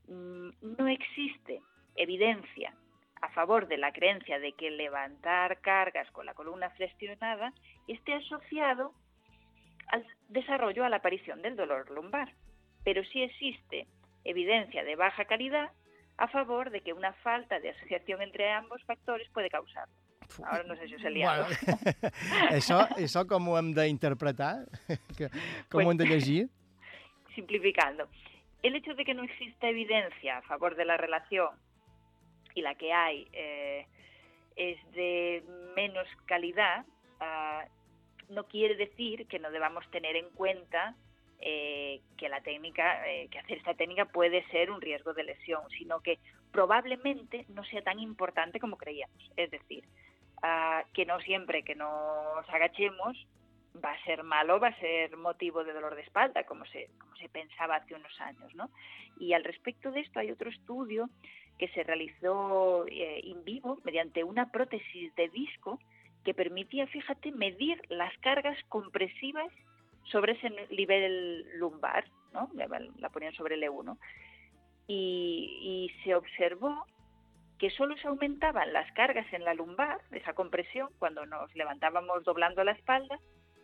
mm, 0.08 0.50
no 0.78 0.88
existe 0.88 1.62
evidencia 1.96 2.74
a 3.22 3.30
favor 3.30 3.68
de 3.68 3.78
la 3.78 3.94
creencia 3.94 4.40
de 4.40 4.54
que 4.54 4.72
levantar 4.72 5.62
cargas 5.62 6.10
con 6.12 6.26
la 6.26 6.34
columna 6.34 6.72
flexionada 6.72 7.54
esté 7.88 8.16
asociado 8.16 8.94
al 9.88 10.06
desarrollo, 10.30 10.84
a 10.84 10.90
la 10.90 10.98
aparición 10.98 11.42
del 11.42 11.56
dolor 11.56 11.90
lumbar. 11.92 12.34
Pero 12.84 13.04
sí 13.06 13.22
existe 13.22 13.88
evidencia 14.26 14.84
de 14.84 14.96
baja 14.96 15.26
calidad 15.26 15.72
a 16.18 16.28
favor 16.28 16.72
de 16.72 16.82
que 16.82 16.94
una 16.94 17.14
falta 17.14 17.60
de 17.60 17.70
asociación 17.70 18.22
entre 18.22 18.52
ambos 18.52 18.84
factores 18.84 19.30
puede 19.30 19.50
causarlo. 19.50 19.94
Ahora 20.46 20.64
no 20.64 20.76
sé 20.76 20.88
si 20.88 20.96
os 20.96 21.04
he 21.04 21.10
liado. 21.10 21.46
Bueno, 21.46 21.78
això, 22.58 22.80
això 22.98 23.26
com 23.28 23.48
ho 23.50 23.58
hem 23.58 23.74
d'interpretar? 23.74 24.66
Que- 25.18 25.30
Com 25.70 25.86
ho 25.86 25.92
hem 25.92 25.98
de 25.98 26.06
llegir? 26.06 26.50
simplificando, 27.36 28.08
el 28.62 28.76
hecho 28.76 28.94
de 28.94 29.04
que 29.06 29.14
no 29.14 29.24
exista 29.24 29.68
evidencia 29.68 30.38
a 30.38 30.42
favor 30.44 30.76
de 30.76 30.86
la 30.86 30.98
relación 30.98 31.50
y 32.54 32.62
la 32.62 32.76
que 32.76 32.94
hay 32.94 33.28
eh, 33.34 33.88
es 34.56 34.78
de 34.94 35.44
menos 35.76 36.08
calidad, 36.26 36.86
ah, 37.20 37.66
no 38.30 38.46
quiere 38.48 38.76
decir 38.76 39.26
que 39.28 39.40
no 39.40 39.50
debamos 39.52 39.90
tener 39.90 40.16
en 40.16 40.30
cuenta 40.30 40.96
eh, 41.40 42.02
que 42.18 42.30
la 42.30 42.42
técnica, 42.42 43.06
eh, 43.10 43.28
que 43.30 43.40
hacer 43.40 43.58
esta 43.58 43.74
técnica 43.74 44.06
puede 44.06 44.46
ser 44.50 44.70
un 44.72 44.80
riesgo 44.80 45.14
de 45.14 45.24
lesión, 45.24 45.62
sino 45.78 46.00
que 46.02 46.20
probablemente 46.52 47.46
no 47.50 47.64
sea 47.66 47.82
tan 47.82 48.00
importante 48.00 48.60
como 48.60 48.78
creíamos. 48.78 49.18
Es 49.36 49.50
decir, 49.52 49.84
ah, 50.44 50.84
que 50.94 51.06
no 51.06 51.20
siempre 51.22 51.64
que 51.64 51.76
nos 51.76 52.48
agachemos 52.50 53.28
va 53.84 53.92
a 53.92 54.04
ser 54.04 54.24
malo, 54.24 54.60
va 54.60 54.68
a 54.68 54.80
ser 54.80 55.18
motivo 55.18 55.64
de 55.64 55.74
dolor 55.74 55.96
de 55.96 56.02
espalda, 56.02 56.44
como 56.44 56.66
se, 56.66 56.90
como 57.00 57.16
se 57.16 57.30
pensaba 57.30 57.78
hace 57.78 57.96
unos 57.96 58.20
años. 58.22 58.54
¿no? 58.56 58.70
Y 59.20 59.34
al 59.34 59.44
respecto 59.44 59.92
de 59.92 60.02
esto 60.02 60.20
hay 60.20 60.32
otro 60.32 60.50
estudio 60.50 61.10
que 61.58 61.68
se 61.70 61.84
realizó 61.84 62.86
eh, 62.88 63.22
in 63.24 63.44
vivo 63.44 63.80
mediante 63.84 64.24
una 64.24 64.52
prótesis 64.52 65.14
de 65.16 65.30
disco 65.30 65.80
que 66.24 66.34
permitía, 66.34 66.88
fíjate, 66.88 67.32
medir 67.32 67.82
las 67.90 68.16
cargas 68.20 68.58
compresivas 68.70 69.52
sobre 70.06 70.34
ese 70.34 70.50
nivel 70.70 71.46
lumbar, 71.58 72.06
¿no? 72.34 72.50
La 72.54 73.10
ponían 73.10 73.34
sobre 73.34 73.56
el 73.56 73.64
E1. 73.64 73.98
Y, 74.88 75.90
y 75.96 76.04
se 76.04 76.16
observó 76.16 76.86
que 77.64 77.70
solo 77.70 77.96
se 77.96 78.10
aumentaban 78.10 78.74
las 78.74 78.92
cargas 78.92 79.26
en 79.32 79.46
la 79.46 79.54
lumbar, 79.54 80.02
esa 80.12 80.34
compresión, 80.34 80.90
cuando 81.00 81.26
nos 81.26 81.56
levantábamos 81.56 82.22
doblando 82.26 82.62
la 82.66 82.74
espalda, 82.74 83.18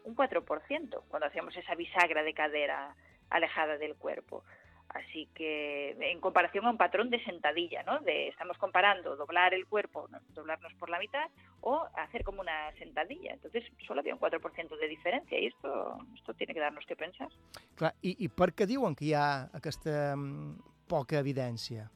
un 0.06 0.16
4%, 0.16 1.04
cuando 1.10 1.28
hacíamos 1.28 1.54
esa 1.58 1.76
bisagra 1.76 2.24
de 2.24 2.34
cadera 2.34 2.96
alejada 3.30 3.78
del 3.78 3.98
cuerpo. 3.98 4.46
Así 4.88 5.28
que 5.36 5.98
en 6.00 6.22
comparación 6.22 6.66
a 6.66 6.70
un 6.70 6.78
patrón 6.78 7.10
de 7.10 7.22
sentadilla, 7.26 7.84
¿no? 7.84 8.00
De, 8.00 8.30
estamos 8.30 8.58
comparando 8.58 9.18
doblar 9.18 9.54
el 9.54 9.68
cuerpo, 9.68 10.08
¿no? 10.10 10.20
doblarnos 10.30 10.74
por 10.76 10.90
la 10.90 10.98
mitad 10.98 11.28
o 11.60 11.86
hacer 11.96 12.24
como 12.24 12.40
una 12.40 12.72
sentadilla. 12.78 13.34
Entonces 13.34 13.66
solo 13.86 14.00
había 14.00 14.14
un 14.14 14.22
4% 14.22 14.80
de 14.80 14.88
diferencia 14.88 15.38
y 15.38 15.48
esto, 15.48 15.98
esto 16.16 16.34
tiene 16.36 16.54
que 16.54 16.62
darnos 16.62 16.86
que 16.86 16.96
pensar. 16.96 17.28
Clar, 17.76 17.94
i, 18.02 18.16
I 18.24 18.32
per 18.32 18.54
què 18.56 18.64
diuen 18.64 18.96
que 18.96 19.12
hi 19.12 19.14
ha 19.20 19.52
mm, 19.52 20.88
poca 20.88 21.20
evidència? 21.20 21.92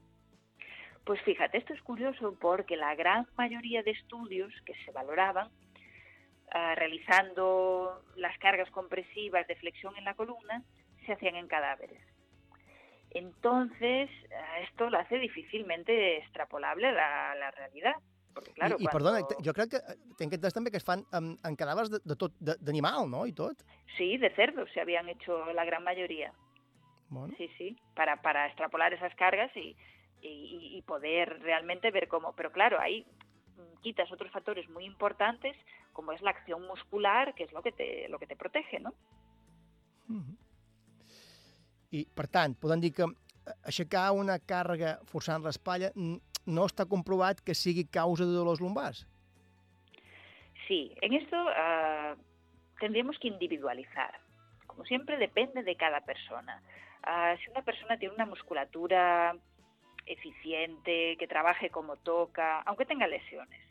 Pues 1.06 1.22
fíjate, 1.22 1.58
esto 1.58 1.74
es 1.74 1.82
curioso 1.82 2.36
porque 2.40 2.78
la 2.78 2.96
gran 2.96 3.28
mayoría 3.36 3.84
de 3.84 3.92
estudios 3.92 4.54
que 4.66 4.74
se 4.86 4.92
valoraban 4.92 5.50
ah, 6.52 6.76
realizando 6.76 8.04
las 8.16 8.38
cargas 8.38 8.70
compresivas 8.72 9.46
de 9.48 9.56
flexión 9.56 9.96
en 9.98 10.06
la 10.06 10.14
columna 10.14 10.64
se 11.06 11.14
hacían 11.14 11.36
en 11.36 11.48
cadáveres. 11.48 12.02
Entonces, 13.12 14.10
ah, 14.32 14.60
esto 14.62 14.90
lo 14.90 14.98
hace 14.98 15.20
difícilmente 15.20 16.18
extrapolable 16.18 16.88
a 16.88 17.36
la, 17.36 17.52
realidad. 17.52 17.96
Porque, 18.34 18.54
claro, 18.54 18.78
I, 18.80 18.84
i 18.84 18.88
cuando- 18.88 19.12
perdona, 19.12 19.38
jo 19.46 19.54
crec 19.54 19.70
que 19.70 19.78
eh, 19.78 19.98
tinc 20.18 20.34
entès 20.34 20.56
també 20.56 20.72
que 20.74 20.80
es 20.82 20.86
fan 20.88 21.04
en, 21.14 21.36
en 21.46 21.56
cadàvers 21.60 21.92
de, 21.94 22.00
de 22.02 22.16
tot, 22.18 22.34
d'animal, 22.42 23.06
no?, 23.12 23.28
i 23.30 23.34
tot. 23.38 23.62
Sí, 23.98 24.18
de 24.18 24.32
cerdos 24.34 24.72
se 24.74 24.82
habían 24.82 25.08
hecho 25.10 25.54
la 25.54 25.66
gran 25.66 25.84
mayoría. 25.84 26.32
Bueno. 27.10 27.36
Sí, 27.38 27.46
sí, 27.60 27.78
para, 27.94 28.16
para 28.24 28.48
extrapolar 28.48 28.92
esas 28.92 29.14
cargas 29.14 29.56
y, 29.56 29.76
y, 30.24 30.78
y 30.78 30.82
poder 30.84 31.42
realmente 31.42 31.92
ver 31.92 32.08
cómo. 32.08 32.34
Pero 32.34 32.52
claro, 32.52 32.80
ahí 32.80 33.06
quitas 33.82 34.12
otros 34.12 34.32
factores 34.32 34.70
muy 34.70 34.86
importantes, 34.86 35.56
como 35.92 36.12
es 36.12 36.22
la 36.22 36.32
acción 36.32 36.66
muscular, 36.66 37.36
que 37.36 37.44
es 37.44 37.52
lo 37.52 37.62
que 37.62 37.72
te, 37.72 38.08
lo 38.10 38.18
que 38.20 38.28
te 38.28 38.36
protege, 38.36 38.80
¿no? 38.80 38.94
I, 41.94 42.08
per 42.10 42.26
tant, 42.28 42.56
podem 42.58 42.82
dir 42.82 42.90
que 42.98 43.06
eh, 43.06 43.54
aixecar 43.70 44.08
una 44.18 44.40
càrrega 44.42 44.96
forçant 45.06 45.44
l'espatlla 45.46 45.92
no 45.94 46.66
està 46.66 46.88
comprovat 46.90 47.44
que 47.46 47.54
sigui 47.54 47.86
causa 47.86 48.26
de 48.26 48.34
dolors 48.34 48.64
lumbars. 48.64 49.04
Sí, 50.68 50.90
en 51.06 51.14
esto 51.14 51.38
ah, 51.38 52.16
tendríamos 52.80 53.20
que 53.20 53.30
individualizar. 53.30 54.24
como 54.74 54.86
siempre, 54.86 55.18
depende 55.18 55.62
de 55.64 55.76
cada 55.76 56.02
persona. 56.02 56.62
Ah, 57.04 57.36
si 57.38 57.50
una 57.52 57.62
persona 57.62 57.98
tiene 57.98 58.16
una 58.16 58.26
musculatura 58.26 59.36
eficiente, 60.06 61.16
que 61.18 61.28
trabaje 61.28 61.70
como 61.70 61.98
toca, 61.98 62.62
aunque 62.62 62.86
tenga 62.86 63.08
lesiones, 63.08 63.62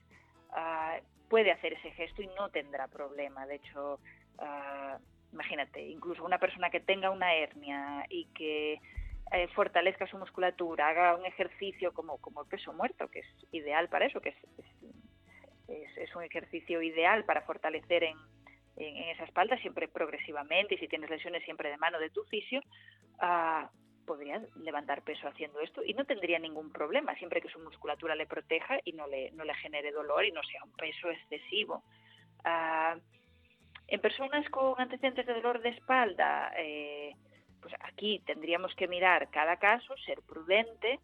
ah, 0.50 0.98
puede 1.28 1.50
hacer 1.50 1.74
ese 1.74 1.90
gesto 1.92 2.22
y 2.22 2.26
no 2.28 2.50
tendrá 2.50 2.88
problema. 2.88 3.46
De 3.46 3.56
hecho, 3.56 3.98
ah, 4.38 4.98
imagínate, 5.32 5.80
incluso 5.82 6.24
una 6.24 6.38
persona 6.38 6.70
que 6.70 6.80
tenga 6.80 7.10
una 7.10 7.34
hernia 7.34 8.04
y 8.08 8.26
que 8.34 8.80
eh, 9.32 9.48
fortalezca 9.48 10.06
su 10.06 10.18
musculatura, 10.18 10.88
haga 10.88 11.16
un 11.16 11.24
ejercicio 11.24 11.92
como, 11.94 12.18
como 12.18 12.42
el 12.42 12.48
peso 12.48 12.72
muerto, 12.72 13.08
que 13.08 13.20
es 13.20 13.26
ideal 13.50 13.88
para 13.88 14.06
eso, 14.06 14.20
que 14.20 14.30
es, 14.30 14.36
es, 15.96 16.14
un 16.14 16.22
ejercicio 16.22 16.82
ideal 16.82 17.24
para 17.24 17.40
fortalecer 17.42 18.04
en, 18.04 18.16
en, 18.76 18.96
en, 18.96 19.08
esa 19.08 19.24
espalda, 19.24 19.56
siempre 19.58 19.88
progresivamente, 19.88 20.74
y 20.74 20.78
si 20.78 20.88
tienes 20.88 21.08
lesiones 21.08 21.42
siempre 21.44 21.70
de 21.70 21.78
mano 21.78 21.98
de 21.98 22.10
tu 22.10 22.22
fisio, 22.24 22.60
uh, 23.22 23.66
podría 24.02 24.42
levantar 24.56 25.02
peso 25.02 25.28
haciendo 25.28 25.60
esto 25.60 25.82
y 25.84 25.94
no 25.94 26.04
tendría 26.04 26.38
ningún 26.38 26.70
problema, 26.70 27.14
siempre 27.16 27.40
que 27.40 27.48
su 27.48 27.58
musculatura 27.60 28.14
le 28.14 28.26
proteja 28.26 28.78
y 28.84 28.92
no 28.92 29.06
le, 29.06 29.30
no 29.32 29.44
le 29.44 29.54
genere 29.54 29.92
dolor 29.92 30.24
y 30.24 30.32
no 30.32 30.42
sea 30.42 30.64
un 30.64 30.72
peso 30.72 31.10
excesivo. 31.10 31.82
Uh, 32.44 32.98
en 33.88 34.00
personas 34.00 34.48
con 34.50 34.80
antecedentes 34.80 35.26
de 35.26 35.34
dolor 35.34 35.60
de 35.60 35.70
espalda, 35.70 36.52
eh, 36.56 37.14
pues 37.60 37.74
aquí 37.80 38.20
tendríamos 38.26 38.74
que 38.74 38.88
mirar 38.88 39.30
cada 39.30 39.56
caso, 39.58 39.96
ser 39.98 40.22
prudente 40.22 40.98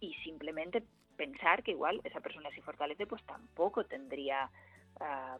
y 0.00 0.14
simplemente 0.24 0.82
pensar 1.16 1.62
que 1.62 1.72
igual 1.72 2.00
esa 2.04 2.20
persona 2.20 2.50
si 2.50 2.60
fortalece 2.60 3.06
pues 3.06 3.24
tampoco 3.24 3.84
tendría 3.84 4.50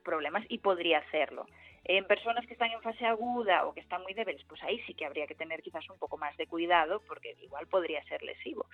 problemas 0.04 0.44
y 0.48 0.58
podría 0.58 0.98
hacerlo. 0.98 1.46
En 1.84 2.04
personas 2.06 2.44
que 2.46 2.52
están 2.52 2.70
en 2.72 2.82
fase 2.82 3.06
aguda 3.06 3.64
o 3.64 3.72
que 3.72 3.80
están 3.80 4.02
muy 4.02 4.12
débiles, 4.12 4.42
pues 4.48 4.62
ahí 4.64 4.80
sí 4.86 4.94
que 4.94 5.06
habría 5.06 5.26
que 5.26 5.36
tener 5.36 5.62
quizás 5.62 5.88
un 5.88 5.98
poco 5.98 6.18
más 6.18 6.36
de 6.36 6.46
cuidado 6.46 7.00
porque 7.06 7.36
igual 7.40 7.66
podría 7.68 8.02
ser 8.04 8.22
lesivo. 8.22 8.66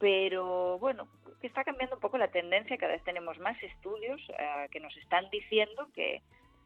Pero 0.00 0.78
bueno, 0.78 1.08
está 1.42 1.62
cambiando 1.62 1.96
un 1.96 2.00
poco 2.00 2.18
la 2.18 2.28
tendencia, 2.28 2.76
cada 2.76 2.92
vez 2.92 3.04
tenemos 3.04 3.38
más 3.38 3.60
estudios 3.62 4.20
uh, 4.30 4.68
que 4.70 4.80
nos 4.80 4.96
están 4.96 5.30
diciendo 5.30 5.88
que, 5.94 6.22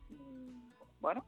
mm, 0.09 0.71
bueno, 1.01 1.25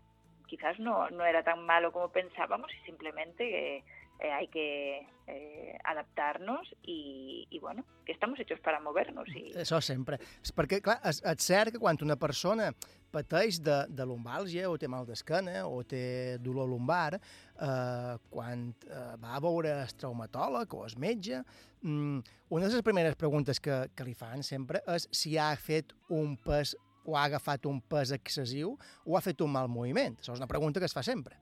quizás 0.46 0.78
no, 0.78 1.08
no 1.11 1.24
era 1.24 1.42
tan 1.42 1.64
malo 1.66 1.92
como 1.92 2.11
pensábamos 2.11 2.72
y 2.74 2.84
simplemente 2.86 3.76
eh, 3.76 3.84
eh, 4.20 4.30
hay 4.30 4.48
que 4.48 5.06
eh, 5.26 5.78
adaptar-nos 5.84 6.74
i, 6.82 7.46
i, 7.50 7.58
bueno, 7.58 7.84
que 8.04 8.12
estamos 8.12 8.38
hechos 8.40 8.60
para 8.60 8.80
mover-nos. 8.80 9.28
I... 9.28 9.52
Això 9.58 9.80
sempre. 9.80 10.18
És 10.44 10.52
perquè, 10.54 10.80
clar, 10.84 10.98
és, 11.08 11.22
és 11.24 11.46
cert 11.46 11.72
que 11.74 11.80
quan 11.82 11.98
una 12.04 12.18
persona 12.20 12.70
pateix 13.10 13.58
de, 13.64 13.78
de 13.90 14.06
lumbàlgia 14.06 14.68
o 14.70 14.76
té 14.78 14.90
mal 14.90 15.08
d'esquena 15.08 15.64
o 15.66 15.80
té 15.88 16.38
dolor 16.42 16.68
lumbar, 16.70 17.16
eh, 17.16 18.14
quan 18.30 18.68
eh, 18.86 19.08
va 19.22 19.34
a 19.36 19.42
veure 19.42 19.74
el 19.80 19.96
traumatòleg 19.98 20.76
o 20.76 20.84
el 20.86 20.94
metge, 21.00 21.42
mm, 21.82 22.20
una 22.50 22.68
de 22.68 22.76
les 22.76 22.86
primeres 22.86 23.18
preguntes 23.18 23.60
que, 23.60 23.82
que 23.96 24.06
li 24.06 24.14
fan 24.14 24.44
sempre 24.46 24.84
és 24.94 25.08
si 25.10 25.36
ha 25.38 25.50
fet 25.56 25.94
un 26.08 26.36
pes 26.36 26.76
o 27.08 27.16
ha 27.16 27.24
agafat 27.24 27.64
un 27.66 27.80
pes 27.80 28.12
excessiu 28.12 28.76
o 29.06 29.16
ha 29.16 29.24
fet 29.24 29.40
un 29.40 29.50
mal 29.54 29.70
moviment. 29.72 30.18
Això 30.20 30.36
és 30.36 30.42
una 30.42 30.50
pregunta 30.50 30.78
que 30.78 30.86
es 30.90 30.94
fa 30.94 31.02
sempre. 31.02 31.38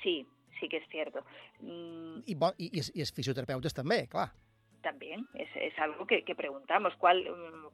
Sí, 0.00 0.22
sí 0.60 0.68
que 0.68 0.78
es 0.78 0.88
cierto. 0.88 1.24
Mm. 1.60 2.20
Y, 2.26 2.36
y, 2.58 2.70
y, 2.94 3.00
es 3.02 3.12
fisioterapeutas 3.12 3.74
también, 3.74 4.06
claro. 4.06 4.32
También, 4.82 5.26
es, 5.34 5.48
es 5.56 5.78
algo 5.78 6.06
que, 6.06 6.24
que, 6.24 6.34
preguntamos, 6.34 6.94
¿cuál, 6.96 7.26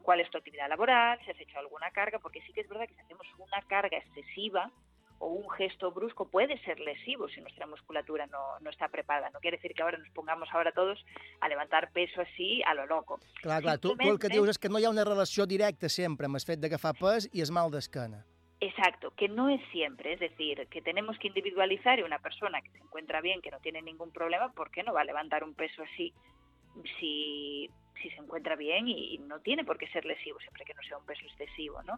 ¿cuál 0.02 0.20
es 0.20 0.30
tu 0.30 0.38
actividad 0.38 0.68
laboral? 0.68 1.18
¿Si 1.24 1.30
has 1.30 1.40
hecho 1.40 1.58
alguna 1.58 1.90
carga? 1.92 2.18
Porque 2.18 2.40
sí 2.42 2.52
que 2.52 2.62
es 2.62 2.68
verdad 2.68 2.88
que 2.88 2.94
si 2.94 3.00
hacemos 3.00 3.26
una 3.38 3.62
carga 3.68 3.96
excesiva 3.96 4.72
o 5.18 5.28
un 5.28 5.48
gesto 5.50 5.92
brusco 5.92 6.28
puede 6.28 6.58
ser 6.64 6.78
lesivo 6.80 7.28
si 7.28 7.40
nuestra 7.40 7.66
musculatura 7.66 8.26
no, 8.26 8.58
no 8.60 8.70
está 8.70 8.88
preparada. 8.88 9.30
No 9.30 9.40
quiere 9.40 9.56
decir 9.56 9.72
que 9.74 9.82
ahora 9.82 9.98
nos 9.98 10.10
pongamos 10.10 10.48
ahora 10.52 10.72
todos 10.72 11.04
a 11.40 11.48
levantar 11.48 11.92
peso 11.92 12.20
así 12.20 12.62
a 12.64 12.74
lo 12.74 12.86
loco. 12.86 13.20
Clar, 13.40 13.62
clar, 13.62 13.78
tu, 13.78 13.96
tu 13.96 14.10
el 14.10 14.18
que 14.18 14.28
dius 14.28 14.50
és 14.50 14.58
que 14.58 14.68
no 14.68 14.78
hi 14.78 14.84
ha 14.84 14.92
una 14.92 15.06
relació 15.06 15.46
directa 15.46 15.88
sempre 15.88 16.28
amb 16.28 16.36
el 16.36 16.44
fet 16.44 16.60
d'agafar 16.60 16.94
pes 16.98 17.30
i 17.32 17.44
el 17.44 17.52
mal 17.52 17.70
d'esquena. 17.72 18.24
Exacto, 18.66 19.12
que 19.12 19.28
no 19.28 19.48
es 19.48 19.60
siempre, 19.70 20.14
es 20.14 20.18
decir, 20.18 20.66
que 20.68 20.82
tenemos 20.82 21.16
que 21.20 21.28
individualizar 21.28 22.00
y 22.00 22.02
una 22.02 22.18
persona 22.18 22.60
que 22.60 22.70
se 22.72 22.78
encuentra 22.78 23.20
bien, 23.20 23.40
que 23.40 23.52
no 23.52 23.60
tiene 23.60 23.80
ningún 23.80 24.10
problema, 24.10 24.52
¿por 24.52 24.72
qué 24.72 24.82
no 24.82 24.92
va 24.92 25.02
a 25.02 25.04
levantar 25.04 25.44
un 25.44 25.54
peso 25.54 25.84
así 25.84 26.12
si, 26.98 27.70
se 27.94 28.16
encuentra 28.16 28.56
bien 28.56 28.88
y, 28.88 29.18
no 29.18 29.38
tiene 29.38 29.64
por 29.64 29.78
qué 29.78 29.86
ser 29.88 30.04
lesivo, 30.04 30.40
siempre 30.40 30.64
que 30.64 30.74
no 30.74 30.82
sea 30.82 30.98
un 30.98 31.06
peso 31.06 31.24
excesivo, 31.26 31.80
¿no? 31.84 31.94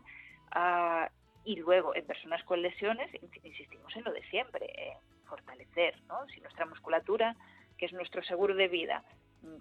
Uh, 0.55 1.09
y 1.45 1.57
luego, 1.57 1.95
en 1.95 2.05
personas 2.05 2.45
con 2.45 2.61
lesiones, 2.61 3.11
insistimos 3.43 3.97
en 3.97 4.05
lo 4.05 4.13
de 4.13 4.23
siempre, 4.29 4.67
en 4.77 5.25
fortalecer, 5.27 5.99
¿no? 6.03 6.27
Si 6.29 6.41
nuestra 6.43 6.67
musculatura, 6.67 7.35
que 7.79 7.87
es 7.87 7.95
nuestro 7.95 8.23
seguro 8.25 8.55
de 8.55 8.69
vida, 8.69 9.05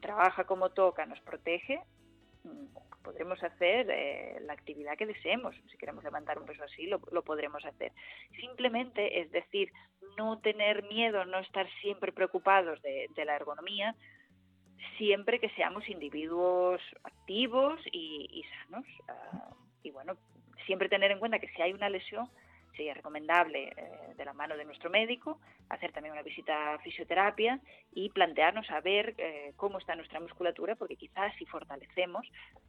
trabaja 0.01 0.43
como 0.43 0.71
toca, 0.71 1.05
nos 1.05 1.21
protege, 1.21 1.79
podremos 3.03 3.41
hacer 3.41 3.87
eh, 3.89 4.37
la 4.41 4.53
actividad 4.53 4.97
que 4.97 5.05
deseemos. 5.05 5.55
Si 5.71 5.77
queremos 5.77 6.03
levantar 6.03 6.39
un 6.39 6.45
peso 6.45 6.63
así, 6.63 6.87
lo, 6.87 6.99
lo, 7.11 7.23
podremos 7.23 7.63
hacer. 7.65 7.93
Simplemente, 8.39 9.21
es 9.21 9.31
decir, 9.31 9.71
no 10.17 10.39
tener 10.39 10.83
miedo, 10.83 11.23
no 11.25 11.39
estar 11.39 11.67
siempre 11.81 12.11
preocupados 12.11 12.81
de, 12.81 13.07
de 13.15 13.25
la 13.25 13.35
ergonomía, 13.35 13.95
siempre 14.97 15.39
que 15.39 15.49
seamos 15.49 15.87
individuos 15.89 16.81
activos 17.03 17.79
y, 17.91 18.43
sanos. 18.63 18.85
Uh, 19.07 19.55
y 19.83 19.91
bueno, 19.91 20.17
siempre 20.65 20.89
tener 20.89 21.11
en 21.11 21.19
cuenta 21.19 21.39
que 21.39 21.47
si 21.49 21.61
hay 21.61 21.73
una 21.73 21.89
lesión, 21.89 22.29
sería 22.77 22.93
recomendable 22.93 23.73
eh, 23.75 24.13
de 24.15 24.23
la 24.23 24.33
mano 24.33 24.55
de 24.55 24.63
nuestro 24.63 24.89
médico 24.89 25.39
hacer 25.69 25.91
también 25.91 26.13
una 26.13 26.21
visita 26.21 26.75
a 26.75 26.79
fisioterapia 26.79 27.59
y 27.93 28.09
plantearnos 28.09 28.69
a 28.69 28.79
ver 28.79 29.15
eh, 29.17 29.53
cómo 29.57 29.79
está 29.79 29.95
nuestra 29.95 30.19
musculatura, 30.19 30.75
porque 30.75 30.95
quizás 30.95 31.33
si 31.37 31.45
fortalecemos 31.45 32.25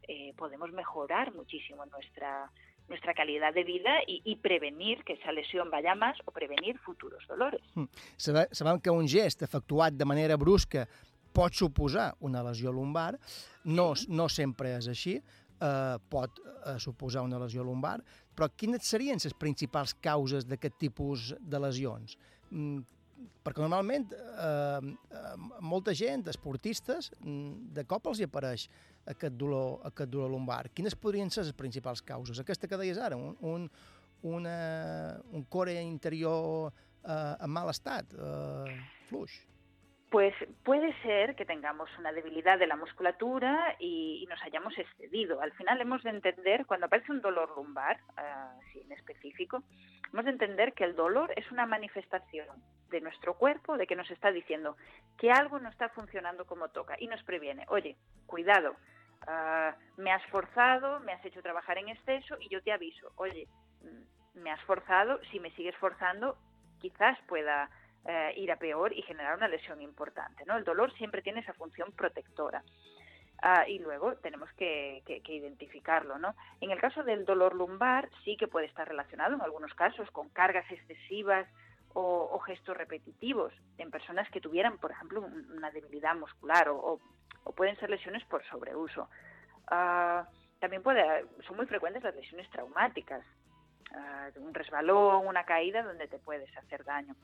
eh, 0.09 0.33
podemos 0.37 0.73
mejorar 0.73 1.33
muchísimo 1.35 1.85
nuestra, 1.87 2.51
nuestra 2.89 3.15
calidad 3.15 3.53
de 3.55 3.65
vida 3.65 4.01
i, 4.07 4.23
i 4.25 4.37
prevenir 4.37 5.05
que 5.05 5.13
esa 5.15 5.31
lesió 5.33 5.69
vaya 5.71 5.95
más 5.95 6.17
o 6.25 6.33
prevenir 6.33 6.79
futuros 6.79 7.25
dolores. 7.29 7.63
Mm. 7.75 7.85
Sabem 8.17 8.81
que 8.81 8.91
un 8.91 9.07
gest 9.07 9.43
efectuat 9.43 9.93
de 9.93 10.05
manera 10.09 10.37
brusca 10.37 10.89
pot 11.33 11.53
suposar 11.55 12.15
una 12.21 12.43
lesió 12.43 12.73
lumbar, 12.73 13.19
no, 13.65 13.93
no 14.09 14.29
sempre 14.33 14.73
és 14.79 14.89
així, 14.89 15.19
eh, 15.61 15.97
pot 16.11 16.41
eh, 16.41 16.79
suposar 16.81 17.23
una 17.23 17.39
lesió 17.39 17.63
lumbar, 17.63 18.01
però 18.39 18.47
quines 18.55 18.87
serien 18.87 19.19
les 19.19 19.35
principals 19.35 19.97
causes 20.05 20.47
d'aquest 20.47 20.79
tipus 20.79 21.33
de 21.41 21.59
lesions? 21.59 22.15
Mm, 22.53 22.85
perquè 23.43 23.65
normalment 23.65 24.07
eh, 24.15 24.93
eh, 25.19 25.33
molta 25.67 25.95
gent, 25.99 26.29
esportistes, 26.31 27.11
mm, 27.19 27.73
de 27.75 27.85
cop 27.91 28.07
els 28.07 28.23
hi 28.23 28.29
apareix 28.29 28.69
aquest 29.11 29.35
dolor, 29.41 29.81
aquest 29.91 30.13
dolor 30.13 30.31
lumbar. 30.31 30.69
Quines 30.71 30.95
podrien 30.95 31.33
ser 31.35 31.49
les 31.49 31.57
principals 31.57 32.05
causes? 32.05 32.39
Aquesta 32.39 32.71
que 32.71 32.79
deies 32.79 33.01
ara, 33.03 33.19
un, 33.19 33.35
un, 33.43 33.67
una, 34.29 34.57
un 35.35 35.47
core 35.51 35.75
interior 35.83 36.71
eh, 36.71 37.35
en 37.43 37.51
mal 37.51 37.75
estat, 37.75 38.15
eh, 38.15 38.79
fluix. 39.11 39.41
Pues 40.11 40.35
puede 40.65 40.95
ser 41.03 41.37
que 41.37 41.45
tengamos 41.45 41.91
una 41.99 42.13
debilidad 42.13 42.59
de 42.59 42.67
la 42.67 42.77
musculatura 42.77 43.77
y, 43.79 44.27
nos 44.31 44.43
hayamos 44.43 44.77
excedido. 44.79 45.41
Al 45.43 45.53
final 45.53 45.81
hemos 45.81 46.03
de 46.03 46.11
entender, 46.11 46.65
cuando 46.67 46.87
aparece 46.87 47.13
un 47.13 47.21
dolor 47.21 47.53
lumbar, 47.57 47.99
uh, 48.17 48.61
sí, 48.73 48.81
en 48.81 48.93
específico, 48.93 49.63
hemos 50.11 50.25
de 50.25 50.31
entender 50.31 50.73
que 50.73 50.85
el 50.85 50.97
dolor 50.97 51.33
es 51.37 51.51
una 51.51 51.67
manifestación 51.67 52.47
de 52.91 53.01
nuestro 53.03 53.35
cuerpo, 53.35 53.77
de 53.77 53.87
que 53.87 53.97
nos 53.97 54.11
está 54.11 54.31
diciendo 54.31 54.77
que 55.19 55.31
algo 55.31 55.59
no 55.59 55.69
está 55.69 55.91
funcionando 55.91 56.47
como 56.47 56.69
toca 56.69 56.97
y 56.99 57.07
nos 57.07 57.23
previene, 57.25 57.67
oye, 57.69 57.97
cuidado, 58.27 58.77
uh, 59.27 60.01
me 60.01 60.11
has 60.11 60.25
forzado, 60.27 61.01
me 61.01 61.13
has 61.13 61.25
hecho 61.25 61.43
trabajar 61.43 61.77
en 61.77 61.89
exceso 61.89 62.37
y 62.41 62.49
yo 62.49 62.63
te 62.63 62.73
aviso, 62.73 63.13
oye, 63.17 63.47
me 64.35 64.51
has 64.51 64.61
forzado, 64.63 65.21
si 65.31 65.39
me 65.41 65.51
sigues 65.51 65.77
forzando, 65.77 66.39
quizás 66.81 67.19
pueda 67.27 67.69
eh, 68.07 68.33
ir 68.37 68.51
a 68.53 68.57
peor 68.57 68.93
y 68.93 69.03
generar 69.03 69.37
una 69.37 69.49
lesión 69.49 69.81
importante. 69.83 70.45
¿no? 70.47 70.57
El 70.57 70.65
dolor 70.65 70.93
siempre 70.95 71.23
tiene 71.23 71.41
esa 71.41 71.55
función 71.55 71.93
protectora. 71.93 72.63
Uh, 73.41 73.69
y 73.69 73.79
luego 73.79 74.17
tenemos 74.17 74.53
que, 74.55 75.03
que, 75.07 75.21
que, 75.21 75.35
identificarlo. 75.35 76.19
¿no? 76.19 76.35
En 76.61 76.73
el 76.73 76.81
caso 76.81 77.05
del 77.05 77.25
dolor 77.25 77.55
lumbar 77.55 78.09
sí 78.25 78.37
que 78.37 78.49
puede 78.49 78.67
estar 78.67 78.89
relacionado 78.89 79.35
en 79.35 79.43
algunos 79.43 79.73
casos 79.75 80.11
con 80.11 80.29
cargas 80.31 80.69
excesivas 80.73 81.47
o, 81.95 82.29
o 82.33 82.39
gestos 82.41 82.77
repetitivos 82.77 83.53
en 83.79 83.93
personas 83.93 84.29
que 84.31 84.41
tuvieran, 84.41 84.79
por 84.79 84.91
ejemplo, 84.91 85.21
una 85.57 85.71
debilidad 85.71 86.17
muscular 86.17 86.69
o, 86.69 86.77
o, 86.77 87.01
o 87.45 87.53
pueden 87.53 87.77
ser 87.77 87.91
lesiones 87.91 88.25
por 88.25 88.45
sobreuso. 88.47 89.09
Uh, 89.71 90.25
también 90.59 90.83
puede, 90.83 91.25
son 91.47 91.57
muy 91.57 91.67
frecuentes 91.67 92.03
las 92.03 92.15
lesiones 92.15 92.51
traumáticas, 92.51 93.25
uh, 93.93 94.41
un 94.41 94.55
resbalón, 94.55 95.27
una 95.27 95.45
caída 95.45 95.83
donde 95.83 96.09
te 96.09 96.19
puedes 96.19 96.55
hacer 96.57 96.85
daño. 96.85 97.15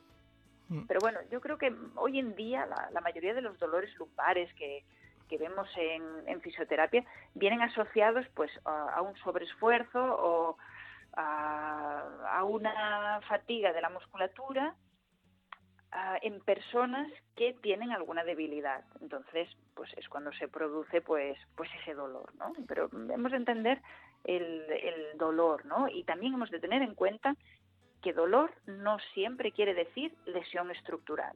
Pero 0.87 1.01
bueno, 1.01 1.20
yo 1.31 1.41
creo 1.41 1.59
que 1.59 1.75
hoy 1.97 2.18
en 2.18 2.35
día 2.35 2.66
la, 2.66 2.91
la 2.93 3.01
mayoría 3.01 3.35
de 3.35 3.43
los 3.43 3.59
dolores 3.59 3.95
lumbares 3.97 4.53
que, 4.55 4.85
que 5.29 5.39
vemos 5.39 5.68
en, 5.77 6.41
fisioterapia 6.41 7.05
vienen 7.35 7.62
asociados 7.62 8.27
pues 8.35 8.51
a, 8.64 8.95
a 8.95 9.03
un 9.03 9.16
sobreesfuerzo 9.16 10.01
o 10.01 10.57
a, 11.16 12.03
a 12.39 12.45
una 12.45 13.20
fatiga 13.29 13.72
de 13.72 13.81
la 13.81 13.91
musculatura 13.91 14.75
ah, 15.93 16.18
en 16.22 16.41
personas 16.41 17.11
que 17.37 17.55
tienen 17.62 17.93
alguna 17.93 18.25
debilidad. 18.25 18.85
Entonces, 19.01 19.49
pues 19.75 19.93
es 19.97 20.09
cuando 20.09 20.33
se 20.33 20.49
produce 20.49 21.01
pues, 21.01 21.39
pues 21.57 21.70
ese 21.81 21.95
dolor, 21.95 22.35
¿no? 22.37 22.53
Pero 22.66 22.91
hemos 22.93 23.33
de 23.33 23.39
entender 23.39 23.81
el, 24.25 24.64
el 24.70 25.18
dolor, 25.18 25.64
¿no? 25.66 25.89
Y 25.89 26.05
también 26.05 26.35
hemos 26.35 26.51
de 26.51 26.61
tener 26.61 26.83
en 26.83 26.95
cuenta 26.95 27.37
que 28.05 28.13
dolor 28.13 28.53
no 28.67 28.99
siempre 29.15 29.51
quiere 29.51 29.73
decir 29.73 30.13
lesión 30.27 30.71
estructural. 30.71 31.35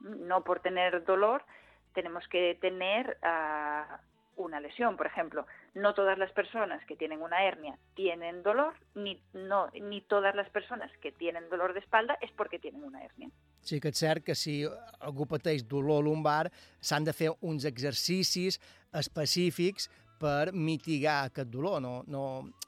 No 0.00 0.42
por 0.42 0.60
tener 0.60 1.04
dolor 1.04 1.44
tenemos 1.92 2.26
que 2.28 2.56
tener 2.62 3.18
ah, 3.22 4.00
una 4.36 4.58
lesión. 4.58 4.96
Por 4.96 5.06
ejemplo, 5.06 5.46
no 5.74 5.92
todas 5.92 6.16
las 6.16 6.32
personas 6.32 6.82
que 6.86 6.96
tienen 6.96 7.20
una 7.20 7.44
hernia 7.44 7.76
tienen 7.94 8.42
dolor, 8.42 8.74
ni, 8.94 9.20
no, 9.34 9.68
ni 9.74 10.00
todas 10.00 10.34
las 10.34 10.48
personas 10.48 10.90
que 11.02 11.12
tienen 11.12 11.50
dolor 11.50 11.74
de 11.74 11.80
espalda 11.80 12.16
es 12.22 12.30
porque 12.32 12.58
tienen 12.58 12.82
una 12.82 13.04
hernia. 13.04 13.28
Sí 13.60 13.82
que 13.82 13.90
és 13.92 13.98
cert 14.00 14.24
que 14.24 14.32
si 14.38 14.62
algú 15.04 15.26
pateix 15.28 15.66
dolor 15.68 16.06
lumbar 16.06 16.48
s'han 16.80 17.04
de 17.04 17.12
fer 17.12 17.34
uns 17.44 17.66
exercicis 17.68 18.56
específics 18.96 19.90
per 20.20 20.52
mitigar 20.52 21.24
aquest 21.26 21.50
dolor. 21.50 21.80
No, 21.82 22.02
no, 22.06 22.22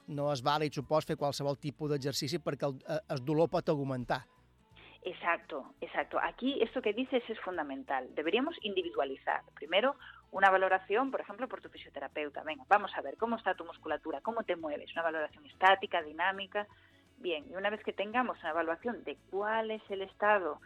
no 0.08 0.32
es 0.32 0.42
vàlid, 0.42 0.74
supos, 0.74 1.06
fer 1.08 1.18
qualsevol 1.20 1.58
tipus 1.58 1.92
d'exercici 1.92 2.40
perquè 2.42 2.68
el, 2.68 2.78
eh, 2.86 3.00
el 3.14 3.24
dolor 3.24 3.50
pot 3.52 3.68
augmentar. 3.68 4.22
Exacto, 5.02 5.74
exacto. 5.80 6.18
Aquí 6.22 6.58
esto 6.62 6.82
que 6.82 6.92
dices 6.92 7.22
es 7.28 7.40
fundamental. 7.40 8.14
Deberíamos 8.14 8.56
individualizar. 8.62 9.42
Primero, 9.54 9.96
una 10.30 10.50
valoración, 10.50 11.10
por 11.10 11.22
ejemplo, 11.22 11.48
por 11.48 11.62
tu 11.62 11.70
fisioterapeuta. 11.70 12.42
Venga, 12.42 12.64
vamos 12.68 12.92
a 12.94 13.00
ver 13.00 13.16
cómo 13.16 13.36
está 13.36 13.54
tu 13.54 13.64
musculatura, 13.64 14.20
cómo 14.20 14.42
te 14.44 14.56
mueves. 14.56 14.92
Una 14.92 15.02
valoración 15.02 15.46
estática, 15.46 16.02
dinámica. 16.02 16.66
Bien, 17.16 17.46
y 17.50 17.54
una 17.54 17.70
vez 17.70 17.82
que 17.82 17.92
tengamos 17.92 18.38
una 18.40 18.50
evaluación 18.50 19.02
de 19.04 19.16
cuál 19.30 19.70
es 19.70 19.82
el 19.88 20.02
estado 20.02 20.60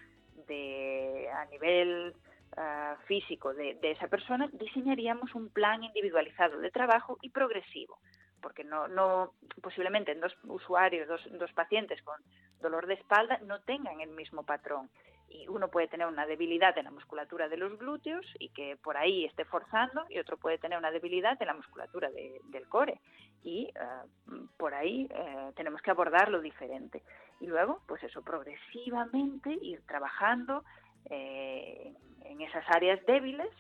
de 0.49 1.29
a 1.33 1.45
nivel 1.47 2.15
ah, 2.57 2.97
físico 3.07 3.55
de, 3.55 3.79
esa 3.83 4.09
persona, 4.09 4.49
diseñaríamos 4.53 5.35
un 5.35 5.49
plan 5.51 5.83
individualizado 5.85 6.59
de 6.59 6.71
trabajo 6.71 7.19
y 7.23 7.31
progresivo 7.31 7.99
porque 8.45 8.63
no, 8.63 8.89
no 8.89 9.33
posiblemente 9.63 10.13
en 10.13 10.21
dos 10.21 10.37
usuarios, 10.45 11.09
dos, 11.09 11.53
pacientes 11.55 12.03
con 12.03 12.21
dolor 12.61 12.87
de 12.87 12.93
espalda 12.93 13.39
no 13.47 13.63
tengan 13.63 14.03
el 14.03 14.11
mismo 14.11 14.43
patrón. 14.45 14.91
Y 15.31 15.49
uno 15.49 15.69
puede 15.69 15.89
tener 15.89 16.07
una 16.07 16.27
debilidad 16.27 16.77
en 16.77 16.85
la 16.85 16.91
musculatura 16.91 17.49
de 17.49 17.57
los 17.57 17.79
glúteos 17.79 18.27
y 18.39 18.51
que 18.51 18.77
por 18.77 18.99
ahí 18.99 19.25
esté 19.25 19.47
forzando, 19.47 20.05
y 20.11 20.19
otro 20.19 20.37
puede 20.37 20.59
tener 20.59 20.77
una 20.77 20.91
debilidad 20.91 21.41
en 21.41 21.47
la 21.49 21.55
musculatura 21.55 22.11
de- 22.11 22.39
del 22.51 22.69
core. 22.69 23.01
Y 23.43 23.65
eh, 23.75 24.43
por 24.59 24.75
ahí 24.75 25.09
eh, 25.11 25.53
tenemos 25.57 25.81
que 25.81 25.91
abordarlo 25.91 26.43
diferente. 26.43 27.03
Y 27.41 27.47
luego, 27.47 27.81
pues 27.89 28.03
eso, 28.05 28.23
progresivamente 28.23 29.51
ir 29.63 29.81
trabajando 29.87 30.65
eh, 31.11 31.93
en 32.25 32.41
esas 32.41 32.65
áreas 32.69 33.01
débiles 33.07 33.51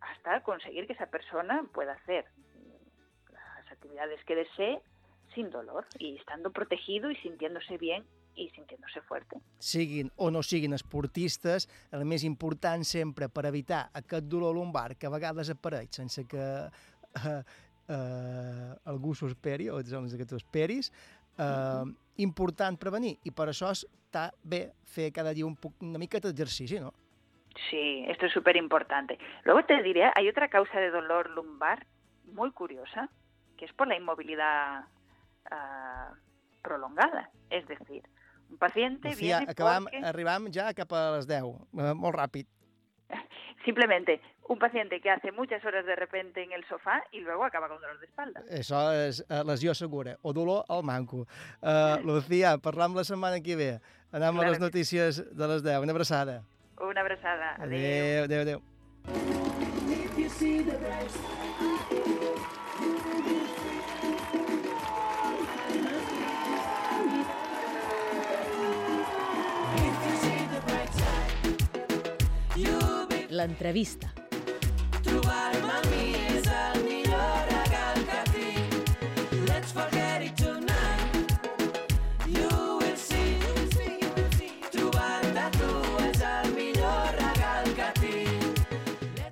hasta 0.00 0.42
conseguir 0.42 0.86
que 0.86 0.92
esa 0.92 1.06
persona 1.06 1.64
pueda 1.72 1.92
hacer 1.92 2.24
las 3.32 3.72
actividades 3.72 4.22
que 4.24 4.36
desee 4.36 4.80
sin 5.34 5.50
dolor 5.50 5.86
y 5.98 6.16
estando 6.16 6.50
protegido 6.50 7.10
y 7.10 7.16
sintiéndose 7.16 7.78
bien 7.78 8.04
y 8.36 8.50
sintiéndose 8.50 9.00
fuerte. 9.02 9.36
Siguin 9.58 10.10
o 10.16 10.30
no 10.30 10.42
siguin 10.42 10.74
esportistes, 10.74 11.68
el 11.94 12.04
més 12.04 12.24
important 12.26 12.84
sempre 12.86 13.28
per 13.30 13.46
evitar 13.50 13.88
aquest 13.94 14.26
dolor 14.30 14.56
lumbar 14.56 14.96
que 14.98 15.06
a 15.06 15.12
vegades 15.14 15.50
apareix 15.54 15.94
sense 15.94 16.26
que 16.26 16.42
eh, 16.42 17.42
eh, 17.88 18.70
algú 18.90 19.14
s'ho 19.14 19.30
esperi 19.30 19.70
o 19.70 19.80
sense 19.86 20.18
que 20.18 20.26
tu 20.26 20.38
esperis, 20.40 20.90
eh, 21.38 21.84
important 22.26 22.78
prevenir 22.80 23.16
i 23.22 23.30
per 23.30 23.48
això 23.52 23.70
està 24.14 24.30
bé 24.44 24.70
fer 24.86 25.10
cada 25.12 25.34
dia 25.34 25.46
un 25.46 25.56
poc, 25.58 25.74
una 25.82 25.98
mica 25.98 26.20
d'exercici, 26.22 26.78
no? 26.78 26.92
Sí, 27.68 28.04
esto 28.08 28.26
es 28.26 28.32
súper 28.32 28.56
importante. 28.56 29.18
Luego 29.44 29.64
te 29.64 29.82
diré, 29.82 30.10
hay 30.14 30.28
otra 30.28 30.48
causa 30.48 30.78
de 30.78 30.90
dolor 30.90 31.30
lumbar 31.30 31.86
muy 32.32 32.50
curiosa, 32.52 33.08
que 33.56 33.64
es 33.64 33.72
por 33.72 33.88
la 33.88 33.96
inmovilidad 33.96 34.84
ah, 35.50 36.12
prolongada. 36.62 37.30
Es 37.50 37.66
decir, 37.68 38.02
un 38.50 38.58
paciente 38.58 39.10
Lucía, 39.10 39.38
viene 39.38 39.52
acabam, 39.52 39.84
porque... 39.84 40.02
arribam 40.04 40.50
ja 40.50 40.72
cap 40.74 40.92
a 40.92 41.16
les 41.16 41.26
10, 41.26 41.42
eh, 41.78 41.94
molt 41.94 42.14
ràpid. 42.14 42.46
Simplemente 43.64 44.20
un 44.48 44.58
paciente 44.58 45.00
que 45.00 45.10
hace 45.10 45.32
muchas 45.32 45.64
horas 45.64 45.86
de 45.86 45.96
repente 45.96 46.42
en 46.42 46.52
el 46.52 46.64
sofá 46.66 47.02
y 47.12 47.20
luego 47.20 47.44
acaba 47.44 47.68
con 47.68 47.80
dolor 47.80 47.98
de 47.98 48.06
espalda. 48.06 48.42
Això 48.50 48.80
és 48.92 49.22
eh, 49.28 49.42
lesió 49.46 49.74
segura, 49.74 50.18
o 50.22 50.32
dolor 50.32 50.64
al 50.68 50.84
manco. 50.84 51.26
Uh, 51.62 52.00
Lucía, 52.04 52.58
parlam 52.58 52.94
la 52.94 53.04
setmana 53.04 53.40
que 53.40 53.56
ve. 53.56 53.70
Anem 54.12 54.34
Claro 54.34 54.46
a 54.46 54.50
les 54.50 54.60
notícies 54.60 55.24
de 55.36 55.48
les 55.48 55.62
10. 55.62 55.80
Una 55.82 55.92
abraçada. 55.92 56.42
Una 56.80 57.00
abrazada. 57.00 57.56
Adéu, 57.58 58.24
adéu, 58.24 58.42
adéu. 58.42 58.62
L'entrevista. 73.30 74.23
Mi 75.90 76.14
és 76.14 76.46
el 76.48 76.84
millor. 76.84 77.52
Let's 79.48 79.72
forget 79.72 80.22
it 80.22 80.36
tonight. 80.36 81.32
You 82.26 82.48
will 82.80 82.96
see. 82.96 83.40
Tu 84.70 84.90
és 84.90 86.20
el 86.20 86.54
millor. 86.54 87.14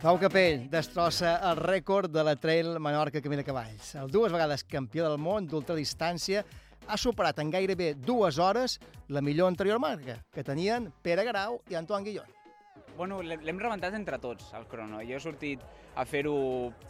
Pau 0.02 0.18
Capell 0.18 0.66
destrossa 0.70 1.36
el 1.50 1.56
rècord 1.62 2.10
de 2.10 2.24
la 2.26 2.34
Trail 2.34 2.78
Menorca 2.80 3.20
Camí 3.22 3.36
de 3.38 3.44
Cavalls. 3.46 3.94
El 3.94 4.10
dues 4.10 4.32
vegades 4.32 4.64
campió 4.64 5.06
del 5.06 5.18
món 5.22 5.46
d'ultradistància 5.46 6.42
ha 6.88 6.98
superat 6.98 7.38
en 7.38 7.52
gairebé 7.54 7.94
dues 7.94 8.38
hores 8.42 8.80
la 9.08 9.22
millor 9.22 9.46
anterior 9.52 9.78
marca, 9.78 10.18
que 10.34 10.42
tenien 10.42 10.90
Pere 11.02 11.22
Garau 11.24 11.60
i 11.70 11.78
Antoine 11.78 12.08
Guillon. 12.08 12.41
Bueno, 12.96 13.22
l'hem 13.24 13.58
rebentat 13.58 13.94
entre 13.96 14.18
tots, 14.20 14.50
el 14.56 14.66
crono. 14.68 15.00
Jo 15.06 15.16
he 15.16 15.22
sortit 15.22 15.62
a 15.96 16.04
fer-ho 16.08 16.34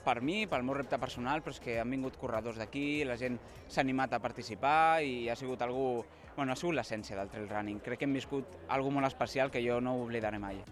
per 0.04 0.18
mi, 0.20 0.46
pel 0.50 0.64
meu 0.66 0.74
repte 0.74 0.98
personal, 0.98 1.42
però 1.42 1.54
és 1.54 1.60
que 1.62 1.78
han 1.80 1.90
vingut 1.94 2.18
corredors 2.18 2.58
d'aquí, 2.58 3.04
la 3.06 3.16
gent 3.20 3.38
s'ha 3.68 3.82
animat 3.84 4.16
a 4.16 4.22
participar 4.22 5.02
i 5.06 5.28
ha 5.30 5.36
sigut 5.38 5.62
algú... 5.62 6.04
Bueno, 6.36 6.52
ha 6.52 6.56
sigut 6.56 6.74
l'essència 6.74 7.18
del 7.18 7.30
trail 7.30 7.48
running. 7.50 7.80
Crec 7.84 8.00
que 8.00 8.08
hem 8.08 8.16
viscut 8.16 8.56
algo 8.72 8.90
molt 8.90 9.06
especial 9.06 9.52
que 9.52 9.62
jo 9.62 9.78
no 9.84 9.98
oblidaré 10.02 10.40
mai. 10.42 10.62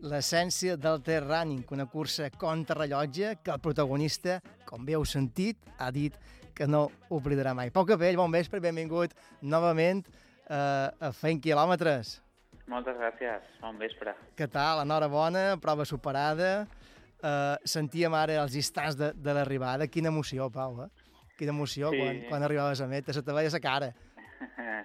L'essència 0.00 0.78
del 0.80 1.02
trail 1.04 1.26
running, 1.28 1.66
una 1.76 1.86
cursa 1.86 2.30
contrarrellotge 2.32 3.36
que 3.44 3.52
el 3.52 3.60
protagonista, 3.60 4.38
com 4.66 4.86
bé 4.88 4.96
heu 4.96 5.04
sentit, 5.04 5.60
ha 5.78 5.90
dit 5.92 6.16
que 6.56 6.66
no 6.66 6.88
oblidarà 7.12 7.52
mai. 7.54 7.70
Pau 7.70 7.86
Capell, 7.88 8.18
bon 8.18 8.32
vespre, 8.32 8.60
benvingut 8.64 9.14
novament 9.42 10.02
eh, 10.48 10.56
a 10.56 11.12
Fent 11.16 11.44
Quilòmetres. 11.44 12.18
Moltes 12.70 12.96
gràcies, 13.00 13.46
bon 13.60 13.78
vespre. 13.80 14.14
Què 14.38 14.46
tal? 14.50 14.84
Enhorabona, 14.84 15.56
prova 15.62 15.84
superada. 15.88 16.66
Uh, 17.20 17.56
sentíem 17.68 18.14
ara 18.16 18.38
els 18.44 18.54
instants 18.56 18.96
de, 18.96 19.10
de 19.12 19.34
l'arribada. 19.36 19.88
Quina 19.90 20.08
emoció, 20.12 20.46
Pau, 20.54 20.78
eh? 20.86 20.88
Quina 21.36 21.52
emoció 21.52 21.90
Sí. 21.92 21.98
quan, 22.00 22.20
quan 22.30 22.46
arribaves 22.46 22.80
a 22.80 22.86
meta. 22.88 23.12
Se 23.16 23.22
te 23.26 23.34
veia 23.36 23.50
la 23.52 23.60
cara. 23.60 23.90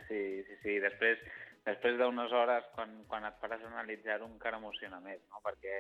Sí, 0.10 0.20
sí, 0.48 0.56
sí. 0.62 0.74
Després, 0.84 1.22
després 1.66 1.96
d'unes 1.98 2.32
hores, 2.36 2.66
quan, 2.76 2.92
quan 3.10 3.24
et 3.26 3.38
pares 3.42 3.62
a 3.64 3.70
analitzar-ho, 3.72 4.28
encara 4.28 4.60
emociona 4.60 5.00
més, 5.02 5.22
no? 5.32 5.40
Perquè, 5.46 5.80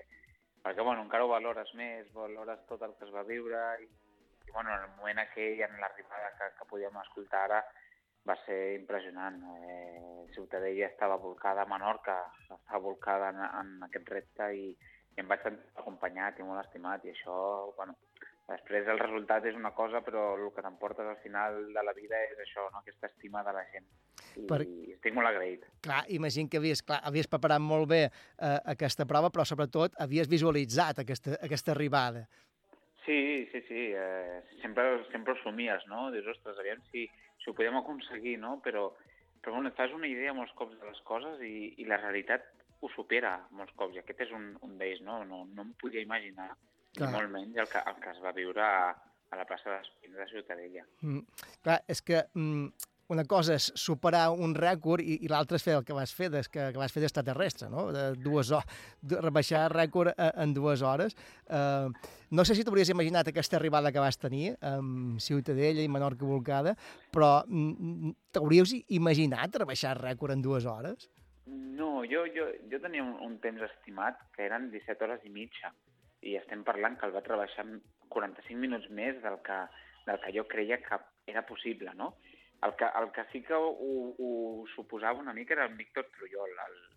perquè 0.65 0.81
bueno, 0.85 1.03
encara 1.05 1.25
ho 1.27 1.29
valores 1.29 1.69
més, 1.77 2.07
valores 2.15 2.61
tot 2.69 2.81
el 2.87 2.95
que 2.97 3.05
es 3.05 3.11
va 3.13 3.21
viure 3.27 3.59
i, 3.83 3.85
i 4.47 4.53
bueno, 4.55 4.71
en 4.73 4.87
el 4.87 4.95
moment 4.97 5.19
aquell, 5.21 5.59
en 5.67 5.75
l'arribada 5.83 6.31
que, 6.39 6.47
que 6.57 6.67
podíem 6.71 6.97
escoltar 7.03 7.43
ara, 7.49 7.59
va 8.27 8.35
ser 8.45 8.75
impressionant. 8.79 9.41
Eh, 9.61 10.25
Ciutadella 10.33 10.87
estava 10.87 11.15
volcada 11.21 11.63
a 11.63 11.69
Menorca, 11.69 12.17
estava 12.41 12.81
volcada 12.83 13.29
en, 13.29 13.41
en 13.45 13.83
aquest 13.87 14.09
repte 14.09 14.49
i, 14.57 14.71
i 15.15 15.21
em 15.21 15.29
vaig 15.29 15.43
sentir 15.45 15.69
acompanyat 15.79 16.39
i 16.41 16.47
molt 16.47 16.65
estimat 16.65 17.05
i 17.05 17.13
això, 17.13 17.35
bueno, 17.77 17.95
després 18.49 18.89
el 18.91 18.99
resultat 18.99 19.45
és 19.49 19.55
una 19.57 19.71
cosa 19.77 20.01
però 20.05 20.33
el 20.35 20.49
que 20.53 20.61
t'emportes 20.65 21.07
al 21.07 21.21
final 21.23 21.61
de 21.73 21.83
la 21.85 21.93
vida 21.97 22.19
és 22.27 22.41
això, 22.43 22.67
no? 22.73 22.81
aquesta 22.81 23.07
estima 23.13 23.43
de 23.45 23.53
la 23.55 23.63
gent 23.71 23.87
i 24.35 24.43
Per- 24.49 24.61
estic 24.65 25.15
molt 25.15 25.29
agraït. 25.29 25.63
Clar, 25.85 26.01
imagino 26.11 26.49
que 26.51 26.59
havies, 26.59 26.81
clar, 26.83 26.99
havies 27.07 27.29
preparat 27.31 27.63
molt 27.63 27.87
bé 27.89 28.01
eh, 28.05 28.57
aquesta 28.75 29.05
prova, 29.07 29.29
però 29.31 29.45
sobretot 29.47 29.95
havies 30.03 30.27
visualitzat 30.27 30.99
aquesta, 31.05 31.37
aquesta 31.45 31.71
arribada. 31.71 32.25
Sí, 33.05 33.45
sí, 33.51 33.61
sí, 33.69 33.81
eh, 33.95 34.41
sempre, 34.63 35.05
sempre 35.13 35.33
ho 35.33 35.39
somies, 35.43 35.85
no? 35.87 36.09
Dius, 36.11 36.27
ostres, 36.33 36.57
aviam 36.59 36.81
si, 36.91 37.05
si 37.45 37.53
ho 37.53 37.55
podem 37.55 37.77
aconseguir, 37.77 38.39
no? 38.41 38.57
Però, 38.65 38.89
però 39.39 39.55
bueno, 39.55 39.69
et 39.69 39.77
fas 39.77 39.93
una 39.93 40.09
idea 40.09 40.33
molts 40.33 40.53
cops 40.57 40.79
de 40.81 40.89
les 40.89 41.01
coses 41.05 41.41
i, 41.45 41.75
i 41.77 41.85
la 41.85 42.01
realitat 42.01 42.49
ho 42.81 42.89
supera 42.91 43.37
molts 43.55 43.73
cops, 43.77 43.95
i 43.95 44.01
aquest 44.01 44.25
és 44.25 44.33
un, 44.35 44.49
un 44.65 44.73
d'ells, 44.81 45.03
no? 45.05 45.21
No, 45.29 45.43
no 45.53 45.67
em 45.67 45.75
podia 45.81 46.03
imaginar, 46.03 46.49
Clar. 46.97 47.11
molt 47.13 47.31
menys 47.31 47.61
el 47.61 47.69
que, 47.69 47.81
el 47.85 48.01
que 48.01 48.11
es 48.15 48.21
va 48.25 48.33
viure 48.35 48.65
a, 48.65 48.89
a 49.29 49.39
la 49.39 49.45
plaça 49.47 49.71
d'Espins 49.71 50.17
de 50.17 50.27
Ciutadella. 50.33 50.85
Mm. 51.05 51.45
Clar, 51.61 51.79
és 51.91 52.01
que 52.05 52.25
mm, 52.33 52.89
una 53.13 53.25
cosa 53.29 53.55
és 53.59 53.67
superar 53.77 54.29
un 54.33 54.55
rècord 54.57 55.03
i, 55.03 55.19
i 55.25 55.29
l'altra 55.29 55.59
és 55.59 55.65
fer 55.65 55.75
el 55.77 55.85
que 55.85 55.95
vas 55.95 56.13
fer, 56.15 56.31
des, 56.33 56.49
que, 56.49 56.71
que 56.73 56.81
vas 56.81 56.93
fer 56.93 57.03
d'extraterrestre, 57.03 57.69
no? 57.69 57.87
De 57.93 58.05
dues 58.17 58.51
hores, 58.55 58.85
de 59.01 59.19
rebaixar 59.21 59.67
rècord 59.73 60.13
eh, 60.15 60.31
en 60.41 60.55
dues 60.57 60.81
hores. 60.81 61.17
Uh, 61.45 61.91
no 62.35 62.45
sé 62.47 62.57
si 62.57 62.65
t'hauries 62.65 62.89
imaginat 62.93 63.29
aquesta 63.29 63.59
arribada 63.59 63.91
que 63.93 64.01
vas 64.01 64.17
tenir 64.17 64.55
amb 64.65 65.21
Ciutadella 65.21 65.85
i 65.85 65.91
Menorca 65.91 66.25
Volcada, 66.25 66.73
però 67.13 67.43
mm, 67.45 68.15
t'hauries 68.33 68.73
imaginat 68.97 69.61
rebaixar 69.61 69.95
rècord 70.01 70.33
en 70.33 70.41
dues 70.45 70.65
hores? 70.65 71.09
No, 71.45 72.01
jo, 72.09 72.25
jo, 72.33 72.49
jo 72.71 72.81
tenia 72.81 73.05
un, 73.05 73.13
un 73.21 73.37
temps 73.43 73.61
estimat 73.69 74.17
que 74.33 74.47
eren 74.47 74.71
17 74.73 75.05
hores 75.05 75.25
i 75.27 75.33
mitja 75.33 75.69
i 76.25 76.33
estem 76.39 76.63
parlant 76.65 76.97
que 76.97 77.05
el 77.05 77.13
vaig 77.13 77.27
rebaixar 77.29 77.67
en 77.67 77.83
45 78.09 78.57
minuts 78.57 78.89
més 78.89 79.19
del 79.21 79.37
que, 79.45 79.59
del 80.07 80.17
que 80.23 80.33
jo 80.33 80.45
creia 80.49 80.79
que 80.81 80.97
era 81.29 81.45
possible, 81.45 81.93
no? 81.93 82.15
El 82.65 82.73
que, 82.79 82.87
el 82.99 83.11
que 83.13 83.25
sí 83.31 83.41
que 83.45 83.53
ho, 83.53 83.69
ho 83.69 84.65
suposava 84.73 85.21
una 85.21 85.33
mica 85.33 85.53
era 85.53 85.65
el 85.65 85.75
Víctor 85.77 86.07
Trujol, 86.15 86.53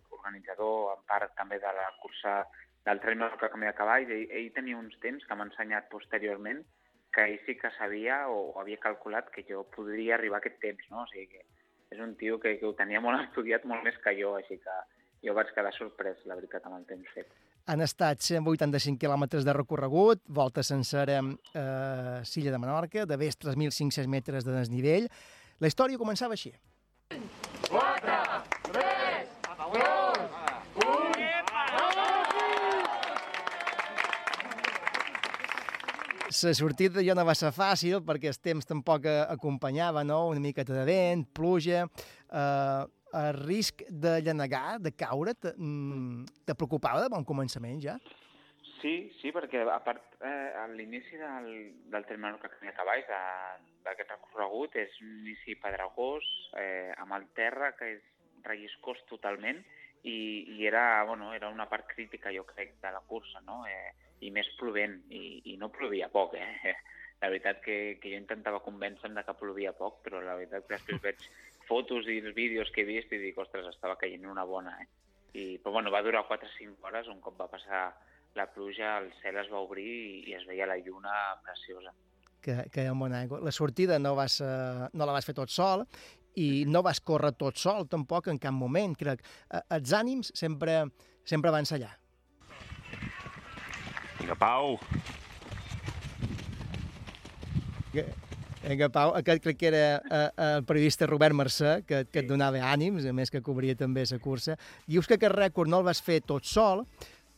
l'organitzador 0.09 0.95
en 0.95 1.05
part 1.09 1.35
també 1.37 1.59
de 1.61 1.73
la 1.77 1.87
cursa 2.01 2.41
del 2.87 3.01
tren 3.03 3.19
Menorca 3.19 3.51
Camí 3.53 3.67
de 3.69 3.75
Cavalls. 3.77 4.09
Ell, 4.15 4.27
ell 4.39 4.51
tenia 4.55 4.79
uns 4.79 4.97
temps 5.03 5.25
que 5.25 5.37
m'ha 5.37 5.49
ensenyat 5.49 5.89
posteriorment 5.93 6.63
que 7.13 7.25
ell 7.25 7.39
sí 7.45 7.55
que 7.57 7.71
sabia 7.77 8.23
o 8.29 8.53
havia 8.61 8.81
calculat 8.81 9.29
que 9.33 9.45
jo 9.47 9.65
podria 9.75 10.15
arribar 10.17 10.39
a 10.39 10.43
aquest 10.43 10.59
temps, 10.61 10.89
no? 10.93 11.03
O 11.03 11.09
sigui 11.11 11.27
que 11.33 11.45
és 11.89 12.01
un 12.01 12.15
tio 12.17 12.37
que, 12.41 12.55
que 12.59 12.67
ho 12.67 12.73
tenia 12.77 13.01
molt 13.01 13.21
estudiat, 13.27 13.65
molt 13.69 13.85
més 13.85 13.97
que 14.03 14.15
jo, 14.19 14.35
així 14.39 14.59
que 14.61 14.79
jo 15.25 15.35
vaig 15.35 15.53
quedar 15.55 15.73
sorprès, 15.75 16.21
la 16.29 16.37
veritat, 16.39 16.65
amb 16.65 16.79
el 16.79 16.85
temps 16.89 17.15
fet. 17.15 17.33
Han 17.69 17.83
estat 17.85 18.23
185 18.25 18.97
quilòmetres 19.01 19.45
de 19.45 19.53
recorregut, 19.53 20.21
volta 20.25 20.63
sencera 20.65 21.19
eh, 21.19 22.21
Silla 22.25 22.53
de 22.53 22.61
Menorca, 22.61 23.05
de 23.05 23.17
vés 23.19 23.37
3.500 23.37 24.07
metres 24.09 24.47
de 24.47 24.55
desnivell. 24.55 25.09
La 25.59 25.67
història 25.67 25.99
començava 25.99 26.35
així. 26.37 26.53
4, 27.69 28.13
3, 28.71 29.33
2, 29.59 30.19
La 36.29 36.53
sortida 36.55 37.03
ja 37.03 37.15
no 37.17 37.25
va 37.27 37.33
ser 37.35 37.49
fàcil 37.51 37.99
perquè 38.05 38.29
el 38.31 38.37
temps 38.39 38.69
tampoc 38.69 39.03
acompanyava, 39.09 40.05
no? 40.07 40.29
Una 40.31 40.39
miqueta 40.43 40.73
de 40.77 40.87
vent, 40.87 41.27
pluja... 41.35 41.83
Eh, 42.29 42.85
el 43.09 43.33
risc 43.33 43.81
de 43.89 44.19
llenegar, 44.21 44.77
de 44.79 44.91
caure, 44.93 45.33
te, 45.33 45.53
mm, 45.57 46.25
te 46.45 46.53
preocupava 46.53 47.01
de 47.01 47.09
bon 47.09 47.23
començament 47.25 47.79
ja? 47.81 47.95
Sí, 48.79 49.11
sí, 49.19 49.33
perquè 49.35 49.65
a 49.67 49.79
part, 49.83 50.13
eh, 50.23 50.51
a 50.55 50.63
l'inici 50.71 51.17
del, 51.19 51.49
del 51.91 52.05
Menorca 52.15 52.47
Camí 52.47 52.69
de 52.69 52.75
Cavalls, 52.77 53.09
d'aquest 53.83 54.13
recorregut, 54.13 54.77
és 54.79 54.93
un 55.03 55.17
inici 55.25 55.57
pedregós, 55.59 56.27
eh, 56.55 56.93
amb 56.95 57.17
el 57.17 57.27
terra, 57.35 57.73
que 57.75 57.89
és 57.97 58.05
relliscós 58.45 59.01
totalment, 59.09 59.59
i, 60.03 60.15
i 60.55 60.67
era, 60.67 61.03
bueno, 61.03 61.33
era 61.33 61.49
una 61.49 61.67
part 61.67 61.89
crítica, 61.91 62.31
jo 62.31 62.45
crec, 62.47 62.77
de 62.79 62.91
la 62.95 63.03
cursa, 63.07 63.41
no? 63.43 63.65
Eh, 63.67 63.91
I 64.23 64.31
més 64.31 64.47
plovent, 64.59 64.95
i, 65.11 65.41
i 65.51 65.57
no 65.59 65.71
plovia 65.75 66.07
poc, 66.11 66.39
eh? 66.39 66.75
La 67.19 67.27
veritat 67.27 67.59
que, 67.59 67.97
que 67.99 68.13
jo 68.13 68.15
intentava 68.15 68.61
convèncer-me 68.63 69.19
de 69.19 69.25
que 69.27 69.35
plovia 69.35 69.73
poc, 69.75 69.97
però 70.05 70.21
la 70.23 70.37
veritat 70.39 70.63
que 70.63 70.77
després 70.77 71.01
veig 71.03 71.25
fotos 71.67 72.07
i 72.07 72.21
els 72.21 72.31
vídeos 72.31 72.71
que 72.71 72.85
he 72.85 72.87
vist 72.87 73.11
i 73.11 73.19
dic, 73.19 73.35
ostres, 73.43 73.67
estava 73.67 73.97
caient 73.99 74.23
una 74.23 74.45
bona, 74.47 74.77
eh? 74.79 74.87
I, 75.33 75.43
però 75.59 75.73
bueno, 75.75 75.91
va 75.91 75.99
durar 76.01 76.23
4 76.29 76.47
o 76.47 76.53
5 76.55 76.87
hores, 76.87 77.11
un 77.11 77.19
cop 77.19 77.35
va 77.41 77.49
passar 77.51 77.89
la 78.39 78.47
pluja, 78.51 78.95
el 79.03 79.11
cel 79.21 79.37
es 79.43 79.49
va 79.51 79.59
obrir 79.65 79.85
i, 79.89 80.23
i 80.31 80.37
es 80.39 80.45
veia 80.47 80.65
la 80.69 80.77
lluna 80.79 81.11
preciosa. 81.45 81.91
que, 82.41 82.53
que 82.71 82.85
hi 82.85 82.87
ha 82.87 82.93
bona 82.95 83.19
aigua. 83.19 83.41
La 83.43 83.51
sortida 83.51 83.97
no, 83.99 84.13
vas, 84.15 84.39
eh, 84.41 84.87
no 84.93 85.05
la 85.05 85.11
vas 85.17 85.25
fer 85.27 85.35
tot 85.35 85.51
sol 85.51 85.83
i 86.39 86.63
no 86.71 86.79
vas 86.85 87.01
córrer 87.03 87.33
tot 87.35 87.57
sol 87.59 87.83
tampoc 87.91 88.29
en 88.31 88.39
cap 88.39 88.55
moment, 88.55 88.95
crec. 88.95 89.19
Eh, 89.51 89.59
Els 89.75 89.91
ànims 89.97 90.31
sempre, 90.39 90.85
sempre 91.27 91.51
van 91.51 91.67
allà. 91.75 91.89
Vinga, 94.21 94.35
Pau. 94.39 94.77
Que- 97.91 98.07
Vinga, 98.63 98.89
Pau, 98.93 99.13
aquest 99.15 99.41
crec 99.43 99.57
que 99.57 99.67
era 99.71 99.83
eh, 99.99 100.31
el 100.59 100.63
periodista 100.67 101.07
Robert 101.07 101.33
Mercè, 101.35 101.79
que, 101.87 102.03
que 102.11 102.21
et 102.23 102.27
donava 102.29 102.59
ànims, 102.71 103.05
a 103.07 103.13
més 103.15 103.31
que 103.31 103.41
cobria 103.41 103.75
també 103.75 104.03
la 104.09 104.19
cursa. 104.19 104.57
Dius 104.87 105.07
que 105.07 105.15
aquest 105.19 105.33
rècord 105.35 105.71
no 105.71 105.79
el 105.79 105.87
vas 105.87 106.01
fer 106.03 106.19
tot 106.21 106.45
sol, 106.45 106.83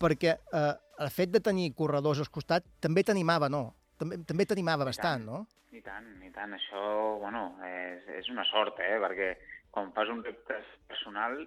perquè 0.02 0.34
eh, 0.36 0.74
el 1.02 1.10
fet 1.14 1.32
de 1.34 1.42
tenir 1.44 1.72
corredors 1.78 2.22
al 2.22 2.30
costat 2.34 2.68
també 2.84 3.04
t'animava, 3.08 3.50
no? 3.50 3.64
També, 4.02 4.20
també 4.28 4.46
t'animava 4.50 4.88
bastant, 4.88 5.26
no? 5.26 5.46
I 5.72 5.82
tant, 5.86 6.08
i 6.26 6.32
tant. 6.36 6.54
Això, 6.58 6.84
bueno, 7.22 7.46
és, 7.68 8.08
és 8.20 8.30
una 8.34 8.46
sort, 8.50 8.80
eh? 8.84 8.98
Perquè 9.02 9.32
quan 9.72 9.94
fas 9.96 10.12
un 10.14 10.24
repte 10.26 10.58
personal 10.90 11.40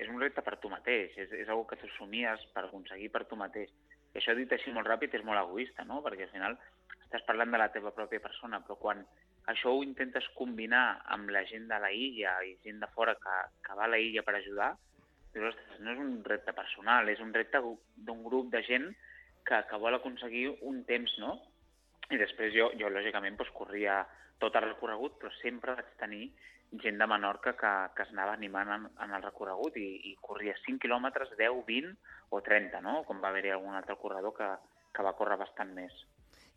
és 0.00 0.08
un 0.08 0.20
repte 0.20 0.42
per 0.44 0.56
tu 0.60 0.70
mateix, 0.72 1.16
és, 1.20 1.32
és 1.36 1.48
una 1.48 1.66
que 1.68 1.78
tu 1.80 1.88
somies 1.96 2.44
per 2.54 2.64
aconseguir 2.66 3.10
per 3.12 3.26
tu 3.28 3.36
mateix. 3.36 3.72
I 4.14 4.18
això 4.18 4.34
dit 4.34 4.52
així 4.52 4.72
molt 4.74 4.88
ràpid 4.88 5.12
és 5.18 5.24
molt 5.26 5.40
egoista, 5.42 5.84
no? 5.88 6.00
Perquè 6.04 6.26
al 6.26 6.32
final 6.32 6.56
estàs 7.04 7.26
parlant 7.28 7.52
de 7.52 7.60
la 7.60 7.68
teva 7.74 7.92
pròpia 7.94 8.22
persona, 8.22 8.62
però 8.64 8.78
quan 8.80 9.04
això 9.50 9.74
ho 9.74 9.82
intentes 9.84 10.26
combinar 10.38 11.02
amb 11.14 11.30
la 11.34 11.44
gent 11.48 11.68
de 11.70 11.78
la 11.82 11.90
illa 11.92 12.38
i 12.46 12.56
gent 12.64 12.80
de 12.82 12.88
fora 12.94 13.16
que, 13.18 13.36
que 13.66 13.76
va 13.76 13.86
a 13.86 13.92
la 13.92 14.00
illa 14.00 14.24
per 14.26 14.36
ajudar, 14.38 14.72
dius, 15.34 15.52
ostres, 15.52 15.80
no 15.84 15.94
és 15.94 16.02
un 16.02 16.12
repte 16.26 16.54
personal, 16.56 17.08
és 17.08 17.20
un 17.22 17.32
repte 17.34 17.62
d'un 18.06 18.22
grup 18.26 18.50
de 18.52 18.62
gent 18.66 18.90
que, 19.46 19.62
que 19.70 19.80
vol 19.82 19.96
aconseguir 19.96 20.48
un 20.66 20.82
temps, 20.88 21.16
no? 21.22 21.36
I 22.10 22.18
després 22.18 22.54
jo, 22.54 22.70
jo 22.78 22.90
lògicament, 22.90 23.36
doncs, 23.38 23.52
corria 23.54 24.00
tot 24.42 24.56
el 24.56 24.70
recorregut, 24.70 25.18
però 25.20 25.30
sempre 25.38 25.76
vaig 25.78 25.90
tenir 26.00 26.30
gent 26.82 26.98
de 26.98 27.06
Menorca 27.10 27.54
que, 27.58 27.72
que 27.96 28.04
es 28.06 28.12
anava 28.14 28.36
animant 28.36 28.70
en, 28.76 28.86
en 29.02 29.14
el 29.16 29.24
recorregut 29.24 29.76
i, 29.78 29.88
i 30.10 30.14
corria 30.22 30.54
5 30.64 30.78
quilòmetres, 30.84 31.34
10, 31.38 31.64
20 31.66 31.92
o 32.30 32.40
30, 32.46 32.80
no? 32.84 33.00
Com 33.08 33.22
va 33.22 33.32
haver-hi 33.32 33.52
algun 33.54 33.74
altre 33.74 33.98
corredor 34.00 34.34
que, 34.36 34.48
que 34.94 35.06
va 35.06 35.16
córrer 35.18 35.38
bastant 35.40 35.74
més. 35.76 35.94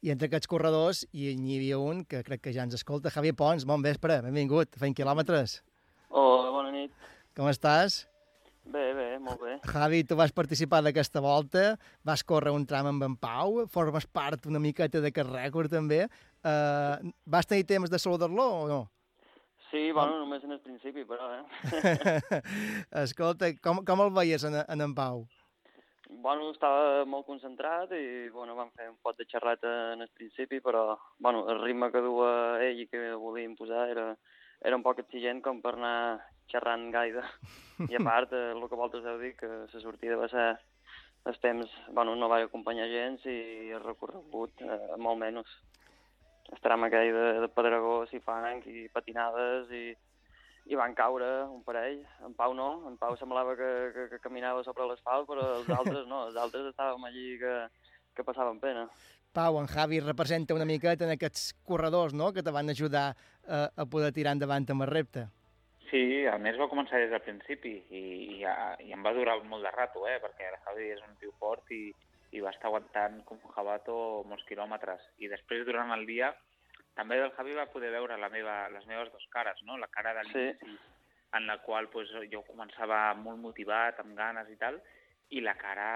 I 0.04 0.12
entre 0.14 0.28
aquests 0.30 0.50
corredors 0.52 1.04
hi, 1.12 1.32
hi 1.32 1.58
havia 1.58 1.80
un 1.82 2.04
que 2.06 2.24
crec 2.28 2.46
que 2.46 2.56
ja 2.56 2.66
ens 2.68 2.78
escolta, 2.78 3.14
Javier 3.14 3.36
Pons, 3.40 3.66
bon 3.66 3.86
vespre, 3.86 4.20
benvingut, 4.26 4.78
fent 4.80 4.96
quilòmetres. 4.98 5.62
Hola, 6.10 6.50
bona 6.52 6.74
nit. 6.76 7.06
Com 7.38 7.50
estàs? 7.50 8.04
Bé, 8.64 8.94
bé, 8.96 9.08
molt 9.20 9.42
bé. 9.44 9.58
Javi, 9.68 10.04
tu 10.08 10.16
vas 10.16 10.32
participar 10.32 10.80
d'aquesta 10.86 11.20
volta, 11.24 11.74
vas 12.08 12.24
córrer 12.24 12.54
un 12.56 12.64
tram 12.66 12.88
amb 12.94 13.04
en 13.04 13.18
Pau, 13.20 13.66
formes 13.68 14.08
part 14.08 14.48
una 14.48 14.62
miqueta 14.64 15.02
d'aquest 15.04 15.30
rècord 15.30 15.72
també. 15.74 16.06
Uh, 16.44 17.12
vas 17.28 17.48
tenir 17.50 17.68
temps 17.68 17.92
de 17.92 18.00
saludar-lo 18.00 18.48
o 18.64 18.66
no? 18.72 18.82
Sí, 19.70 19.92
bueno, 19.92 20.20
només 20.22 20.44
en 20.46 20.54
el 20.54 20.62
principi, 20.62 21.04
però, 21.10 21.32
eh? 21.34 22.42
Escolta, 23.04 23.50
com, 23.60 23.82
com 23.84 24.04
el 24.06 24.14
veies 24.16 24.46
en, 24.48 24.62
en 24.64 24.88
en 24.88 24.94
Pau? 24.96 25.26
bueno, 26.22 26.52
estava 26.52 27.06
molt 27.10 27.26
concentrat 27.26 27.92
i, 27.96 28.30
bueno, 28.34 28.56
vam 28.58 28.70
fer 28.78 28.90
un 28.92 29.00
pot 29.04 29.18
de 29.18 29.26
xerrata 29.30 29.94
en 29.94 30.04
el 30.06 30.12
principi, 30.14 30.60
però, 30.62 30.98
bueno, 31.20 31.46
el 31.50 31.62
ritme 31.64 31.90
que 31.92 32.04
duia 32.04 32.62
ell 32.68 32.84
i 32.84 32.88
que 32.92 33.02
volia 33.20 33.48
imposar 33.48 33.88
era, 33.92 34.06
era 34.62 34.78
un 34.78 34.84
poc 34.86 35.02
exigent 35.04 35.42
com 35.44 35.62
per 35.64 35.76
anar 35.78 35.98
xerrant 36.52 36.90
gaire. 36.94 37.24
I 37.90 37.98
a 38.00 38.04
part, 38.10 38.34
eh, 38.34 38.52
el 38.54 38.64
que 38.68 38.76
vosaltres 38.76 39.10
heu 39.10 39.20
dit, 39.22 39.38
que 39.40 39.50
la 39.50 39.82
sortida 39.82 40.20
va 40.20 40.30
ser 40.32 40.48
el 41.26 41.40
temps, 41.40 41.70
bueno, 41.92 42.16
no 42.16 42.28
va 42.30 42.42
acompanyar 42.44 42.90
gens 42.92 43.24
i 43.26 43.72
el 43.72 43.84
recorregut 43.84 44.64
eh, 44.66 44.98
molt 45.00 45.22
menys. 45.22 45.52
El 46.52 46.60
tram 46.62 46.84
aquell 46.86 47.14
de, 47.16 47.28
de 47.46 47.50
pedregós 47.56 48.12
i 48.14 48.20
fang 48.22 48.66
i 48.68 48.90
patinades 48.94 49.72
i, 49.72 49.86
i 50.68 50.80
van 50.80 50.94
caure 50.96 51.30
un 51.48 51.64
parell. 51.64 52.04
En 52.28 52.36
Pau 52.36 52.54
no, 52.58 52.70
en 52.90 53.00
Pau 53.00 53.16
semblava 53.18 53.56
que, 53.60 53.72
que, 53.96 54.08
que 54.12 54.22
caminava 54.24 54.66
sobre 54.68 54.88
l'asfalt, 54.90 55.30
però 55.30 55.48
els 55.62 55.72
altres 55.72 56.06
no, 56.12 56.26
els 56.28 56.40
altres 56.40 56.70
estàvem 56.74 57.08
allí 57.08 57.38
que, 57.40 57.56
que 58.14 58.28
passaven 58.28 58.60
pena. 58.60 58.88
Pau, 59.34 59.58
en 59.58 59.68
Javi 59.72 60.00
representa 60.04 60.54
una 60.54 60.68
miqueta 60.70 61.08
en 61.08 61.16
aquests 61.16 61.54
corredors 61.66 62.14
no? 62.14 62.30
que 62.34 62.44
te 62.44 62.52
van 62.54 62.70
ajudar 62.70 63.08
a, 63.48 63.64
a 63.76 63.86
poder 63.90 64.12
tirar 64.14 64.36
endavant 64.38 64.68
amb 64.70 64.86
el 64.86 64.92
repte. 64.92 65.26
Sí, 65.94 66.24
a 66.26 66.40
més 66.42 66.56
va 66.58 66.66
començar 66.72 66.98
des 66.98 67.12
del 67.14 67.22
principi 67.22 67.72
i, 67.94 68.00
i, 68.34 68.38
i 68.42 68.94
em 68.96 69.04
va 69.06 69.12
durar 69.14 69.36
molt 69.46 69.62
de 69.62 69.72
rato, 69.76 70.08
eh? 70.10 70.16
perquè 70.24 70.48
el 70.50 70.56
Javi 70.64 70.88
és 70.90 71.04
un 71.06 71.12
tio 71.22 71.30
fort 71.38 71.70
i, 71.76 71.84
i 72.34 72.40
va 72.42 72.50
estar 72.50 72.72
aguantant 72.72 73.20
com 73.28 73.38
un 73.38 73.54
jabato 73.54 73.96
molts 74.26 74.48
quilòmetres. 74.48 75.04
I 75.22 75.30
després, 75.30 75.62
durant 75.68 75.94
el 75.94 76.08
dia, 76.10 76.32
també 76.98 77.20
el 77.22 77.30
Javi 77.36 77.54
va 77.60 77.68
poder 77.70 77.92
veure 77.94 78.18
la 78.18 78.32
meva, 78.34 78.56
les 78.74 78.88
meves 78.90 79.12
dues 79.14 79.28
cares, 79.36 79.62
no? 79.68 79.78
la 79.78 79.92
cara 79.94 80.16
de 80.18 80.24
l'inici, 80.26 80.66
sí. 80.66 80.80
en 81.38 81.46
la 81.46 81.60
qual 81.62 81.92
pues, 81.94 82.10
jo 82.32 82.42
començava 82.48 83.04
molt 83.20 83.38
motivat, 83.44 84.02
amb 84.02 84.18
ganes 84.18 84.50
i 84.50 84.58
tal, 84.64 84.82
i 85.30 85.46
la 85.46 85.54
cara 85.62 85.92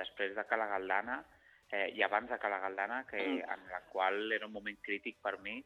després 0.00 0.34
de 0.34 0.46
Cala 0.50 0.66
Galdana, 0.74 1.20
eh, 1.70 1.86
i 1.94 2.02
abans 2.02 2.34
de 2.34 2.40
Cala 2.42 2.58
Galdana, 2.66 3.04
que, 3.06 3.22
mm. 3.22 3.46
en 3.46 3.64
la 3.70 3.84
qual 3.94 4.26
era 4.34 4.50
un 4.50 4.58
moment 4.58 4.82
crític 4.82 5.22
per 5.22 5.36
mi, 5.38 5.60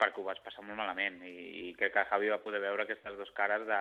perquè 0.00 0.20
ho 0.20 0.26
vaig 0.26 0.42
passar 0.44 0.64
molt 0.64 0.78
malament, 0.78 1.22
i, 1.24 1.36
i 1.68 1.74
crec 1.78 1.94
que 1.94 2.04
Javi 2.10 2.32
va 2.32 2.42
poder 2.44 2.60
veure 2.64 2.84
aquestes 2.84 3.16
dues 3.16 3.32
cares 3.36 3.64
de, 3.68 3.80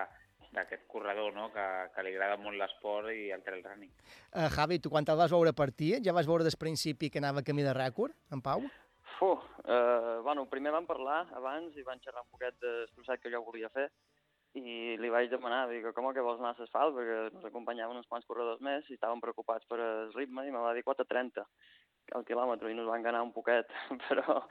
d'aquest 0.55 0.87
corredor, 0.91 1.33
no? 1.35 1.49
que, 1.53 1.65
que 1.93 2.05
li 2.05 2.15
agrada 2.15 2.39
molt 2.41 2.59
l'esport 2.59 3.11
i 3.11 3.29
el 3.35 3.43
trail 3.45 3.63
running. 3.65 3.91
Uh, 4.31 4.47
Javi, 4.55 4.79
tu 4.79 4.91
quan 4.93 5.07
te'l 5.07 5.19
vas 5.19 5.33
veure 5.35 5.53
partir, 5.53 5.97
ja 6.05 6.15
vas 6.15 6.29
veure 6.29 6.47
des 6.47 6.59
principi 6.59 7.11
que 7.11 7.21
anava 7.23 7.43
camí 7.45 7.65
de 7.65 7.75
rècord, 7.75 8.15
en 8.31 8.43
Pau? 8.45 8.65
Fu, 9.15 9.29
eh, 9.63 10.17
bueno, 10.23 10.43
primer 10.51 10.73
vam 10.75 10.87
parlar 10.87 11.21
abans 11.37 11.77
i 11.79 11.85
van 11.87 12.01
xerrar 12.03 12.25
un 12.25 12.33
poquet 12.33 12.57
procés 12.95 13.21
que 13.21 13.31
jo 13.31 13.39
volia 13.45 13.69
fer 13.71 13.85
i 14.55 14.95
li 14.99 15.11
vaig 15.11 15.29
demanar, 15.31 15.65
dic, 15.69 15.87
com 15.95 16.07
que 16.15 16.23
vols 16.23 16.39
anar 16.39 16.53
a 16.53 16.59
l'asfalt? 16.59 16.95
Perquè 16.95 17.15
ens 17.29 17.47
acompanyaven 17.49 17.99
uns 17.99 18.07
quants 18.11 18.27
corredors 18.27 18.61
més 18.63 18.87
i 18.89 18.95
estàvem 18.95 19.23
preocupats 19.23 19.67
per 19.67 19.79
el 19.83 20.13
ritme 20.15 20.45
i 20.47 20.51
me 20.51 20.63
va 20.63 20.73
dir 20.75 20.83
4.30 20.87 21.43
al 22.13 22.25
quilòmetre 22.27 22.69
i 22.71 22.75
nos 22.77 22.87
van 22.87 23.01
ganar 23.03 23.21
un 23.25 23.31
poquet, 23.33 23.67
però, 24.09 24.41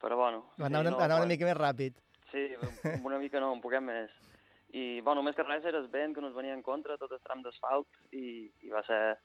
però 0.00 0.16
bueno. 0.16 0.44
Anava, 0.58 0.86
una, 0.88 0.96
anava 1.04 1.24
una 1.24 1.32
mica 1.32 1.48
més 1.48 1.58
ràpid. 1.58 1.98
Sí, 2.30 2.44
un- 2.62 3.06
una 3.10 3.18
mica 3.18 3.40
no, 3.42 3.52
un 3.52 3.60
poquet 3.60 3.82
més. 3.82 4.10
I, 4.70 5.00
bueno, 5.02 5.22
més 5.26 5.34
que 5.34 5.42
res 5.42 5.64
era 5.66 5.80
el 5.82 5.88
vent 5.90 6.14
que 6.14 6.22
nos 6.22 6.34
venia 6.36 6.54
en 6.54 6.62
contra, 6.62 6.94
tot 6.96 7.10
el 7.10 7.20
tram 7.26 7.42
d'asfalt, 7.42 7.88
i, 8.12 8.46
i 8.62 8.70
va 8.70 8.84
ser... 8.86 9.18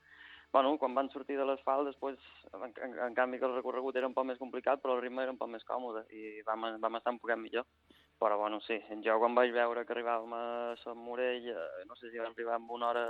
Bueno, 0.55 0.77
quan 0.79 0.93
van 0.95 1.09
sortir 1.11 1.36
de 1.38 1.43
l'asfalt, 1.45 1.86
després, 1.89 2.15
en, 2.53 2.71
en, 2.81 2.93
en 3.09 3.13
canvi 3.17 3.38
que 3.41 3.45
el 3.45 3.57
recorregut 3.57 3.97
era 3.99 4.07
un 4.07 4.13
poc 4.15 4.25
més 4.29 4.38
complicat, 4.39 4.79
però 4.81 4.95
el 4.95 5.01
ritme 5.03 5.21
era 5.25 5.33
un 5.33 5.38
poc 5.38 5.49
més 5.51 5.65
còmode, 5.67 6.05
i 6.15 6.39
vam, 6.47 6.63
vam 6.79 6.95
estar 6.97 7.11
un 7.11 7.19
poquet 7.19 7.38
millor. 7.41 7.65
Però, 8.17 8.38
bueno, 8.39 8.61
sí, 8.63 8.77
jo 9.03 9.17
quan 9.19 9.36
vaig 9.36 9.51
veure 9.51 9.83
que 9.86 9.91
arribàvem 9.91 10.31
a 10.38 10.43
Sant 10.81 10.97
Morell, 10.97 11.49
eh, 11.51 11.83
no 11.89 11.97
sé 11.99 12.07
si 12.09 12.21
vam 12.21 12.31
arribar 12.31 12.55
amb 12.55 12.71
una 12.71 12.88
hora 12.93 13.03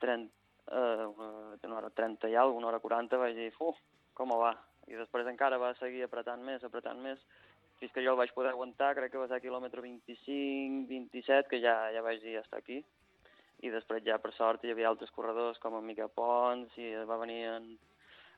30, 0.00 0.30
eh, 0.70 1.06
una, 1.06 1.58
una 1.62 1.76
hora 1.80 1.90
30 1.90 2.28
i 2.28 2.34
alguna, 2.34 2.66
una 2.66 2.72
hora 2.74 2.82
40, 2.82 3.20
vaig 3.20 3.36
dir, 3.36 3.50
uf, 3.60 3.78
com 4.14 4.34
va? 4.40 4.54
I 4.86 4.98
després 4.98 5.26
encara 5.26 5.58
va 5.58 5.74
seguir 5.80 6.04
apretant 6.06 6.42
més, 6.46 6.64
apretant 6.64 7.00
més, 7.02 7.22
fins 7.80 7.92
que 7.92 8.04
jo 8.04 8.14
el 8.14 8.20
vaig 8.20 8.32
poder 8.34 8.52
aguantar, 8.52 8.94
crec 8.96 9.12
que 9.12 9.20
va 9.20 9.26
ser 9.28 9.40
a 9.40 9.44
quilòmetre 9.44 9.82
25, 9.84 10.86
27, 10.88 11.50
que 11.50 11.60
ja, 11.60 11.74
ja 11.92 12.04
vaig 12.04 12.22
dir, 12.22 12.38
està 12.40 12.60
aquí. 12.62 12.80
I 13.64 13.72
després 13.72 14.04
ja, 14.04 14.18
per 14.20 14.32
sort, 14.36 14.64
hi 14.64 14.72
havia 14.72 14.88
altres 14.90 15.12
corredors 15.16 15.58
com 15.60 15.76
en 15.78 15.84
Miquel 15.84 16.12
Pons, 16.14 16.72
i 16.80 16.92
va 17.08 17.20
venir 17.20 17.42
en... 17.50 17.70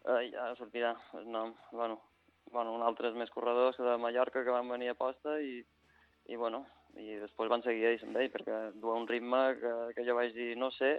Eh, 0.09 0.23
ja 0.33 0.53
sortirà 0.57 0.93
el 1.19 1.27
nom, 1.31 1.53
bueno, 1.75 1.99
bueno, 2.53 2.73
un 2.75 2.85
altres 2.87 3.17
més 3.19 3.31
corredors 3.35 3.77
de 3.83 3.97
Mallorca 4.01 4.45
que 4.47 4.55
van 4.55 4.69
venir 4.71 4.93
a 4.93 4.97
posta 4.99 5.37
i, 5.43 5.59
i 6.31 6.39
bueno, 6.39 6.63
i 6.97 7.19
després 7.21 7.51
van 7.51 7.65
seguir 7.67 7.91
ells 7.91 8.05
amb 8.07 8.17
ell, 8.17 8.31
perquè 8.33 8.61
du 8.79 8.91
un 8.95 9.09
ritme 9.11 9.43
que, 9.61 9.75
que 9.97 10.07
jo 10.07 10.17
vaig 10.17 10.33
dir, 10.37 10.53
no 10.57 10.71
sé, 10.79 10.97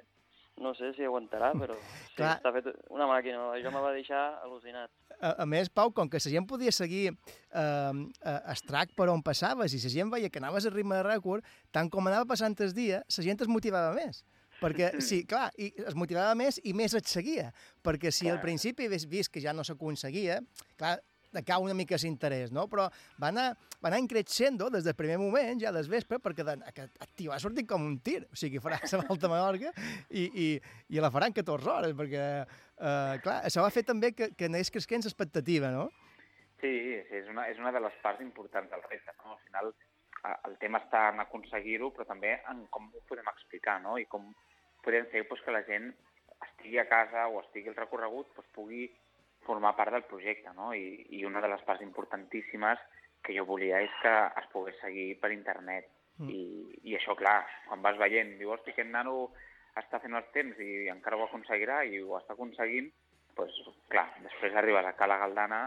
no 0.60 0.74
sé 0.76 0.92
si 0.96 1.06
aguantarà, 1.08 1.52
però 1.56 1.76
sí, 1.78 2.16
Clar. 2.18 2.34
està 2.38 2.52
fet 2.56 2.68
una 2.92 3.08
màquina, 3.10 3.46
això 3.56 3.72
me 3.74 3.84
va 3.84 3.94
deixar 3.96 4.22
al·lucinat. 4.44 4.92
A, 5.20 5.36
a 5.44 5.46
més, 5.50 5.70
Pau, 5.70 5.92
com 5.96 6.10
que 6.12 6.20
la 6.20 6.34
gent 6.34 6.48
podia 6.48 6.72
seguir 6.76 7.06
eh, 7.12 7.94
el 8.34 8.66
track 8.68 8.96
per 8.98 9.10
on 9.14 9.24
passaves 9.24 9.76
i 9.76 9.82
la 9.84 9.94
gent 9.94 10.12
veia 10.12 10.30
que 10.30 10.42
anaves 10.42 10.68
a 10.68 10.74
ritme 10.74 11.00
de 11.00 11.06
rècord, 11.08 11.48
tant 11.72 11.90
com 11.90 12.08
anava 12.08 12.28
passant 12.30 12.58
el 12.60 12.76
dia, 12.76 13.04
la 13.06 13.26
gent 13.30 13.46
es 13.46 13.52
motivava 13.52 13.94
més. 13.96 14.24
Perquè, 14.60 14.92
sí, 15.10 15.24
clar, 15.28 15.50
i 15.58 15.72
es 15.88 15.96
motivava 15.96 16.36
més 16.36 16.60
i 16.68 16.74
més 16.76 16.96
et 16.98 17.08
seguia. 17.08 17.54
Perquè 17.86 18.12
si 18.12 18.28
al 18.28 18.38
Clar. 18.38 18.48
principi 18.50 18.90
hagués 18.90 19.08
vist 19.08 19.32
que 19.32 19.44
ja 19.44 19.56
no 19.56 19.64
s'aconseguia, 19.64 20.42
clar, 20.80 20.98
decau 21.36 21.64
una 21.66 21.76
mica 21.78 22.00
l'interès, 22.02 22.54
no? 22.56 22.68
Però 22.72 22.88
va 23.22 23.30
anar, 23.30 23.48
va 23.84 23.92
anar 23.92 24.02
increixendo 24.02 24.70
des 24.74 24.86
del 24.88 24.98
primer 24.98 25.18
moment, 25.22 25.60
ja 25.62 25.74
des 25.76 25.90
vespre, 25.92 26.20
perquè 26.24 26.46
de, 26.48 26.58
aquest 26.72 27.16
tio 27.16 27.34
va 27.34 27.40
sortir 27.40 27.66
com 27.70 27.86
un 27.86 28.00
tir. 28.06 28.22
O 28.32 28.40
sigui, 28.40 28.62
farà 28.64 28.80
la 28.92 29.06
volta 29.08 29.30
a 29.30 29.34
Mallorca 29.34 29.74
i, 30.10 30.26
i, 30.26 30.50
i 30.90 31.04
la 31.04 31.12
faran 31.14 31.36
14 31.36 31.74
hores, 31.76 31.96
perquè, 31.98 32.26
eh, 32.46 33.16
clar, 33.24 33.40
això 33.46 33.66
va 33.66 33.74
fer 33.74 33.86
també 33.88 34.14
que, 34.16 34.32
que 34.36 34.50
anés 34.50 34.72
creixent 34.74 35.06
l'expectativa, 35.08 35.74
no? 35.76 35.90
Sí, 36.60 36.72
és 37.16 37.30
una, 37.32 37.48
és 37.48 37.60
una 37.62 37.72
de 37.72 37.80
les 37.80 37.96
parts 38.04 38.22
importants 38.24 38.72
del 38.72 38.84
repte. 38.90 39.16
No? 39.24 39.38
Al 39.38 39.44
final, 39.46 39.74
el 40.50 40.58
tema 40.60 40.82
està 40.84 41.08
en 41.14 41.24
aconseguir-ho, 41.24 41.92
però 41.96 42.06
també 42.08 42.36
en 42.52 42.66
com 42.74 42.90
ho 42.92 43.04
podem 43.08 43.28
explicar, 43.32 43.80
no? 43.84 43.98
I 43.98 44.08
com 44.12 44.28
podem 44.84 45.08
fer 45.14 45.24
doncs, 45.28 45.44
que 45.46 45.56
la 45.56 45.64
gent 45.68 45.92
estigui 46.48 46.80
a 46.80 46.88
casa 46.90 47.28
o 47.28 47.40
estigui 47.44 47.72
al 47.72 47.80
recorregut, 47.80 48.34
doncs, 48.36 48.52
pugui 48.56 48.90
formar 49.46 49.76
part 49.78 49.94
del 49.96 50.08
projecte, 50.10 50.54
no? 50.56 50.74
I, 50.74 51.06
I 51.18 51.26
una 51.26 51.42
de 51.42 51.50
les 51.52 51.62
parts 51.68 51.84
importantíssimes 51.86 52.82
que 53.26 53.36
jo 53.36 53.46
volia 53.46 53.82
és 53.84 53.94
que 54.04 54.14
es 54.42 54.48
pogués 54.54 54.80
seguir 54.82 55.12
per 55.22 55.32
internet. 55.36 55.90
Mm. 56.20 56.30
I, 56.32 56.42
I 56.92 56.98
això, 57.00 57.16
clar, 57.20 57.42
quan 57.68 57.84
vas 57.86 58.00
veient, 58.00 58.36
diu, 58.40 58.54
hosti, 58.54 58.74
aquest 58.76 58.92
nano 58.92 59.30
està 59.80 60.00
fent 60.04 60.18
els 60.20 60.32
temps 60.36 60.60
i 60.64 60.90
encara 60.92 61.20
ho 61.20 61.28
aconseguirà 61.28 61.84
i 61.88 62.02
ho 62.04 62.18
està 62.20 62.36
aconseguint, 62.36 62.90
doncs, 63.38 63.60
clar, 63.92 64.08
després 64.26 64.58
arribes 64.60 64.86
a 64.86 64.96
Cala 65.00 65.20
Galdana 65.22 65.62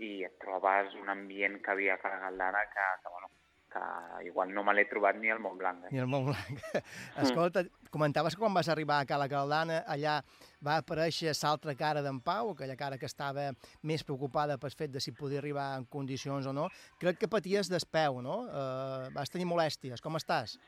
i 0.00 0.22
et 0.24 0.38
trobes 0.40 0.94
un 1.02 1.10
ambient 1.12 1.58
que 1.60 1.74
havia 1.74 1.96
a 1.96 2.02
Cala 2.02 2.22
Galdana 2.24 2.62
que, 2.72 2.86
que, 3.02 3.12
bueno, 3.12 3.28
que 3.70 4.26
igual 4.26 4.52
no 4.54 4.64
me 4.66 4.74
l'he 4.74 4.86
trobat 4.90 5.16
ni 5.16 5.30
al 5.30 5.40
Montblanc. 5.40 5.86
Eh? 5.86 5.92
Ni 5.94 6.02
el 6.02 6.08
Montblanc. 6.10 6.62
Escolta, 7.24 7.62
comentaves 7.90 8.34
que 8.34 8.42
quan 8.42 8.54
vas 8.54 8.68
arribar 8.68 9.00
a 9.00 9.06
Cala 9.08 9.28
Caldana, 9.30 9.80
allà 9.86 10.18
va 10.66 10.80
aparèixer 10.82 11.32
l'altra 11.32 11.76
cara 11.78 12.02
d'en 12.02 12.20
Pau, 12.24 12.52
aquella 12.52 12.76
cara 12.76 12.98
que 12.98 13.08
estava 13.08 13.50
més 13.86 14.04
preocupada 14.04 14.58
pel 14.58 14.74
fet 14.76 14.92
de 14.92 15.00
si 15.00 15.14
podia 15.16 15.40
arribar 15.40 15.70
en 15.78 15.86
condicions 15.86 16.46
o 16.50 16.52
no. 16.56 16.68
Crec 17.00 17.22
que 17.22 17.30
paties 17.30 17.70
despeu, 17.70 18.20
no? 18.20 18.42
Uh, 18.50 19.08
vas 19.14 19.32
tenir 19.32 19.48
molèsties. 19.48 20.02
Com 20.02 20.18
estàs? 20.18 20.58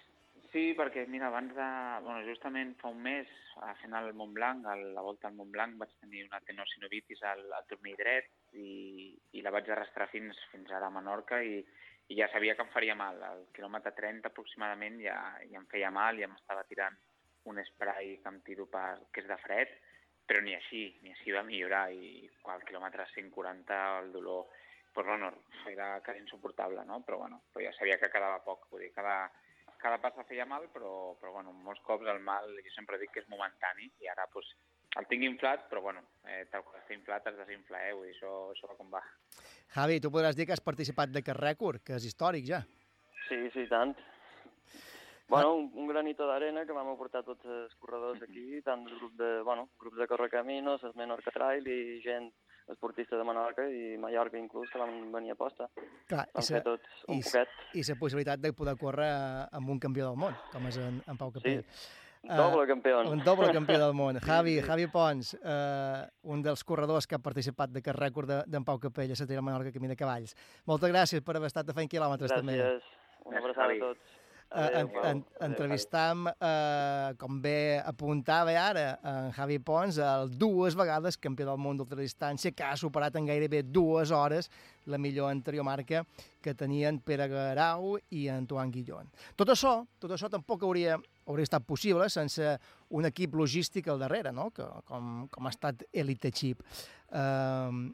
Sí, 0.53 0.74
perquè, 0.76 1.07
mira, 1.09 1.30
abans 1.30 1.55
de... 1.57 1.66
Bueno, 2.05 2.26
justament 2.28 2.74
fa 2.80 2.90
un 2.92 2.98
mes, 3.00 3.28
a 3.64 3.72
fent 3.80 3.94
el 3.96 4.11
Montblanc, 4.16 4.66
a 4.68 4.74
la 4.76 5.05
volta 5.05 5.30
al 5.30 5.38
Montblanc, 5.38 5.78
vaig 5.80 5.94
tenir 6.03 6.26
una 6.26 6.42
tenosinoditis 6.44 7.22
al, 7.24 7.46
al 7.57 7.64
turmell 7.70 7.96
dret 7.96 8.28
i, 8.53 9.14
i 9.32 9.44
la 9.44 9.53
vaig 9.55 9.70
arrastrar 9.72 10.11
fins, 10.12 10.36
fins 10.53 10.68
ara 10.76 10.90
a 10.90 10.92
Menorca 10.92 11.40
i, 11.40 11.62
i 12.09 12.18
ja 12.18 12.28
sabia 12.32 12.57
que 12.57 12.64
em 12.66 12.72
faria 12.74 12.96
mal. 12.98 13.20
Al 13.22 13.46
quilòmetre 13.57 13.94
30 13.96 14.32
aproximadament 14.32 14.98
ja, 15.05 15.16
ja 15.50 15.61
em 15.61 15.68
feia 15.70 15.90
mal, 15.94 16.18
ja 16.18 16.28
m'estava 16.30 16.66
tirant 16.68 16.98
un 17.50 17.59
spray 17.72 18.16
que 18.22 18.30
em 18.30 18.40
tiro 18.46 18.66
per, 18.70 18.98
que 19.12 19.22
és 19.22 19.30
de 19.30 19.38
fred, 19.44 19.72
però 20.26 20.42
ni 20.42 20.55
així, 20.55 20.84
ni 21.03 21.14
així 21.14 21.34
va 21.34 21.46
millorar 21.46 21.88
i 21.92 22.28
al 22.53 22.62
quilòmetre 22.68 23.07
140 23.14 23.80
el 24.03 24.12
dolor 24.14 24.46
pues, 24.92 25.07
bueno, 25.07 25.32
era 25.66 26.00
quasi 26.05 26.20
insuportable, 26.20 26.84
no? 26.84 27.03
Però, 27.03 27.18
bueno, 27.18 27.42
però 27.53 27.64
ja 27.64 27.72
sabia 27.72 27.98
que 27.98 28.11
quedava 28.12 28.42
poc, 28.44 28.68
vull 28.70 28.84
dir, 28.84 28.92
cada, 28.92 29.30
cada 29.80 29.98
passa 29.98 30.24
feia 30.28 30.44
mal, 30.46 30.68
però, 30.74 31.14
però 31.20 31.32
bueno, 31.32 31.53
molts 31.53 31.80
cops 31.86 32.09
el 32.12 32.20
mal, 32.20 32.53
jo 32.61 32.74
sempre 32.74 32.98
dic 33.00 33.14
que 33.14 33.22
és 33.24 33.30
momentani, 33.32 33.88
i 34.05 34.11
ara 34.12 34.28
pues, 34.32 34.50
el 35.01 35.07
tinc 35.09 35.22
inflat, 35.24 35.68
però 35.70 35.80
bueno, 35.80 36.03
eh, 36.28 36.45
tal 36.53 36.64
com 36.66 36.76
està 36.78 36.93
inflat 36.95 37.26
es 37.30 37.36
desinfla, 37.38 37.80
eh? 37.88 37.93
vull 37.97 38.07
dir, 38.11 38.14
això, 38.16 38.32
això 38.53 38.68
va 38.70 38.76
com 38.76 38.90
va. 38.93 39.01
Javi, 39.74 40.01
tu 40.05 40.11
podràs 40.12 40.36
dir 40.36 40.47
que 40.47 40.53
has 40.53 40.61
participat 40.64 41.09
d'aquest 41.14 41.38
rècord, 41.40 41.82
que 41.82 41.97
és 41.97 42.05
històric 42.11 42.45
ja. 42.51 42.62
Sí, 43.28 43.38
sí, 43.55 43.66
tant. 43.70 43.95
Bueno, 45.32 45.55
un, 45.57 45.70
un 45.80 45.86
granito 45.88 46.26
d'arena 46.28 46.66
que 46.68 46.74
vam 46.76 46.90
aportar 46.93 47.22
tots 47.24 47.47
els 47.49 47.72
corredors 47.80 48.20
aquí, 48.26 48.61
tant 48.66 48.82
del 48.84 48.99
grup 48.99 49.14
de, 49.16 49.30
bueno, 49.47 49.70
grups 49.80 49.97
de 49.97 50.07
Correcaminos, 50.11 50.82
el 50.84 50.93
Menorca 50.99 51.32
Trail 51.32 51.64
i 51.72 52.03
gent 52.05 52.26
esportista 52.68 53.16
de 53.16 53.24
Menorca 53.24 53.64
i 53.64 53.97
Mallorca 54.03 54.36
inclús, 54.36 54.68
que 54.70 54.78
van 54.82 54.93
venir 55.14 55.32
a 55.32 55.38
posta. 55.40 55.70
Clar, 56.11 56.26
Vam 56.34 56.45
sa- 56.45 56.59
fer 56.59 56.62
tots 56.66 56.93
un 57.09 57.16
i, 57.16 57.22
poquet. 57.24 57.49
I 57.80 57.86
la 57.88 57.97
possibilitat 58.03 58.45
de 58.45 58.53
poder 58.53 58.76
córrer 58.76 59.09
amb 59.57 59.72
un 59.72 59.80
campió 59.80 60.11
del 60.11 60.20
món, 60.20 60.36
com 60.53 60.68
és 60.68 60.76
en, 60.84 61.01
en 61.09 61.16
Pau 61.16 61.32
Capell. 61.32 61.64
Doble 62.23 62.66
campió. 62.68 63.01
Un 63.11 63.23
doble 63.25 63.51
campió 63.53 63.79
del 63.81 63.95
món. 63.95 64.18
Javi. 64.23 64.61
Javi 64.62 64.87
Pons, 64.87 65.35
eh, 65.43 66.07
un 66.23 66.43
dels 66.43 66.62
corredors 66.64 67.07
que 67.07 67.16
ha 67.16 67.18
participat 67.18 67.70
d'aquest 67.75 67.99
rècord 67.99 68.29
de- 68.31 68.43
d'en 68.47 68.64
Pau 68.64 68.79
Capell 68.79 69.11
a 69.11 69.16
la 69.18 69.27
Tira 69.27 69.43
Menorca 69.43 69.73
Camí 69.75 69.89
de 69.91 69.97
Cavalls. 69.97 70.37
Moltes 70.66 70.91
gràcies 70.93 71.20
per 71.25 71.37
haver 71.37 71.51
estat 71.51 71.68
a 71.68 71.75
fent 71.75 71.91
quilòmetres 71.91 72.31
també. 72.31 72.55
Gràcies. 72.61 72.83
Una 73.25 73.39
abraçada 73.39 73.73
a 73.75 73.79
tots. 73.79 74.01
Eh, 74.55 74.80
en, 74.80 74.90
en, 75.05 75.24
entrevistam, 75.40 76.26
eh, 76.28 77.14
com 77.16 77.38
bé 77.40 77.80
apuntava 77.80 78.53
ara, 78.61 78.98
en 79.03 79.30
Javi 79.32 79.57
Pons, 79.64 79.96
el 79.96 80.34
dues 80.36 80.76
vegades 80.76 81.16
campió 81.16 81.46
del 81.48 81.61
món 81.62 81.78
d'ultradistància, 81.80 82.53
que 82.53 82.66
ha 82.66 82.76
superat 82.76 83.16
en 83.16 83.30
gairebé 83.30 83.62
dues 83.64 84.12
hores 84.12 84.50
la 84.92 84.98
millor 84.98 85.30
anterior 85.30 85.64
marca 85.64 86.05
que 86.42 86.55
tenien 86.59 86.98
Pere 87.00 87.30
Garau 87.32 87.96
i 88.11 88.26
Antoine 88.28 88.74
Guillon. 88.74 89.09
Tot 89.38 89.55
això, 89.55 89.78
tot 90.03 90.12
això 90.12 90.28
tampoc 90.28 90.66
hauria, 90.68 90.98
hauria 91.24 91.48
estat 91.48 91.64
possible 91.64 92.11
sense 92.12 92.57
un 92.90 93.09
equip 93.09 93.34
logístic 93.38 93.88
al 93.88 94.03
darrere, 94.05 94.34
no? 94.36 94.50
que, 94.50 94.68
com, 94.84 95.28
com 95.32 95.48
ha 95.48 95.55
estat 95.55 95.86
Elite 95.92 96.32
Chip. 96.34 96.61
Eh, 97.09 97.92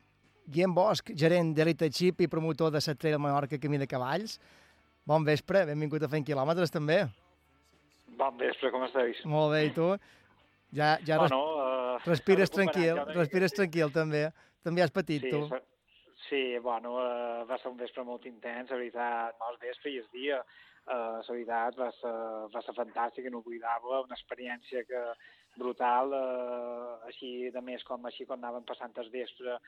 Guillem 0.49 0.73
Bosch, 0.75 1.13
gerent 1.15 1.53
d'Elite 1.55 1.91
Chip 1.93 2.23
i 2.25 2.31
promotor 2.33 2.73
de 2.73 2.81
la 2.81 2.95
Trail 2.97 3.19
Menorca 3.21 3.61
Camí 3.61 3.79
de 3.79 3.87
Cavalls, 3.87 4.39
Bon 5.09 5.25
vespre, 5.25 5.63
benvingut 5.69 6.03
a 6.05 6.11
Fent 6.13 6.27
Quilòmetres, 6.29 6.73
també. 6.75 6.99
Bon 8.19 8.37
vespre, 8.41 8.71
com 8.75 8.85
estàs? 8.85 9.23
Molt 9.31 9.55
bé, 9.55 9.63
i 9.69 9.73
tu? 9.77 9.89
Ja, 10.77 10.97
ja 11.07 11.17
res... 11.23 11.31
Bueno, 11.33 11.41
eh, 11.63 11.97
respires 12.05 12.51
recuperant 12.51 12.75
tranquil, 12.75 13.01
ja 13.01 13.17
respires 13.17 13.57
tranquil, 13.57 13.93
també. 13.95 14.23
També 14.67 14.85
has 14.85 14.93
patit, 14.93 15.25
Sí, 15.25 15.31
tu. 15.33 15.61
sí, 16.29 16.43
bueno, 16.61 16.97
eh, 17.01 17.45
va 17.49 17.57
ser 17.63 17.71
un 17.73 17.79
vespre 17.81 18.05
molt 18.05 18.27
intens, 18.29 18.69
la 18.71 18.77
veritat, 18.83 19.39
mal 19.41 19.57
vespre 19.63 19.95
i 19.95 20.01
el 20.03 20.09
dia. 20.13 20.43
eh, 20.89 20.95
la 20.95 21.23
veritat 21.29 21.77
va 21.79 21.91
ser, 21.93 22.13
va 22.55 22.63
ser 22.65 22.73
fantàstic, 22.77 23.27
inoblidable, 23.29 23.99
una 24.07 24.17
experiència 24.17 24.85
que 24.89 25.03
brutal, 25.59 26.13
eh, 26.15 27.07
així 27.11 27.31
de 27.55 27.63
més 27.65 27.85
com 27.89 28.07
així 28.09 28.27
quan 28.29 28.41
anaven 28.41 28.67
passant 28.69 28.95
el 29.03 29.11
vespre 29.15 29.59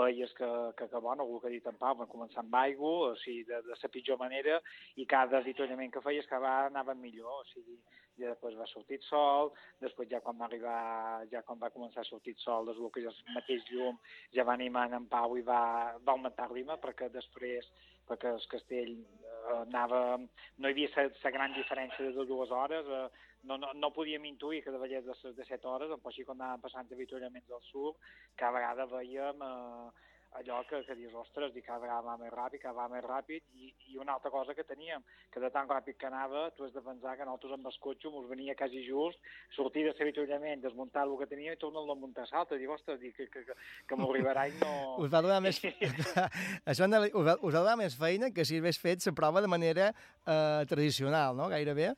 veies 0.00 0.32
que, 0.38 0.50
que, 0.78 0.88
que 0.92 1.00
bueno, 1.06 1.26
el 1.26 1.40
que 1.40 1.50
ha 1.50 1.54
dit 1.56 1.70
en 1.70 1.80
Pau, 1.80 1.96
van 2.00 2.10
començar 2.10 2.44
amb 2.44 2.58
aigua, 2.62 2.92
o 3.10 3.16
sigui, 3.24 3.44
de, 3.48 3.62
de 3.66 3.78
la 3.82 3.92
pitjor 3.96 4.20
manera, 4.20 4.60
i 4.96 5.06
cada 5.10 5.40
avituallament 5.40 5.92
que 5.94 6.04
feies 6.04 6.28
cada 6.30 6.46
vegada 6.46 6.70
anaven 6.70 7.02
millor, 7.02 7.42
o 7.42 7.48
sigui, 7.52 7.78
i 8.20 8.26
després 8.26 8.56
va 8.58 8.68
sortir 8.68 8.98
el 9.00 9.06
sol, 9.06 9.52
després 9.80 10.10
ja 10.10 10.20
quan 10.24 10.38
va 10.40 10.46
arribar, 10.46 10.80
ja 11.32 11.42
quan 11.46 11.60
va 11.60 11.72
començar 11.74 12.02
a 12.02 12.08
sortir 12.08 12.34
el 12.36 12.42
sol, 12.42 12.68
des 12.68 12.80
que 12.94 13.06
el 13.06 13.36
mateix 13.36 13.64
llum 13.70 13.98
ja 14.36 14.44
va 14.44 14.56
animant 14.58 14.96
en 14.96 15.08
Pau 15.08 15.38
i 15.38 15.46
va, 15.46 15.62
va 16.04 16.16
augmentar 16.16 16.48
el 16.48 16.58
ritme, 16.58 16.76
perquè 16.82 17.08
després, 17.14 17.70
perquè 18.10 18.34
el 18.34 18.46
castell 18.50 18.92
eh, 18.98 19.56
anava, 19.62 20.00
no 20.18 20.68
hi 20.68 20.74
havia 20.74 21.08
la 21.24 21.30
gran 21.38 21.54
diferència 21.56 22.10
de 22.18 22.26
dues 22.28 22.50
hores, 22.50 22.86
eh, 22.86 23.08
no, 23.48 23.56
no, 23.56 23.70
no 23.72 23.92
podíem 23.96 24.26
intuir 24.28 24.60
que 24.64 24.74
de 24.74 24.78
veiés 24.82 25.06
de, 25.06 25.14
ses- 25.22 25.36
de 25.38 25.46
7 25.48 25.66
hores, 25.70 25.88
però 25.96 26.10
així 26.12 26.26
quan 26.28 26.40
anàvem 26.42 26.66
passant 26.66 26.90
avituallaments 26.92 27.48
del 27.48 27.62
sud, 27.70 27.96
cada 28.36 28.52
vegada 28.58 28.86
veiem 28.92 29.40
eh, 29.46 29.90
allò 30.38 30.60
que, 30.68 30.78
que 30.86 30.94
dius, 30.94 31.14
ostres, 31.18 31.54
i 31.58 31.62
cada 31.62 31.80
vegada 31.82 32.04
va 32.06 32.16
més 32.20 32.30
ràpid, 32.32 32.60
cada 32.62 32.74
vegada 32.76 32.94
més 32.94 33.04
ràpid, 33.04 33.42
i, 33.58 33.72
i 33.90 33.98
una 33.98 34.14
altra 34.14 34.30
cosa 34.30 34.54
que 34.54 34.64
teníem, 34.64 35.02
que 35.32 35.40
de 35.42 35.50
tan 35.50 35.66
ràpid 35.68 35.98
que 35.98 36.06
anava, 36.06 36.44
tu 36.56 36.64
has 36.64 36.72
de 36.72 36.82
pensar 36.84 37.16
que 37.18 37.26
nosaltres 37.26 37.56
amb 37.56 37.66
el 37.66 37.78
cotxe 37.82 38.12
mos 38.14 38.28
venia 38.30 38.54
quasi 38.54 38.84
just, 38.86 39.18
sortir 39.56 39.84
de 39.88 39.94
l'avituallament, 39.98 40.62
desmuntar 40.62 41.06
el 41.08 41.16
que 41.18 41.26
teníem 41.30 41.56
i 41.56 41.60
tornar-lo 41.60 41.96
a 41.96 41.98
muntar 41.98 42.28
l'altre, 42.30 42.58
dic, 42.60 42.70
ostres, 42.70 43.00
dic, 43.02 43.16
que, 43.16 43.26
que, 43.32 43.44
que, 43.48 43.58
que 43.88 43.98
m'ho 43.98 44.10
arribarà 44.12 44.46
i 44.48 44.54
no... 44.62 44.70
Us 45.02 45.10
va 45.12 45.24
donar 45.26 45.40
més... 45.42 45.58
Això 46.70 46.86
anda- 46.86 47.02
us, 47.08 47.26
va, 47.26 47.36
us 47.40 47.54
va 47.54 47.64
donar 47.64 47.76
més 47.82 47.98
feina 47.98 48.30
que 48.30 48.46
si 48.46 48.60
hagués 48.60 48.78
fet 48.80 49.02
la 49.06 49.16
prova 49.16 49.42
de 49.42 49.50
manera 49.50 49.90
eh, 49.90 50.62
tradicional, 50.70 51.36
no? 51.36 51.50
Gairebé. 51.50 51.92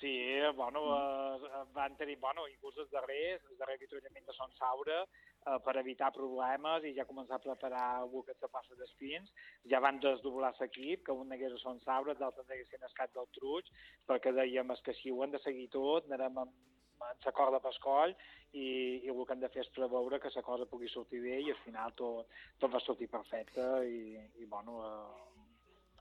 Sí, 0.00 0.16
bueno, 0.56 0.80
eh, 0.96 1.48
van 1.74 1.94
tenir, 1.98 2.16
bueno, 2.18 2.46
inclús 2.48 2.78
els 2.80 2.88
darrers, 2.90 3.42
el 3.50 3.58
darrer 3.58 3.74
avituallament 3.76 4.24
de 4.24 4.32
Son 4.32 4.54
Saura, 4.56 5.02
eh, 5.04 5.58
per 5.66 5.74
evitar 5.76 6.08
problemes 6.16 6.86
i 6.88 6.94
ja 6.96 7.04
començar 7.04 7.36
a 7.36 7.44
preparar 7.44 7.82
algú 7.98 8.22
que 8.24 8.32
se 8.38 8.48
passa 8.48 8.78
d'espins, 8.78 9.28
ja 9.68 9.82
van 9.84 10.00
desdoblar 10.00 10.54
l'equip, 10.56 11.04
que 11.04 11.12
un 11.12 11.28
negués 11.28 11.52
a 11.52 11.60
Son 11.60 11.80
Saura, 11.84 12.16
d'altre 12.16 12.46
neguessin 12.48 12.88
escat 12.88 13.12
del 13.12 13.28
Truig, 13.36 13.68
perquè 14.08 14.32
dèiem 14.32 14.72
és 14.72 14.80
que 14.88 14.96
si 15.02 15.12
ho 15.12 15.20
hem 15.22 15.36
de 15.36 15.42
seguir 15.44 15.68
tot, 15.76 16.08
anarem 16.08 16.46
amb, 16.46 16.56
amb 17.00 17.26
la 17.26 17.32
corda 17.36 17.60
pescoll 17.60 18.14
i, 18.52 18.66
i 19.04 19.08
el 19.12 19.20
que 19.24 19.34
hem 19.36 19.44
de 19.44 19.52
fer 19.52 19.64
és 19.64 19.72
preveure 19.76 20.20
que 20.20 20.32
la 20.34 20.46
cosa 20.48 20.68
pugui 20.70 20.88
sortir 20.88 21.20
bé 21.24 21.40
i 21.40 21.50
al 21.52 21.60
final 21.64 21.92
tot, 22.00 22.40
tot 22.58 22.72
va 22.72 22.80
sortir 22.84 23.08
perfecte 23.12 23.66
i, 23.88 24.16
i 24.40 24.48
bueno, 24.48 24.80
eh, 24.88 25.29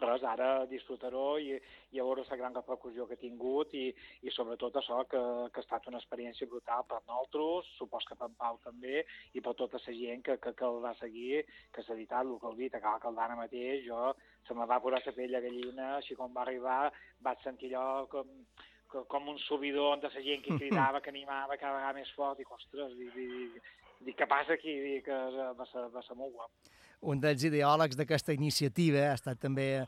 res, 0.07 0.23
ara 0.23 0.65
disfrutar-ho 0.69 1.37
i, 1.41 1.57
i 1.91 1.99
a 1.99 2.05
veure 2.07 2.23
la 2.29 2.37
gran 2.39 2.55
repercussió 2.55 3.05
que 3.07 3.17
ha 3.17 3.21
tingut 3.21 3.73
i, 3.75 3.87
i 4.23 4.31
sobretot 4.35 4.75
això, 4.79 5.01
que, 5.11 5.21
que 5.53 5.59
ha 5.61 5.65
estat 5.65 5.87
una 5.91 5.99
experiència 6.01 6.47
brutal 6.47 6.85
per 6.89 7.01
nosaltres, 7.07 7.69
supos 7.77 8.05
que 8.07 8.15
per 8.19 8.29
en 8.31 8.37
Pau 8.39 8.59
també, 8.63 9.03
i 9.33 9.41
per 9.41 9.53
tota 9.59 9.81
la 9.85 9.95
gent 9.99 10.23
que, 10.25 10.37
que, 10.37 10.53
que 10.53 10.65
el 10.69 10.79
va 10.85 10.93
seguir, 11.01 11.43
que 11.75 11.83
s'ha 11.83 11.93
editat, 11.97 12.25
el 12.25 12.39
que 12.39 12.51
el 12.53 12.57
dit, 12.63 12.75
acaba 12.75 12.99
que 12.99 13.07
el 13.11 13.15
d'ara 13.19 13.35
mateix, 13.39 13.85
jo 13.87 14.13
se 14.47 14.53
me 14.57 14.65
va 14.65 14.79
posar 14.81 15.01
la 15.05 15.13
pell 15.13 15.35
de 15.37 15.41
gallina, 15.45 15.95
així 15.99 16.15
com 16.17 16.33
va 16.33 16.41
arribar 16.47 16.91
vaig 17.21 17.41
sentir 17.43 17.73
allò 17.75 18.07
com, 18.09 18.29
co- 18.89 19.03
com 19.11 19.27
un 19.29 19.37
subidor 19.45 19.99
de 20.01 20.09
la 20.13 20.23
gent 20.25 20.41
que 20.45 20.55
cridava, 20.61 21.01
que 21.01 21.11
animava 21.13 21.57
cada 21.57 21.75
vegada 21.77 21.99
més 21.99 22.11
fort, 22.15 22.37
dic, 22.39 22.49
ostres, 22.51 22.95
dic, 22.97 23.13
dic, 23.13 23.61
dic 24.07 24.17
què 24.17 24.27
passa 24.31 24.55
aquí? 24.55 24.73
Dic, 24.85 25.05
que 25.05 25.19
va 25.59 25.65
ser, 25.73 25.85
va 25.93 26.01
ser 26.07 26.15
molt 26.17 26.33
guap. 26.33 26.51
Un 27.01 27.19
dels 27.23 27.43
ideòlegs 27.47 27.95
d'aquesta 27.95 28.33
iniciativa 28.35 29.05
ha 29.09 29.15
estat 29.15 29.39
també 29.39 29.69
eh, 29.79 29.87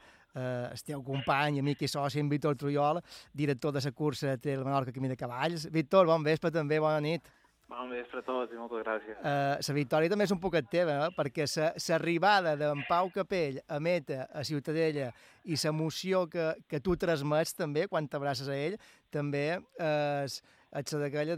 el 0.72 0.84
teu 0.88 1.02
company, 1.04 1.60
amic 1.60 1.84
i 1.84 1.90
soci, 1.92 2.22
en 2.24 2.30
Víctor 2.32 2.56
Trujol, 2.56 3.02
director 3.36 3.74
de 3.76 3.82
la 3.84 3.92
cursa 3.92 4.38
de 4.38 4.56
la 4.58 4.64
Menorca 4.64 4.94
Camí 4.96 5.10
de 5.12 5.18
Cavalls. 5.20 5.68
Víctor, 5.72 6.08
bon 6.08 6.24
vespre 6.24 6.52
també, 6.52 6.80
bona 6.80 7.02
nit. 7.04 7.28
Bon 7.72 7.88
vespre 7.92 8.20
a 8.20 8.24
tots 8.28 8.52
i 8.52 8.58
moltes 8.60 8.82
gràcies. 8.84 9.20
Eh, 9.24 9.60
la 9.68 9.76
victòria 9.76 10.12
també 10.12 10.26
és 10.28 10.32
un 10.36 10.40
poquet 10.44 10.66
teva, 10.72 10.98
eh? 11.06 11.12
perquè 11.16 11.46
l'arribada 11.90 12.56
d'en 12.60 12.82
Pau 12.88 13.12
Capell 13.16 13.62
a 13.68 13.80
Meta, 13.80 14.26
a 14.32 14.44
Ciutadella, 14.44 15.12
i 15.48 15.56
l'emoció 15.56 16.26
que, 16.32 16.50
que 16.68 16.82
tu 16.84 16.98
transmets 17.00 17.56
també 17.56 17.88
quan 17.88 18.08
t'abraces 18.08 18.48
a 18.52 18.56
ell, 18.56 18.76
també 19.12 19.46
eh, 19.80 20.26
és, 20.26 20.42
és 20.80 20.94
la 20.96 21.06
d'aquella 21.06 21.38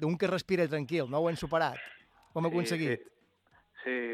d'un 0.00 0.16
que 0.16 0.32
respira 0.32 0.68
tranquil, 0.68 1.08
no 1.12 1.20
ho 1.20 1.28
hem 1.28 1.36
superat. 1.36 1.76
Ho 2.32 2.40
hem 2.40 2.48
Sí, 2.48 2.52
aconseguit. 2.54 3.04
Sí, 3.04 3.15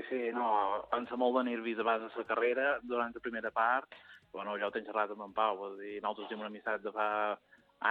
sí, 0.09 0.20
no, 0.37 0.49
pensa 0.93 1.16
molt 1.20 1.39
de 1.39 1.47
nervis 1.51 1.81
abans 1.81 2.05
de 2.05 2.23
la 2.23 2.29
carrera, 2.29 2.66
durant 2.83 3.14
la 3.14 3.25
primera 3.25 3.51
part, 3.55 3.95
bueno, 4.33 4.57
ja 4.61 4.68
ho 4.68 4.75
tenc 4.75 4.89
xerrat 4.89 5.12
amb 5.12 5.27
en 5.27 5.33
Pau, 5.37 5.59
vull 5.61 5.79
dir, 5.81 5.99
nosaltres 6.01 6.31
tenim 6.31 6.45
una 6.45 6.51
amistat 6.53 6.85
de 6.85 6.93
fa 6.95 7.09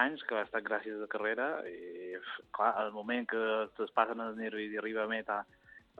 anys, 0.01 0.23
que 0.27 0.37
ha 0.37 0.45
estat 0.45 0.65
gràcies 0.65 0.97
a 0.97 1.05
la 1.05 1.09
carrera, 1.11 1.49
i 1.67 2.15
clar, 2.55 2.71
al 2.83 2.93
moment 2.95 3.27
que 3.29 3.41
es 3.85 3.95
passen 3.95 4.23
els 4.23 4.39
nervis 4.39 4.73
i 4.73 4.79
arriba 4.81 5.05
a 5.05 5.11
meta, 5.11 5.41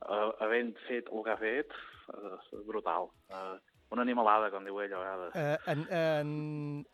eh, 0.02 0.30
havent 0.46 0.74
fet 0.88 1.12
el 1.12 1.26
que 1.26 1.34
ha 1.34 1.42
fet, 1.42 1.76
eh, 2.16 2.38
és 2.58 2.66
brutal. 2.68 3.12
Eh, 3.30 3.60
una 3.92 4.06
animalada, 4.08 4.48
com 4.54 4.64
diu 4.64 4.78
ell 4.80 4.94
a 4.96 5.00
vegades. 5.02 5.34
Eh, 5.36 5.72
en, 5.74 5.82
en, 5.92 6.30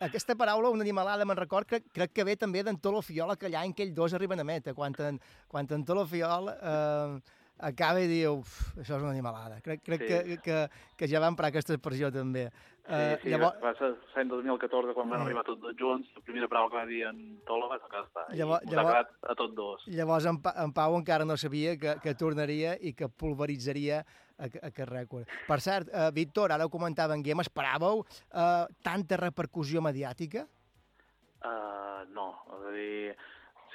aquesta 0.01 0.35
paraula, 0.35 0.71
una 0.73 0.85
animalada, 0.85 1.27
me'n 1.29 1.37
record, 1.37 1.69
crec, 1.69 1.91
crec 1.93 2.15
que 2.15 2.25
ve 2.25 2.35
també 2.41 2.63
d'en 2.65 2.79
Tolo 2.81 3.03
Fiol 3.05 3.35
aquell 3.35 3.55
any 3.59 3.75
que 3.77 3.85
ells 3.85 3.93
dos 3.95 4.15
arriben 4.17 4.41
a 4.41 4.47
meta, 4.47 4.73
quan 4.73 4.97
en, 5.05 5.19
quan 5.47 5.69
en 5.69 5.85
Tolo 5.85 6.07
Fiol 6.09 6.49
eh, 6.55 7.36
acaba 7.59 8.01
i 8.01 8.07
diu, 8.07 8.39
"Uf, 8.39 8.77
això 8.77 8.95
és 8.97 9.01
una 9.01 9.11
animalada. 9.11 9.61
Crec, 9.61 9.81
crec 9.83 10.01
Sí. 10.01 10.07
que, 10.07 10.37
que, 10.43 10.69
que 10.97 11.07
ja 11.07 11.19
va 11.19 11.27
emprar 11.27 11.49
aquesta 11.49 11.73
expressió 11.73 12.11
també. 12.11 12.49
Sí, 12.87 12.93
Eh, 12.93 13.19
sí, 13.21 13.29
llavors, 13.29 13.59
va 13.61 13.73
ser 13.75 13.89
l'any 14.15 14.29
2014 14.29 14.93
quan 14.93 15.09
van 15.09 15.19
Mm. 15.19 15.23
arribar 15.25 15.43
tots 15.43 15.61
dos 15.61 15.75
junts, 15.77 16.07
la 16.15 16.21
primera 16.21 16.47
prova 16.47 16.69
que 16.69 16.75
va 16.77 16.85
dir 16.85 17.03
en 17.05 17.41
Tolo 17.45 17.67
va 17.67 17.77
ser 17.79 17.85
aquesta, 17.85 18.21
i 18.33 18.37
Llavors- 18.37 18.61
ha 18.65 18.71
llavors- 18.71 19.09
a 19.29 19.35
tots 19.35 19.55
dos. 19.55 19.83
llavors 19.87 20.25
en, 20.25 20.41
Pa- 20.41 20.53
en 20.63 20.71
Pau 20.71 20.95
encara 20.95 21.25
no 21.25 21.35
sabia 21.35 21.75
que, 21.77 21.97
que 22.01 22.15
tornaria 22.15 22.77
i 22.79 22.93
que 22.93 23.09
pulveritzaria 23.09 24.05
aquest 24.37 24.87
rècord. 24.89 25.27
Per 25.47 25.59
cert, 25.59 25.89
eh, 25.91 26.11
Víctor, 26.13 26.51
ara 26.53 26.63
ho 26.65 26.69
comentava 26.69 27.13
en 27.13 27.23
Guillem, 27.23 27.39
esperàveu 27.41 28.05
eh, 28.31 28.65
tanta 28.81 29.17
repercussió 29.17 29.81
mediàtica? 29.81 30.47
Uh, 31.43 32.05
no, 32.13 32.41
és 32.47 32.65
a 32.67 32.71
dir, 32.71 33.15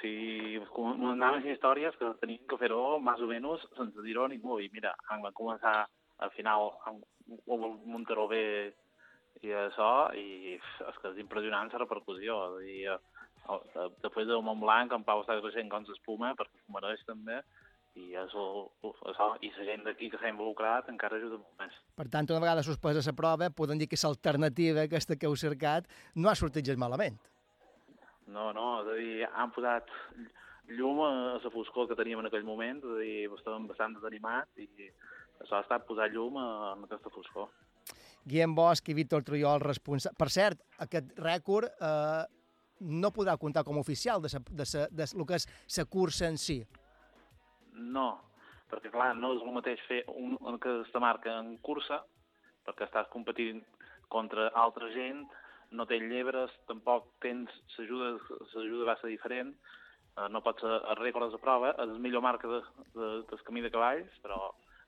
si 0.03 0.59
les 0.59 1.45
històries 1.55 1.95
que 1.95 2.11
tenim 2.19 2.43
que 2.49 2.59
fer-ho 2.59 2.99
més 2.99 3.21
o 3.23 3.27
menys 3.29 3.63
sense 3.77 4.03
dir-ho 4.03 4.25
a 4.25 4.31
ningú. 4.31 4.59
I 4.59 4.69
mira, 4.73 4.93
van 5.09 5.23
començar 5.33 5.87
al 6.19 6.31
final 6.35 6.73
amb 6.89 7.03
el 7.47 7.77
Montaró 7.87 8.27
bé 8.27 8.43
i 9.43 9.51
això, 9.55 10.11
i 10.15 10.55
és 10.57 10.99
que 11.01 11.11
és 11.13 11.19
impressionant 11.23 11.71
la 11.71 11.81
repercussió. 11.81 12.35
És 12.59 12.65
dir, 12.67 12.79
eh, 12.91 13.89
després 14.03 14.27
del 14.27 14.43
Montblanc, 14.43 14.91
en 14.91 15.03
Pau 15.07 15.23
està 15.23 15.39
creixent 15.39 15.71
com 15.71 15.87
l'espuma, 15.87 16.35
perquè 16.35 16.63
ho 16.67 16.75
mereix 16.75 17.03
també, 17.07 17.41
i 17.95 18.15
això, 18.17 18.43
això 18.83 19.27
i 19.45 19.51
la 19.57 19.65
gent 19.67 19.83
d'aquí 19.85 20.09
que 20.09 20.17
s'ha 20.17 20.31
involucrat 20.31 20.87
encara 20.89 21.19
ajuda 21.19 21.37
molt 21.37 21.59
més. 21.61 21.75
Per 21.95 22.07
tant, 22.09 22.29
una 22.31 22.41
vegada 22.41 22.63
suspesa 22.65 23.03
la 23.05 23.15
prova, 23.17 23.51
podem 23.53 23.77
dir 23.77 23.87
que 23.87 23.99
l'alternativa 24.01 24.87
aquesta 24.87 25.15
que 25.15 25.29
heu 25.29 25.35
cercat 25.35 25.87
no 26.15 26.29
ha 26.29 26.35
sortit 26.35 26.65
gens 26.65 26.81
malament. 26.81 27.19
No, 28.31 28.51
no, 28.55 28.67
és 28.83 28.87
a 28.87 28.95
dir, 28.99 29.27
han 29.27 29.51
posat 29.51 29.89
llum 30.71 31.01
a 31.03 31.09
la 31.43 31.51
foscor 31.51 31.89
que 31.89 31.97
teníem 31.99 32.21
en 32.21 32.29
aquell 32.29 32.45
moment, 32.47 32.79
és 32.79 32.93
a 32.93 33.01
dir, 33.01 33.17
estàvem 33.35 33.67
bastant 33.67 33.97
desanimats 33.97 34.63
i 34.63 34.69
això 35.41 35.57
ha 35.57 35.63
estat 35.65 35.85
posar 35.87 36.07
llum 36.13 36.37
a, 36.39 36.47
aquesta 36.85 37.11
foscor. 37.11 37.49
Guillem 38.23 38.55
Bosch 38.55 38.87
i 38.87 38.95
Víctor 38.95 39.25
Trujol, 39.27 39.59
responsable... 39.63 40.15
Per 40.19 40.29
cert, 40.31 40.61
aquest 40.85 41.11
rècord 41.19 41.67
eh, 41.67 42.23
no 42.87 43.11
podrà 43.15 43.35
comptar 43.39 43.65
com 43.67 43.75
a 43.77 43.83
oficial 43.83 44.23
de, 44.23 44.31
sa, 44.31 44.39
de, 44.39 44.65
sa, 44.65 44.87
de 44.87 45.07
lo 45.19 45.27
que 45.27 45.35
és 45.41 45.47
la 45.77 45.85
cursa 45.91 46.29
en 46.31 46.39
si. 46.39 46.61
No, 47.73 48.07
perquè 48.71 48.91
clar, 48.93 49.11
no 49.19 49.33
és 49.35 49.43
el 49.43 49.55
mateix 49.55 49.83
fer 49.89 50.03
un, 50.15 50.37
un 50.39 50.59
que 50.63 50.79
es 50.85 50.95
marca 51.03 51.35
en 51.41 51.57
cursa, 51.65 51.99
perquè 52.63 52.87
estàs 52.87 53.11
competint 53.11 53.59
contra 54.13 54.47
altra 54.55 54.87
gent, 54.95 55.25
no 55.73 55.87
tens 55.89 56.09
llebres, 56.09 56.53
tampoc 56.69 57.09
tens 57.23 57.51
l'ajuda, 57.77 58.85
va 58.87 58.97
ser 59.01 59.11
diferent, 59.11 59.53
eh, 60.17 60.27
no 60.29 60.43
pot 60.45 60.61
ser 60.61 60.73
el 60.77 60.99
rècord 61.01 61.33
de 61.33 61.41
prova, 61.41 61.73
és 61.73 61.89
la 61.93 62.01
millor 62.01 62.23
marca 62.25 62.49
de, 62.49 62.61
de, 62.93 63.09
del 63.29 63.47
camí 63.47 63.63
de 63.65 63.71
cavalls, 63.73 64.19
però 64.25 64.39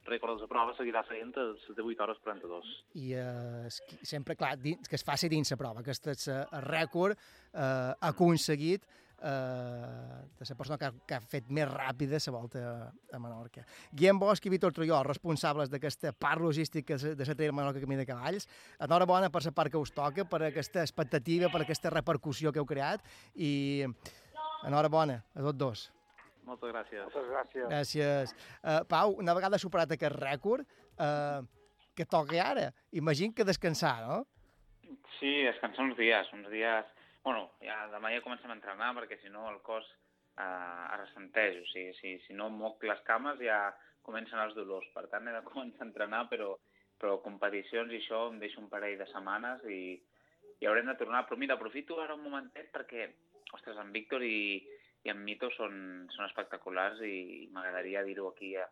el 0.05 0.11
rècord 0.13 0.41
de 0.41 0.49
prova 0.49 0.75
seguirà 0.77 1.01
sent 1.07 1.33
les 1.37 1.63
18 1.71 2.05
hores 2.05 2.21
42. 2.23 2.73
I 3.01 3.15
eh, 3.17 3.71
sempre, 4.05 4.37
clar, 4.37 4.53
dins, 4.61 4.89
que 4.89 4.99
es 4.99 5.05
faci 5.05 5.29
dins 5.31 5.51
la 5.53 5.59
prova. 5.61 5.81
Aquest 5.81 6.11
és 6.13 6.27
eh, 6.29 6.43
el 6.59 6.67
rècord 6.69 7.17
eh, 7.17 7.91
aconseguit 8.11 8.85
eh, 9.25 10.27
de 10.37 10.45
la 10.49 10.55
persona 10.55 10.77
que 10.77 10.85
ha, 10.85 10.93
que 11.07 11.17
ha 11.17 11.21
fet 11.21 11.49
més 11.49 11.67
ràpida 11.69 12.19
la 12.25 12.33
volta 12.35 12.61
a, 12.61 12.75
a 13.15 13.19
Menorca. 13.21 13.65
Guillem 13.91 14.19
Bosch 14.21 14.45
i 14.45 14.53
Víctor 14.53 14.75
Trujol, 14.75 15.07
responsables 15.07 15.71
d'aquesta 15.71 16.13
part 16.13 16.43
logística 16.43 16.97
de 16.97 17.25
la 17.25 17.35
Trera 17.35 17.55
Menorca 17.55 17.81
Camí 17.81 17.97
de 17.97 18.05
Cavalls. 18.05 18.47
Enhorabona 18.79 19.31
per 19.33 19.43
la 19.45 19.55
part 19.55 19.73
que 19.73 19.81
us 19.81 19.93
toca, 19.95 20.27
per 20.29 20.43
aquesta 20.51 20.85
expectativa, 20.85 21.49
per 21.49 21.63
aquesta 21.65 21.93
repercussió 21.93 22.53
que 22.53 22.61
heu 22.61 22.69
creat 22.69 23.03
i 23.35 23.85
enhorabona 24.65 25.21
a 25.33 25.45
tots 25.49 25.59
dos. 25.59 25.89
Moltes 26.45 26.69
gràcies. 26.69 27.01
Moltes 27.01 27.29
gràcies. 27.31 27.67
Gràcies. 27.71 28.33
Uh, 28.61 28.81
Pau, 28.89 29.15
una 29.17 29.33
vegada 29.33 29.57
superat 29.57 29.95
aquest 29.95 30.13
rècord, 30.13 30.67
uh, 31.01 31.41
que 31.97 32.05
toca 32.05 32.37
ara? 32.43 32.69
Imagino 32.93 33.33
que 33.33 33.47
descansar, 33.47 34.03
no? 34.05 34.19
Sí, 35.17 35.31
descansar 35.47 35.87
uns 35.87 35.97
dies, 35.97 36.29
uns 36.35 36.51
dies... 36.53 36.91
Bueno, 37.25 37.47
ja 37.65 37.87
demà 37.89 38.11
ja 38.13 38.21
comencem 38.21 38.51
a 38.51 38.55
entrenar 38.55 38.91
perquè 38.93 39.17
si 39.17 39.31
no 39.33 39.47
el 39.49 39.55
cos 39.65 39.85
eh, 39.89 40.43
es 40.45 40.99
ressenteix. 40.99 41.55
O 41.57 41.65
sigui, 41.71 41.93
si, 41.97 42.11
si 42.27 42.35
no 42.37 42.51
moc 42.53 42.83
les 42.85 42.99
cames 43.07 43.39
ja 43.41 43.59
comencen 44.05 44.41
els 44.43 44.53
dolors. 44.53 44.85
Per 44.93 45.07
tant, 45.09 45.25
he 45.25 45.33
de 45.33 45.41
començar 45.49 45.81
a 45.81 45.87
entrenar, 45.87 46.25
però, 46.29 46.51
però 47.01 47.15
competicions 47.23 47.93
i 47.93 47.97
això 47.97 48.27
em 48.29 48.37
deixo 48.43 48.61
un 48.61 48.69
parell 48.69 48.99
de 48.99 49.07
setmanes 49.09 49.65
i, 49.65 49.79
i 50.61 50.69
haurem 50.69 50.91
de 50.91 50.97
tornar. 50.99 51.23
Però 51.25 51.39
mira, 51.41 51.57
aprofito 51.57 51.97
ara 52.03 52.13
un 52.13 52.21
momentet 52.27 52.69
perquè, 52.75 53.07
ostres, 53.57 53.79
en 53.81 53.89
Víctor 53.95 54.21
i, 54.27 54.61
i 55.05 55.13
en 55.13 55.23
Mito 55.25 55.49
són, 55.57 56.05
són 56.13 56.27
espectaculars 56.27 57.01
i 57.09 57.47
m'agradaria 57.55 58.05
dir-ho 58.05 58.27
aquí 58.35 58.53
a, 58.61 58.67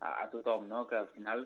a, 0.00 0.14
a 0.22 0.24
tothom, 0.32 0.64
no? 0.70 0.86
que 0.88 0.96
al 0.96 1.10
final 1.12 1.44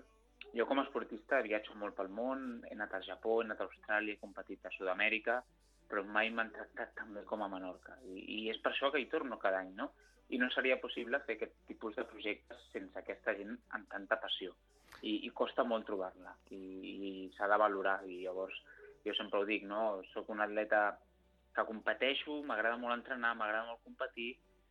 jo 0.55 0.69
com 0.71 0.79
a 0.79 0.87
esportista 0.87 1.43
viatjo 1.43 1.75
molt 1.83 1.99
pel 1.99 2.15
món, 2.15 2.47
he 2.71 2.77
anat 2.79 2.95
al 2.95 3.05
Japó, 3.09 3.41
he 3.41 3.49
anat 3.49 3.63
a 3.63 3.67
Austràlia, 3.67 4.15
he 4.15 4.23
competit 4.23 4.63
a 4.67 4.73
Sud-amèrica, 4.79 5.41
però 5.93 6.07
mai 6.09 6.31
m'han 6.33 6.49
tractat 6.57 6.95
tan 6.97 7.13
bé 7.13 7.23
com 7.29 7.43
a 7.45 7.51
Menorca. 7.53 7.99
I, 8.09 8.23
I 8.37 8.37
és 8.55 8.61
per 8.65 8.71
això 8.73 8.89
que 8.93 9.03
hi 9.03 9.11
torno 9.13 9.37
cada 9.41 9.61
any, 9.61 9.75
no? 9.77 9.91
I 10.33 10.39
no 10.41 10.49
seria 10.55 10.79
possible 10.81 11.21
fer 11.27 11.37
aquest 11.37 11.59
tipus 11.69 11.99
de 11.99 12.07
projectes 12.09 12.63
sense 12.73 12.97
aquesta 12.97 13.35
gent 13.37 13.59
amb 13.77 13.91
tanta 13.93 14.17
passió. 14.23 14.55
I, 15.03 15.19
i 15.27 15.33
costa 15.37 15.67
molt 15.69 15.85
trobar-la, 15.85 16.33
i, 16.57 16.63
i 16.93 17.11
s'ha 17.37 17.51
de 17.51 17.59
valorar. 17.61 17.99
I 18.09 18.23
llavors, 18.23 18.57
jo 19.05 19.13
sempre 19.19 19.43
ho 19.43 19.45
dic, 19.45 19.69
no? 19.69 20.01
Soc 20.15 20.33
un 20.33 20.41
atleta 20.41 20.81
que 21.53 21.67
competeixo, 21.69 22.39
m'agrada 22.49 22.81
molt 22.81 22.97
entrenar, 22.97 23.35
m'agrada 23.37 23.69
molt 23.69 23.85
competir, 23.85 24.31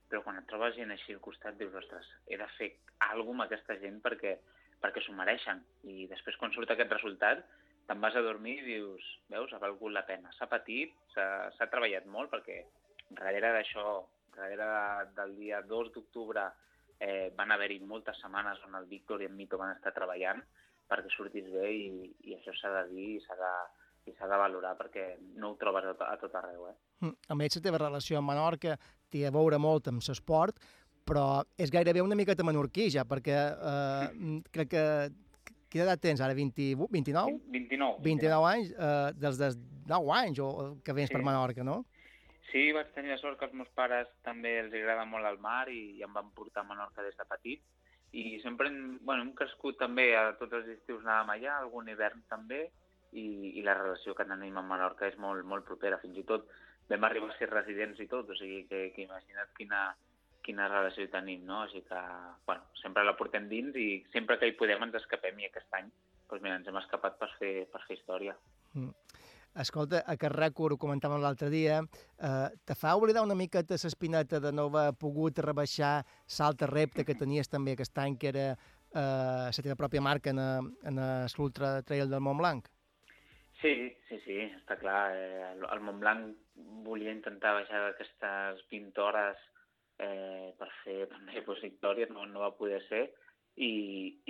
però 0.10 0.24
quan 0.26 0.42
et 0.42 0.50
trobes 0.50 0.74
gent 0.80 0.90
així 0.96 1.14
al 1.14 1.22
costat 1.22 1.62
dius, 1.62 1.78
ostres, 1.84 2.10
he 2.26 2.42
de 2.42 2.50
fer 2.58 2.72
alguna 3.12 3.44
amb 3.44 3.46
aquesta 3.46 3.78
gent 3.84 4.02
perquè, 4.02 4.40
perquè 4.82 5.06
s'ho 5.06 5.14
mereixen. 5.14 5.62
I 5.86 6.10
després 6.10 6.42
quan 6.42 6.58
surt 6.58 6.74
aquest 6.74 6.98
resultat 6.98 7.46
te'n 7.92 8.00
vas 8.00 8.16
a 8.16 8.24
dormir 8.24 8.56
i 8.62 8.78
dius, 8.78 9.04
veus, 9.28 9.52
ha 9.52 9.60
valgut 9.60 9.92
la 9.92 10.06
pena. 10.08 10.32
S'ha 10.38 10.48
patit, 10.48 10.94
s'ha 11.12 11.68
treballat 11.68 12.08
molt 12.08 12.32
perquè 12.32 12.62
darrere 13.12 13.52
d'això, 13.58 14.00
darrere 14.32 14.68
de, 14.70 15.08
del 15.18 15.36
dia 15.36 15.60
2 15.68 15.92
d'octubre 15.92 16.46
eh, 17.04 17.34
van 17.36 17.52
haver-hi 17.52 17.82
moltes 17.84 18.22
setmanes 18.24 18.64
on 18.68 18.78
el 18.80 18.88
Víctor 18.88 19.20
i 19.20 19.28
en 19.28 19.36
Mito 19.36 19.60
van 19.60 19.74
estar 19.76 19.92
treballant 19.92 20.40
perquè 20.88 21.12
sortís 21.12 21.50
bé 21.52 21.68
i, 21.68 21.90
i 22.30 22.38
això 22.38 22.56
s'ha 22.56 22.72
de 22.78 22.84
dir 22.94 23.10
i 23.18 23.22
s'ha 23.26 23.36
de, 23.40 23.52
i 24.08 24.16
s'ha 24.16 24.30
de 24.32 24.40
valorar 24.40 24.72
perquè 24.80 25.08
no 25.42 25.52
ho 25.52 25.58
trobes 25.60 25.90
a, 25.92 25.96
a 26.08 26.16
tot 26.22 26.38
arreu. 26.40 26.70
Eh? 26.72 26.76
Mm, 27.04 27.18
A 27.28 27.38
més, 27.42 27.58
la 27.58 27.66
teva 27.66 27.82
relació 27.84 28.22
amb 28.22 28.32
Menorca 28.32 28.78
té 29.12 29.26
a 29.28 29.34
veure 29.36 29.60
molt 29.60 29.92
amb 29.92 30.04
l'esport, 30.08 30.64
però 31.08 31.42
és 31.60 31.74
gairebé 31.74 32.04
una 32.06 32.16
miqueta 32.16 32.46
menorquí 32.48 32.88
ja, 32.94 33.04
perquè 33.04 33.42
eh, 33.52 34.40
crec 34.56 34.72
que... 34.78 34.86
Quina 35.72 35.86
edat 35.88 36.02
tens 36.04 36.22
ara? 36.22 36.36
20, 36.36 36.76
29? 36.92 37.38
29. 37.54 38.02
29 38.04 38.48
anys? 38.52 38.72
Eh, 38.76 39.12
dels 39.16 39.38
de 39.40 39.52
9 39.88 40.14
anys 40.18 40.42
o, 40.44 40.48
o 40.50 40.66
que 40.84 40.94
vens 40.98 41.10
Sí. 41.10 41.16
per 41.16 41.24
Menorca, 41.24 41.64
no? 41.64 41.86
Sí, 42.52 42.66
vaig 42.76 42.90
tenir 42.92 43.14
la 43.14 43.18
sort 43.22 43.40
que 43.40 43.48
els 43.48 43.54
meus 43.56 43.70
pares 43.72 44.10
també 44.28 44.58
els 44.60 44.74
agrada 44.76 45.06
molt 45.08 45.26
el 45.30 45.38
mar 45.40 45.70
i, 45.72 45.96
i 45.96 46.04
em 46.04 46.12
van 46.14 46.34
portar 46.36 46.66
a 46.66 46.68
Menorca 46.68 47.02
des 47.06 47.16
de 47.16 47.26
petit. 47.30 47.62
I 48.12 48.42
sempre 48.44 48.68
hem, 48.68 48.98
bueno, 49.08 49.24
hem 49.24 49.32
crescut 49.40 49.78
també, 49.80 50.10
a 50.20 50.34
tots 50.36 50.58
els 50.60 50.68
estius 50.74 51.06
anàvem 51.06 51.32
allà, 51.38 51.54
algun 51.62 51.88
hivern 51.88 52.26
també, 52.28 52.66
i, 53.16 53.24
i 53.56 53.64
la 53.64 53.78
relació 53.78 54.14
que 54.16 54.26
tenim 54.28 54.58
amb 54.60 54.68
Menorca 54.74 55.08
és 55.08 55.16
molt, 55.18 55.46
molt 55.48 55.64
propera. 55.64 56.02
Fins 56.04 56.20
i 56.20 56.26
tot 56.28 56.50
vam 56.92 57.08
arribar 57.08 57.32
a 57.32 57.38
ser 57.38 57.48
residents 57.48 58.00
i 58.04 58.08
tot, 58.12 58.28
o 58.28 58.36
sigui 58.36 58.66
que, 58.68 58.90
que 58.92 59.06
imagina't 59.08 59.56
quina, 59.56 59.86
quina 60.46 60.68
relació 60.70 61.08
tenim, 61.12 61.44
no? 61.46 61.62
Així 61.66 61.82
que, 61.88 62.00
bueno, 62.48 62.64
sempre 62.82 63.04
la 63.08 63.16
portem 63.18 63.48
dins 63.50 63.76
i 63.76 63.90
sempre 64.14 64.38
que 64.40 64.48
hi 64.52 64.58
podem 64.60 64.84
ens 64.88 64.96
escapem 65.02 65.40
i 65.40 65.48
aquest 65.50 65.74
any, 65.80 65.92
doncs 66.30 66.42
mira, 66.44 66.56
ens 66.60 66.68
hem 66.72 66.80
escapat 66.82 67.20
per 67.20 67.30
fer, 67.40 67.54
per 67.72 67.82
fer 67.88 67.98
història. 68.00 68.36
Mm. 68.74 68.94
Escolta, 69.62 70.00
aquest 70.08 70.32
rècord, 70.38 70.78
ho 70.78 70.80
comentàvem 70.80 71.20
l'altre 71.20 71.50
dia, 71.52 71.82
eh, 72.24 72.50
te 72.64 72.76
fa 72.80 72.94
oblidar 72.96 73.26
una 73.26 73.36
miqueta 73.36 73.76
l'espineta 73.76 74.40
de 74.40 74.52
no 74.56 74.70
haver 74.70 74.94
pogut 74.96 75.42
rebaixar 75.44 76.06
l'altre 76.40 76.70
repte 76.72 77.04
que 77.04 77.18
tenies 77.20 77.50
també 77.52 77.74
aquest 77.76 77.98
any, 78.00 78.16
que 78.18 78.30
era 78.32 78.46
eh, 78.54 79.50
la 79.52 79.52
teva 79.66 79.76
pròpia 79.76 80.00
marca 80.02 80.32
en, 80.32 80.40
a- 80.40 80.62
en 80.88 81.02
l'Ultra 81.38 81.82
Trail 81.84 82.08
del 82.10 82.24
Montblanc? 82.24 82.70
Sí, 83.62 83.74
sí, 84.08 84.18
sí, 84.24 84.38
està 84.56 84.80
clar. 84.80 85.12
Eh, 85.14 85.52
el, 85.52 85.68
el 85.68 85.82
Montblanc 85.84 86.32
volia 86.88 87.12
intentar 87.12 87.52
baixar 87.60 87.90
aquestes 87.92 88.64
20 88.72 89.04
hores 89.04 89.38
eh, 90.02 90.54
per 90.58 90.70
fer 90.84 90.98
també 91.12 91.44
pues, 91.46 91.62
victòries, 91.64 92.10
no, 92.14 92.26
no 92.30 92.44
va 92.44 92.56
poder 92.58 92.82
ser, 92.88 93.06
i, 93.56 93.72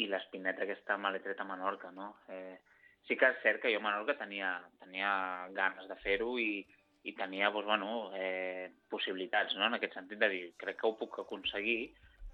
i 0.02 0.08
l'espineta 0.10 0.66
aquesta 0.66 0.98
tret 1.24 1.40
a 1.40 1.48
Menorca, 1.48 1.92
no? 1.92 2.16
Eh, 2.30 2.60
sí 3.08 3.18
que 3.18 3.30
és 3.32 3.42
cert 3.44 3.62
que 3.62 3.72
jo 3.74 3.80
a 3.80 3.86
Menorca 3.86 4.18
tenia, 4.18 4.60
tenia 4.80 5.48
ganes 5.56 5.88
de 5.88 5.98
fer-ho 6.04 6.38
i, 6.40 6.66
i 7.04 7.14
tenia 7.18 7.50
doncs, 7.50 7.66
bueno, 7.66 8.12
eh, 8.16 8.72
possibilitats, 8.90 9.56
no? 9.56 9.66
en 9.66 9.78
aquest 9.78 9.98
sentit 9.98 10.20
de 10.20 10.30
dir, 10.30 10.46
crec 10.58 10.80
que 10.80 10.88
ho 10.88 10.98
puc 10.98 11.20
aconseguir, 11.24 11.94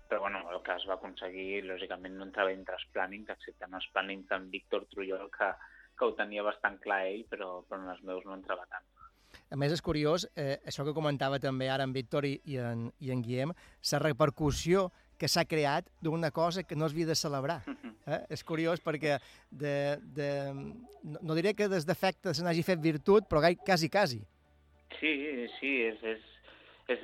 però 0.10 0.22
bueno, 0.22 0.44
el 0.52 0.62
que 0.64 0.76
es 0.76 0.86
va 0.88 0.96
aconseguir, 0.96 1.64
lògicament, 1.68 2.16
no 2.18 2.28
entrava 2.28 2.52
entre 2.52 2.76
els 2.76 2.86
plànings, 2.96 3.32
excepte 3.34 3.68
en 3.68 3.76
els 3.80 3.88
plànings 3.94 4.28
d'en 4.30 4.50
Víctor 4.52 4.88
Trullol, 4.92 5.30
que, 5.32 5.52
que 5.98 6.08
ho 6.08 6.16
tenia 6.20 6.46
bastant 6.48 6.80
clar 6.84 7.02
ell, 7.08 7.26
però, 7.32 7.50
però 7.68 7.82
en 7.84 7.92
els 7.96 8.04
meus 8.08 8.28
no 8.28 8.36
entrava 8.38 8.68
tant. 8.72 8.88
A 9.49 9.56
més, 9.56 9.72
és 9.72 9.82
curiós, 9.82 10.28
eh, 10.36 10.57
això 10.68 10.84
que 10.84 10.95
comentava 10.95 11.40
també 11.40 11.69
ara 11.72 11.86
en 11.88 11.94
Víctor 11.95 12.26
i, 12.28 12.36
i, 12.45 12.57
en, 12.60 12.88
i 12.99 13.14
en 13.14 13.22
Guillem, 13.24 13.53
la 13.91 13.99
repercussió 14.03 14.90
que 15.18 15.30
s'ha 15.32 15.45
creat 15.49 15.88
d'una 16.03 16.32
cosa 16.32 16.64
que 16.64 16.76
no 16.76 16.86
es 16.86 16.94
havia 16.94 17.10
de 17.10 17.15
celebrar. 17.15 17.61
Eh? 18.07 18.22
És 18.32 18.44
curiós 18.48 18.80
perquè 18.80 19.18
de, 19.52 19.72
de, 20.15 20.28
no, 21.03 21.19
no 21.19 21.36
diré 21.36 21.52
que 21.57 21.65
des 21.68 21.84
defecte 21.84 22.32
se 22.32 22.45
n'hagi 22.45 22.64
fet 22.64 22.80
virtut, 22.80 23.26
però 23.28 23.41
gai, 23.44 23.57
quasi, 23.60 23.90
quasi. 23.91 24.22
Sí, 24.99 25.11
sí, 25.57 25.72
és, 25.90 26.03
és, 26.14 26.22
és, 26.94 27.03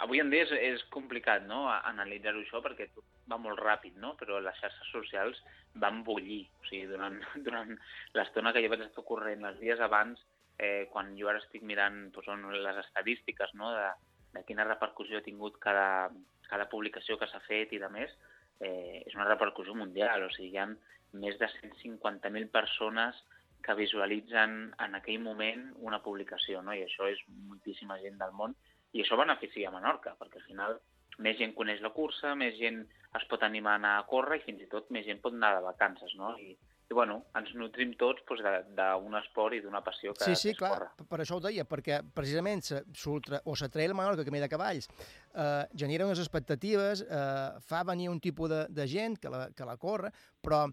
avui 0.00 0.18
en 0.18 0.32
dia 0.32 0.42
és, 0.42 0.54
és 0.72 0.82
complicat 0.94 1.46
no? 1.46 1.68
analitzar-ho 1.76 2.42
això 2.42 2.58
perquè 2.64 2.88
tot 2.94 3.06
va 3.30 3.38
molt 3.38 3.62
ràpid, 3.62 3.94
no? 4.02 4.14
però 4.18 4.40
les 4.42 4.58
xarxes 4.58 4.90
socials 4.90 5.38
van 5.80 6.02
bullir. 6.06 6.44
O 6.62 6.68
sigui, 6.70 6.88
durant, 6.90 7.20
durant 7.46 7.70
l'estona 8.18 8.52
que 8.54 8.64
jo 8.64 8.72
vaig 8.72 8.86
estar 8.88 9.06
corrent 9.06 9.46
els 9.50 9.62
dies 9.62 9.82
abans, 9.84 10.22
eh, 10.58 10.86
quan 10.92 11.14
jo 11.18 11.28
ara 11.30 11.42
estic 11.42 11.62
mirant 11.66 12.08
doncs, 12.14 12.28
on 12.30 12.46
les 12.52 12.80
estadístiques 12.84 13.54
no? 13.58 13.72
de, 13.74 13.88
de 14.34 14.44
quina 14.48 14.66
repercussió 14.68 15.18
ha 15.18 15.26
tingut 15.26 15.58
cada, 15.62 16.10
cada 16.48 16.68
publicació 16.70 17.18
que 17.18 17.28
s'ha 17.30 17.42
fet 17.46 17.72
i 17.74 17.80
de 17.82 17.90
més, 17.92 18.14
eh, 18.60 19.02
és 19.04 19.14
una 19.14 19.28
repercussió 19.28 19.74
mundial. 19.74 20.26
O 20.26 20.32
sigui, 20.34 20.52
hi 20.54 20.60
ha 20.62 20.68
més 21.14 21.38
de 21.38 21.48
150.000 21.60 22.50
persones 22.54 23.20
que 23.64 23.76
visualitzen 23.78 24.74
en 24.84 24.98
aquell 24.98 25.22
moment 25.24 25.70
una 25.80 26.02
publicació, 26.04 26.60
no? 26.62 26.74
i 26.76 26.84
això 26.84 27.08
és 27.08 27.22
moltíssima 27.48 27.96
gent 28.02 28.18
del 28.20 28.34
món, 28.36 28.54
i 28.94 29.02
això 29.02 29.16
beneficia 29.18 29.70
a 29.70 29.74
Menorca, 29.74 30.14
perquè 30.20 30.40
al 30.40 30.48
final 30.50 30.76
més 31.24 31.38
gent 31.38 31.54
coneix 31.56 31.80
la 31.82 31.94
cursa, 31.94 32.34
més 32.38 32.58
gent 32.58 32.82
es 33.14 33.24
pot 33.30 33.42
animar 33.46 33.76
a 33.76 33.80
anar 33.80 33.94
a 33.98 34.06
córrer 34.10 34.40
i 34.40 34.44
fins 34.44 34.62
i 34.62 34.70
tot 34.70 34.90
més 34.94 35.06
gent 35.06 35.20
pot 35.22 35.34
anar 35.34 35.54
de 35.56 35.64
vacances, 35.64 36.14
no? 36.18 36.34
I, 36.38 36.54
i 36.94 36.96
bueno, 36.96 37.24
ens 37.34 37.50
nutrim 37.58 37.94
tots 37.98 38.22
doncs, 38.28 38.40
d'un 38.78 39.16
esport 39.18 39.56
i 39.56 39.60
d'una 39.64 39.80
passió 39.82 40.12
que, 40.14 40.24
Sí, 40.30 40.36
sí, 40.36 40.54
clar, 40.54 40.92
per- 41.10 41.20
això 41.24 41.36
ho 41.36 41.40
deia, 41.42 41.64
perquè 41.66 42.00
precisament 42.14 42.62
sa- 42.62 42.82
l'ultra 43.04 43.40
o 43.44 43.54
la 43.60 43.68
trail 43.68 43.94
Menorca 43.98 44.24
Camí 44.24 44.38
de 44.38 44.48
Cavalls 44.48 44.86
eh, 45.34 45.66
genera 45.74 46.06
unes 46.06 46.20
expectatives, 46.22 47.04
eh, 47.04 47.60
fa 47.60 47.82
venir 47.84 48.08
un 48.10 48.20
tipus 48.20 48.50
de, 48.50 48.60
de 48.70 48.86
gent 48.88 49.18
que 49.20 49.32
la, 49.32 49.48
que 49.54 49.66
la 49.66 49.76
corre, 49.76 50.12
però 50.44 50.64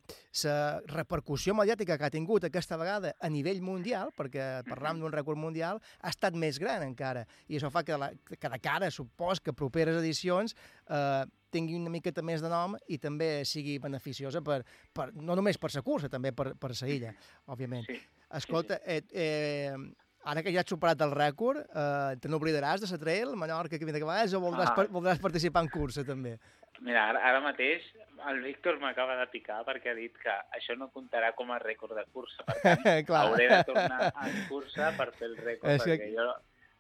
la 0.44 0.56
repercussió 0.92 1.56
mediàtica 1.58 1.98
que 1.98 2.08
ha 2.08 2.14
tingut 2.14 2.46
aquesta 2.48 2.78
vegada 2.78 3.16
a 3.20 3.30
nivell 3.30 3.62
mundial, 3.66 4.14
perquè 4.18 4.64
parlam 4.68 5.02
d'un 5.02 5.14
rècord 5.14 5.40
mundial, 5.40 5.82
ha 6.02 6.14
estat 6.14 6.38
més 6.38 6.60
gran 6.62 6.86
encara, 6.86 7.26
i 7.48 7.58
això 7.58 7.72
fa 7.74 7.84
que, 7.88 7.98
la, 7.98 8.12
que 8.32 8.50
de 8.50 8.60
cara, 8.62 8.92
supos 8.92 9.42
que 9.42 9.54
properes 9.54 10.00
edicions 10.00 10.56
eh, 10.90 11.26
tingui 11.52 11.76
una 11.76 11.92
miqueta 11.92 12.24
més 12.24 12.42
de 12.44 12.50
nom 12.52 12.78
i 12.88 12.98
també 13.02 13.44
sigui 13.48 13.78
beneficiosa 13.84 14.42
per, 14.46 14.62
per, 14.96 15.12
no 15.16 15.36
només 15.36 15.60
per 15.60 15.72
la 15.76 15.84
cursa, 15.86 16.10
també 16.10 16.32
per, 16.32 16.54
per 16.56 16.72
la 16.72 16.90
illa, 16.90 17.14
òbviament. 17.52 17.88
Sí. 17.90 18.00
Escolta, 18.32 18.80
eh, 18.88 19.02
eh, 19.12 19.76
ara 20.24 20.44
que 20.44 20.52
ja 20.54 20.62
has 20.62 20.70
superat 20.70 21.02
el 21.02 21.12
rècord, 21.12 21.64
eh, 21.74 22.16
te 22.22 22.30
n'oblidaràs 22.30 22.82
de 22.82 22.90
la 22.92 22.98
trail, 23.02 23.36
Mallorca, 23.36 23.80
Camí 23.80 23.92
de 23.92 24.00
Cavalls, 24.00 24.34
o 24.34 24.42
voldràs, 24.42 24.72
Ah. 24.76 24.88
voldràs 24.90 25.20
participar 25.20 25.64
en 25.64 25.70
cursa, 25.70 26.04
també? 26.04 26.38
Mira, 26.82 27.10
ara, 27.10 27.20
ara 27.30 27.42
mateix 27.42 27.84
el 28.30 28.42
Víctor 28.42 28.80
m'acaba 28.80 29.16
de 29.20 29.28
picar 29.32 29.64
perquè 29.66 29.92
ha 29.92 29.96
dit 29.96 30.14
que 30.18 30.30
això 30.58 30.76
no 30.78 30.90
comptarà 30.92 31.34
com 31.36 31.52
a 31.52 31.60
rècord 31.60 31.94
de 31.96 32.06
cursa. 32.12 32.44
Per 32.46 32.56
tant, 32.62 32.80
hauré 33.42 33.48
de 33.50 33.64
tornar 33.64 34.14
en 34.24 34.48
cursa 34.50 34.92
per 34.98 35.12
fer 35.14 35.28
el 35.28 35.38
rècord, 35.38 35.70
És 35.76 35.84
que- 35.84 35.98
perquè 35.98 36.14
jo 36.16 36.34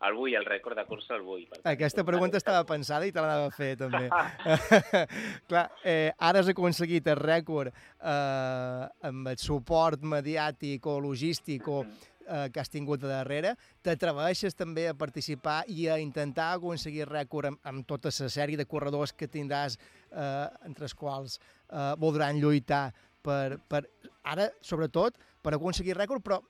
el 0.07 0.15
vull, 0.17 0.33
el 0.33 0.45
rècord 0.45 0.75
de 0.75 0.85
cursa 0.85 1.13
el 1.15 1.21
vull. 1.21 1.45
Aquesta 1.63 2.03
pregunta 2.03 2.37
estava 2.37 2.63
pensada 2.65 3.05
i 3.05 3.11
te 3.11 3.21
l'anava 3.21 3.45
a 3.45 3.51
fer, 3.51 3.75
també. 3.83 4.09
Clar, 5.47 5.69
eh, 5.83 6.11
ara 6.17 6.39
has 6.39 6.49
aconseguit 6.49 7.05
el 7.07 7.17
rècord 7.21 7.69
eh, 7.73 8.87
amb 9.07 9.27
el 9.27 9.37
suport 9.37 10.01
mediàtic 10.01 10.85
o 10.87 10.99
logístic 10.99 11.67
o 11.67 11.83
eh, 12.27 12.49
que 12.53 12.61
has 12.61 12.71
tingut 12.71 13.03
a 13.03 13.11
darrere. 13.11 13.55
T'atreveixes 13.83 14.57
també 14.57 14.87
a 14.89 14.95
participar 14.97 15.61
i 15.67 15.87
a 15.87 15.99
intentar 16.01 16.51
aconseguir 16.55 17.09
rècord 17.09 17.51
amb, 17.51 17.61
amb 17.63 17.87
tota 17.87 18.13
la 18.13 18.29
sèrie 18.29 18.59
de 18.59 18.65
corredors 18.65 19.13
que 19.13 19.29
tindràs, 19.31 19.77
eh, 20.11 20.47
entre 20.67 20.87
els 20.89 20.95
quals 20.97 21.37
eh, 21.39 21.93
voldran 21.97 22.39
lluitar 22.41 22.89
per, 23.21 23.59
per, 23.69 23.85
ara, 24.23 24.49
sobretot, 24.61 25.17
per 25.41 25.55
aconseguir 25.55 25.97
rècord, 25.97 26.23
però 26.25 26.41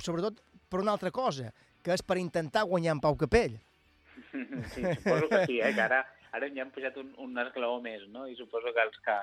sobretot 0.00 0.40
per 0.70 0.80
una 0.82 0.94
altra 0.96 1.12
cosa, 1.14 1.52
que 1.84 1.94
és 1.94 2.02
per 2.02 2.18
intentar 2.18 2.64
guanyar 2.68 2.96
en 2.96 3.04
Pau 3.04 3.16
Capell. 3.16 3.60
Sí, 4.72 4.82
suposo 4.82 5.28
que 5.28 5.44
sí, 5.46 5.60
eh? 5.60 5.72
que 5.74 5.82
ara, 5.84 6.00
ara 6.34 6.48
ja 6.50 6.64
han 6.64 6.72
pujat 6.74 6.96
un, 6.98 7.12
un 7.22 7.38
esglaó 7.38 7.80
més, 7.82 8.06
no? 8.10 8.26
I 8.26 8.36
suposo 8.38 8.72
que 8.74 8.82
els 8.82 8.96
que, 9.04 9.16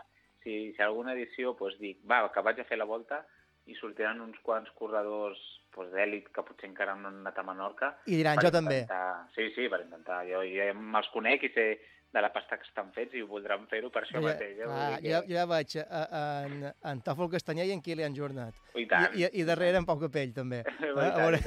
si, 0.44 0.56
si 0.76 0.84
alguna 0.84 1.16
edició, 1.18 1.56
doncs 1.60 1.80
dic, 1.82 2.00
va, 2.08 2.24
que 2.34 2.44
vaig 2.46 2.62
a 2.62 2.68
fer 2.70 2.80
la 2.80 2.88
volta 2.88 3.22
i 3.68 3.76
sortiran 3.78 4.22
uns 4.24 4.40
quants 4.46 4.72
corredors 4.78 5.42
doncs, 5.76 5.92
d'èlit 5.94 6.30
que 6.34 6.44
potser 6.44 6.70
encara 6.70 6.96
no 6.96 7.08
han 7.10 7.22
anat 7.24 7.38
a 7.40 7.44
Menorca. 7.44 7.96
I 8.06 8.16
diran, 8.18 8.38
"Jo 8.42 8.52
també". 8.52 8.82
intentar- 8.84 9.28
Sí, 9.36 9.50
sí, 9.56 9.70
per 9.70 9.82
intentar. 9.82 10.26
Jo 10.28 10.44
ja 10.44 10.74
me'ls 10.74 11.10
conec 11.14 11.44
i 11.44 11.50
sé 11.50 11.80
de 12.12 12.22
la 12.22 12.28
pasta 12.34 12.58
que 12.58 12.64
estan 12.68 12.92
fets 12.92 13.14
i 13.16 13.22
voldran 13.22 13.68
fer-ho 13.68 13.90
per 13.90 14.04
això 14.04 14.20
Ja, 14.20 14.22
mateix. 14.22 14.58
Eh? 14.60 14.66
Dir 14.68 15.02
que- 15.02 15.10
jo, 15.10 15.22
jo 15.30 15.34
ja 15.34 15.46
veig 15.46 15.78
a, 15.78 15.86
a, 16.04 16.44
en, 16.46 16.74
en 16.84 17.02
Tòfol 17.02 17.32
Castanyer 17.32 17.66
i 17.68 17.72
en 17.72 17.82
Kilian 17.82 18.14
Jornat. 18.14 18.54
I 18.76 18.86
tant. 18.86 19.16
I, 19.16 19.24
i, 19.24 19.30
I 19.40 19.44
darrere 19.44 19.78
en 19.78 19.86
Pau 19.86 19.98
Capell, 20.00 20.34
també. 20.34 20.64
Eh, 20.82 20.92
a 20.92 21.16
veure, 21.16 21.40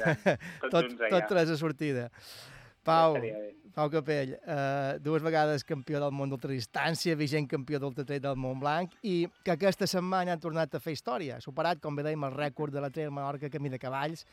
tot, 0.71 0.85
tot 1.09 1.27
tres 1.29 1.49
a 1.51 1.55
sortida. 1.57 2.09
Pau. 2.85 3.17
Pau 3.75 3.89
Capell, 3.91 4.37
eh, 4.39 4.97
dues 5.03 5.23
vegades 5.25 5.65
campió 5.67 5.99
del 5.99 6.13
món 6.15 6.31
d'ultradistància, 6.31 7.17
vigent 7.19 7.49
campió 7.51 7.75
d'ultratret 7.83 8.23
del 8.23 8.37
Montblanc 8.39 8.93
i 9.03 9.25
que 9.43 9.51
aquesta 9.51 9.83
setmana 9.89 10.37
ha 10.37 10.39
tornat 10.39 10.77
a 10.77 10.79
fer 10.79 10.93
història. 10.95 11.35
Ha 11.35 11.43
superat, 11.43 11.81
com 11.83 11.97
bé 11.97 12.05
dèiem, 12.07 12.23
el 12.23 12.37
rècord 12.37 12.71
de 12.71 12.79
la 12.79 12.89
Trail 12.89 13.11
Menorca 13.11 13.51
Camí 13.51 13.73
de 13.73 13.81
Cavalls 13.81 14.23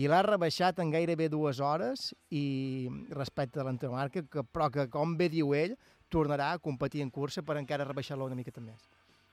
i 0.00 0.08
l'ha 0.08 0.22
rebaixat 0.24 0.80
en 0.80 0.94
gairebé 0.94 1.28
dues 1.28 1.60
hores 1.60 2.14
i 2.30 2.88
respecte 3.10 3.60
a 3.60 3.66
l'anterior 3.66 3.98
marca, 3.98 4.22
que, 4.22 4.46
però 4.48 4.70
que, 4.72 4.86
com 4.88 5.16
bé 5.18 5.28
diu 5.28 5.52
ell, 5.58 5.76
tornarà 6.08 6.52
a 6.54 6.62
competir 6.62 7.04
en 7.04 7.10
cursa 7.12 7.44
per 7.44 7.58
encara 7.60 7.84
rebaixar-lo 7.84 8.30
una 8.30 8.38
miqueta 8.38 8.64
més. 8.64 8.88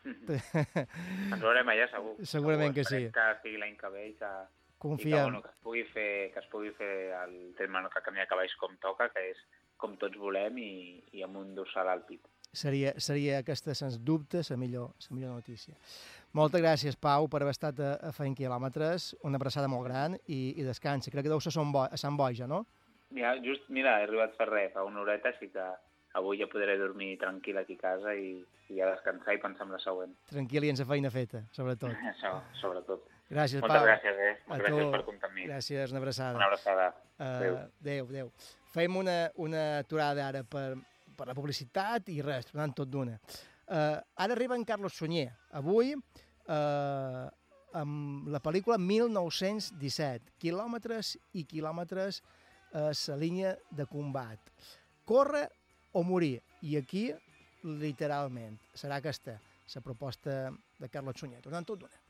Ens 0.08 1.42
veurem 1.42 1.72
allà, 1.72 1.88
segur. 1.92 2.16
Segurament 2.26 2.76
que 2.76 2.84
Esperem 2.86 3.10
sí. 3.10 3.14
que 3.16 3.28
sigui 3.44 3.62
l'any 3.62 3.76
que 3.80 3.92
ve 3.96 4.10
i 4.10 4.14
que, 4.20 4.32
i 4.78 4.80
que, 4.80 4.88
Confiem. 4.88 5.24
bueno, 5.24 5.42
que, 5.42 5.50
es 5.50 5.56
pugui 5.64 5.84
fer, 5.90 6.32
que 6.34 6.40
es 6.40 6.48
pugui 6.52 6.72
fer 6.78 7.12
el 7.24 7.56
tema 7.58 7.82
que 7.90 8.02
camí 8.06 8.20
de 8.22 8.28
cavalls 8.30 8.54
com 8.62 8.76
toca, 8.78 9.10
que 9.10 9.24
és 9.32 9.38
com 9.78 9.96
tots 9.98 10.18
volem 10.18 10.58
i, 10.62 11.04
i 11.18 11.24
amb 11.26 11.38
un 11.38 11.56
dorsal 11.56 11.90
al 11.90 12.04
pit. 12.06 12.22
Seria, 12.54 12.94
seria 12.98 13.40
aquesta, 13.40 13.74
sens 13.76 13.98
dubte, 14.00 14.42
la 14.50 14.58
millor, 14.58 14.94
la 15.10 15.16
millor 15.16 15.34
notícia. 15.36 15.76
Moltes 16.34 16.62
gràcies, 16.62 16.96
Pau, 16.96 17.28
per 17.28 17.42
haver 17.44 17.52
estat 17.54 17.80
a, 17.84 17.96
a 18.02 18.12
fent 18.16 18.36
quilòmetres, 18.38 19.16
una 19.28 19.38
abraçada 19.38 19.68
molt 19.68 19.86
gran 19.90 20.16
i, 20.28 20.54
i 20.58 20.64
descansa. 20.66 21.12
Crec 21.12 21.26
que 21.28 21.34
deu 21.34 21.42
ser 21.42 21.50
a 21.50 21.58
Sant 21.58 21.74
Bo- 21.74 21.88
a 21.90 21.98
Sant 21.98 22.18
Boja, 22.18 22.48
no? 22.48 22.64
Ja, 23.18 23.36
just, 23.44 23.68
mira, 23.70 23.98
he 24.00 24.08
arribat 24.08 24.38
per 24.38 24.48
res, 24.50 24.72
fa 24.74 24.84
una 24.86 25.02
horeta, 25.02 25.30
així 25.34 25.50
que 25.54 25.66
avui 26.18 26.40
ja 26.40 26.48
podré 26.50 26.78
dormir 26.80 27.18
tranquil 27.22 27.58
aquí 27.62 27.78
a 27.78 27.84
casa 27.84 28.14
i, 28.16 28.40
i 28.74 28.82
a 28.82 28.90
descansar 28.94 29.36
i 29.38 29.42
pensar 29.44 29.66
en 29.68 29.74
la 29.76 29.80
següent. 29.84 30.16
Tranquil 30.32 30.64
i 30.66 30.72
sense 30.74 30.86
feina 30.90 31.12
feta, 31.14 31.44
sobretot. 31.56 31.94
Això, 32.14 32.34
sobretot. 32.62 33.06
Gràcies, 33.28 33.60
Moltes 33.60 33.78
Pau. 33.82 33.88
gràcies, 33.88 34.20
eh? 34.24 34.36
A 34.48 34.58
Gràcies 34.58 34.86
tu. 34.86 34.92
per 34.92 35.02
comptar 35.04 35.30
amb 35.30 35.36
mi. 35.36 35.48
Gràcies, 35.50 35.92
una 35.92 36.00
abraçada. 36.00 36.38
Una 36.38 36.46
abraçada. 36.46 36.86
Uh, 37.18 37.24
Adéu. 37.26 37.58
adéu, 37.82 38.06
adéu. 38.08 38.32
Fem 38.72 38.96
una, 38.96 39.18
una 39.36 39.64
aturada 39.80 40.28
ara 40.30 40.44
per, 40.44 40.78
per 41.18 41.28
la 41.28 41.36
publicitat 41.36 42.08
i 42.14 42.22
res, 42.22 42.46
tornant 42.46 42.74
tot 42.78 42.88
d'una. 42.88 43.18
Uh, 43.68 44.00
ara 44.16 44.34
arriba 44.34 44.56
en 44.56 44.64
Carlos 44.64 44.96
Sunyer. 44.96 45.28
Avui, 45.60 45.92
uh, 45.94 47.28
amb 47.76 48.32
la 48.32 48.40
pel·lícula 48.40 48.78
1917, 48.80 50.32
quilòmetres 50.40 51.18
i 51.34 51.44
quilòmetres 51.44 52.22
a 52.74 52.90
la 52.92 53.16
línia 53.20 53.58
de 53.72 53.86
combat. 53.88 54.40
Corre 55.08 55.48
o 55.92 56.04
morir. 56.04 56.42
I 56.62 56.78
aquí, 56.80 57.10
literalment, 57.64 58.58
serà 58.76 59.00
aquesta 59.02 59.38
la 59.76 59.82
proposta 59.82 60.50
de 60.80 60.90
Carlos 60.90 61.20
Sunyer. 61.20 61.42
Tornant 61.44 61.66
tot 61.68 61.80
d'una. 61.84 62.07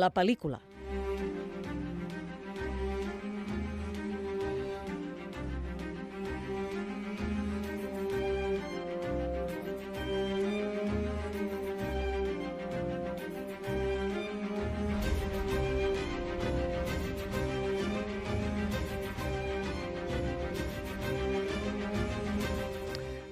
La 0.00 0.08
pel·lícula. 0.08 0.56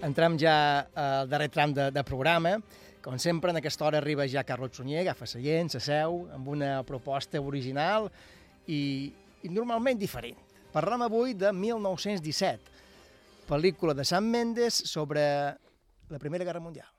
Entrem 0.09 0.36
ja 0.40 0.53
al 0.97 1.28
darrer 1.28 1.49
tram 1.53 1.73
de, 1.73 1.89
de 1.93 2.05
programa. 2.05 2.59
Com 3.03 3.19
sempre, 3.23 3.53
en 3.53 3.61
aquesta 3.61 3.87
hora 3.87 4.01
arriba 4.03 4.27
ja 4.27 4.43
Carlos 4.45 4.75
Sunyer, 4.75 5.05
agafa 5.05 5.27
seient, 5.31 5.70
se 5.70 5.81
seu, 5.81 6.25
amb 6.35 6.49
una 6.51 6.83
proposta 6.87 7.41
original 7.41 8.11
i, 8.66 9.12
i 9.47 9.51
normalment 9.55 10.01
diferent. 10.01 10.39
Parlem 10.75 11.07
avui 11.07 11.33
de 11.39 11.53
1917, 11.55 12.77
pel·lícula 13.49 13.95
de 13.97 14.05
Sam 14.05 14.27
Mendes 14.29 14.83
sobre 14.91 15.23
la 16.11 16.19
Primera 16.19 16.45
Guerra 16.45 16.61
Mundial. 16.61 16.91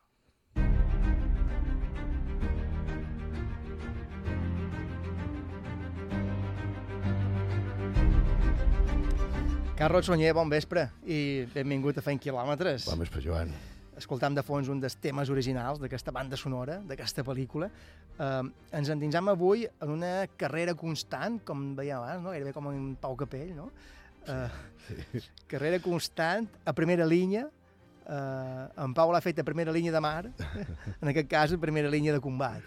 Carlos 9.80 10.10
Sunyer, 10.10 10.34
bon 10.36 10.50
vespre 10.52 10.90
i 11.08 11.46
benvingut 11.54 12.00
a 12.00 12.04
Fent 12.04 12.20
Quilòmetres. 12.20 12.90
Bon 12.90 13.00
vespre, 13.00 13.22
Joan. 13.24 13.54
Escoltam 14.00 14.34
de 14.38 14.44
fons 14.48 14.70
un 14.72 14.80
dels 14.80 14.96
temes 15.04 15.30
originals 15.34 15.80
d'aquesta 15.82 16.14
banda 16.16 16.38
sonora, 16.40 16.78
d'aquesta 16.88 17.24
pel·lícula. 17.28 17.68
Eh, 18.16 18.42
ens 18.80 18.90
endinsam 18.94 19.28
avui 19.32 19.66
en 19.68 19.92
una 19.92 20.14
carrera 20.40 20.74
constant, 20.80 21.42
com 21.46 21.74
veiem 21.76 21.98
abans, 22.00 22.24
no? 22.24 22.32
gairebé 22.32 22.54
com 22.56 22.72
en 22.72 22.94
Pau 23.02 23.18
Capell, 23.20 23.52
no? 23.58 23.70
Eh, 24.28 24.48
Sí. 24.90 25.20
carrera 25.48 25.78
constant, 25.84 26.48
a 26.66 26.74
primera 26.74 27.06
línia, 27.06 27.44
eh, 28.10 28.68
en 28.86 28.94
Pau 28.98 29.12
l'ha 29.14 29.22
fet 29.22 29.38
a 29.40 29.44
primera 29.46 29.72
línia 29.72 29.92
de 29.94 30.00
mar, 30.02 30.24
en 31.02 31.12
aquest 31.12 31.28
cas 31.30 31.54
a 31.54 31.60
primera 31.62 31.92
línia 31.92 32.14
de 32.16 32.20
combat. 32.24 32.64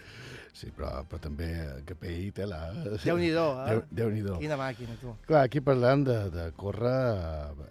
Sí, 0.53 0.69
però, 0.69 1.01
però 1.09 1.17
també 1.19 1.49
Capell 1.89 2.29
té 2.31 2.45
la... 2.45 2.61
Déu-n'hi-do, 3.03 3.45
eh? 3.65 3.69
Déu- 3.73 3.83
Déu-n'hi-do. 3.89 4.37
Quina 4.39 4.55
màquina, 4.55 4.93
tu. 5.01 5.15
Clar, 5.25 5.47
aquí 5.49 5.59
parlant 5.65 6.05
de, 6.05 6.17
de 6.29 6.43
córrer 6.55 6.93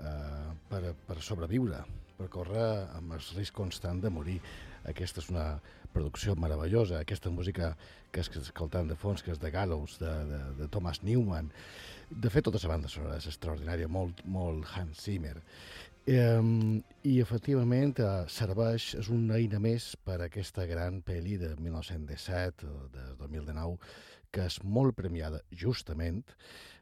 eh, 0.03 0.53
per, 0.69 0.83
per 1.07 1.21
sobreviure, 1.23 1.79
per 2.19 2.29
córrer 2.33 2.67
amb 2.99 3.13
el 3.17 3.23
risc 3.37 3.55
constant 3.55 4.01
de 4.03 4.11
morir. 4.11 4.39
Aquesta 4.89 5.21
és 5.23 5.29
una 5.31 5.61
producció 5.93 6.35
meravellosa, 6.41 7.01
aquesta 7.01 7.31
música 7.31 7.77
que 8.11 8.21
es- 8.21 8.29
que 8.29 8.39
escoltant 8.41 8.89
de 8.89 8.97
fons, 8.97 9.23
que 9.23 9.31
és 9.33 9.39
de 9.39 9.51
Gallows, 9.51 9.99
de, 9.99 10.13
de, 10.31 10.39
de 10.59 10.69
Thomas 10.69 11.03
Newman. 11.03 11.51
De 12.11 12.31
fet, 12.31 12.45
tota 12.45 12.59
la 12.63 12.75
banda 12.75 12.89
sonora 12.89 13.17
és 13.17 13.27
extraordinària, 13.27 13.89
molt, 13.89 14.25
molt 14.25 14.65
Hans 14.77 15.03
Zimmer. 15.05 15.37
Eh, 16.05 16.41
I, 17.05 17.21
efectivament, 17.21 18.01
eh, 18.01 18.25
serveix, 18.29 18.95
és 18.99 19.09
una 19.09 19.37
eina 19.39 19.61
més 19.63 19.93
per 20.05 20.17
a 20.21 20.25
aquesta 20.27 20.67
gran 20.67 21.01
pel·li 21.03 21.37
de 21.39 21.55
1917 21.63 22.67
o 22.67 22.89
de 22.93 23.05
2019, 23.21 23.79
que 24.33 24.47
és 24.49 24.59
molt 24.65 24.97
premiada, 24.97 25.43
justament, 25.63 26.23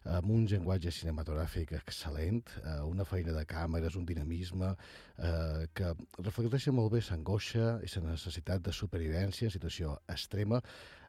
amb 0.08 0.30
un 0.32 0.46
llenguatge 0.48 0.92
cinematogràfic 0.96 1.74
excel·lent, 1.76 2.54
eh, 2.62 2.78
una 2.88 3.04
feina 3.04 3.34
de 3.36 3.42
càmeres, 3.44 3.98
un 4.00 4.06
dinamisme 4.08 4.70
eh, 4.72 5.66
que 5.74 5.92
reflecteix 6.22 6.70
molt 6.72 6.94
bé 6.94 7.02
l'angoixa 7.10 7.74
i 7.84 7.90
la 7.96 8.14
necessitat 8.14 8.64
de 8.64 8.72
supervivència 8.72 9.50
en 9.50 9.54
situació 9.56 9.98
extrema, 10.08 10.62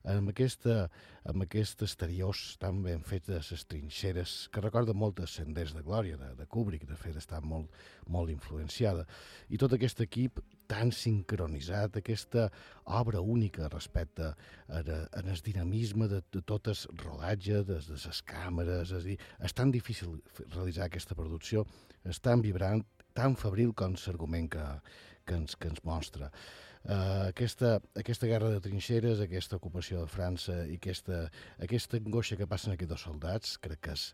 amb, 0.03 0.31
aquesta, 0.33 0.87
amb 1.29 1.45
aquests 1.45 1.85
exteriors 1.85 2.41
tan 2.61 2.81
ben 2.83 3.03
fets 3.05 3.29
de 3.29 3.39
les 3.39 3.65
trinxeres, 3.69 4.35
que 4.51 4.63
recorden 4.63 4.97
molt 4.97 5.21
els 5.21 5.37
Senders 5.39 5.75
de 5.77 5.83
Glòria, 5.85 6.17
de, 6.17 6.33
de 6.39 6.47
Kubrick, 6.49 6.87
de 6.89 6.97
fet 6.99 7.17
està 7.21 7.39
molt, 7.41 7.69
molt 8.07 8.33
influenciada. 8.33 9.05
I 9.49 9.61
tot 9.61 9.77
aquest 9.77 10.01
equip 10.03 10.41
tan 10.71 10.93
sincronitzat, 10.95 11.97
aquesta 11.99 12.47
obra 12.95 13.19
única 13.19 13.67
respecte 13.69 14.31
a, 14.31 14.81
el 15.19 15.43
dinamisme 15.43 16.07
de, 16.07 16.21
de 16.31 16.41
tot 16.47 16.71
el 16.71 16.79
rodatge, 17.03 17.61
de, 17.67 17.79
de 17.83 17.99
les 17.99 18.23
càmeres, 18.27 18.95
és 18.95 19.07
dir, 19.09 19.17
és 19.43 19.55
tan 19.57 19.73
difícil 19.75 20.15
realitzar 20.55 20.87
aquesta 20.87 21.17
producció, 21.17 21.65
és 22.07 22.23
tan 22.23 22.43
vibrant, 22.45 22.85
tan 23.17 23.35
febril 23.35 23.75
com 23.75 23.97
l'argument 24.05 24.47
que, 24.55 24.67
que, 25.25 25.35
ens, 25.41 25.57
que 25.59 25.71
ens 25.71 25.83
mostra. 25.83 26.31
Uh, 26.81 27.27
aquesta, 27.29 27.75
aquesta 27.93 28.25
guerra 28.25 28.49
de 28.49 28.61
trinxeres, 28.63 29.19
aquesta 29.21 29.57
ocupació 29.59 29.99
de 30.01 30.09
França 30.09 30.55
i 30.65 30.79
aquesta, 30.79 31.27
aquesta 31.61 31.99
angoixa 31.99 32.37
que 32.39 32.47
passen 32.49 32.73
aquests 32.73 32.89
dos 32.89 33.03
soldats, 33.05 33.51
crec 33.61 33.83
que 33.85 33.93
és, 33.93 34.07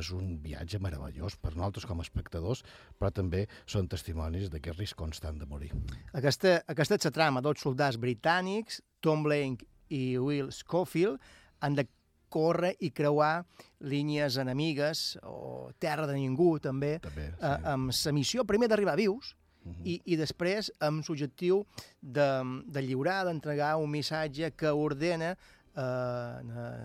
és 0.00 0.10
un 0.16 0.38
viatge 0.40 0.80
meravellós 0.80 1.36
per 1.36 1.52
nosaltres 1.52 1.84
com 1.90 2.00
a 2.00 2.06
espectadors, 2.06 2.64
però 2.96 3.12
també 3.12 3.44
són 3.68 3.90
testimonis 3.92 4.48
d'aquest 4.48 4.80
risc 4.80 4.96
constant 4.96 5.36
de 5.42 5.50
morir. 5.50 5.74
Aquesta, 6.16 6.56
aquesta 6.64 6.96
és 6.96 7.10
la 7.10 7.14
trama. 7.18 7.44
Dos 7.44 7.60
soldats 7.60 8.00
britànics, 8.00 8.80
Tom 9.04 9.26
Blank 9.28 9.66
i 9.92 10.16
Will 10.16 10.48
Schofield, 10.48 11.20
han 11.60 11.76
de 11.76 11.84
córrer 12.32 12.72
i 12.80 12.90
creuar 12.90 13.44
línies 13.84 14.40
enemigues 14.40 15.06
o 15.22 15.70
terra 15.78 16.08
de 16.08 16.16
ningú, 16.16 16.56
també, 16.58 16.96
també 17.04 17.28
sí. 17.30 17.38
eh, 17.38 17.56
amb 17.76 17.92
la 17.94 18.16
missió 18.16 18.48
primer 18.48 18.72
d'arribar 18.72 18.96
vius 18.98 19.36
i, 19.84 20.00
i 20.04 20.16
després 20.20 20.70
amb 20.84 21.04
l'objectiu 21.08 21.64
de, 22.00 22.28
de 22.66 22.82
lliurar, 22.84 23.24
d'entregar 23.28 23.74
un 23.80 23.90
missatge 23.90 24.52
que 24.58 24.72
ordena 24.72 25.34
eh, 25.74 26.84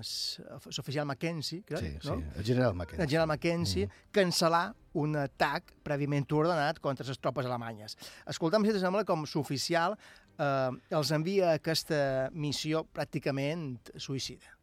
l'oficial 0.77 1.05
Mackenzie, 1.05 1.63
crec, 1.67 2.01
Sí, 2.01 2.09
no? 2.09 2.17
sí, 2.17 2.25
el 2.35 2.45
general 2.45 2.73
Mackenzie. 2.75 3.03
El 3.03 3.09
general 3.09 3.27
Mackenzie, 3.27 3.85
mm 3.85 3.89
-hmm. 3.89 4.11
cancel·lar 4.11 4.73
un 4.93 5.15
atac 5.15 5.73
prèviament 5.83 6.31
ordenat 6.31 6.79
contra 6.79 7.05
les 7.05 7.17
tropes 7.19 7.45
alemanyes. 7.45 7.97
Escoltam, 8.25 8.65
si 8.65 8.79
sembla, 8.79 9.03
com 9.05 9.25
l'oficial 9.35 9.97
eh, 10.37 10.71
els 10.89 11.11
envia 11.11 11.51
a 11.51 11.53
aquesta 11.53 12.29
missió 12.31 12.85
pràcticament 12.93 13.79
suïcida. 13.95 14.55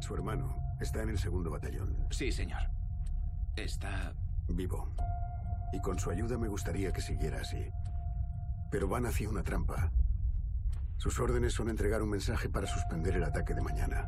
Su 0.00 0.14
hermano 0.14 0.56
está 0.80 1.02
en 1.02 1.10
el 1.10 1.18
segundo 1.18 1.50
batallón. 1.50 2.06
Sí, 2.10 2.32
señor. 2.32 2.60
Está... 3.56 4.14
Vivo. 4.48 4.92
Y 5.72 5.80
con 5.80 5.98
su 5.98 6.10
ayuda 6.10 6.38
me 6.38 6.48
gustaría 6.48 6.92
que 6.92 7.00
siguiera 7.00 7.40
así. 7.40 7.70
Pero 8.70 8.88
van 8.88 9.06
hacia 9.06 9.28
una 9.28 9.42
trampa. 9.42 9.90
Sus 10.96 11.18
órdenes 11.18 11.54
son 11.54 11.70
entregar 11.70 12.02
un 12.02 12.10
mensaje 12.10 12.48
para 12.48 12.66
suspender 12.66 13.16
el 13.16 13.24
ataque 13.24 13.54
de 13.54 13.62
mañana. 13.62 14.06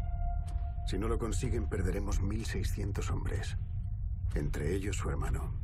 Si 0.86 0.98
no 0.98 1.08
lo 1.08 1.18
consiguen, 1.18 1.68
perderemos 1.68 2.20
1.600 2.20 3.10
hombres. 3.10 3.56
Entre 4.34 4.74
ellos 4.74 4.96
su 4.96 5.08
hermano. 5.08 5.54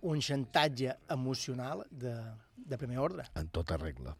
Un 0.00 0.20
xantatge 0.20 0.96
emocional 1.08 1.86
de, 1.90 2.14
de 2.56 2.78
primer 2.78 2.98
ordre. 2.98 3.24
en 3.34 3.48
tota 3.48 3.76
regla. 3.76 4.16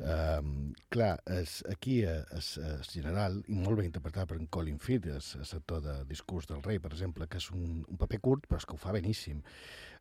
Um, 0.00 0.72
clar, 0.88 1.22
es, 1.26 1.62
aquí 1.70 2.02
es, 2.02 2.56
es 2.58 2.90
general, 2.92 3.42
i 3.48 3.58
molt 3.58 3.80
ben 3.80 3.90
interpretat 3.90 4.28
per 4.30 4.38
en 4.40 4.48
Colin 4.52 4.78
Firth, 4.82 5.08
el 5.12 5.46
sector 5.46 5.82
de 5.84 5.98
discurs 6.08 6.48
del 6.50 6.62
rei, 6.62 6.80
per 6.82 6.92
exemple, 6.92 7.28
que 7.28 7.40
és 7.42 7.50
un, 7.52 7.84
un 7.86 8.00
paper 8.00 8.20
curt, 8.24 8.48
però 8.48 8.60
és 8.62 8.66
que 8.66 8.76
ho 8.76 8.80
fa 8.80 8.94
beníssim. 8.96 9.42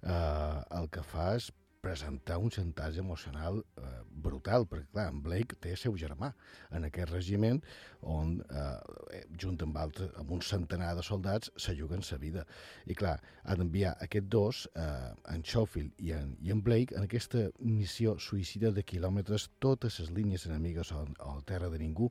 Uh, 0.01 0.63
el 0.79 0.89
que 0.93 1.03
fa 1.05 1.33
és 1.35 1.51
presentar 1.85 2.39
un 2.41 2.49
xantatge 2.49 2.99
emocional 3.03 3.59
eh, 3.77 3.83
brutal, 4.25 4.65
perquè, 4.69 4.87
clar, 4.93 5.05
en 5.11 5.21
Blake 5.25 5.57
té 5.61 5.75
seu 5.77 5.93
germà 6.01 6.31
en 6.73 6.87
aquest 6.87 7.11
regiment 7.13 7.59
on, 8.01 8.39
eh, 8.49 9.21
junt 9.41 9.61
amb, 9.61 9.77
altres, 9.83 10.09
amb 10.17 10.33
un 10.33 10.41
centenar 10.45 10.95
de 10.97 11.05
soldats, 11.05 11.51
se 11.61 11.75
juguen 11.77 12.01
sa 12.05 12.17
vida. 12.21 12.45
I, 12.89 12.97
clar, 12.97 13.19
ha 13.43 13.57
d'enviar 13.59 13.93
aquests 14.01 14.31
dos, 14.33 14.63
eh, 14.73 15.13
en 15.35 15.45
Schofield 15.45 16.01
i 16.01 16.15
en, 16.17 16.33
i 16.41 16.53
en 16.55 16.65
Blake, 16.65 16.97
en 16.97 17.05
aquesta 17.05 17.47
missió 17.61 18.17
suïcida 18.17 18.73
de 18.73 18.83
quilòmetres, 18.83 19.51
totes 19.61 20.01
les 20.01 20.13
línies 20.15 20.49
enemigues 20.49 20.91
a, 20.91 21.05
a 21.21 21.37
terra 21.45 21.69
de 21.69 21.81
ningú, 21.85 22.09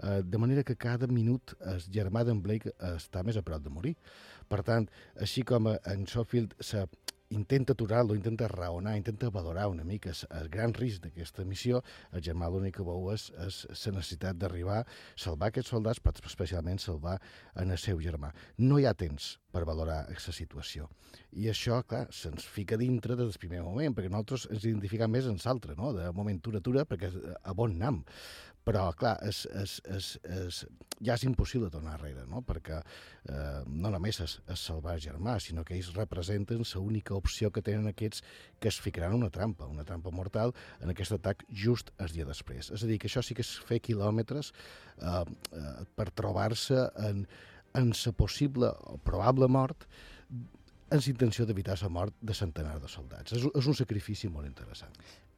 eh, 0.00 0.22
de 0.24 0.40
manera 0.40 0.64
que 0.64 0.80
cada 0.80 1.10
minut 1.12 1.56
el 1.60 1.84
germà 1.92 2.24
d'en 2.24 2.40
Blake 2.44 2.72
està 2.94 3.24
més 3.24 3.36
a 3.36 3.44
prop 3.44 3.64
de 3.64 3.72
morir. 3.72 3.98
Per 4.48 4.64
tant, 4.64 4.88
així 5.20 5.44
com 5.44 5.68
en 5.74 6.08
Schofield 6.08 6.56
se 6.60 6.86
intenta 7.34 7.74
aturar-lo, 7.74 8.14
intenta 8.16 8.48
raonar, 8.48 8.96
intenta 8.96 9.30
valorar 9.34 9.68
una 9.68 9.84
mica 9.84 10.12
el, 10.14 10.48
gran 10.52 10.74
risc 10.74 11.04
d'aquesta 11.04 11.44
missió, 11.44 11.82
el 12.12 12.22
germà 12.24 12.48
l'únic 12.50 12.78
que 12.78 12.86
veu 12.86 13.10
és, 13.12 13.28
és 13.44 13.60
la 13.86 13.98
necessitat 13.98 14.38
d'arribar, 14.40 14.82
salvar 15.16 15.50
aquests 15.50 15.74
soldats, 15.74 16.02
però 16.02 16.24
especialment 16.30 16.80
salvar 16.82 17.18
en 17.60 17.74
el 17.74 17.80
seu 17.80 18.00
germà. 18.02 18.32
No 18.58 18.78
hi 18.78 18.86
ha 18.88 18.94
temps 18.94 19.34
per 19.54 19.64
valorar 19.68 20.00
aquesta 20.04 20.32
situació. 20.34 20.88
I 21.38 21.46
això, 21.50 21.80
clar, 21.86 22.08
se'ns 22.14 22.46
fica 22.50 22.78
dintre 22.80 23.14
des 23.14 23.28
del 23.28 23.40
primer 23.42 23.62
moment, 23.66 23.94
perquè 23.94 24.10
nosaltres 24.10 24.48
ens 24.50 24.66
identificam 24.66 25.12
més 25.14 25.28
en 25.30 25.38
l'altre, 25.44 25.76
no? 25.78 25.92
de 25.94 26.10
moment 26.16 26.40
tura-tura, 26.42 26.86
perquè 26.88 27.10
és 27.12 27.20
a 27.42 27.54
bon 27.54 27.78
nam. 27.78 28.02
Però, 28.64 28.86
clar, 28.96 29.18
és, 29.28 29.42
és, 29.60 29.74
és, 29.92 30.06
és, 30.24 30.58
ja 31.04 31.16
és 31.18 31.24
impossible 31.28 31.68
tornar 31.72 31.98
enrere, 31.98 32.24
no? 32.30 32.40
perquè 32.48 32.78
eh, 32.80 33.58
no 33.68 33.90
només 33.92 34.20
és, 34.24 34.38
és 34.48 34.62
salvar 34.70 34.94
germà, 35.04 35.36
sinó 35.42 35.66
que 35.68 35.76
ells 35.76 35.90
representen 35.96 36.64
l'única 36.64 37.12
opció 37.14 37.50
que 37.52 37.60
tenen 37.64 37.90
aquests 37.90 38.24
que 38.60 38.70
es 38.72 38.80
ficaran 38.80 39.12
en 39.12 39.20
una 39.20 39.30
trampa, 39.34 39.68
una 39.68 39.84
trampa 39.84 40.10
mortal, 40.10 40.54
en 40.80 40.94
aquest 40.94 41.12
atac 41.12 41.44
just 41.52 41.92
el 42.00 42.08
dia 42.16 42.24
després. 42.24 42.72
És 42.72 42.84
a 42.84 42.88
dir, 42.88 42.98
que 43.02 43.10
això 43.10 43.20
sí 43.20 43.36
que 43.36 43.44
és 43.44 43.52
fer 43.68 43.82
quilòmetres 43.84 44.54
eh, 44.96 45.12
eh, 45.12 45.76
per 45.94 46.08
trobar-se 46.16 46.88
en, 47.04 47.26
en 47.76 47.92
la 47.92 48.16
possible 48.16 48.72
o 48.88 48.96
probable 49.04 49.50
mort 49.50 49.84
la 50.94 51.00
intenció 51.10 51.44
d'evitar 51.46 51.76
la 51.82 51.90
mort 51.90 52.14
de 52.20 52.34
centenars 52.36 52.82
de 52.82 52.88
soldats. 52.88 53.34
És, 53.34 53.44
és 53.44 53.68
un 53.68 53.76
sacrifici 53.76 54.28
molt 54.30 54.46
interessant. 54.46 54.94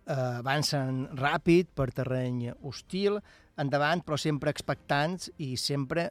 Eh, 0.07 0.15
avancen 0.41 1.07
ràpid 1.19 1.69
per 1.75 1.91
terreny 1.93 2.53
hostil, 2.63 3.19
endavant, 3.59 4.03
però 4.05 4.17
sempre 4.21 4.51
expectants 4.53 5.31
i 5.39 5.57
sempre, 5.57 6.11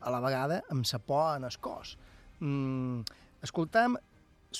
a 0.00 0.10
la 0.12 0.20
vegada, 0.20 0.62
amb 0.70 0.86
sa 0.86 0.98
por 0.98 1.36
en 1.36 1.44
el 1.48 1.56
cos. 1.60 1.96
Mm, 2.40 3.00
escoltam 3.42 3.96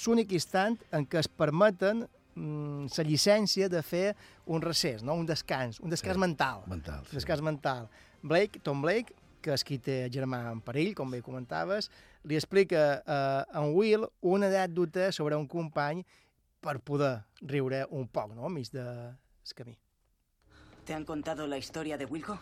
l'únic 0.06 0.32
instant 0.36 0.76
en 0.92 1.06
què 1.06 1.20
es 1.22 1.28
permeten 1.28 2.06
mm, 2.34 2.88
la 2.96 3.04
llicència 3.04 3.68
de 3.72 3.82
fer 3.82 4.14
un 4.46 4.62
recés, 4.64 5.02
no? 5.02 5.14
un 5.14 5.26
descans, 5.28 5.80
un 5.80 5.90
descans 5.92 6.16
Sí, 6.16 6.20
mental. 6.20 6.64
mental, 6.68 7.04
Un 7.06 7.14
descans 7.20 7.42
mental. 7.42 7.88
Blake, 8.22 8.60
Tom 8.62 8.82
Blake, 8.82 9.14
que 9.40 9.54
és 9.54 9.62
qui 9.62 9.78
té 9.78 10.08
germà 10.10 10.40
en 10.50 10.60
perill, 10.60 10.94
com 10.98 11.10
bé 11.12 11.20
comentaves, 11.22 11.90
li 12.26 12.34
explica 12.34 12.80
eh, 12.98 13.12
a 13.46 13.60
en 13.62 13.72
Will 13.76 14.06
una 14.26 14.48
anècdota 14.50 15.12
sobre 15.12 15.36
un 15.38 15.46
company 15.46 16.02
per 16.66 16.80
poder 16.82 17.22
riure 17.46 17.84
un 17.94 18.08
poc, 18.10 18.32
no?, 18.34 18.48
enmig 18.50 18.72
de 18.74 18.82
el 18.82 19.54
camí. 19.54 19.78
¿Te 20.84 20.94
han 20.94 21.04
contado 21.04 21.46
la 21.46 21.58
historia 21.58 21.96
de 21.96 22.04
Wilco? 22.04 22.38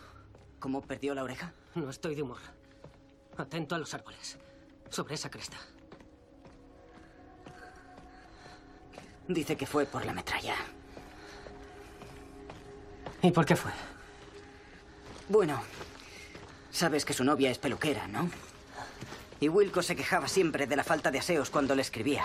¿Cómo 0.59 0.81
perdió 0.81 1.13
la 1.13 1.23
oreja? 1.23 1.53
No 1.75 1.89
estoy 1.91 2.15
de 2.15 2.23
humor. 2.23 2.39
Atento 3.37 3.75
a 3.75 3.77
los 3.77 3.93
árboles. 3.93 4.39
Sobre 4.89 5.13
esa 5.15 5.29
cresta. 5.29 5.57
Dice 9.27 9.55
que 9.55 9.67
fue 9.67 9.85
por 9.85 10.05
la 10.05 10.13
metralla. 10.13 10.55
¿Y 13.21 13.31
por 13.31 13.45
qué 13.45 13.55
fue? 13.55 13.71
Bueno, 15.29 15.61
sabes 16.71 17.05
que 17.05 17.13
su 17.13 17.23
novia 17.23 17.51
es 17.51 17.59
peluquera, 17.59 18.07
¿no? 18.07 18.29
Y 19.39 19.49
Wilco 19.49 19.81
se 19.81 19.95
quejaba 19.95 20.27
siempre 20.27 20.65
de 20.65 20.75
la 20.75 20.83
falta 20.83 21.11
de 21.11 21.19
aseos 21.19 21.49
cuando 21.49 21.75
le 21.75 21.81
escribía. 21.81 22.23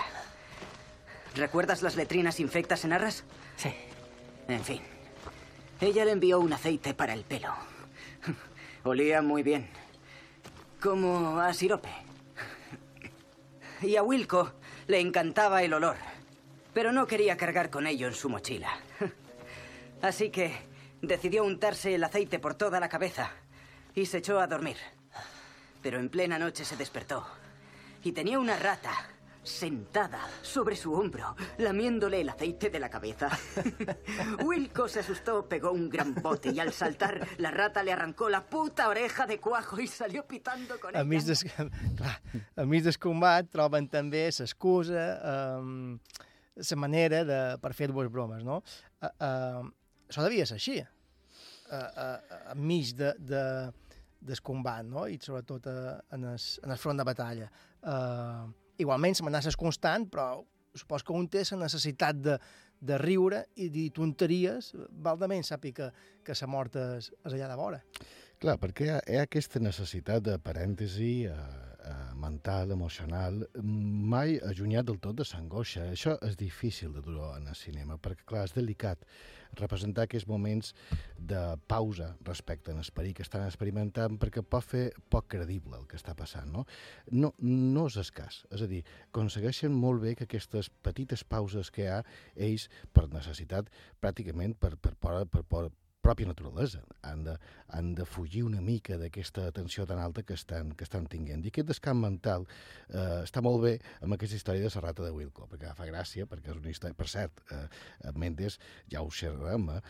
¿Recuerdas 1.35 1.81
las 1.81 1.95
letrinas 1.95 2.39
infectas 2.39 2.83
en 2.85 2.93
arras? 2.93 3.23
Sí. 3.57 3.73
En 4.47 4.63
fin. 4.63 4.81
Ella 5.79 6.05
le 6.05 6.11
envió 6.11 6.39
un 6.39 6.53
aceite 6.53 6.93
para 6.93 7.13
el 7.13 7.23
pelo. 7.23 7.53
Olía 8.83 9.21
muy 9.21 9.43
bien. 9.43 9.69
Como 10.81 11.39
a 11.39 11.53
sirope. 11.53 11.89
Y 13.81 13.95
a 13.95 14.03
Wilco 14.03 14.53
le 14.87 14.99
encantaba 14.99 15.63
el 15.63 15.73
olor. 15.73 15.95
Pero 16.73 16.91
no 16.91 17.07
quería 17.07 17.37
cargar 17.37 17.69
con 17.69 17.87
ello 17.87 18.07
en 18.07 18.13
su 18.13 18.29
mochila. 18.29 18.69
Así 20.01 20.29
que 20.29 20.53
decidió 21.01 21.43
untarse 21.43 21.95
el 21.95 22.03
aceite 22.03 22.39
por 22.39 22.55
toda 22.55 22.79
la 22.79 22.89
cabeza 22.89 23.31
y 23.95 24.05
se 24.05 24.19
echó 24.19 24.39
a 24.39 24.47
dormir. 24.47 24.77
Pero 25.81 25.99
en 25.99 26.09
plena 26.09 26.37
noche 26.37 26.65
se 26.65 26.77
despertó 26.77 27.25
y 28.03 28.11
tenía 28.11 28.39
una 28.39 28.57
rata 28.57 28.91
sentada 29.43 30.19
sobre 30.41 30.75
su 30.75 30.93
hombro, 30.93 31.35
lamiéndole 31.57 32.21
el 32.21 32.29
aceite 32.29 32.69
de 32.69 32.79
la 32.79 32.89
cabeza. 32.89 33.29
Wilco 34.43 34.87
se 34.87 34.99
asustó, 34.99 35.47
pegó 35.47 35.71
un 35.71 35.89
gran 35.89 36.13
bote 36.15 36.51
y 36.51 36.59
al 36.59 36.73
saltar 36.73 37.27
la 37.37 37.51
rata 37.51 37.83
le 37.83 37.93
arrancó 37.93 38.29
la 38.29 38.45
puta 38.45 38.87
oreja 38.87 39.25
de 39.25 39.39
cuajo 39.39 39.79
y 39.79 39.87
salió 39.87 40.25
pitando 40.25 40.79
con 40.79 40.91
ella. 40.91 41.01
Enmig 41.01 41.23
des, 41.23 41.43
clar, 41.97 42.21
enmig 42.55 42.83
del 42.85 42.97
combat 43.01 43.49
troben 43.51 43.89
també 43.91 44.27
l'excusa, 44.29 45.05
um, 45.59 45.99
la 46.55 46.77
manera 46.77 47.23
de, 47.25 47.41
per 47.61 47.73
fer 47.73 47.89
dues 47.91 48.09
bromes, 48.11 48.43
no? 48.45 48.61
Uh, 49.01 49.09
uh, 49.09 49.69
això 50.11 50.23
devia 50.25 50.45
ser 50.45 50.59
així, 50.59 50.79
a, 51.71 51.79
a, 51.79 52.07
a 52.51 52.55
mig 52.55 52.93
de, 52.97 53.13
de, 53.17 53.43
del 54.21 54.41
combat, 54.45 54.85
no? 54.85 55.07
i 55.09 55.17
sobretot 55.21 55.67
a, 55.71 55.77
en, 56.13 56.27
el, 56.33 56.49
en 56.63 56.75
el 56.75 56.81
front 56.81 57.01
de 57.01 57.07
batalla. 57.07 57.47
Uh, 57.81 58.60
igualment, 58.81 59.17
l'amenaça 59.19 59.51
és 59.51 59.59
constant, 59.59 60.07
però 60.11 60.41
supos 60.77 61.03
que 61.03 61.15
un 61.15 61.27
té 61.31 61.43
la 61.51 61.65
necessitat 61.65 62.19
de, 62.21 62.37
de 62.81 62.97
riure 63.01 63.45
i 63.55 63.69
dir 63.69 63.89
tonteries, 63.95 64.71
valdament 65.03 65.45
sàpiga 65.45 65.91
que, 65.91 66.07
que 66.25 66.37
la 66.41 66.49
mort 66.49 66.77
és, 66.81 67.11
és 67.25 67.35
allà 67.35 67.51
de 67.51 67.59
vora. 67.59 67.81
Clar, 68.41 68.55
perquè 68.57 68.87
hi 68.87 68.89
ha, 68.89 69.01
hi 69.05 69.17
ha 69.19 69.25
aquesta 69.27 69.59
necessitat 69.61 70.23
de 70.25 70.33
parèntesi 70.41 71.09
eh, 71.29 71.33
eh, 71.85 71.97
mental, 72.17 72.71
emocional, 72.73 73.35
mai 73.61 74.39
allunyat 74.47 74.87
del 74.87 74.97
tot 75.03 75.19
de 75.19 75.27
l'angoixa. 75.29 75.83
Això 75.93 76.15
és 76.25 76.39
difícil 76.39 76.95
de 76.95 77.03
dur 77.05 77.27
en 77.35 77.45
el 77.51 77.57
cinema, 77.59 77.99
perquè, 78.01 78.25
clar, 78.31 78.47
és 78.49 78.55
delicat 78.55 79.05
representar 79.59 80.07
aquests 80.07 80.25
moments 80.25 80.71
de 81.31 81.41
pausa 81.69 82.15
respecte 82.25 82.71
a 82.71 82.79
l'esperit 82.79 83.19
que 83.19 83.27
estan 83.27 83.45
experimentant 83.45 84.17
perquè 84.17 84.41
pot 84.41 84.65
fer 84.65 84.87
poc 85.11 85.27
credible 85.35 85.77
el 85.77 85.85
que 85.91 85.99
està 85.99 86.15
passant, 86.17 86.49
no? 86.49 86.65
No, 87.11 87.35
no 87.45 87.85
és 87.91 87.99
escàs, 88.01 88.41
és 88.49 88.65
a 88.65 88.69
dir, 88.71 88.81
aconsegueixen 89.11 89.75
molt 89.85 90.01
bé 90.01 90.15
que 90.15 90.25
aquestes 90.25 90.71
petites 90.81 91.21
pauses 91.21 91.69
que 91.69 91.85
hi 91.85 91.91
ha, 91.93 92.01
ells, 92.49 92.71
per 92.89 93.05
necessitat, 93.13 93.69
pràcticament 94.01 94.57
per, 94.57 94.73
per, 94.81 94.95
per, 94.97 95.19
per, 95.29 95.45
per 95.45 95.65
pròpia 96.01 96.27
naturalesa. 96.27 96.81
Han 97.07 97.23
de, 97.25 97.35
han 97.69 97.93
de 97.95 98.05
fugir 98.05 98.43
una 98.43 98.61
mica 98.61 98.97
d'aquesta 98.99 99.51
tensió 99.55 99.85
tan 99.87 100.01
alta 100.01 100.23
que 100.23 100.33
estan, 100.33 100.73
que 100.75 100.85
estan 100.85 101.07
tinguent. 101.11 101.45
I 101.45 101.51
aquest 101.53 101.69
descans 101.69 102.01
mental 102.01 102.47
eh, 102.89 103.21
està 103.23 103.43
molt 103.45 103.61
bé 103.63 103.73
amb 104.01 104.17
aquesta 104.17 104.39
història 104.39 104.65
de 104.65 104.73
la 104.73 104.83
rata 104.87 105.05
de 105.05 105.11
Wilco, 105.15 105.47
perquè 105.51 105.73
fa 105.77 105.87
gràcia, 105.89 106.27
perquè 106.29 106.53
és 106.53 106.59
una 106.59 106.73
història... 106.73 106.97
Per 106.97 107.07
cert, 107.09 107.43
eh, 107.53 108.11
Mendes, 108.17 108.59
ja 108.91 109.01
ho 109.01 109.09
xerrem, 109.13 109.69
eh, 109.77 109.81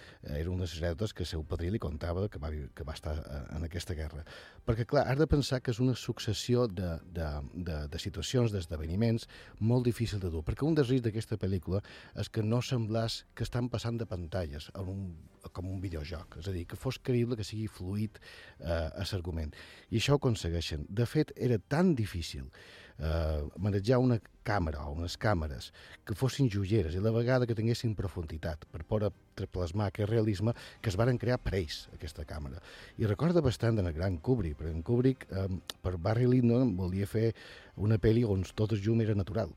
era 0.41 0.51
un 0.51 0.61
dels 0.61 0.77
retos 0.83 1.15
que 1.15 1.27
seu 1.27 1.43
padrí 1.47 1.71
li 1.71 1.81
contava 1.81 2.27
que 2.29 2.39
va, 2.39 2.51
que 2.51 2.88
va 2.88 2.95
estar 2.97 3.15
eh, 3.17 3.41
en 3.57 3.67
aquesta 3.67 3.97
guerra. 3.97 4.25
Perquè, 4.67 4.85
clar, 4.85 5.07
has 5.09 5.17
de 5.17 5.27
pensar 5.27 5.61
que 5.63 5.73
és 5.73 5.81
una 5.81 5.95
successió 5.97 6.67
de, 6.67 6.93
de, 7.15 7.27
de, 7.55 7.79
de 7.89 8.01
situacions, 8.03 8.53
d'esdeveniments 8.53 9.27
molt 9.59 9.88
difícil 9.88 10.21
de 10.21 10.29
dur, 10.29 10.43
perquè 10.45 10.67
un 10.67 10.77
dels 10.77 10.91
riscs 10.91 11.07
d'aquesta 11.07 11.39
pel·lícula 11.41 11.81
és 12.19 12.29
que 12.29 12.43
no 12.45 12.61
semblàs 12.61 13.23
que 13.33 13.47
estan 13.47 13.71
passant 13.73 13.97
de 13.97 14.07
pantalles 14.09 14.69
en 14.77 14.91
un, 14.93 15.03
com 15.49 15.69
un 15.71 15.81
videojoc, 16.02 16.38
és 16.41 16.48
a 16.48 16.53
dir, 16.53 16.65
que 16.68 16.78
fos 16.80 16.99
creïble, 16.99 17.38
que 17.38 17.45
sigui 17.45 17.68
fluid 17.69 18.19
eh, 18.60 18.90
a 18.90 19.06
l'argument. 19.11 19.53
I 19.91 19.99
això 19.99 20.15
ho 20.15 20.22
aconsegueixen. 20.22 20.86
De 20.90 21.06
fet, 21.06 21.32
era 21.36 21.57
tan 21.60 21.94
difícil 21.95 22.49
eh, 22.98 23.41
manejar 23.57 23.99
una 24.02 24.19
càmera 24.44 24.88
o 24.88 24.95
unes 24.95 25.18
càmeres 25.22 25.72
que 26.06 26.15
fossin 26.18 26.49
joieres 26.49 26.95
i 26.95 27.02
la 27.02 27.14
vegada 27.14 27.45
que 27.45 27.56
tinguessin 27.56 27.94
profunditat 27.95 28.65
per 28.72 28.84
poder 28.84 29.11
plasmar 29.52 29.91
aquest 29.91 30.10
realisme 30.10 30.53
que 30.82 30.90
es 30.90 30.98
varen 30.98 31.19
crear 31.22 31.38
per 31.38 31.56
ells, 31.60 31.88
aquesta 31.94 32.26
càmera. 32.26 32.61
I 32.98 33.10
recorda 33.10 33.41
bastant 33.41 33.80
en 33.80 33.90
el 33.90 33.98
gran 33.98 34.18
Kubrick, 34.18 34.57
perquè 34.60 34.73
en 34.73 34.86
Kubrick, 34.86 35.28
eh, 35.32 35.49
per 35.82 35.98
Barry 35.98 36.30
Lyndon, 36.30 36.76
volia 36.78 37.07
fer 37.07 37.32
una 37.78 38.02
pel·li 38.02 38.26
on 38.26 38.45
tot 38.56 38.73
el 38.73 38.82
llum 38.82 39.02
era 39.02 39.15
natural. 39.15 39.53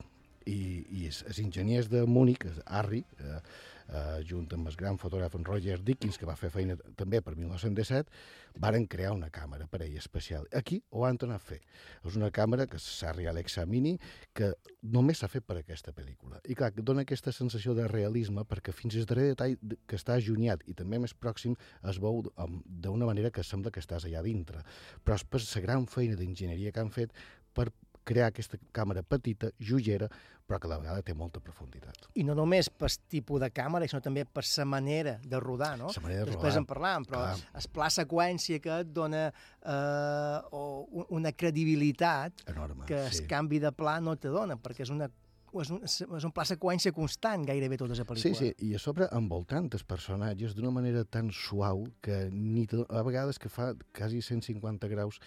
I, 0.46 0.84
i 1.00 1.06
els, 1.08 1.22
enginyers 1.40 1.88
de 1.88 2.04
Múnich, 2.06 2.44
Harry, 2.66 3.04
eh, 3.18 3.38
eh, 3.88 4.22
junt 4.28 4.48
amb 4.56 4.68
el 4.68 4.76
gran 4.76 4.98
fotògraf 5.00 5.34
Roger 5.44 5.78
Dickens, 5.82 6.18
que 6.18 6.26
va 6.28 6.36
fer 6.36 6.50
feina 6.52 6.76
també 6.96 7.20
per 7.24 7.34
1917, 7.36 8.10
varen 8.60 8.86
crear 8.86 9.12
una 9.12 9.30
càmera 9.34 9.66
per 9.70 9.82
ell 9.82 9.96
especial. 9.98 10.46
Aquí 10.52 10.82
ho 10.90 11.04
han 11.04 11.18
tornat 11.18 11.40
a 11.40 11.44
fer. 11.44 11.60
És 12.04 12.16
una 12.16 12.30
càmera 12.30 12.66
que 12.70 12.78
Sarri 12.78 13.26
Alexa 13.26 13.64
Mini, 13.66 13.96
que 14.32 14.52
només 14.82 15.18
s'ha 15.18 15.28
fet 15.28 15.44
per 15.46 15.56
aquesta 15.58 15.92
pel·lícula. 15.96 16.40
I 16.48 16.54
clar, 16.54 16.72
que 16.72 16.82
dona 16.82 17.02
aquesta 17.02 17.32
sensació 17.32 17.74
de 17.74 17.88
realisme 17.88 18.44
perquè 18.44 18.72
fins 18.72 18.96
al 18.96 19.08
darrer 19.10 19.30
detall 19.32 19.56
de- 19.60 19.78
que 19.86 19.96
està 19.96 20.14
allunyat 20.14 20.62
i 20.68 20.74
també 20.74 20.98
més 20.98 21.14
pròxim 21.14 21.56
es 21.88 21.98
veu 21.98 22.22
d'una 22.66 23.06
manera 23.06 23.30
que 23.30 23.42
sembla 23.42 23.70
que 23.72 23.80
estàs 23.80 24.04
allà 24.04 24.22
dintre. 24.22 24.62
Però 25.04 25.14
és 25.16 25.24
per 25.24 25.40
la 25.40 25.60
gran 25.62 25.86
feina 25.86 26.16
d'enginyeria 26.16 26.72
que 26.72 26.80
han 26.80 26.90
fet 26.90 27.12
per 27.54 27.70
crear 28.04 28.28
aquesta 28.30 28.58
càmera 28.72 29.02
petita, 29.02 29.50
joiera, 29.58 30.08
però 30.44 30.58
que 30.60 30.68
a 30.68 30.70
la 30.74 30.78
vegada 30.78 31.00
té 31.02 31.14
molta 31.16 31.40
profunditat. 31.40 32.10
I 32.20 32.24
no 32.28 32.34
només 32.36 32.68
per 32.68 32.90
tipus 33.08 33.40
de 33.40 33.48
càmera, 33.50 33.88
sinó 33.88 34.02
també 34.04 34.26
per 34.28 34.42
la 34.44 34.64
manera 34.68 35.16
de 35.24 35.40
rodar, 35.40 35.78
no? 35.80 35.88
La 35.96 36.02
manera 36.04 36.24
de 36.26 36.30
Després 36.34 36.52
rodar, 36.54 36.60
en 36.62 36.66
parlàvem, 36.68 37.06
però 37.08 37.22
clar. 37.24 37.38
el 37.62 37.68
pla 37.72 37.88
seqüència 37.90 38.60
que 38.60 38.78
et 38.84 38.92
dona 38.92 39.26
eh, 39.30 40.40
una 41.08 41.32
credibilitat 41.32 42.44
Enorme, 42.52 42.84
que 42.86 43.06
sí. 43.10 43.22
el 43.22 43.28
canvi 43.30 43.58
de 43.64 43.72
pla 43.72 43.98
no 44.04 44.16
te 44.20 44.28
dona, 44.28 44.56
perquè 44.60 44.84
és 44.84 44.92
una 44.94 45.08
és 45.54 45.68
un, 45.70 45.84
és 45.86 46.24
un 46.26 46.32
pla 46.34 46.42
seqüència 46.42 46.90
constant 46.90 47.44
gairebé 47.46 47.76
tota 47.78 47.94
la 47.94 48.00
Sí, 48.00 48.02
pel·lícula. 48.08 48.38
sí, 48.40 48.48
i 48.66 48.74
a 48.74 48.78
sobre 48.82 49.06
envoltant 49.14 49.68
els 49.72 49.84
personatges 49.86 50.52
d'una 50.56 50.72
manera 50.74 51.04
tan 51.04 51.28
suau 51.30 51.84
que 52.02 52.24
ni 52.32 52.66
a 52.88 53.02
vegades 53.06 53.38
que 53.38 53.48
fa 53.48 53.68
quasi 53.94 54.18
150 54.20 54.88
graus 54.90 55.20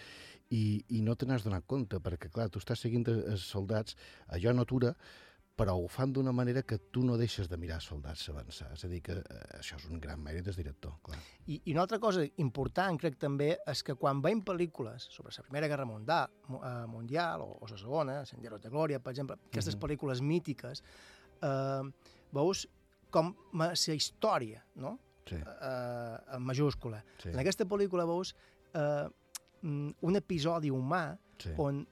i, 0.49 0.84
i 0.95 1.02
no 1.02 1.15
te 1.15 1.26
n'has 1.26 1.44
donat 1.44 1.65
compte, 1.68 1.99
perquè 1.99 2.30
clar, 2.32 2.49
tu 2.49 2.60
estàs 2.60 2.80
seguint 2.86 3.07
els 3.10 3.48
soldats, 3.52 3.95
allò 4.28 4.53
no 4.53 4.61
atura, 4.68 4.94
però 5.57 5.74
ho 5.74 5.88
fan 5.90 6.11
d'una 6.14 6.32
manera 6.32 6.61
que 6.61 6.78
tu 6.94 7.02
no 7.02 7.15
deixes 7.18 7.48
de 7.49 7.57
mirar 7.57 7.80
soldats 7.82 8.28
avançar. 8.30 8.68
És 8.76 8.84
a 8.86 8.88
dir, 8.91 8.99
que 9.02 9.15
eh, 9.18 9.40
això 9.57 9.80
és 9.80 9.88
un 9.90 9.98
gran 9.99 10.22
mèrit 10.22 10.45
del 10.45 10.53
director, 10.53 10.99
clar. 11.02 11.18
I, 11.48 11.57
I 11.65 11.74
una 11.74 11.82
altra 11.82 11.98
cosa 11.99 12.22
important, 12.44 12.99
crec 13.02 13.18
també, 13.18 13.56
és 13.65 13.82
que 13.84 13.95
quan 13.98 14.22
veiem 14.22 14.44
pel·lícules 14.45 15.07
sobre 15.10 15.34
la 15.36 15.44
Primera 15.48 15.68
Guerra 15.72 15.88
Mundial, 15.90 16.30
eh, 16.60 16.86
mundial 16.91 17.41
o, 17.41 17.57
o 17.57 17.72
la 17.72 17.78
Segona, 17.82 18.19
Senderos 18.30 18.61
de 18.61 18.69
Glòria, 18.69 18.99
per 19.02 19.15
exemple, 19.15 19.40
aquestes 19.49 19.74
Mhm. 19.76 19.82
pel·lícules 19.82 20.22
mítiques, 20.22 20.84
eh, 21.41 21.84
veus 22.32 22.68
com 23.10 23.34
la 23.53 23.74
història, 23.74 24.64
no? 24.76 24.99
Sí. 25.28 25.36
Eh, 25.36 26.18
en 26.38 26.41
majúscula. 26.44 27.02
Sí. 27.18 27.30
En 27.34 27.40
aquesta 27.40 27.65
pel·lícula 27.65 28.06
veus 28.06 28.36
eh, 28.74 28.80
mm, 28.80 29.26
un 29.63 30.15
episodi 30.15 30.69
humà 30.71 31.17
Sí. 31.38 31.51
on 31.57 31.88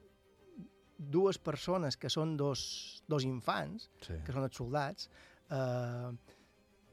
dues 0.97 1.37
persones 1.37 1.97
que 1.97 2.09
són 2.09 2.35
dos, 2.37 3.03
dos 3.07 3.23
infants, 3.27 3.89
Sí. 4.01 4.13
que 4.25 4.31
són 4.33 4.43
els 4.43 4.55
soldats, 4.55 5.09
eh, 5.51 6.11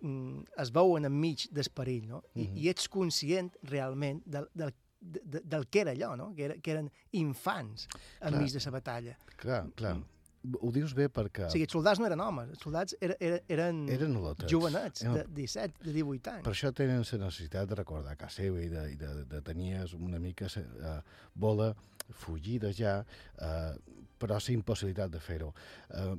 mm, 0.03 0.43
es 0.59 0.73
veuen 0.73 1.05
enmig 1.05 1.49
del 1.51 1.71
perill, 1.75 2.09
no? 2.09 2.23
I, 2.35 2.49
Mhm. 2.49 2.57
I 2.59 2.69
ets 2.69 2.89
conscient 2.89 3.55
realment 3.63 4.23
del, 4.27 4.49
del, 4.55 4.75
de, 5.01 5.41
del 5.45 5.69
que 5.69 5.81
era 5.81 5.93
allò, 5.93 6.17
no? 6.17 6.35
Que, 6.35 6.45
era, 6.45 6.55
que 6.61 6.71
eren 6.73 6.91
infants 7.13 7.89
enmig 8.21 8.53
de 8.53 8.61
la 8.65 8.71
batalla. 8.71 9.17
Clar, 9.37 9.71
clar. 9.75 9.97
Ho 10.61 10.71
dius 10.75 10.91
bé 10.99 11.07
perquè... 11.13 11.47
O 11.47 11.53
sigui, 11.53 11.69
els 11.69 11.75
soldats 11.77 12.01
no 12.03 12.07
eren 12.09 12.21
homes, 12.25 12.49
els 12.51 12.65
soldats 12.65 12.97
era, 13.01 13.15
era, 13.23 13.39
eren, 13.53 13.85
Eren 13.95 14.17
lotets. 14.19 14.51
jovenets, 14.51 15.05
de 15.07 15.23
17, 15.37 15.85
de 15.87 15.95
18 15.95 16.33
anys. 16.33 16.45
Per 16.49 16.55
això 16.55 16.73
tenen 16.75 17.05
la 17.07 17.21
necessitat 17.27 17.71
de 17.71 17.79
recordar 17.79 18.17
casa 18.19 18.43
seva 18.43 18.59
i 18.63 18.69
de, 18.73 18.83
i 18.91 18.99
de, 18.99 19.13
de 19.31 19.43
tenir 19.47 19.77
una 20.01 20.19
mica 20.19 20.51
uh, 20.59 20.97
vola 21.39 21.73
fugir 22.11 22.59
de 22.61 22.73
ja, 22.73 23.05
uh, 23.41 23.75
però 24.23 24.37
la 24.39 24.53
impossibilitat 24.55 25.11
de 25.11 25.19
fer-ho. 25.19 25.49
Uh, 25.91 26.15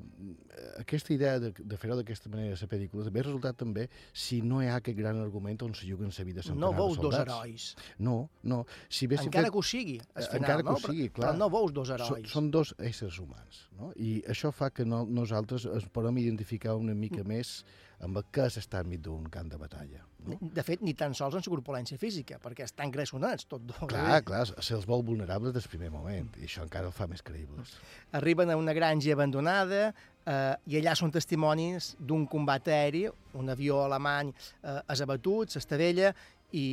aquesta 0.81 1.13
idea 1.13 1.37
de, 1.39 1.53
de 1.55 1.77
fer-ho 1.79 1.95
d'aquesta 1.95 2.27
manera 2.29 2.57
la 2.59 2.67
pel·lícula 2.67 3.05
també 3.05 3.21
ha 3.21 3.23
resultat 3.23 3.55
també 3.61 3.85
si 4.11 4.41
no 4.41 4.59
hi 4.61 4.67
ha 4.67 4.75
aquest 4.81 4.97
gran 4.97 5.21
argument 5.23 5.61
on 5.63 5.73
se 5.73 5.87
juguen 5.87 6.11
la 6.11 6.25
vida 6.27 6.41
No 6.41 6.49
centenars 6.49 6.77
veus 6.81 6.97
dos 6.99 7.15
herois. 7.15 7.67
No, 7.99 8.29
no. 8.43 8.65
Si 8.89 9.05
haguéssim 9.07 9.27
Encara 9.31 9.45
fet- 9.47 9.53
que 9.53 9.57
ho 9.59 9.63
sigui, 9.63 9.99
al 10.15 10.23
Eh, 10.23 10.27
final, 10.27 10.41
encara 10.41 10.63
que 10.63 10.69
no? 10.69 10.75
ho 10.75 10.79
sigui, 10.79 11.09
clar. 11.09 11.29
però 11.29 11.37
no 11.37 11.49
veus 11.49 11.71
dos 11.73 11.87
Són, 11.87 12.01
herois. 12.01 12.29
són 12.29 12.51
dos 12.51 12.75
éssers 12.77 13.19
humans, 13.19 13.69
no? 13.79 13.93
I 13.95 14.21
això 14.27 14.51
fa 14.51 14.69
que 14.71 14.83
no, 14.85 15.05
nosaltres 15.05 15.65
ens 15.65 15.87
podem 15.87 16.17
identificar 16.17 16.75
una 16.75 16.93
mica 16.93 17.23
més 17.23 17.63
amb 18.01 18.17
el 18.17 18.25
que 18.31 18.49
s'està 18.51 18.81
enmig 18.83 18.99
d'un 18.99 19.29
camp 19.29 19.47
de 19.49 19.57
batalla. 19.57 20.03
No? 20.23 20.37
De 20.55 20.63
fet, 20.63 20.81
ni 20.85 20.93
tan 20.95 21.15
sols 21.17 21.35
en 21.35 21.43
la 21.43 21.51
corpulència 21.51 21.99
física, 21.99 22.37
perquè 22.43 22.63
estan 22.67 22.91
gressonats, 22.93 23.47
tots 23.49 23.65
dos. 23.67 23.89
Clar, 23.91 24.21
clar, 24.23 24.43
se'ls 24.63 24.87
vol 24.87 25.03
vulnerables 25.05 25.55
des 25.55 25.67
primer 25.67 25.91
moment, 25.91 26.29
i 26.39 26.47
això 26.47 26.63
encara 26.63 26.87
el 26.87 26.95
fa 26.95 27.07
més 27.11 27.23
creïbles. 27.25 27.75
Arriben 28.19 28.53
a 28.53 28.57
una 28.59 28.75
granja 28.77 29.15
abandonada 29.17 29.81
eh, 29.89 30.55
i 30.71 30.79
allà 30.79 30.95
són 30.95 31.11
testimonis 31.11 31.93
d'un 31.99 32.27
combat 32.31 32.71
aeri, 32.71 33.07
un 33.39 33.51
avió 33.51 33.81
alemany 33.83 34.31
eh, 34.31 34.79
és 34.95 35.03
abatut, 35.03 35.51
s'estavella, 35.51 36.13
i 36.53 36.67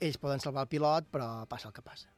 ells 0.00 0.20
poden 0.22 0.40
salvar 0.40 0.64
el 0.64 0.72
pilot, 0.72 1.10
però 1.12 1.28
passa 1.50 1.68
el 1.68 1.76
que 1.76 1.84
passa. 1.84 2.08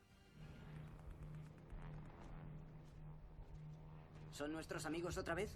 ¿Son 4.40 4.52
nuestros 4.52 4.86
amigos 4.86 5.18
otra 5.18 5.34
vez? 5.34 5.50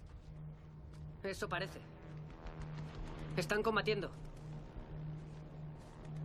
Eso 1.23 1.49
parece. 1.49 1.79
Están 3.35 3.63
combatiendo. 3.63 4.11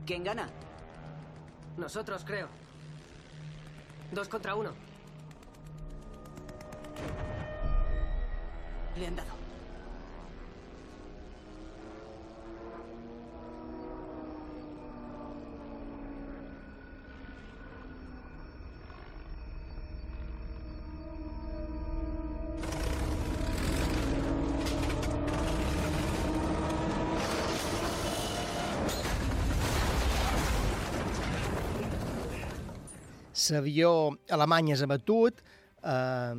¿Quién 0.07 0.25
gana? 0.25 0.49
Nosotros, 1.77 2.25
creo. 2.25 2.49
Dos 4.13 4.29
contra 4.29 4.55
uno. 4.55 4.73
Le 8.97 9.07
han 9.07 9.17
dado. 9.17 9.40
L'avió 33.55 34.11
alemany 34.33 34.75
és 34.77 34.83
abatut, 34.87 35.41
eh, 35.83 36.35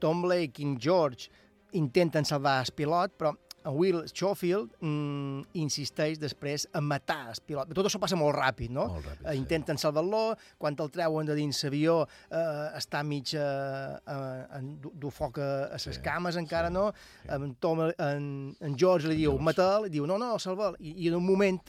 Tomley 0.00 0.48
i 0.48 0.52
King 0.54 0.78
George 0.80 1.28
intenten 1.76 2.24
salvar 2.24 2.60
el 2.64 2.72
pilot, 2.76 3.16
però 3.18 3.34
Will 3.72 4.04
Schofield 4.06 4.70
mm, 4.80 5.56
insisteix 5.58 6.20
després 6.22 6.66
a 6.76 6.80
matar 6.84 7.32
el 7.32 7.40
pilot. 7.46 7.72
Tot 7.74 7.88
això 7.88 8.00
passa 8.02 8.18
molt 8.18 8.36
ràpid, 8.36 8.70
no? 8.74 8.86
Molt 8.92 9.08
ràpid, 9.08 9.24
sí. 9.24 9.38
Intenten 9.40 9.80
salvar-lo, 9.80 10.22
quan 10.60 10.76
el 10.78 10.92
treuen 10.94 11.26
de 11.26 11.36
dins 11.38 11.62
l'avió 11.66 11.96
eh, 12.06 12.68
està 12.78 13.02
mig 13.06 13.34
eh, 13.34 13.40
eh, 13.42 14.60
du, 14.86 15.10
foc 15.14 15.40
a, 15.42 15.48
les 15.74 15.88
sí, 15.88 15.96
cames 16.04 16.38
encara, 16.38 16.70
sí, 16.70 16.76
no? 16.76 16.86
Sí. 16.94 17.32
En, 17.36 17.56
Tom, 17.62 17.82
en, 17.90 18.30
en 18.60 18.78
George 18.78 19.10
li 19.10 19.18
diu, 19.24 19.34
mata'l, 19.42 19.90
i 19.90 19.94
diu, 19.96 20.06
no, 20.06 20.20
no, 20.22 20.36
salva'l. 20.42 20.78
I, 20.78 20.94
I 21.02 21.10
en 21.10 21.18
un 21.20 21.26
moment, 21.26 21.60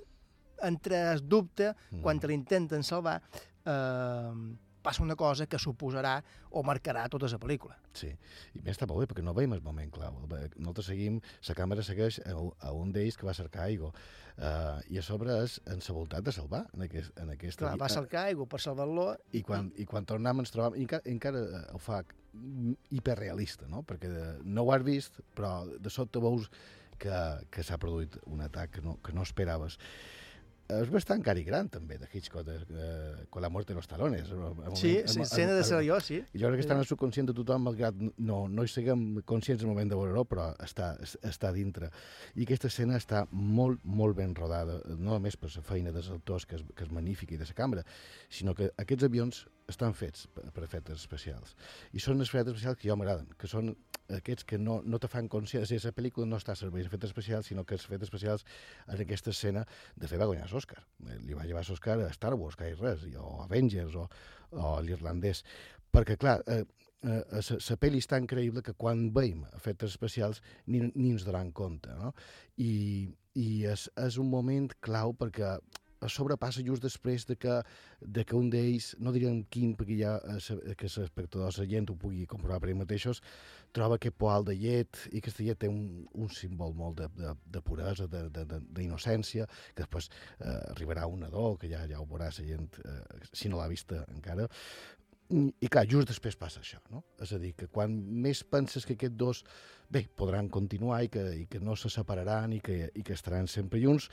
entre 0.67 1.01
el 1.15 1.25
dubte, 1.25 1.73
mm. 1.73 2.05
quan 2.05 2.21
l'intenten 2.29 2.85
salvar, 2.85 3.19
eh, 3.65 4.31
passa 4.87 5.03
una 5.03 5.17
cosa 5.19 5.47
que 5.51 5.59
suposarà 5.59 6.17
o 6.55 6.63
marcarà 6.63 7.07
tota 7.11 7.27
la 7.31 7.39
pel·lícula. 7.41 7.75
Sí, 7.97 8.13
i 8.55 8.61
més 8.63 8.77
està 8.77 8.87
molt 8.87 9.03
bé, 9.03 9.09
perquè 9.11 9.25
no 9.25 9.35
veiem 9.35 9.57
el 9.57 9.63
moment 9.65 9.91
clau. 9.91 10.21
Nosaltres 10.23 10.87
seguim, 10.93 11.19
la 11.49 11.57
càmera 11.57 11.83
segueix 11.83 12.21
a, 12.23 12.37
a 12.69 12.71
un 12.75 12.93
d'ells 12.95 13.19
que 13.19 13.27
va 13.27 13.35
cercar 13.35 13.65
aigua, 13.67 13.91
uh, 14.37 14.77
i 14.93 15.01
a 15.01 15.03
sobre 15.05 15.35
és 15.43 15.57
en 15.65 15.81
la 15.83 15.97
voluntat 15.97 16.23
de 16.27 16.35
salvar 16.35 16.63
en, 16.73 16.85
aquest, 16.87 17.11
en 17.19 17.33
aquesta... 17.35 17.65
Clar, 17.65 17.75
va 17.81 17.91
cercar 17.91 18.27
aigua 18.31 18.47
per 18.49 18.61
salvar-lo... 18.63 19.09
I 19.35 19.43
quan, 19.47 19.71
i 19.75 19.87
quan 19.89 20.07
tornem 20.07 20.43
ens 20.45 20.53
trobam... 20.55 20.77
I 20.77 20.85
encara, 20.87 21.03
encara 21.11 21.43
eh, 21.43 21.63
ho 21.75 21.81
fa 21.83 22.01
hiperrealista, 22.93 23.67
no? 23.71 23.83
Perquè 23.87 24.11
no 24.45 24.63
ho 24.63 24.73
has 24.75 24.85
vist, 24.87 25.19
però 25.35 25.59
de 25.67 25.91
sobte 25.93 26.21
veus 26.23 26.47
que, 27.01 27.17
que 27.53 27.65
s'ha 27.65 27.79
produït 27.81 28.17
un 28.29 28.43
atac 28.45 28.77
que 28.77 28.85
no, 28.85 28.97
que 29.03 29.15
no 29.15 29.25
esperaves 29.25 29.77
és 30.67 30.89
bastant 30.91 31.21
cari 31.23 31.45
gran, 31.47 31.69
també, 31.71 31.95
de 32.01 32.07
Hitchcock, 32.11 32.43
de, 32.45 32.57
de, 32.67 32.87
con 33.31 33.41
la 33.41 33.49
muerte 33.49 33.73
de 33.73 33.77
los 33.77 33.87
talones. 33.87 34.27
Sí, 34.75 34.97
sí, 35.05 35.21
escena 35.21 35.53
de 35.53 35.63
ser 35.63 35.79
jo, 35.87 35.99
sí. 36.03 36.19
Jo 36.33 36.51
crec 36.51 36.59
que 36.59 36.65
està 36.65 36.75
en 36.75 36.83
el 36.83 36.89
subconscient 36.89 37.29
de 37.29 37.35
tothom, 37.37 37.63
malgrat 37.69 37.95
no, 37.97 38.41
no 38.51 38.65
hi 38.65 38.71
siguem 38.71 39.05
conscients 39.27 39.63
al 39.63 39.71
moment 39.71 39.91
de 39.91 39.99
veure-ho, 39.99 40.25
però 40.27 40.49
està, 40.63 40.93
està 41.23 41.53
dintre. 41.55 41.91
I 42.35 42.43
aquesta 42.43 42.71
escena 42.71 42.99
està 42.99 43.23
molt, 43.31 43.83
molt 43.83 44.17
ben 44.19 44.35
rodada, 44.35 44.81
no 44.97 45.15
només 45.15 45.39
per 45.39 45.53
la 45.55 45.63
feina 45.63 45.95
dels 45.95 46.11
autors, 46.11 46.45
que 46.45 46.59
és, 46.59 46.65
que 46.75 46.87
és 46.87 46.91
magnífica, 46.91 47.35
i 47.35 47.39
de 47.39 47.47
la 47.47 47.57
càmera, 47.57 47.87
sinó 48.29 48.55
que 48.57 48.71
aquests 48.75 49.07
avions 49.07 49.45
estan 49.67 49.93
fets 49.93 50.27
per, 50.33 50.63
efectes 50.63 51.01
especials. 51.01 51.53
I 51.93 52.01
són 52.03 52.21
els 52.21 52.31
efectes 52.31 52.55
especials 52.55 52.79
que 52.79 52.89
jo 52.89 52.95
m'agraden, 52.99 53.27
que 53.39 53.49
són 53.51 53.73
aquests 54.17 54.47
que 54.47 54.59
no, 54.61 54.79
no 54.87 54.99
te 55.03 55.09
fan 55.11 55.27
consciència, 55.31 55.65
és 55.65 55.83
a 55.83 55.89
dir, 55.89 55.91
la 55.91 55.97
pel·lícula 55.97 56.29
no 56.29 56.39
està 56.39 56.55
a 56.55 56.59
servei 56.59 56.85
d'efectes 56.85 57.11
especials, 57.11 57.49
sinó 57.51 57.65
que 57.67 57.75
els 57.75 57.85
efectes 57.85 58.07
especials 58.07 58.45
en 58.87 59.03
aquesta 59.03 59.33
escena, 59.35 59.65
de 59.95 60.07
fet 60.07 60.21
va 60.21 60.29
guanyar 60.29 60.47
l'Oscar. 60.51 60.79
Li 61.25 61.35
va 61.35 61.45
llevar 61.45 61.65
l'Oscar 61.67 61.99
a 61.99 62.11
Star 62.15 62.33
Wars, 62.39 62.55
que 62.55 62.71
res, 62.79 63.03
o 63.19 63.41
Avengers, 63.43 63.97
o, 63.99 64.07
o 64.55 64.75
l'irlandès. 64.81 65.43
Perquè, 65.91 66.15
clar, 66.21 66.39
eh, 66.47 66.63
eh, 67.03 67.41
la 67.41 67.79
pel·li 67.81 67.99
és 67.99 68.07
tan 68.07 68.27
creïble 68.29 68.63
que 68.63 68.75
quan 68.79 69.09
veiem 69.15 69.43
efectes 69.57 69.91
especials 69.91 70.41
ni, 70.67 70.85
ni 70.95 71.11
ens 71.11 71.27
donem 71.27 71.51
compte, 71.51 71.91
no? 71.99 72.13
I, 72.63 73.09
i 73.37 73.49
és, 73.69 73.89
és 73.99 74.17
un 74.21 74.31
moment 74.31 74.71
clau 74.79 75.13
perquè 75.17 75.57
a 76.01 76.09
sobre 76.09 76.37
passa 76.37 76.63
just 76.65 76.83
després 76.83 77.25
de 77.29 77.37
que, 77.39 77.59
de 78.01 78.25
que 78.27 78.35
un 78.37 78.49
d'ells, 78.53 78.91
no 79.03 79.13
direm 79.15 79.43
quin, 79.53 79.75
perquè 79.77 79.97
ja 80.01 80.15
eh, 80.35 80.75
que 80.77 80.89
l'espectador, 80.89 81.53
la 81.57 81.69
gent 81.69 81.89
ho 81.91 81.97
pugui 81.99 82.25
comprovar 82.29 82.59
per 82.61 82.71
ells 82.71 82.81
mateixos, 82.83 83.21
troba 83.75 83.97
aquest 83.97 84.17
poal 84.17 84.45
de 84.47 84.55
llet 84.57 84.99
i 85.11 85.21
aquesta 85.21 85.45
llet 85.45 85.61
té 85.63 85.71
un, 85.71 86.05
un 86.13 86.29
símbol 86.33 86.75
molt 86.77 87.01
de, 87.01 87.09
de, 87.17 87.33
de 87.57 87.63
puresa, 87.65 88.07
d'innocència, 88.07 89.47
que 89.73 89.85
després 89.85 90.09
eh, 90.39 90.59
arribarà 90.75 91.07
un 91.07 91.25
nadó, 91.25 91.55
que 91.57 91.71
ja, 91.71 91.85
ja 91.89 92.01
ho 92.01 92.07
veurà 92.09 92.29
la 92.29 92.47
gent, 92.51 92.69
eh, 92.85 93.01
si 93.33 93.49
no 93.49 93.61
l'ha 93.61 93.71
vista 93.71 94.03
encara, 94.13 94.47
i 95.27 95.67
clar, 95.67 95.83
just 95.91 96.07
després 96.07 96.37
passa 96.39 96.61
això, 96.61 96.77
no? 96.93 97.01
És 97.19 97.33
a 97.35 97.39
dir, 97.41 97.51
que 97.57 97.67
quan 97.67 97.91
més 98.23 98.45
penses 98.47 98.85
que 98.87 98.95
aquests 98.95 99.17
dos, 99.19 99.41
bé, 99.91 100.05
podran 100.15 100.47
continuar 100.47 101.01
i 101.03 101.09
que, 101.11 101.23
i 101.41 101.45
que 101.51 101.59
no 101.59 101.75
se 101.75 101.91
separaran 101.91 102.53
i 102.55 102.61
que, 102.63 102.77
i 102.95 103.03
que 103.03 103.15
estaran 103.17 103.49
sempre 103.51 103.81
junts, 103.83 104.07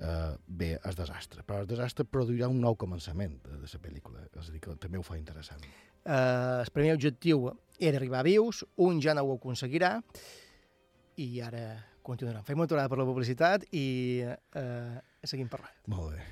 eh, 0.00 0.36
bé, 0.46 0.72
és 0.78 0.98
desastre. 0.98 1.44
Però 1.46 1.62
el 1.62 1.70
desastre 1.70 2.06
produirà 2.08 2.48
un 2.50 2.60
nou 2.62 2.76
començament 2.80 3.38
de, 3.44 3.58
de 3.62 3.68
la 3.68 3.82
pel·lícula, 3.82 4.24
és 4.30 4.48
a 4.48 4.54
dir, 4.54 4.62
que 4.64 4.76
també 4.80 4.98
ho 4.98 5.06
fa 5.06 5.18
interessant. 5.18 5.62
Eh, 6.04 6.62
el 6.62 6.72
primer 6.74 6.94
objectiu 6.96 7.50
era 7.78 7.98
arribar 7.98 8.24
vius, 8.26 8.64
un 8.76 9.02
ja 9.02 9.14
no 9.14 9.26
ho 9.26 9.36
aconseguirà, 9.36 9.98
i 11.18 11.28
ara 11.42 11.66
continuarem. 12.06 12.44
Fem 12.46 12.58
una 12.58 12.68
aturada 12.70 12.88
per 12.88 12.98
la 13.00 13.06
publicitat 13.08 13.66
i 13.74 13.86
eh, 14.24 14.98
seguim 15.24 15.50
parlant. 15.50 15.74
Molt 15.90 16.14
bé. 16.14 16.26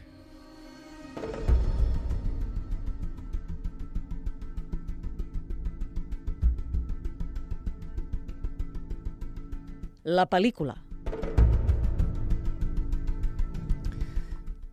La 10.07 10.29
pel·lícula. 10.31 10.77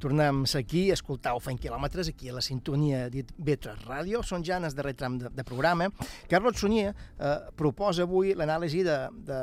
Tornem 0.03 0.43
aquí, 0.59 0.89
a 0.91 0.97
escoltar 0.97 1.31
Fent 1.39 1.55
quilòmetres, 1.63 2.09
aquí 2.11 2.27
a 2.27 2.33
la 2.35 2.41
sintonia 2.43 3.05
dit 3.11 3.29
Vetres 3.39 3.85
Ràdio. 3.87 4.19
Són 4.19 4.43
ja 4.43 4.57
en 4.59 4.67
el 4.67 4.75
darrer 4.75 4.91
tram 4.99 5.15
de, 5.21 5.29
de 5.31 5.45
programa. 5.47 5.87
Carlos 6.27 6.59
Sunyer 6.59 6.89
eh, 6.91 7.31
proposa 7.55 8.03
avui 8.03 8.33
l'anàlisi 8.35 8.81
de, 8.83 8.97
de 9.29 9.37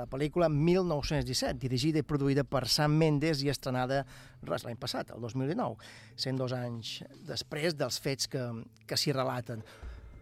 la 0.00 0.08
pel·lícula 0.10 0.48
1917, 0.50 1.54
dirigida 1.62 2.02
i 2.02 2.06
produïda 2.06 2.42
per 2.42 2.64
Sam 2.66 2.98
Mendes 2.98 3.44
i 3.46 3.52
estrenada 3.52 4.02
res 4.50 4.66
l'any 4.66 4.78
passat, 4.80 5.14
el 5.14 5.22
2019, 5.22 5.78
sent 6.18 6.42
dos 6.42 6.56
anys 6.56 6.96
després 7.30 7.78
dels 7.78 8.02
fets 8.02 8.26
que, 8.32 8.42
que 8.90 8.98
s'hi 8.98 9.14
relaten 9.14 9.62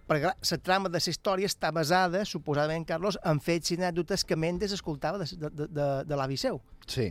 perquè 0.09 0.32
la 0.32 0.59
trama 0.64 0.89
de 0.89 0.98
la 0.98 1.12
història 1.12 1.51
està 1.51 1.70
basada, 1.74 2.24
suposadament, 2.24 2.86
Carlos, 2.89 3.18
en 3.24 3.40
fets 3.44 3.74
i 3.74 3.78
anècdotes 3.78 4.24
que 4.24 4.36
Mendes 4.36 4.72
escoltava 4.72 5.20
de, 5.20 5.28
de, 5.36 5.68
de, 5.68 5.89
de 6.09 6.18
l'avi 6.18 6.40
seu. 6.40 6.60
Sí, 6.89 7.10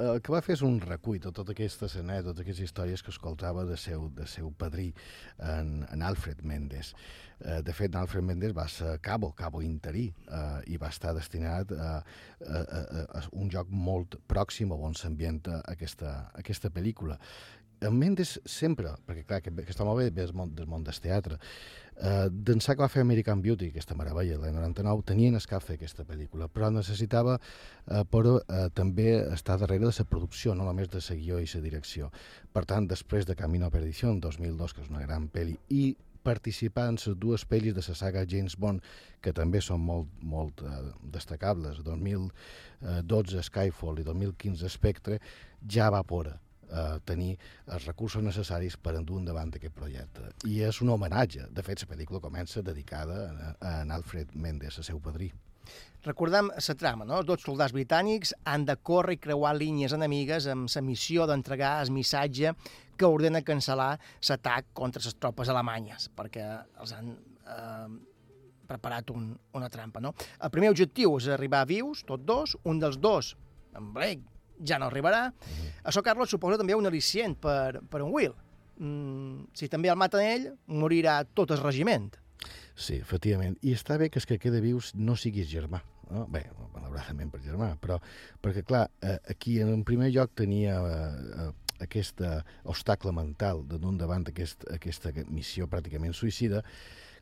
el 0.00 0.20
que 0.24 0.32
va 0.32 0.40
fer 0.44 0.54
és 0.56 0.62
un 0.64 0.78
recull 0.80 1.18
de 1.20 1.28
totes 1.28 1.52
aquestes 1.52 1.96
anècdotes, 2.00 2.40
aquestes 2.44 2.70
històries 2.70 3.02
que 3.04 3.12
escoltava 3.12 3.66
de 3.68 3.76
seu, 3.80 4.08
de 4.16 4.26
seu 4.30 4.52
padrí, 4.56 4.90
en, 5.38 5.82
en 5.90 6.06
Alfred 6.06 6.40
Mendes. 6.46 6.94
Eh, 7.40 7.60
de 7.64 7.72
fet, 7.72 7.94
Alfred 7.96 8.24
Mendes 8.24 8.54
va 8.56 8.66
ser 8.68 8.98
cabo, 9.04 9.32
cabo 9.36 9.62
interí, 9.64 10.06
eh, 10.28 10.72
i 10.72 10.80
va 10.80 10.90
estar 10.92 11.14
destinat 11.16 11.72
a, 11.72 11.92
a, 12.00 12.60
a, 12.60 13.04
a 13.20 13.22
un 13.32 13.50
lloc 13.52 13.70
molt 13.72 14.18
pròxim 14.30 14.72
a 14.72 14.80
on 14.88 14.96
s'ambienta 14.96 15.62
aquesta, 15.68 16.30
aquesta 16.38 16.72
pel·lícula. 16.72 17.18
En 17.80 17.96
Mendes 17.96 18.38
sempre, 18.44 18.92
perquè 19.08 19.22
clar, 19.24 19.40
que, 19.44 19.52
que 19.54 19.72
està 19.72 19.86
molt 19.88 20.02
bé 20.02 20.10
del 20.12 20.34
món, 20.36 20.50
del 20.56 20.68
món 20.68 20.82
del 20.84 20.98
teatre, 21.00 21.38
eh, 21.96 22.26
d'ençà 22.30 22.74
que 22.74 22.82
va 22.82 22.90
fer 22.92 23.04
American 23.04 23.40
Beauty, 23.44 23.70
aquesta 23.70 23.96
meravella, 23.96 24.38
l'any 24.40 24.54
99, 24.56 25.04
tenien 25.08 25.38
escap 25.38 25.64
fer 25.64 25.78
aquesta 25.78 26.04
pel·lícula, 26.08 26.50
però 26.52 26.70
necessitava 26.74 27.38
eh, 27.38 28.02
però, 28.10 28.36
eh, 28.40 28.68
també 28.76 29.14
estar 29.32 29.58
darrere 29.60 29.86
de 29.86 29.94
la 29.96 30.06
producció, 30.08 30.54
no 30.54 30.68
només 30.68 30.90
de 30.92 31.00
la 31.00 31.16
guió 31.16 31.40
i 31.40 31.48
la 31.54 31.62
direcció. 31.64 32.10
Per 32.52 32.64
tant, 32.68 32.88
després 32.90 33.26
de 33.26 33.36
Camino 33.36 33.66
a 33.66 33.74
Perdició, 33.74 34.10
en 34.10 34.20
2002, 34.20 34.74
que 34.74 34.84
és 34.84 34.92
una 34.92 35.04
gran 35.06 35.28
pel·li, 35.32 35.56
i 35.68 35.96
participar 36.22 36.90
en 36.90 36.98
les 37.00 37.16
dues 37.16 37.46
pel·lis 37.48 37.72
de 37.72 37.84
la 37.86 37.96
saga 37.96 38.26
James 38.28 38.56
Bond, 38.60 38.84
que 39.24 39.32
també 39.32 39.60
són 39.64 39.80
molt, 39.80 40.12
molt 40.20 40.60
eh, 40.60 40.82
destacables, 41.16 41.80
2012 41.86 43.48
Skyfall 43.48 44.00
i 44.00 44.06
2015 44.06 44.68
Spectre, 44.68 45.20
ja 45.64 45.88
va 45.90 46.02
por 46.04 46.28
eh, 46.70 46.96
tenir 47.04 47.34
els 47.66 47.86
recursos 47.86 48.24
necessaris 48.24 48.78
per 48.80 48.96
endur 48.98 49.20
endavant 49.20 49.52
aquest 49.54 49.76
projecte. 49.76 50.30
I 50.48 50.62
és 50.70 50.80
un 50.84 50.94
homenatge. 50.94 51.50
De 51.50 51.66
fet, 51.66 51.84
la 51.84 51.92
pel·lícula 51.94 52.22
comença 52.22 52.62
dedicada 52.62 53.22
a, 53.30 53.54
a 53.60 53.76
Alfred 53.96 54.34
Mendes, 54.34 54.78
el 54.78 54.86
seu 54.86 55.00
padrí. 55.02 55.30
Recordem 56.04 56.48
la 56.48 56.74
trama, 56.80 57.04
no? 57.04 57.18
Els 57.20 57.26
dos 57.28 57.42
soldats 57.44 57.74
britànics 57.76 58.32
han 58.48 58.64
de 58.68 58.76
córrer 58.90 59.18
i 59.18 59.20
creuar 59.20 59.52
línies 59.58 59.92
enemigues 59.92 60.46
amb 60.48 60.70
la 60.72 60.82
missió 60.86 61.26
d'entregar 61.28 61.74
el 61.82 61.92
missatge 61.92 62.54
que 62.96 63.08
ordena 63.08 63.42
cancel·lar 63.44 63.92
l'atac 64.28 64.72
contra 64.76 65.02
les 65.04 65.18
tropes 65.20 65.52
alemanyes, 65.52 66.08
perquè 66.16 66.46
els 66.80 66.94
han 66.96 67.12
eh, 67.12 67.90
preparat 68.70 69.12
un, 69.12 69.30
una 69.58 69.68
trampa. 69.68 70.00
No? 70.00 70.14
El 70.40 70.52
primer 70.54 70.72
objectiu 70.72 71.18
és 71.18 71.28
arribar 71.28 71.66
vius, 71.68 72.04
tots 72.08 72.24
dos, 72.24 72.56
un 72.64 72.80
dels 72.80 72.96
dos, 73.00 73.34
en 73.76 73.92
Blake, 73.94 74.24
ja 74.66 74.78
no 74.78 74.86
arribarà. 74.86 75.30
-hmm. 75.32 75.72
Això, 75.84 76.02
Carlos, 76.02 76.30
suposa 76.30 76.58
també 76.58 76.74
un 76.74 76.86
al·licient 76.86 77.36
per, 77.36 77.80
per 77.88 78.02
un 78.02 78.12
Will. 78.12 78.34
Mm, 78.78 79.46
si 79.52 79.68
també 79.68 79.88
el 79.88 79.96
maten 79.96 80.20
ell, 80.20 80.52
morirà 80.66 81.24
tot 81.34 81.50
el 81.50 81.62
regiment. 81.62 82.16
Sí, 82.74 82.94
efectivament. 82.96 83.58
I 83.62 83.74
està 83.74 83.98
bé 83.98 84.08
que 84.08 84.18
els 84.18 84.26
que 84.26 84.38
queda 84.38 84.60
vius 84.60 84.94
no 84.94 85.16
siguis 85.16 85.48
germà. 85.50 85.82
No? 86.10 86.26
Bé, 86.26 86.46
malauradament 86.74 87.30
per 87.30 87.40
germà, 87.40 87.76
però 87.78 88.00
perquè, 88.42 88.64
clar, 88.64 88.90
eh, 89.00 89.18
aquí 89.28 89.60
en 89.60 89.84
primer 89.84 90.10
lloc 90.10 90.32
tenia 90.34 90.80
eh, 90.80 91.52
aquest 91.80 92.20
obstacle 92.64 93.12
mental 93.12 93.62
de 93.68 93.78
d'un 93.78 93.96
davant 93.98 94.26
aquest, 94.26 94.66
aquesta 94.72 95.12
missió 95.28 95.68
pràcticament 95.70 96.12
suïcida, 96.12 96.64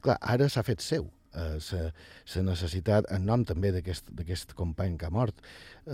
clar, 0.01 0.17
ara 0.21 0.49
s'ha 0.49 0.63
fet 0.63 0.81
seu 0.81 1.05
eh, 1.05 1.18
la 1.35 2.43
necessitat, 2.43 3.09
en 3.13 3.27
nom 3.27 3.45
també 3.45 3.71
d'aquest 3.73 4.55
company 4.59 4.97
que 4.99 5.07
ha 5.07 5.11
mort, 5.11 5.43
eh, 5.87 5.93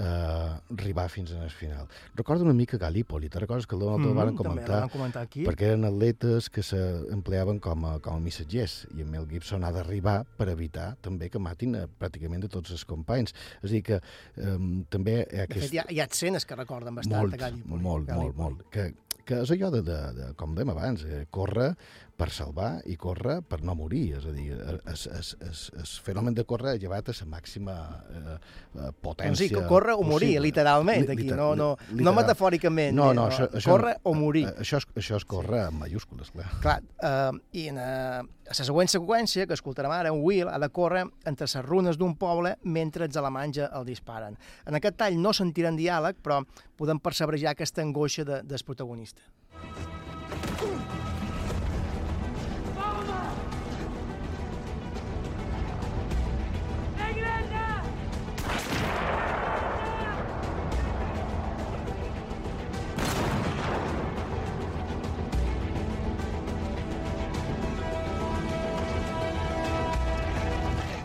arribar 0.76 1.08
fins 1.10 1.32
al 1.32 1.50
final. 1.50 1.88
Recordo 2.14 2.44
una 2.44 2.54
mica 2.54 2.78
Galípoli, 2.78 3.28
te 3.28 3.38
recordes 3.40 3.66
que 3.66 3.76
el 3.76 3.82
Donald 3.82 4.06
mm, 4.06 4.14
van 4.16 4.26
també 4.30 4.42
comentar, 4.42 4.80
van 4.80 4.92
comentar 4.94 5.22
aquí. 5.22 5.44
perquè 5.46 5.72
eren 5.72 5.84
atletes 5.84 6.50
que 6.50 6.62
s'empleaven 6.62 7.60
com 7.60 7.84
a, 7.84 7.98
com 8.04 8.18
a 8.18 8.24
missatgers 8.24 8.86
i 8.96 9.02
en 9.02 9.10
Mel 9.10 9.28
Gibson 9.30 9.64
ha 9.64 9.72
d'arribar 9.74 10.24
per 10.38 10.48
evitar 10.52 10.94
també 11.04 11.30
que 11.30 11.38
matin 11.42 11.76
a, 11.76 11.86
pràcticament 11.86 12.44
a 12.44 12.48
tots 12.48 12.74
els 12.74 12.84
companys. 12.88 13.34
És 13.62 13.70
a 13.70 13.74
dir 13.74 13.82
que 13.86 14.00
eh, 14.00 14.58
també 14.90 15.20
hi 15.22 15.24
ha 15.24 15.46
De 15.46 15.46
aquest... 15.48 15.66
fet, 15.68 15.74
hi 15.74 15.82
ha, 15.82 15.88
hi 15.90 16.00
ha 16.00 16.08
escenes 16.10 16.44
que 16.46 16.58
recorden 16.58 16.94
bastant 16.94 17.20
Molt, 17.20 17.34
a 17.34 17.42
Gallipoli. 17.46 17.82
molt, 17.82 18.14
molt, 18.14 18.36
molt. 18.36 18.66
Que, 18.74 18.92
que 19.24 19.40
és 19.40 19.50
allò 19.54 19.70
de, 19.72 19.82
de, 19.86 19.98
de 20.18 20.30
com 20.40 20.54
dèiem 20.56 20.74
abans, 20.74 21.04
eh, 21.08 21.24
córrer 21.32 21.72
per 22.16 22.28
salvar 22.30 22.80
i 22.86 22.94
córrer 22.96 23.40
per 23.42 23.60
no 23.66 23.74
morir. 23.74 24.14
És 24.18 24.26
a 24.26 24.32
dir, 24.32 24.52
es, 24.92 25.06
es, 25.10 25.32
es, 25.42 25.62
es 25.82 25.94
fenomen 26.00 26.34
de 26.34 26.44
córrer 26.46 26.74
ha 26.76 26.78
llevat 26.78 27.08
a 27.10 27.14
la 27.18 27.26
màxima 27.26 27.74
eh, 28.08 28.36
eh, 28.78 28.90
potència 29.02 29.32
Doncs 29.32 29.42
sí, 29.42 29.48
que 29.50 29.64
córrer 29.66 29.96
o 29.98 30.02
morir, 30.02 30.28
possible. 30.36 30.40
literalment, 30.46 31.10
aquí, 31.10 31.22
Liter- 31.24 31.36
no- 31.36 31.54
no- 31.56 31.72
li- 31.90 32.02
no 32.04 32.12
literal. 32.12 32.14
metafòricament, 32.20 32.94
No, 32.94 33.10
eh, 33.10 33.14
no, 33.14 33.24
no, 33.24 33.28
això, 33.30 33.48
això, 33.50 33.70
córrer 33.72 33.96
o 34.04 34.14
morir. 34.14 34.44
eh, 34.48 34.54
Això 34.62 34.78
és, 34.78 34.86
això 34.94 35.16
és 35.16 35.24
córrer 35.24 35.64
amb 35.66 35.80
mayúscules, 35.80 36.30
clar. 36.30 36.50
Clar, 36.62 36.82
eh, 37.02 37.32
i 37.52 37.66
en, 37.68 37.78
eh, 37.78 38.22
a 38.22 38.52
la 38.54 38.54
següent 38.64 38.88
seqüència, 38.88 39.46
que 39.48 39.54
escoltarem 39.54 39.90
ara, 39.90 40.08
en 40.10 40.22
Will 40.22 40.48
ha 40.48 40.58
de 40.58 40.68
córrer 40.68 41.04
entre 41.24 41.46
les 41.46 41.64
runes 41.64 41.96
d'un 41.98 42.14
poble 42.16 42.56
mentre 42.62 43.06
els 43.06 43.16
alemanys 43.16 43.58
el 43.58 43.84
disparen. 43.84 44.38
En 44.66 44.74
aquest 44.74 44.96
tall 44.96 45.18
no 45.20 45.32
sentiran 45.32 45.76
diàleg, 45.76 46.16
però 46.22 46.44
podem 46.76 47.00
percebre 47.00 47.38
ja 47.38 47.50
aquesta 47.50 47.82
angoixa 47.82 48.24
de, 48.24 48.42
del 48.42 48.62
protagonista. 48.64 49.20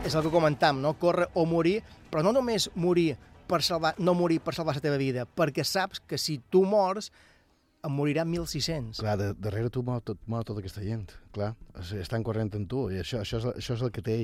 És 0.10 0.16
el 0.18 0.24
que 0.26 0.32
comentam, 0.34 0.80
no? 0.82 0.96
Córrer 0.98 1.28
o 1.38 1.44
morir, 1.46 1.84
però 2.10 2.24
no 2.26 2.32
només 2.34 2.64
morir 2.74 3.12
per 3.46 3.60
salvar, 3.62 3.92
no 4.02 4.16
morir 4.18 4.40
per 4.42 4.56
salvar 4.58 4.74
la 4.74 4.82
teva 4.82 4.98
vida, 4.98 5.28
perquè 5.38 5.62
saps 5.62 6.02
que 6.02 6.18
si 6.18 6.40
tu 6.50 6.64
mors, 6.66 7.12
en 7.84 7.94
morirà 7.96 8.26
1.600. 8.28 9.00
Clar, 9.00 9.14
de, 9.20 9.28
darrere 9.40 9.70
tu 9.72 9.82
mor, 9.88 10.02
tot, 10.04 10.20
mor 10.28 10.44
tota 10.48 10.60
aquesta 10.60 10.82
gent, 10.84 11.06
clar. 11.36 11.54
Estan 12.00 12.26
corrent 12.28 12.52
amb 12.58 12.68
tu, 12.72 12.82
i 12.92 12.98
això, 13.00 13.22
això, 13.24 13.40
és, 13.40 13.48
això 13.62 13.78
és 13.78 13.84
el 13.88 13.94
que 13.96 14.04
té, 14.04 14.18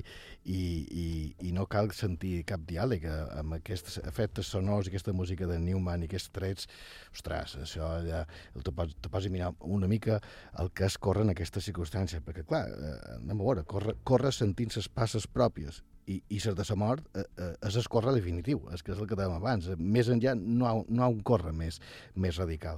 i, 0.43 0.59
i, 0.59 1.05
i 1.47 1.53
no 1.55 1.63
cal 1.71 1.91
sentir 1.95 2.41
cap 2.49 2.65
diàleg 2.67 3.07
eh, 3.07 3.15
amb 3.39 3.55
aquests 3.59 4.01
efectes 4.03 4.51
sonors 4.51 4.91
aquesta 4.91 5.15
música 5.15 5.47
de 5.47 5.57
Newman 5.63 6.03
i 6.03 6.09
aquests 6.09 6.33
trets. 6.35 6.67
Ostres, 7.15 7.55
això 7.63 7.93
ja 8.03 8.25
te 8.59 8.75
pots, 8.75 8.97
te 8.99 9.11
pots 9.13 9.31
mirar 9.31 9.53
una 9.63 9.87
mica 9.87 10.19
el 10.59 10.73
que 10.75 10.89
es 10.89 10.99
corre 10.99 11.23
en 11.23 11.31
aquestes 11.31 11.69
circumstàncies, 11.71 12.25
perquè, 12.27 12.43
clar, 12.47 12.65
eh, 12.67 12.95
anem 13.21 13.39
a 13.39 13.43
veure, 13.47 13.63
corre, 13.63 13.95
corre 14.03 14.35
sentint 14.35 14.75
les 14.75 14.91
passes 14.91 15.27
pròpies, 15.31 15.83
i, 16.05 16.19
i 16.29 16.39
ser 16.39 16.53
de 16.53 16.65
la 16.69 16.75
mort 16.77 17.07
eh, 17.17 17.23
eh, 17.41 17.53
és 17.65 17.79
el 17.79 17.87
definitiu, 18.19 18.59
és 18.73 18.83
que 18.83 18.93
és 18.93 18.99
el 18.99 19.07
que 19.09 19.17
dèiem 19.17 19.39
abans. 19.39 19.71
Més 19.79 20.11
enllà 20.13 20.35
no, 20.37 20.67
ha- 20.69 20.83
no 20.87 21.03
ha 21.03 21.09
un 21.09 21.23
córrer 21.25 21.53
més, 21.53 21.79
més 22.15 22.37
radical. 22.37 22.77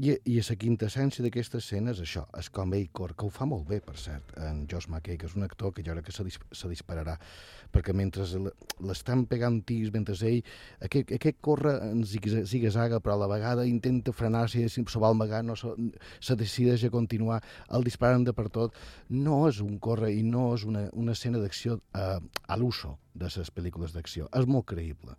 I, 0.00 0.14
i 0.32 0.38
la 0.40 0.54
quintessència 0.56 1.20
d'aquesta 1.20 1.58
escena 1.60 1.92
és 1.92 1.98
això, 2.00 2.22
és 2.40 2.46
com 2.56 2.70
ell 2.72 2.86
corre, 2.96 3.12
que 3.18 3.26
ho 3.26 3.32
fa 3.32 3.44
molt 3.48 3.66
bé, 3.68 3.82
per 3.84 3.98
cert, 4.00 4.30
en 4.40 4.62
Josh 4.70 4.88
McKay, 4.88 5.18
que 5.20 5.28
és 5.28 5.34
un 5.36 5.44
actor 5.44 5.74
que 5.76 5.84
jo 5.84 5.92
crec 5.92 6.06
que 6.06 6.14
se, 6.16 6.24
dis, 6.24 6.38
se 6.56 6.70
dispararà, 6.70 7.18
perquè 7.74 7.92
mentre 7.92 8.24
l'estan 8.86 9.26
pegant 9.28 9.58
tirs, 9.68 9.92
mentre 9.92 10.16
ell, 10.30 10.40
aquest, 10.88 11.12
aquest 11.18 11.42
corre 11.44 11.74
en 11.90 12.00
zigue-zaga, 12.08 13.02
però 13.04 13.18
a 13.18 13.22
la 13.26 13.28
vegada 13.34 13.68
intenta 13.68 14.14
frenar-se 14.16 14.64
i 14.64 14.70
se 14.72 15.04
va 15.04 15.12
amagar, 15.12 15.42
no 15.44 15.58
se, 15.58 15.74
se 16.16 16.38
decideix 16.38 16.86
a 16.88 16.92
continuar, 16.96 17.42
el 17.68 17.84
disparen 17.84 18.24
de 18.24 18.32
per 18.32 18.48
tot, 18.48 18.80
no 19.10 19.42
és 19.50 19.60
un 19.60 19.76
corre 19.84 20.14
i 20.14 20.24
no 20.24 20.54
és 20.54 20.64
una, 20.64 20.86
una 20.96 21.12
escena 21.12 21.44
d'acció 21.44 21.76
eh, 21.92 22.16
a 22.48 22.56
l'uso 22.56 22.96
de 23.14 23.30
les 23.30 23.50
pel·lícules 23.54 23.94
d'acció, 23.94 24.28
és 24.36 24.46
molt 24.46 24.68
creïble. 24.70 25.16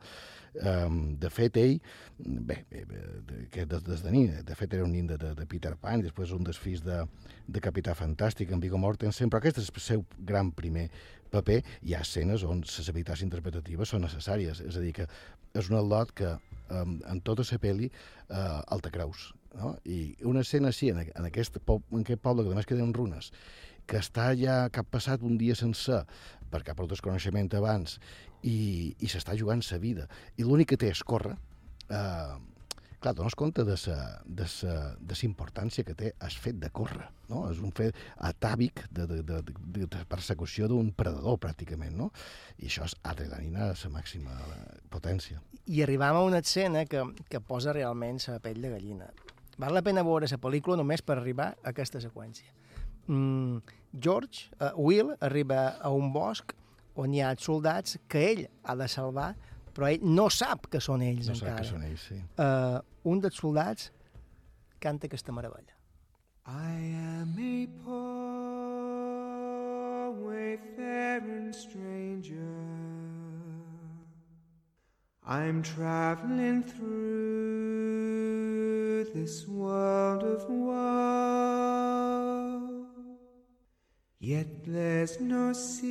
Um, 0.51 1.15
de 1.15 1.29
fet, 1.31 1.55
ell, 1.55 1.77
bé, 2.19 2.57
bé, 2.69 2.83
bé 2.83 3.45
que 3.51 3.63
des, 3.65 3.83
des 3.87 4.03
de 4.03 4.11
nin, 4.11 4.33
de 4.43 4.57
fet 4.59 4.73
era 4.75 4.83
un 4.83 4.91
nin 4.91 5.07
de, 5.07 5.15
de, 5.19 5.31
de 5.37 5.45
Peter 5.47 5.71
Pan, 5.79 6.01
i 6.01 6.07
després 6.07 6.33
un 6.35 6.43
dels 6.43 6.59
fills 6.59 6.83
de, 6.83 6.99
de 7.47 7.63
Capità 7.63 7.95
Fantàstic, 7.95 8.51
en 8.51 8.63
Viggo 8.63 8.79
Mortensen, 8.81 9.31
però 9.31 9.39
aquest 9.39 9.61
és 9.63 9.71
el 9.71 9.83
seu 9.85 10.05
gran 10.19 10.51
primer 10.51 10.89
paper. 11.31 11.61
Hi 11.87 11.95
ha 11.95 12.03
escenes 12.03 12.43
on 12.43 12.65
les 12.65 12.91
habilitats 12.91 13.23
interpretatives 13.23 13.93
són 13.93 14.03
necessàries, 14.03 14.63
és 14.67 14.75
a 14.75 14.83
dir, 14.83 14.91
que 14.99 15.07
és 15.55 15.69
un 15.71 15.79
lot 15.87 16.11
que 16.15 16.33
um, 16.35 16.97
en 17.07 17.23
tota 17.23 17.47
la 17.47 17.59
pel·li 17.63 17.87
uh, 17.91 18.59
el 18.71 18.83
te 18.83 18.91
creus. 18.91 19.31
No? 19.55 19.73
I 19.83 20.15
una 20.27 20.43
escena 20.45 20.71
així, 20.71 20.91
en, 20.91 21.01
en, 21.03 21.27
aquest, 21.27 21.59
en 21.67 22.03
aquest 22.03 22.23
poble, 22.23 22.43
que 22.43 22.53
només 22.53 22.67
queden 22.67 22.93
runes, 22.95 23.31
que 23.91 23.99
està 23.99 24.31
ja, 24.39 24.69
que 24.71 24.79
ha 24.79 24.87
passat 24.87 25.23
un 25.27 25.35
dia 25.41 25.57
sencer, 25.59 26.05
perquè 26.51 26.71
ha 26.71 26.77
perdut 26.77 26.95
el 26.95 27.03
coneixement 27.03 27.51
abans, 27.59 27.97
i, 28.47 28.95
i 28.99 29.11
s'està 29.11 29.35
jugant 29.39 29.63
sa 29.65 29.81
vida. 29.81 30.07
I 30.39 30.47
l'únic 30.47 30.71
que 30.71 30.79
té 30.79 30.91
és 30.91 31.03
córrer. 31.03 31.35
Eh, 31.91 32.37
clar, 33.01 33.13
dones 33.17 33.35
compte 33.35 33.65
de 33.67 33.75
sa, 33.77 33.97
de 34.25 34.47
sa, 34.47 34.75
de 34.95 35.17
sa 35.17 35.25
importància 35.27 35.83
que 35.83 35.95
té 35.97 36.13
el 36.13 36.37
fet 36.43 36.59
de 36.61 36.69
córrer, 36.69 37.09
no? 37.31 37.43
És 37.51 37.59
un 37.59 37.73
fet 37.75 37.97
atàvic 38.29 38.85
de, 38.93 39.07
de, 39.09 39.19
de, 39.27 39.41
de, 39.43 39.89
de 39.89 40.03
persecució 40.09 40.69
d'un 40.71 40.93
predador, 40.97 41.39
pràcticament, 41.41 41.97
no? 41.97 42.11
I 42.61 42.69
això 42.69 42.87
és 42.87 42.95
adrenalina 43.01 43.71
a 43.71 43.75
la 43.75 43.91
màxima 43.97 44.37
potència. 44.93 45.41
I 45.65 45.83
arribam 45.83 46.21
a 46.21 46.23
una 46.29 46.41
escena 46.45 46.85
que, 46.85 47.03
que 47.29 47.43
posa 47.43 47.75
realment 47.75 48.21
la 48.29 48.39
pell 48.39 48.61
de 48.61 48.71
gallina. 48.77 49.11
Val 49.59 49.75
la 49.75 49.83
pena 49.85 50.05
veure 50.05 50.29
la 50.29 50.41
pel·lícula 50.41 50.77
només 50.79 51.03
per 51.03 51.17
arribar 51.17 51.51
a 51.57 51.73
aquesta 51.73 51.99
seqüència. 52.01 52.53
Mm, 53.07 53.80
George, 53.99 54.49
uh, 54.59 54.71
Will, 54.77 55.15
arriba 55.19 55.77
a 55.81 55.89
un 55.91 56.11
bosc 56.13 56.53
on 56.95 57.13
hi 57.13 57.19
ha 57.23 57.35
soldats 57.39 57.97
que 58.07 58.19
ell 58.31 58.47
ha 58.63 58.75
de 58.75 58.87
salvar, 58.87 59.35
però 59.75 59.87
ell 59.91 59.99
no 60.03 60.29
sap 60.29 60.67
que 60.71 60.79
són 60.83 61.01
ells 61.03 61.27
No 61.27 61.35
sap 61.35 61.47
encara. 61.47 61.61
que 61.61 61.67
són 61.69 61.83
ells, 61.87 62.01
sí. 62.09 62.15
Uh, 62.39 62.79
un 63.11 63.19
dels 63.23 63.35
soldats 63.39 63.91
canta 64.79 65.05
aquesta 65.07 65.31
meravella. 65.35 65.73
I 66.47 66.49
am 67.21 67.35
a 67.37 67.67
poor 67.85 68.01
wayfaring 70.25 71.53
stranger. 71.53 72.57
I'm 75.23 75.61
traveling 75.61 76.63
through 76.63 76.87
this 79.13 79.47
world 79.47 80.23
of 80.23 80.49
woe. 80.49 82.10
Yet 84.23 84.69
there's 84.69 85.19
no 85.19 85.51
sickness, 85.51 85.81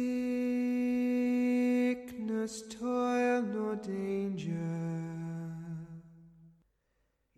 toil, 2.71 3.43
nor 3.43 3.75
danger 3.75 4.55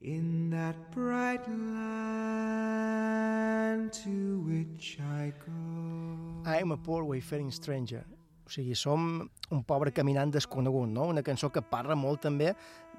in 0.02 0.50
that 0.50 0.76
bright 0.92 1.48
land 1.48 1.80
to 4.04 4.44
which 4.44 4.98
I 5.00 5.32
go. 5.40 6.44
I'm 6.44 6.72
a 6.72 6.76
poor 6.76 7.04
wayfaring 7.04 7.50
stranger. 7.50 8.04
O 8.44 8.50
sigui, 8.52 8.74
som 8.76 9.30
un 9.48 9.64
pobre 9.64 9.92
caminant 9.96 10.28
desconegut, 10.34 10.92
no? 10.92 11.08
Una 11.08 11.22
cançó 11.24 11.48
que 11.48 11.62
parla 11.64 11.96
molt 11.96 12.20
també 12.28 12.52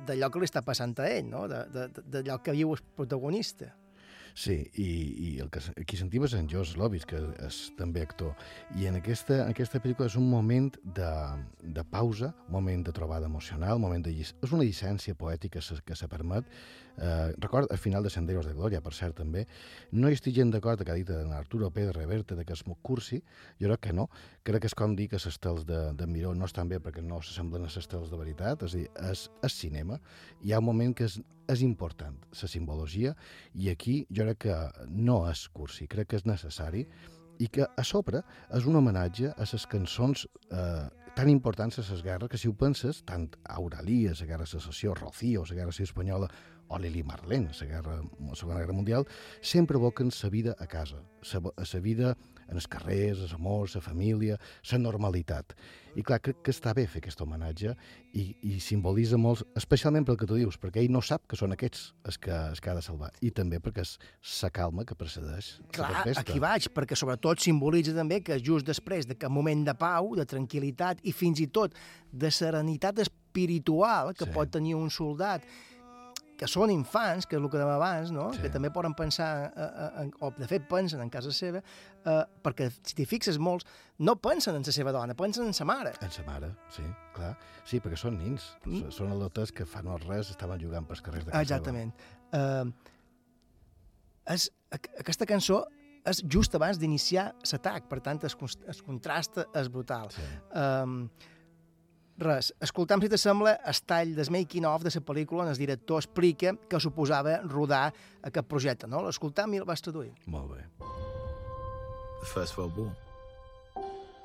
d'allò 0.07 0.33
que 0.33 0.39
li 0.41 0.49
està 0.49 0.65
passant 0.65 0.97
a 0.97 1.05
ell, 1.13 1.29
no? 1.29 1.45
D'allò 1.45 2.41
que 2.41 2.57
viu 2.57 2.73
el 2.73 2.81
protagonista. 2.97 3.82
Sí, 4.33 4.55
i, 4.81 4.89
i 5.27 5.31
el 5.43 5.49
que 5.53 5.61
qui 5.85 5.97
sentim 5.99 6.23
és 6.25 6.33
en 6.33 6.47
Josh 6.49 6.73
Lovis, 6.79 7.05
que 7.05 7.19
és 7.45 7.57
també 7.77 8.01
actor. 8.01 8.33
I 8.79 8.87
en 8.89 8.97
aquesta, 8.97 9.43
aquesta 9.45 9.81
pel·lícula 9.83 10.09
és 10.09 10.17
un 10.17 10.25
moment 10.29 10.71
de, 10.97 11.11
de 11.61 11.83
pausa, 11.85 12.31
un 12.47 12.55
moment 12.57 12.85
de 12.87 12.95
trobada 12.97 13.29
emocional, 13.29 13.77
un 13.77 13.85
moment 13.85 14.05
de 14.05 14.15
llic... 14.15 14.33
és 14.41 14.55
una 14.55 14.65
llicència 14.65 15.13
poètica 15.13 15.61
que 15.61 15.97
se 15.99 16.09
permet. 16.09 16.49
Eh, 16.97 17.33
record 17.37 17.71
el 17.71 17.77
final 17.77 18.03
de 18.03 18.09
Senderos 18.09 18.45
de 18.45 18.53
Glòria, 18.53 18.81
per 18.81 18.93
cert, 18.93 19.15
també. 19.17 19.45
No 19.91 20.09
hi 20.09 20.17
estic 20.17 20.35
gent 20.35 20.51
d'acord 20.53 20.83
que 20.83 20.91
ha 20.91 20.97
dit 20.97 21.09
en 21.09 21.31
Arturo 21.33 21.71
Pérez 21.73 21.95
Reverte 21.95 22.35
de 22.35 22.45
que 22.45 22.57
molt 22.67 22.81
cursi, 22.81 23.21
jo 23.59 23.67
crec 23.71 23.87
que 23.87 23.93
no. 23.93 24.09
Crec 24.43 24.61
que 24.61 24.71
és 24.71 24.77
com 24.77 24.95
dir 24.95 25.09
que 25.09 25.17
les 25.17 25.27
estels 25.27 25.65
de, 25.65 25.79
de 25.97 26.07
Miró 26.07 26.33
no 26.35 26.45
estan 26.45 26.69
bé 26.69 26.79
perquè 26.79 27.01
no 27.01 27.21
s'assemblen 27.21 27.65
a 27.65 27.71
les 27.71 27.77
estels 27.81 28.11
de 28.11 28.19
veritat, 28.19 28.63
és 28.63 28.75
a 28.75 28.77
dir, 28.77 28.89
és, 29.09 29.29
és 29.43 29.57
cinema. 29.57 29.99
Hi 30.43 30.53
ha 30.53 30.61
un 30.61 30.69
moment 30.69 30.93
que 30.93 31.09
és, 31.09 31.19
és 31.49 31.65
important, 31.65 32.15
la 32.41 32.47
simbologia, 32.47 33.15
i 33.55 33.69
aquí 33.73 34.03
jo 34.09 34.27
crec 34.29 34.45
que 34.47 34.87
no 34.89 35.23
és 35.31 35.47
cursi, 35.49 35.87
crec 35.87 36.13
que 36.13 36.21
és 36.21 36.29
necessari, 36.29 36.87
i 37.41 37.47
que 37.49 37.65
a 37.65 37.83
sobre 37.83 38.21
és 38.53 38.67
un 38.69 38.77
homenatge 38.77 39.31
a 39.33 39.47
les 39.49 39.65
cançons 39.69 40.27
eh, 40.51 40.89
tan 41.13 41.29
importants 41.29 41.77
a 41.77 41.85
les 41.85 42.01
guerres 42.05 42.29
que 42.29 42.39
si 42.41 42.49
ho 42.49 42.53
penses, 42.57 43.03
tant 43.05 43.27
Auralí, 43.57 44.07
a 44.07 44.15
la 44.17 44.27
guerra 44.29 44.45
secessió, 44.49 44.93
Rocío, 44.93 45.43
la 45.49 45.55
guerra 45.55 45.73
espanyola, 45.77 46.29
o 46.67 46.79
Lili 46.79 47.03
Marlene, 47.03 47.51
la, 47.59 47.65
guerra, 47.67 47.97
la 48.01 48.35
Segona 48.35 48.59
Guerra 48.59 48.73
Mundial, 48.73 49.07
sempre 49.41 49.77
evoquen 49.77 50.11
sa 50.11 50.29
vida 50.29 50.55
a 50.59 50.67
casa, 50.67 51.01
sa, 51.21 51.41
sa 51.63 51.79
vida 51.79 52.15
en 52.49 52.59
els 52.59 52.67
carrers, 52.67 53.21
els 53.23 53.33
amors, 53.33 53.75
la 53.77 53.81
família, 53.81 54.37
la 54.71 54.77
normalitat. 54.77 55.53
I 55.95 56.03
clar, 56.05 56.19
crec 56.25 56.41
que 56.43 56.51
està 56.53 56.73
bé 56.75 56.85
fer 56.89 56.99
aquest 57.03 57.21
homenatge 57.21 57.75
i, 58.17 58.25
i 58.49 58.57
simbolitza 58.63 59.17
molt, 59.21 59.45
especialment 59.59 60.05
pel 60.07 60.17
que 60.19 60.27
tu 60.29 60.37
dius, 60.39 60.57
perquè 60.59 60.81
ell 60.81 60.91
no 60.93 61.01
sap 61.05 61.27
que 61.29 61.37
són 61.39 61.53
aquests 61.55 61.91
els 62.09 62.17
que, 62.21 62.33
els 62.33 62.61
que 62.61 62.71
ha 62.71 62.75
de 62.77 62.83
salvar. 62.85 63.11
I 63.21 63.31
també 63.31 63.61
perquè 63.63 63.85
és 63.85 63.95
la 64.43 64.51
calma 64.53 64.85
que 64.89 64.97
precedeix 64.97 65.53
la 65.63 65.73
Clar, 65.77 66.05
aquí 66.23 66.39
vaig, 66.41 66.69
perquè 66.73 66.97
sobretot 66.99 67.41
simbolitza 67.43 67.95
també 67.95 68.21
que 68.25 68.39
just 68.41 68.67
després 68.67 69.07
d'aquest 69.09 69.33
moment 69.33 69.65
de 69.69 69.77
pau, 69.77 70.13
de 70.17 70.25
tranquil·litat 70.25 71.05
i 71.07 71.13
fins 71.15 71.43
i 71.43 71.47
tot 71.53 71.77
de 72.11 72.31
serenitat 72.33 72.99
espiritual 73.05 74.13
que 74.17 74.25
Sí. 74.25 74.33
pot 74.33 74.51
tenir 74.51 74.75
un 74.75 74.89
soldat, 74.89 75.45
que 76.37 76.47
són 76.49 76.71
infants, 76.73 77.27
que 77.29 77.37
és 77.37 77.41
el 77.41 77.49
que 77.51 77.59
dèiem 77.59 77.71
abans, 77.75 78.11
no? 78.11 78.27
Sí. 78.33 78.41
que 78.41 78.49
també 78.53 78.71
poden 78.73 78.95
pensar, 78.97 79.27
eh, 79.53 79.67
eh, 79.67 79.89
en, 80.01 80.11
o 80.19 80.31
de 80.37 80.47
fet 80.49 80.65
pensen 80.69 81.01
en 81.03 81.11
casa 81.13 81.31
seva, 81.35 81.61
eh, 81.61 82.15
perquè 82.43 82.69
si 82.81 82.95
t'hi 82.97 83.05
fixes 83.09 83.37
molts, 83.37 83.67
no 83.99 84.15
pensen 84.21 84.57
en 84.57 84.65
la 84.65 84.73
seva 84.75 84.91
dona, 84.95 85.15
pensen 85.15 85.45
en 85.47 85.53
sa 85.53 85.67
mare. 85.69 85.93
En 86.01 86.11
sa 86.11 86.25
mare, 86.25 86.49
sí, 86.73 86.83
clar. 87.13 87.35
Sí, 87.69 87.79
perquè 87.83 87.99
són 87.99 88.17
nins. 88.17 88.49
Mm. 88.65 88.89
Són 88.91 89.13
al·lotes 89.13 89.53
que 89.53 89.67
fa 89.69 89.83
no 89.85 89.99
res 90.01 90.33
estaven 90.33 90.59
jugant 90.59 90.89
pels 90.89 91.03
carrers 91.05 91.25
de 91.27 91.31
casa 91.31 91.45
Exactament. 91.45 91.93
Uh, 92.33 92.71
és, 94.33 94.49
ac- 94.73 94.89
aquesta 95.03 95.27
cançó 95.29 95.61
és 96.09 96.19
just 96.27 96.55
abans 96.57 96.79
d'iniciar 96.81 97.29
l'atac, 97.47 97.85
per 97.87 98.01
tant, 98.03 98.19
el, 98.27 98.81
contrast 98.83 99.39
és 99.55 99.69
brutal. 99.71 100.09
Sí. 100.11 100.25
Um, 100.59 101.05
res, 102.19 102.51
escoltam, 102.61 103.01
si 103.01 103.09
t'assembla, 103.09 103.55
el 103.65 103.79
tall 103.87 104.13
del 104.15 104.31
making 104.31 104.65
of 104.69 104.83
de 104.83 104.91
la 104.93 105.01
pel·lícula 105.01 105.43
on 105.43 105.51
el 105.51 105.57
director 105.57 106.01
explica 106.01 106.53
que 106.69 106.79
suposava 106.79 107.39
rodar 107.41 107.93
aquest 108.21 108.47
projecte, 108.47 108.87
no? 108.87 109.01
L'escoltam 109.05 109.53
i 109.53 109.61
el 109.61 109.65
vas 109.65 109.81
traduir. 109.81 110.13
Molt 110.25 110.51
bé. 110.53 110.67
The 112.21 112.29
First 112.33 112.57
World 112.57 112.77
War 112.77 112.93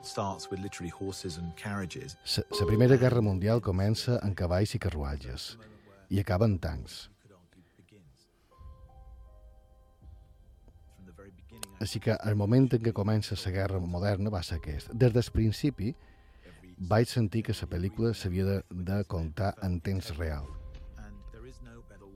starts 0.03 0.51
with 0.51 0.61
literally 0.61 0.91
horses 0.91 1.39
and 1.39 1.55
carriages. 1.57 2.17
La, 2.37 2.45
la 2.61 2.67
Primera 2.67 2.97
Guerra 2.97 3.21
Mundial 3.21 3.61
comença 3.61 4.21
en 4.23 4.35
cavalls 4.35 4.75
i 4.75 4.79
carruatges 4.79 5.57
i 6.09 6.21
acaba 6.21 6.47
en 6.47 6.59
tancs. 6.59 7.09
Així 11.79 12.01
que 12.03 12.17
el 12.27 12.35
moment 12.35 12.67
en 12.75 12.83
què 12.83 12.93
comença 12.95 13.37
la 13.45 13.53
guerra 13.55 13.79
moderna 13.79 14.31
va 14.35 14.43
ser 14.43 14.59
aquest. 14.59 14.91
Des 14.91 15.13
del 15.15 15.29
principi 15.35 15.93
vaig 16.79 17.11
sentir 17.11 17.43
que 17.43 17.57
la 17.59 17.69
pel·lícula 17.71 18.15
s'havia 18.15 18.45
de, 18.45 18.59
de 18.71 19.03
contar 19.05 19.55
en 19.63 19.81
temps 19.81 20.15
real. 20.19 20.47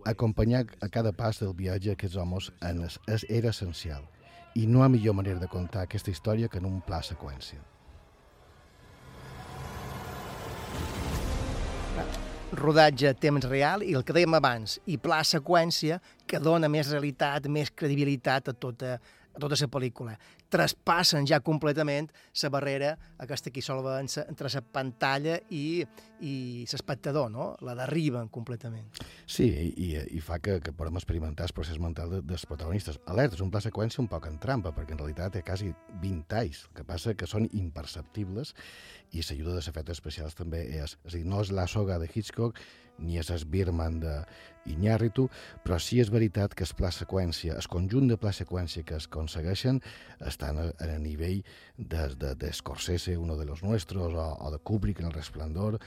Acompanyar 0.07 0.65
a 0.83 0.89
cada 0.89 1.13
pas 1.13 1.39
del 1.39 1.55
viatge 1.55 1.93
aquests 1.93 2.17
homes 2.17 2.51
en 2.61 2.83
es, 2.87 2.99
es, 3.07 3.27
era 3.29 3.51
essencial 3.51 4.09
i 4.55 4.67
no 4.67 4.81
hi 4.81 4.87
ha 4.87 4.89
millor 4.93 5.15
manera 5.15 5.39
de 5.41 5.49
contar 5.49 5.87
aquesta 5.87 6.11
història 6.11 6.49
que 6.49 6.59
en 6.59 6.67
un 6.67 6.81
pla 6.83 7.03
seqüència. 7.07 7.63
rodatge 12.53 13.09
a 13.09 13.15
temps 13.17 13.47
real 13.49 13.83
i 13.83 13.95
el 13.97 14.05
que 14.05 14.13
dèiem 14.13 14.35
abans, 14.37 14.77
i 14.85 14.99
pla 15.01 15.23
seqüència 15.25 15.99
que 16.29 16.41
dona 16.43 16.69
més 16.69 16.91
realitat, 16.93 17.49
més 17.49 17.73
credibilitat 17.75 18.51
a 18.53 18.53
tota, 18.53 18.99
a 19.33 19.41
tota 19.41 19.57
la 19.59 19.69
pel·lícula. 19.73 20.15
Traspassen 20.53 21.27
ja 21.27 21.41
completament 21.41 22.11
la 22.43 22.51
barrera 22.53 22.91
aquesta 23.25 23.51
que 23.51 23.61
hi 23.61 23.65
sol 23.65 23.81
haver 23.81 24.01
en 24.03 24.09
sa- 24.13 24.27
entre 24.29 24.51
la 24.53 24.61
pantalla 24.63 25.39
i, 25.51 25.83
i 26.21 26.35
l'espectador, 26.71 27.31
no? 27.33 27.57
La 27.65 27.75
derriben 27.75 28.29
completament. 28.29 28.87
Sí, 29.27 29.47
i, 29.49 29.89
i, 30.05 30.21
fa 30.21 30.39
que, 30.39 30.59
que 30.61 30.73
podem 30.77 30.97
experimentar 31.01 31.47
el 31.49 31.55
procés 31.57 31.79
mental 31.81 32.11
de, 32.11 32.21
dels 32.23 32.45
protagonistes. 32.47 33.01
Alerta, 33.07 33.39
és 33.39 33.45
un 33.45 33.51
pla 33.51 33.63
seqüència 33.65 34.03
un 34.05 34.11
poc 34.13 34.29
en 34.29 34.39
trampa, 34.43 34.75
perquè 34.77 34.93
en 34.93 35.01
realitat 35.01 35.33
té 35.39 35.43
quasi 35.47 35.73
20 36.03 36.29
talls. 36.29 36.67
Que 36.77 36.85
passa 36.85 37.15
que 37.17 37.27
són 37.31 37.49
imperceptibles 37.53 38.55
i 39.13 39.23
l'ajuda 39.23 39.59
dels 39.59 39.69
efectes 39.69 40.01
especials 40.01 40.37
també 40.39 40.63
és... 40.83 40.97
És 41.05 41.15
a 41.15 41.19
dir, 41.19 41.27
no 41.29 41.43
és 41.45 41.53
la 41.53 41.67
soga 41.71 41.99
de 42.01 42.09
Hitchcock 42.09 42.59
ni 43.03 43.19
és 43.19 43.31
el 43.33 43.45
Birman 43.51 43.99
de 44.03 44.13
Iñárritu, 44.69 45.27
però 45.65 45.79
sí 45.83 45.99
és 46.01 46.11
veritat 46.13 46.55
que 46.55 46.65
el 46.65 46.75
pla 46.79 46.93
seqüència, 46.95 47.57
el 47.59 47.69
conjunt 47.73 48.07
de 48.11 48.19
pla 48.21 48.31
seqüència 48.37 48.85
que 48.87 48.99
es 48.99 49.09
aconsegueixen 49.11 49.81
estan 50.29 50.61
a, 50.61 50.69
a 50.79 50.99
nivell 51.03 51.43
de, 51.77 52.05
de, 52.15 52.35
de 52.39 52.53
Scorsese, 52.53 53.17
uno 53.19 53.37
de 53.37 53.49
los 53.49 53.63
nuestros, 53.63 54.15
o, 54.15 54.29
o 54.39 54.53
de 54.53 54.61
Kubrick 54.61 55.01
en 55.01 55.11
El 55.11 55.17
Resplendor, 55.17 55.81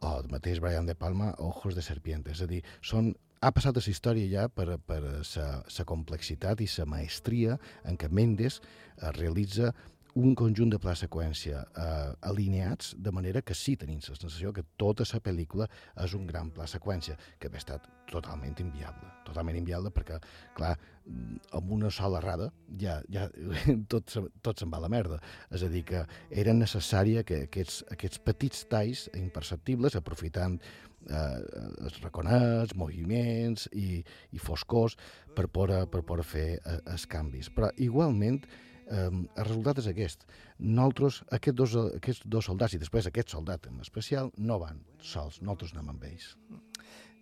o 0.00 0.12
el 0.20 0.30
mateix 0.32 0.60
Brian 0.60 0.86
De 0.86 0.94
Palma, 0.94 1.34
Ojos 1.38 1.74
de 1.74 1.82
Serpiente. 1.82 2.32
És 2.32 2.44
a 2.44 2.48
dir, 2.48 2.62
són 2.80 3.12
ha 3.40 3.50
passat 3.56 3.76
a 3.76 3.80
la 3.80 3.92
història 3.92 4.28
ja 4.28 4.48
per, 4.52 4.76
per 4.84 5.00
la 5.00 5.86
complexitat 5.88 6.60
i 6.60 6.68
la 6.76 6.86
maestria 6.86 7.56
en 7.88 7.96
què 7.96 8.10
Mendes 8.12 8.60
eh, 8.60 9.10
realitza 9.16 9.72
un 10.18 10.34
conjunt 10.34 10.72
de 10.72 10.78
pla 10.82 10.94
seqüència 10.98 11.62
eh, 11.62 12.12
alineats 12.26 12.94
de 12.98 13.12
manera 13.14 13.42
que 13.46 13.54
sí 13.54 13.76
tenim 13.78 14.00
la 14.02 14.16
sensació 14.16 14.52
que 14.52 14.64
tota 14.80 15.06
la 15.12 15.20
pel·lícula 15.22 15.68
és 16.04 16.14
un 16.14 16.26
gran 16.26 16.50
pla 16.50 16.66
seqüència, 16.66 17.16
que 17.38 17.48
ha 17.48 17.58
estat 17.58 17.86
totalment 18.10 18.58
inviable. 18.58 19.08
Totalment 19.26 19.56
inviable 19.60 19.92
perquè, 19.94 20.18
clar, 20.56 20.74
mm, 21.06 21.38
amb 21.58 21.72
una 21.76 21.90
sola 21.94 22.18
errada 22.18 22.50
ja, 22.80 23.00
ja 23.08 23.28
tot, 23.92 24.16
tot 24.42 24.58
se'n 24.58 24.70
va 24.72 24.80
a 24.80 24.86
la 24.86 24.92
merda. 24.92 25.20
És 25.50 25.62
a 25.62 25.70
dir, 25.70 25.84
que 25.86 26.04
era 26.30 26.54
necessària 26.56 27.22
que 27.22 27.44
aquests, 27.46 27.84
aquests 27.94 28.22
petits 28.26 28.64
talls 28.70 29.06
imperceptibles, 29.14 29.96
aprofitant 29.96 30.58
eh, 31.08 31.38
els 31.86 32.00
raconats, 32.02 32.74
moviments 32.74 33.68
i, 33.72 34.02
i 34.32 34.42
foscors 34.42 34.98
per 35.36 35.46
poder, 35.48 35.84
per 35.92 36.02
poder 36.06 36.26
fer 36.26 36.48
eh, 36.58 36.80
els 36.90 37.06
canvis. 37.10 37.52
Però 37.54 37.70
igualment 37.78 38.42
el 38.90 39.44
resultat 39.46 39.78
és 39.82 39.88
aquest. 39.90 40.24
Nosaltres, 40.58 41.20
aquests 41.36 41.58
dos, 41.58 41.76
aquests 42.00 42.26
dos 42.26 42.48
soldats 42.50 42.74
i 42.74 42.80
després 42.82 43.06
aquest 43.06 43.30
soldat 43.36 43.68
en 43.70 43.78
especial 43.84 44.32
no 44.38 44.58
van 44.62 44.82
sols, 44.98 45.40
nosaltres 45.42 45.74
anem 45.76 45.94
amb 45.94 46.08
ells. 46.10 46.34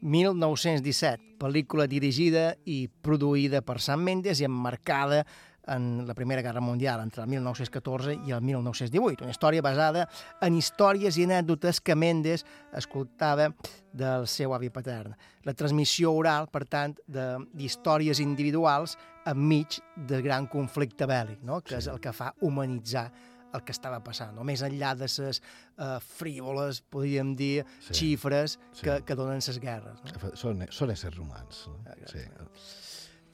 1917, 0.00 1.34
pel·lícula 1.42 1.88
dirigida 1.90 2.52
i 2.70 2.84
produïda 3.02 3.64
per 3.66 3.80
Sam 3.82 4.04
Mendes 4.06 4.40
i 4.40 4.46
emmarcada 4.46 5.24
en 5.68 6.06
la 6.06 6.14
Primera 6.14 6.42
Guerra 6.42 6.60
Mundial 6.60 7.00
entre 7.02 7.22
el 7.22 7.28
1914 7.28 8.14
i 8.26 8.32
el 8.32 8.40
1918. 8.42 9.24
Una 9.24 9.32
història 9.34 9.62
basada 9.62 10.06
en 10.40 10.56
històries 10.56 11.18
i 11.18 11.26
anècdotes 11.28 11.80
que 11.84 11.94
Mendes 11.94 12.44
escoltava 12.72 13.50
del 13.92 14.26
seu 14.28 14.54
avi 14.54 14.70
patern. 14.70 15.14
La 15.44 15.54
transmissió 15.54 16.12
oral, 16.12 16.48
per 16.52 16.64
tant, 16.66 16.96
de- 17.06 17.38
d'històries 17.54 18.20
individuals 18.20 18.96
enmig 19.28 19.80
del 20.08 20.22
gran 20.22 20.46
conflicte 20.46 21.06
bèl·lic, 21.06 21.42
no? 21.42 21.60
que 21.60 21.76
sí. 21.76 21.82
és 21.82 21.86
el 21.92 22.00
que 22.00 22.12
fa 22.12 22.32
humanitzar 22.40 23.10
el 23.54 23.62
que 23.64 23.72
estava 23.72 24.02
passant, 24.04 24.34
no? 24.36 24.44
més 24.44 24.60
enllà 24.60 24.90
de 24.94 25.06
les 25.08 25.40
uh, 25.40 25.96
frívoles, 26.04 26.82
podríem 26.92 27.34
dir, 27.34 27.64
Sí. 27.80 27.94
xifres 27.94 28.58
Sí. 28.72 28.82
que, 28.84 28.98
que 29.04 29.14
donen 29.16 29.40
les 29.40 29.58
guerres. 29.58 30.02
No? 30.04 30.30
Són, 30.36 30.66
són 30.70 30.90
éssers 30.92 31.16
humans. 31.18 31.62
No? 31.68 31.78
Sí. 32.12 32.26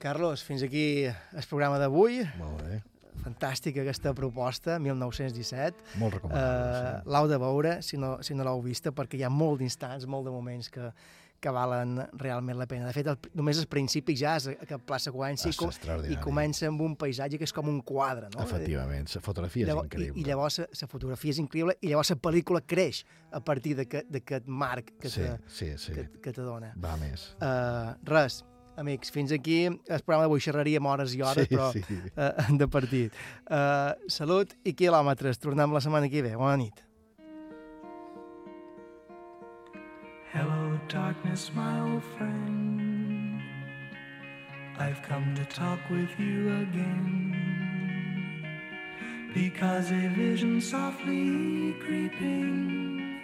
Carlos, 0.05 0.43
fins 0.45 0.61
aquí 0.67 1.05
el 1.09 1.47
programa 1.49 1.79
d'avui. 1.81 2.19
Molt 2.37 2.61
bé. 2.61 2.83
Fantàstica 3.25 3.81
aquesta 3.81 4.11
proposta, 4.13 4.77
1917. 4.83 5.97
Molt 6.03 6.19
recomanable, 6.19 7.01
Eh, 7.01 7.03
L'heu 7.09 7.29
de 7.31 7.39
veure, 7.41 7.77
si 7.83 7.97
no, 7.97 8.19
si 8.23 8.35
no 8.37 8.45
l'heu 8.45 8.61
vista, 8.61 8.93
perquè 8.93 9.17
hi 9.17 9.23
ha 9.25 9.31
molt 9.33 9.63
d'instants, 9.63 10.05
molt 10.11 10.27
de 10.29 10.33
moments 10.35 10.69
que, 10.69 10.91
que 11.41 11.49
valen 11.55 12.03
realment 12.21 12.59
la 12.61 12.67
pena. 12.69 12.87
De 12.91 12.93
fet, 12.93 13.09
el, 13.09 13.17
només 13.39 13.59
al 13.63 13.67
principi 13.73 14.13
ja 14.19 14.35
és 14.37 14.51
aquest 14.53 14.85
pla 14.85 14.99
seqüència 15.01 15.49
i, 15.49 15.55
És 15.55 15.63
com, 15.63 15.73
i 16.11 16.17
comença 16.21 16.69
amb 16.69 16.85
un 16.85 16.97
paisatge 17.01 17.39
que 17.41 17.49
és 17.49 17.53
com 17.57 17.69
un 17.73 17.81
quadre. 17.81 18.29
No? 18.35 18.43
Efectivament, 18.45 19.09
la 19.15 19.25
fotografia 19.25 19.65
és 19.65 19.73
Llavors- 19.73 19.89
increïble. 19.89 20.19
I, 20.19 20.21
i 20.21 20.29
llavors 20.29 20.61
la 20.83 20.89
fotografia 20.91 21.31
és 21.33 21.39
increïble 21.41 21.79
i 21.81 21.95
llavors 21.95 22.11
la 22.13 22.17
pel·lícula 22.29 22.61
creix 22.67 23.07
a 23.33 23.41
partir 23.41 23.77
d'aquest 23.81 24.49
marc 24.49 24.93
que, 25.01 25.09
Sí, 25.09 25.23
te, 25.23 25.39
sí, 25.49 25.73
sí. 25.79 25.93
que, 25.97 26.11
que 26.21 26.33
te 26.33 26.43
dona. 26.43 26.75
Va 26.77 26.97
més. 27.01 27.31
Uh, 27.41 27.95
res, 28.05 28.43
amics, 28.77 29.11
fins 29.15 29.33
aquí 29.33 29.65
el 29.67 30.03
programa 30.03 30.25
d'avui 30.27 30.41
xerraríem 30.43 30.87
hores 30.87 31.15
i 31.15 31.23
hores, 31.23 31.47
Sí, 31.49 31.55
però 31.55 31.71
sí. 31.73 31.85
uh, 32.17 32.57
de 32.59 32.69
partit. 32.69 33.13
Uh, 33.47 33.93
salut 34.09 34.55
i 34.65 34.73
quilòmetres. 34.75 35.39
Tornem 35.43 35.73
la 35.73 35.81
setmana 35.85 36.09
que 36.11 36.23
ve. 36.27 36.35
Bona 36.37 36.57
nit. 36.61 36.83
Hello, 40.33 40.79
darkness, 40.89 41.51
my 41.55 41.81
old 41.81 42.03
friend. 42.17 43.41
I've 44.77 45.01
come 45.03 45.35
to 45.37 45.45
talk 45.45 45.79
with 45.89 46.11
you 46.19 46.51
again. 46.67 47.31
Because 49.33 49.91
a 49.93 50.09
vision 50.17 50.61
softly 50.61 51.75
creeping 51.85 53.21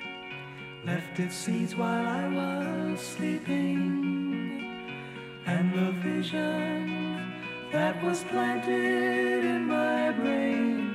left 0.84 1.18
its 1.18 1.34
seeds 1.36 1.74
while 1.76 2.06
I 2.06 2.28
was 2.28 3.00
sleeping. 3.00 4.29
And 5.52 5.66
the 5.74 5.90
vision 6.08 7.32
that 7.72 8.02
was 8.04 8.24
planted 8.24 9.44
in 9.44 9.66
my 9.66 10.12
brain 10.12 10.94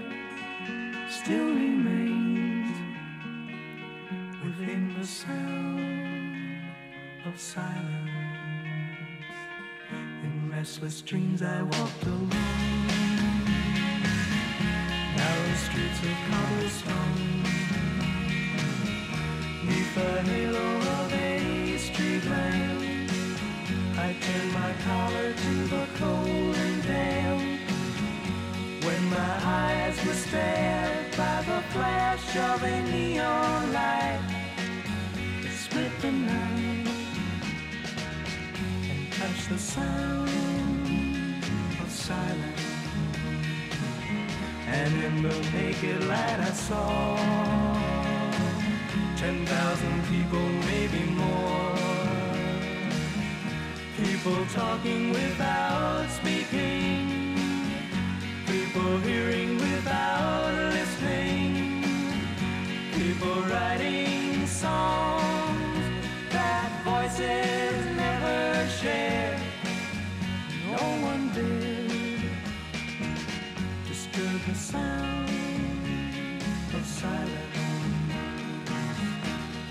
still 1.10 1.50
remains 1.66 2.76
within 4.44 4.96
the 4.98 5.06
sound 5.06 6.62
of 7.26 7.40
silence. 7.40 8.10
In 10.24 10.52
restless 10.52 11.02
dreams, 11.02 11.42
I 11.42 11.62
walked 11.62 12.04
alone. 12.06 12.66
the 15.56 15.62
streets 15.62 16.00
of 16.00 16.18
cobblestone. 16.30 17.44
Neath 19.66 19.96
the 19.96 20.22
halo 20.30 20.68
of 20.78 21.14
a 21.14 21.78
street 21.78 22.26
lamp, 22.26 22.75
I 24.06 24.14
turned 24.22 24.54
my 24.54 24.72
collar 24.86 25.34
to 25.34 25.54
the 25.74 25.88
cold 25.98 26.56
and 26.56 26.84
damp. 26.84 27.42
When 28.86 29.10
my 29.10 29.34
eyes 29.44 29.98
were 30.06 30.14
stared 30.14 31.10
by 31.18 31.42
the 31.42 31.60
flash 31.74 32.36
of 32.36 32.62
a 32.62 32.84
neon 32.84 33.74
light 33.74 34.22
that 35.42 35.52
split 35.52 35.92
the 36.02 36.12
night 36.12 36.88
and 38.92 39.12
touched 39.14 39.50
the 39.50 39.58
sound 39.58 40.30
of 41.82 41.90
silence. 41.90 42.66
And 44.68 44.94
in 45.04 45.24
the 45.24 45.36
naked 45.58 46.04
light 46.04 46.40
I 46.42 46.52
saw 46.52 47.18
ten 49.18 49.48
thousand 49.48 49.98
people, 50.14 50.48
maybe 50.70 51.10
more. 51.10 51.75
People 54.06 54.46
talking 54.54 55.10
without 55.10 56.08
speaking. 56.12 57.36
People 58.46 59.00
hearing 59.00 59.58
without 59.58 60.54
listening. 60.74 61.84
People 62.94 63.42
writing 63.50 64.46
songs 64.46 65.86
that 66.30 66.70
voices 66.86 67.86
never 67.98 68.70
share. 68.80 69.40
No 70.70 70.84
one 71.10 71.32
did 71.34 72.22
disturb 73.88 74.40
the 74.48 74.54
sound 74.54 75.30
of 76.76 76.86
silence. 76.86 77.58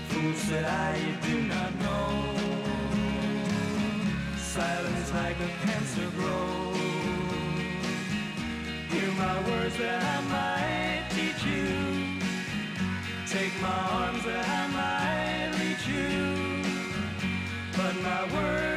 Fool 0.09 0.33
said 0.33 0.65
I, 0.65 0.99
do 1.25 1.41
not 1.43 1.73
know. 1.79 2.54
Silence 4.55 5.11
like 5.13 5.35
a 5.35 5.49
cancer 5.65 6.09
grows. 6.15 6.77
Hear 8.89 9.11
my 9.17 9.35
words 9.49 9.75
that 9.79 10.01
I 10.01 10.21
might 10.31 11.09
teach 11.09 11.43
you. 11.43 12.21
Take 13.27 13.51
my 13.61 13.81
arms 13.99 14.23
that 14.23 14.47
I 14.47 14.67
might 14.79 15.51
reach 15.59 15.85
you. 15.89 16.63
But 17.75 17.95
my 18.01 18.23
words, 18.33 18.74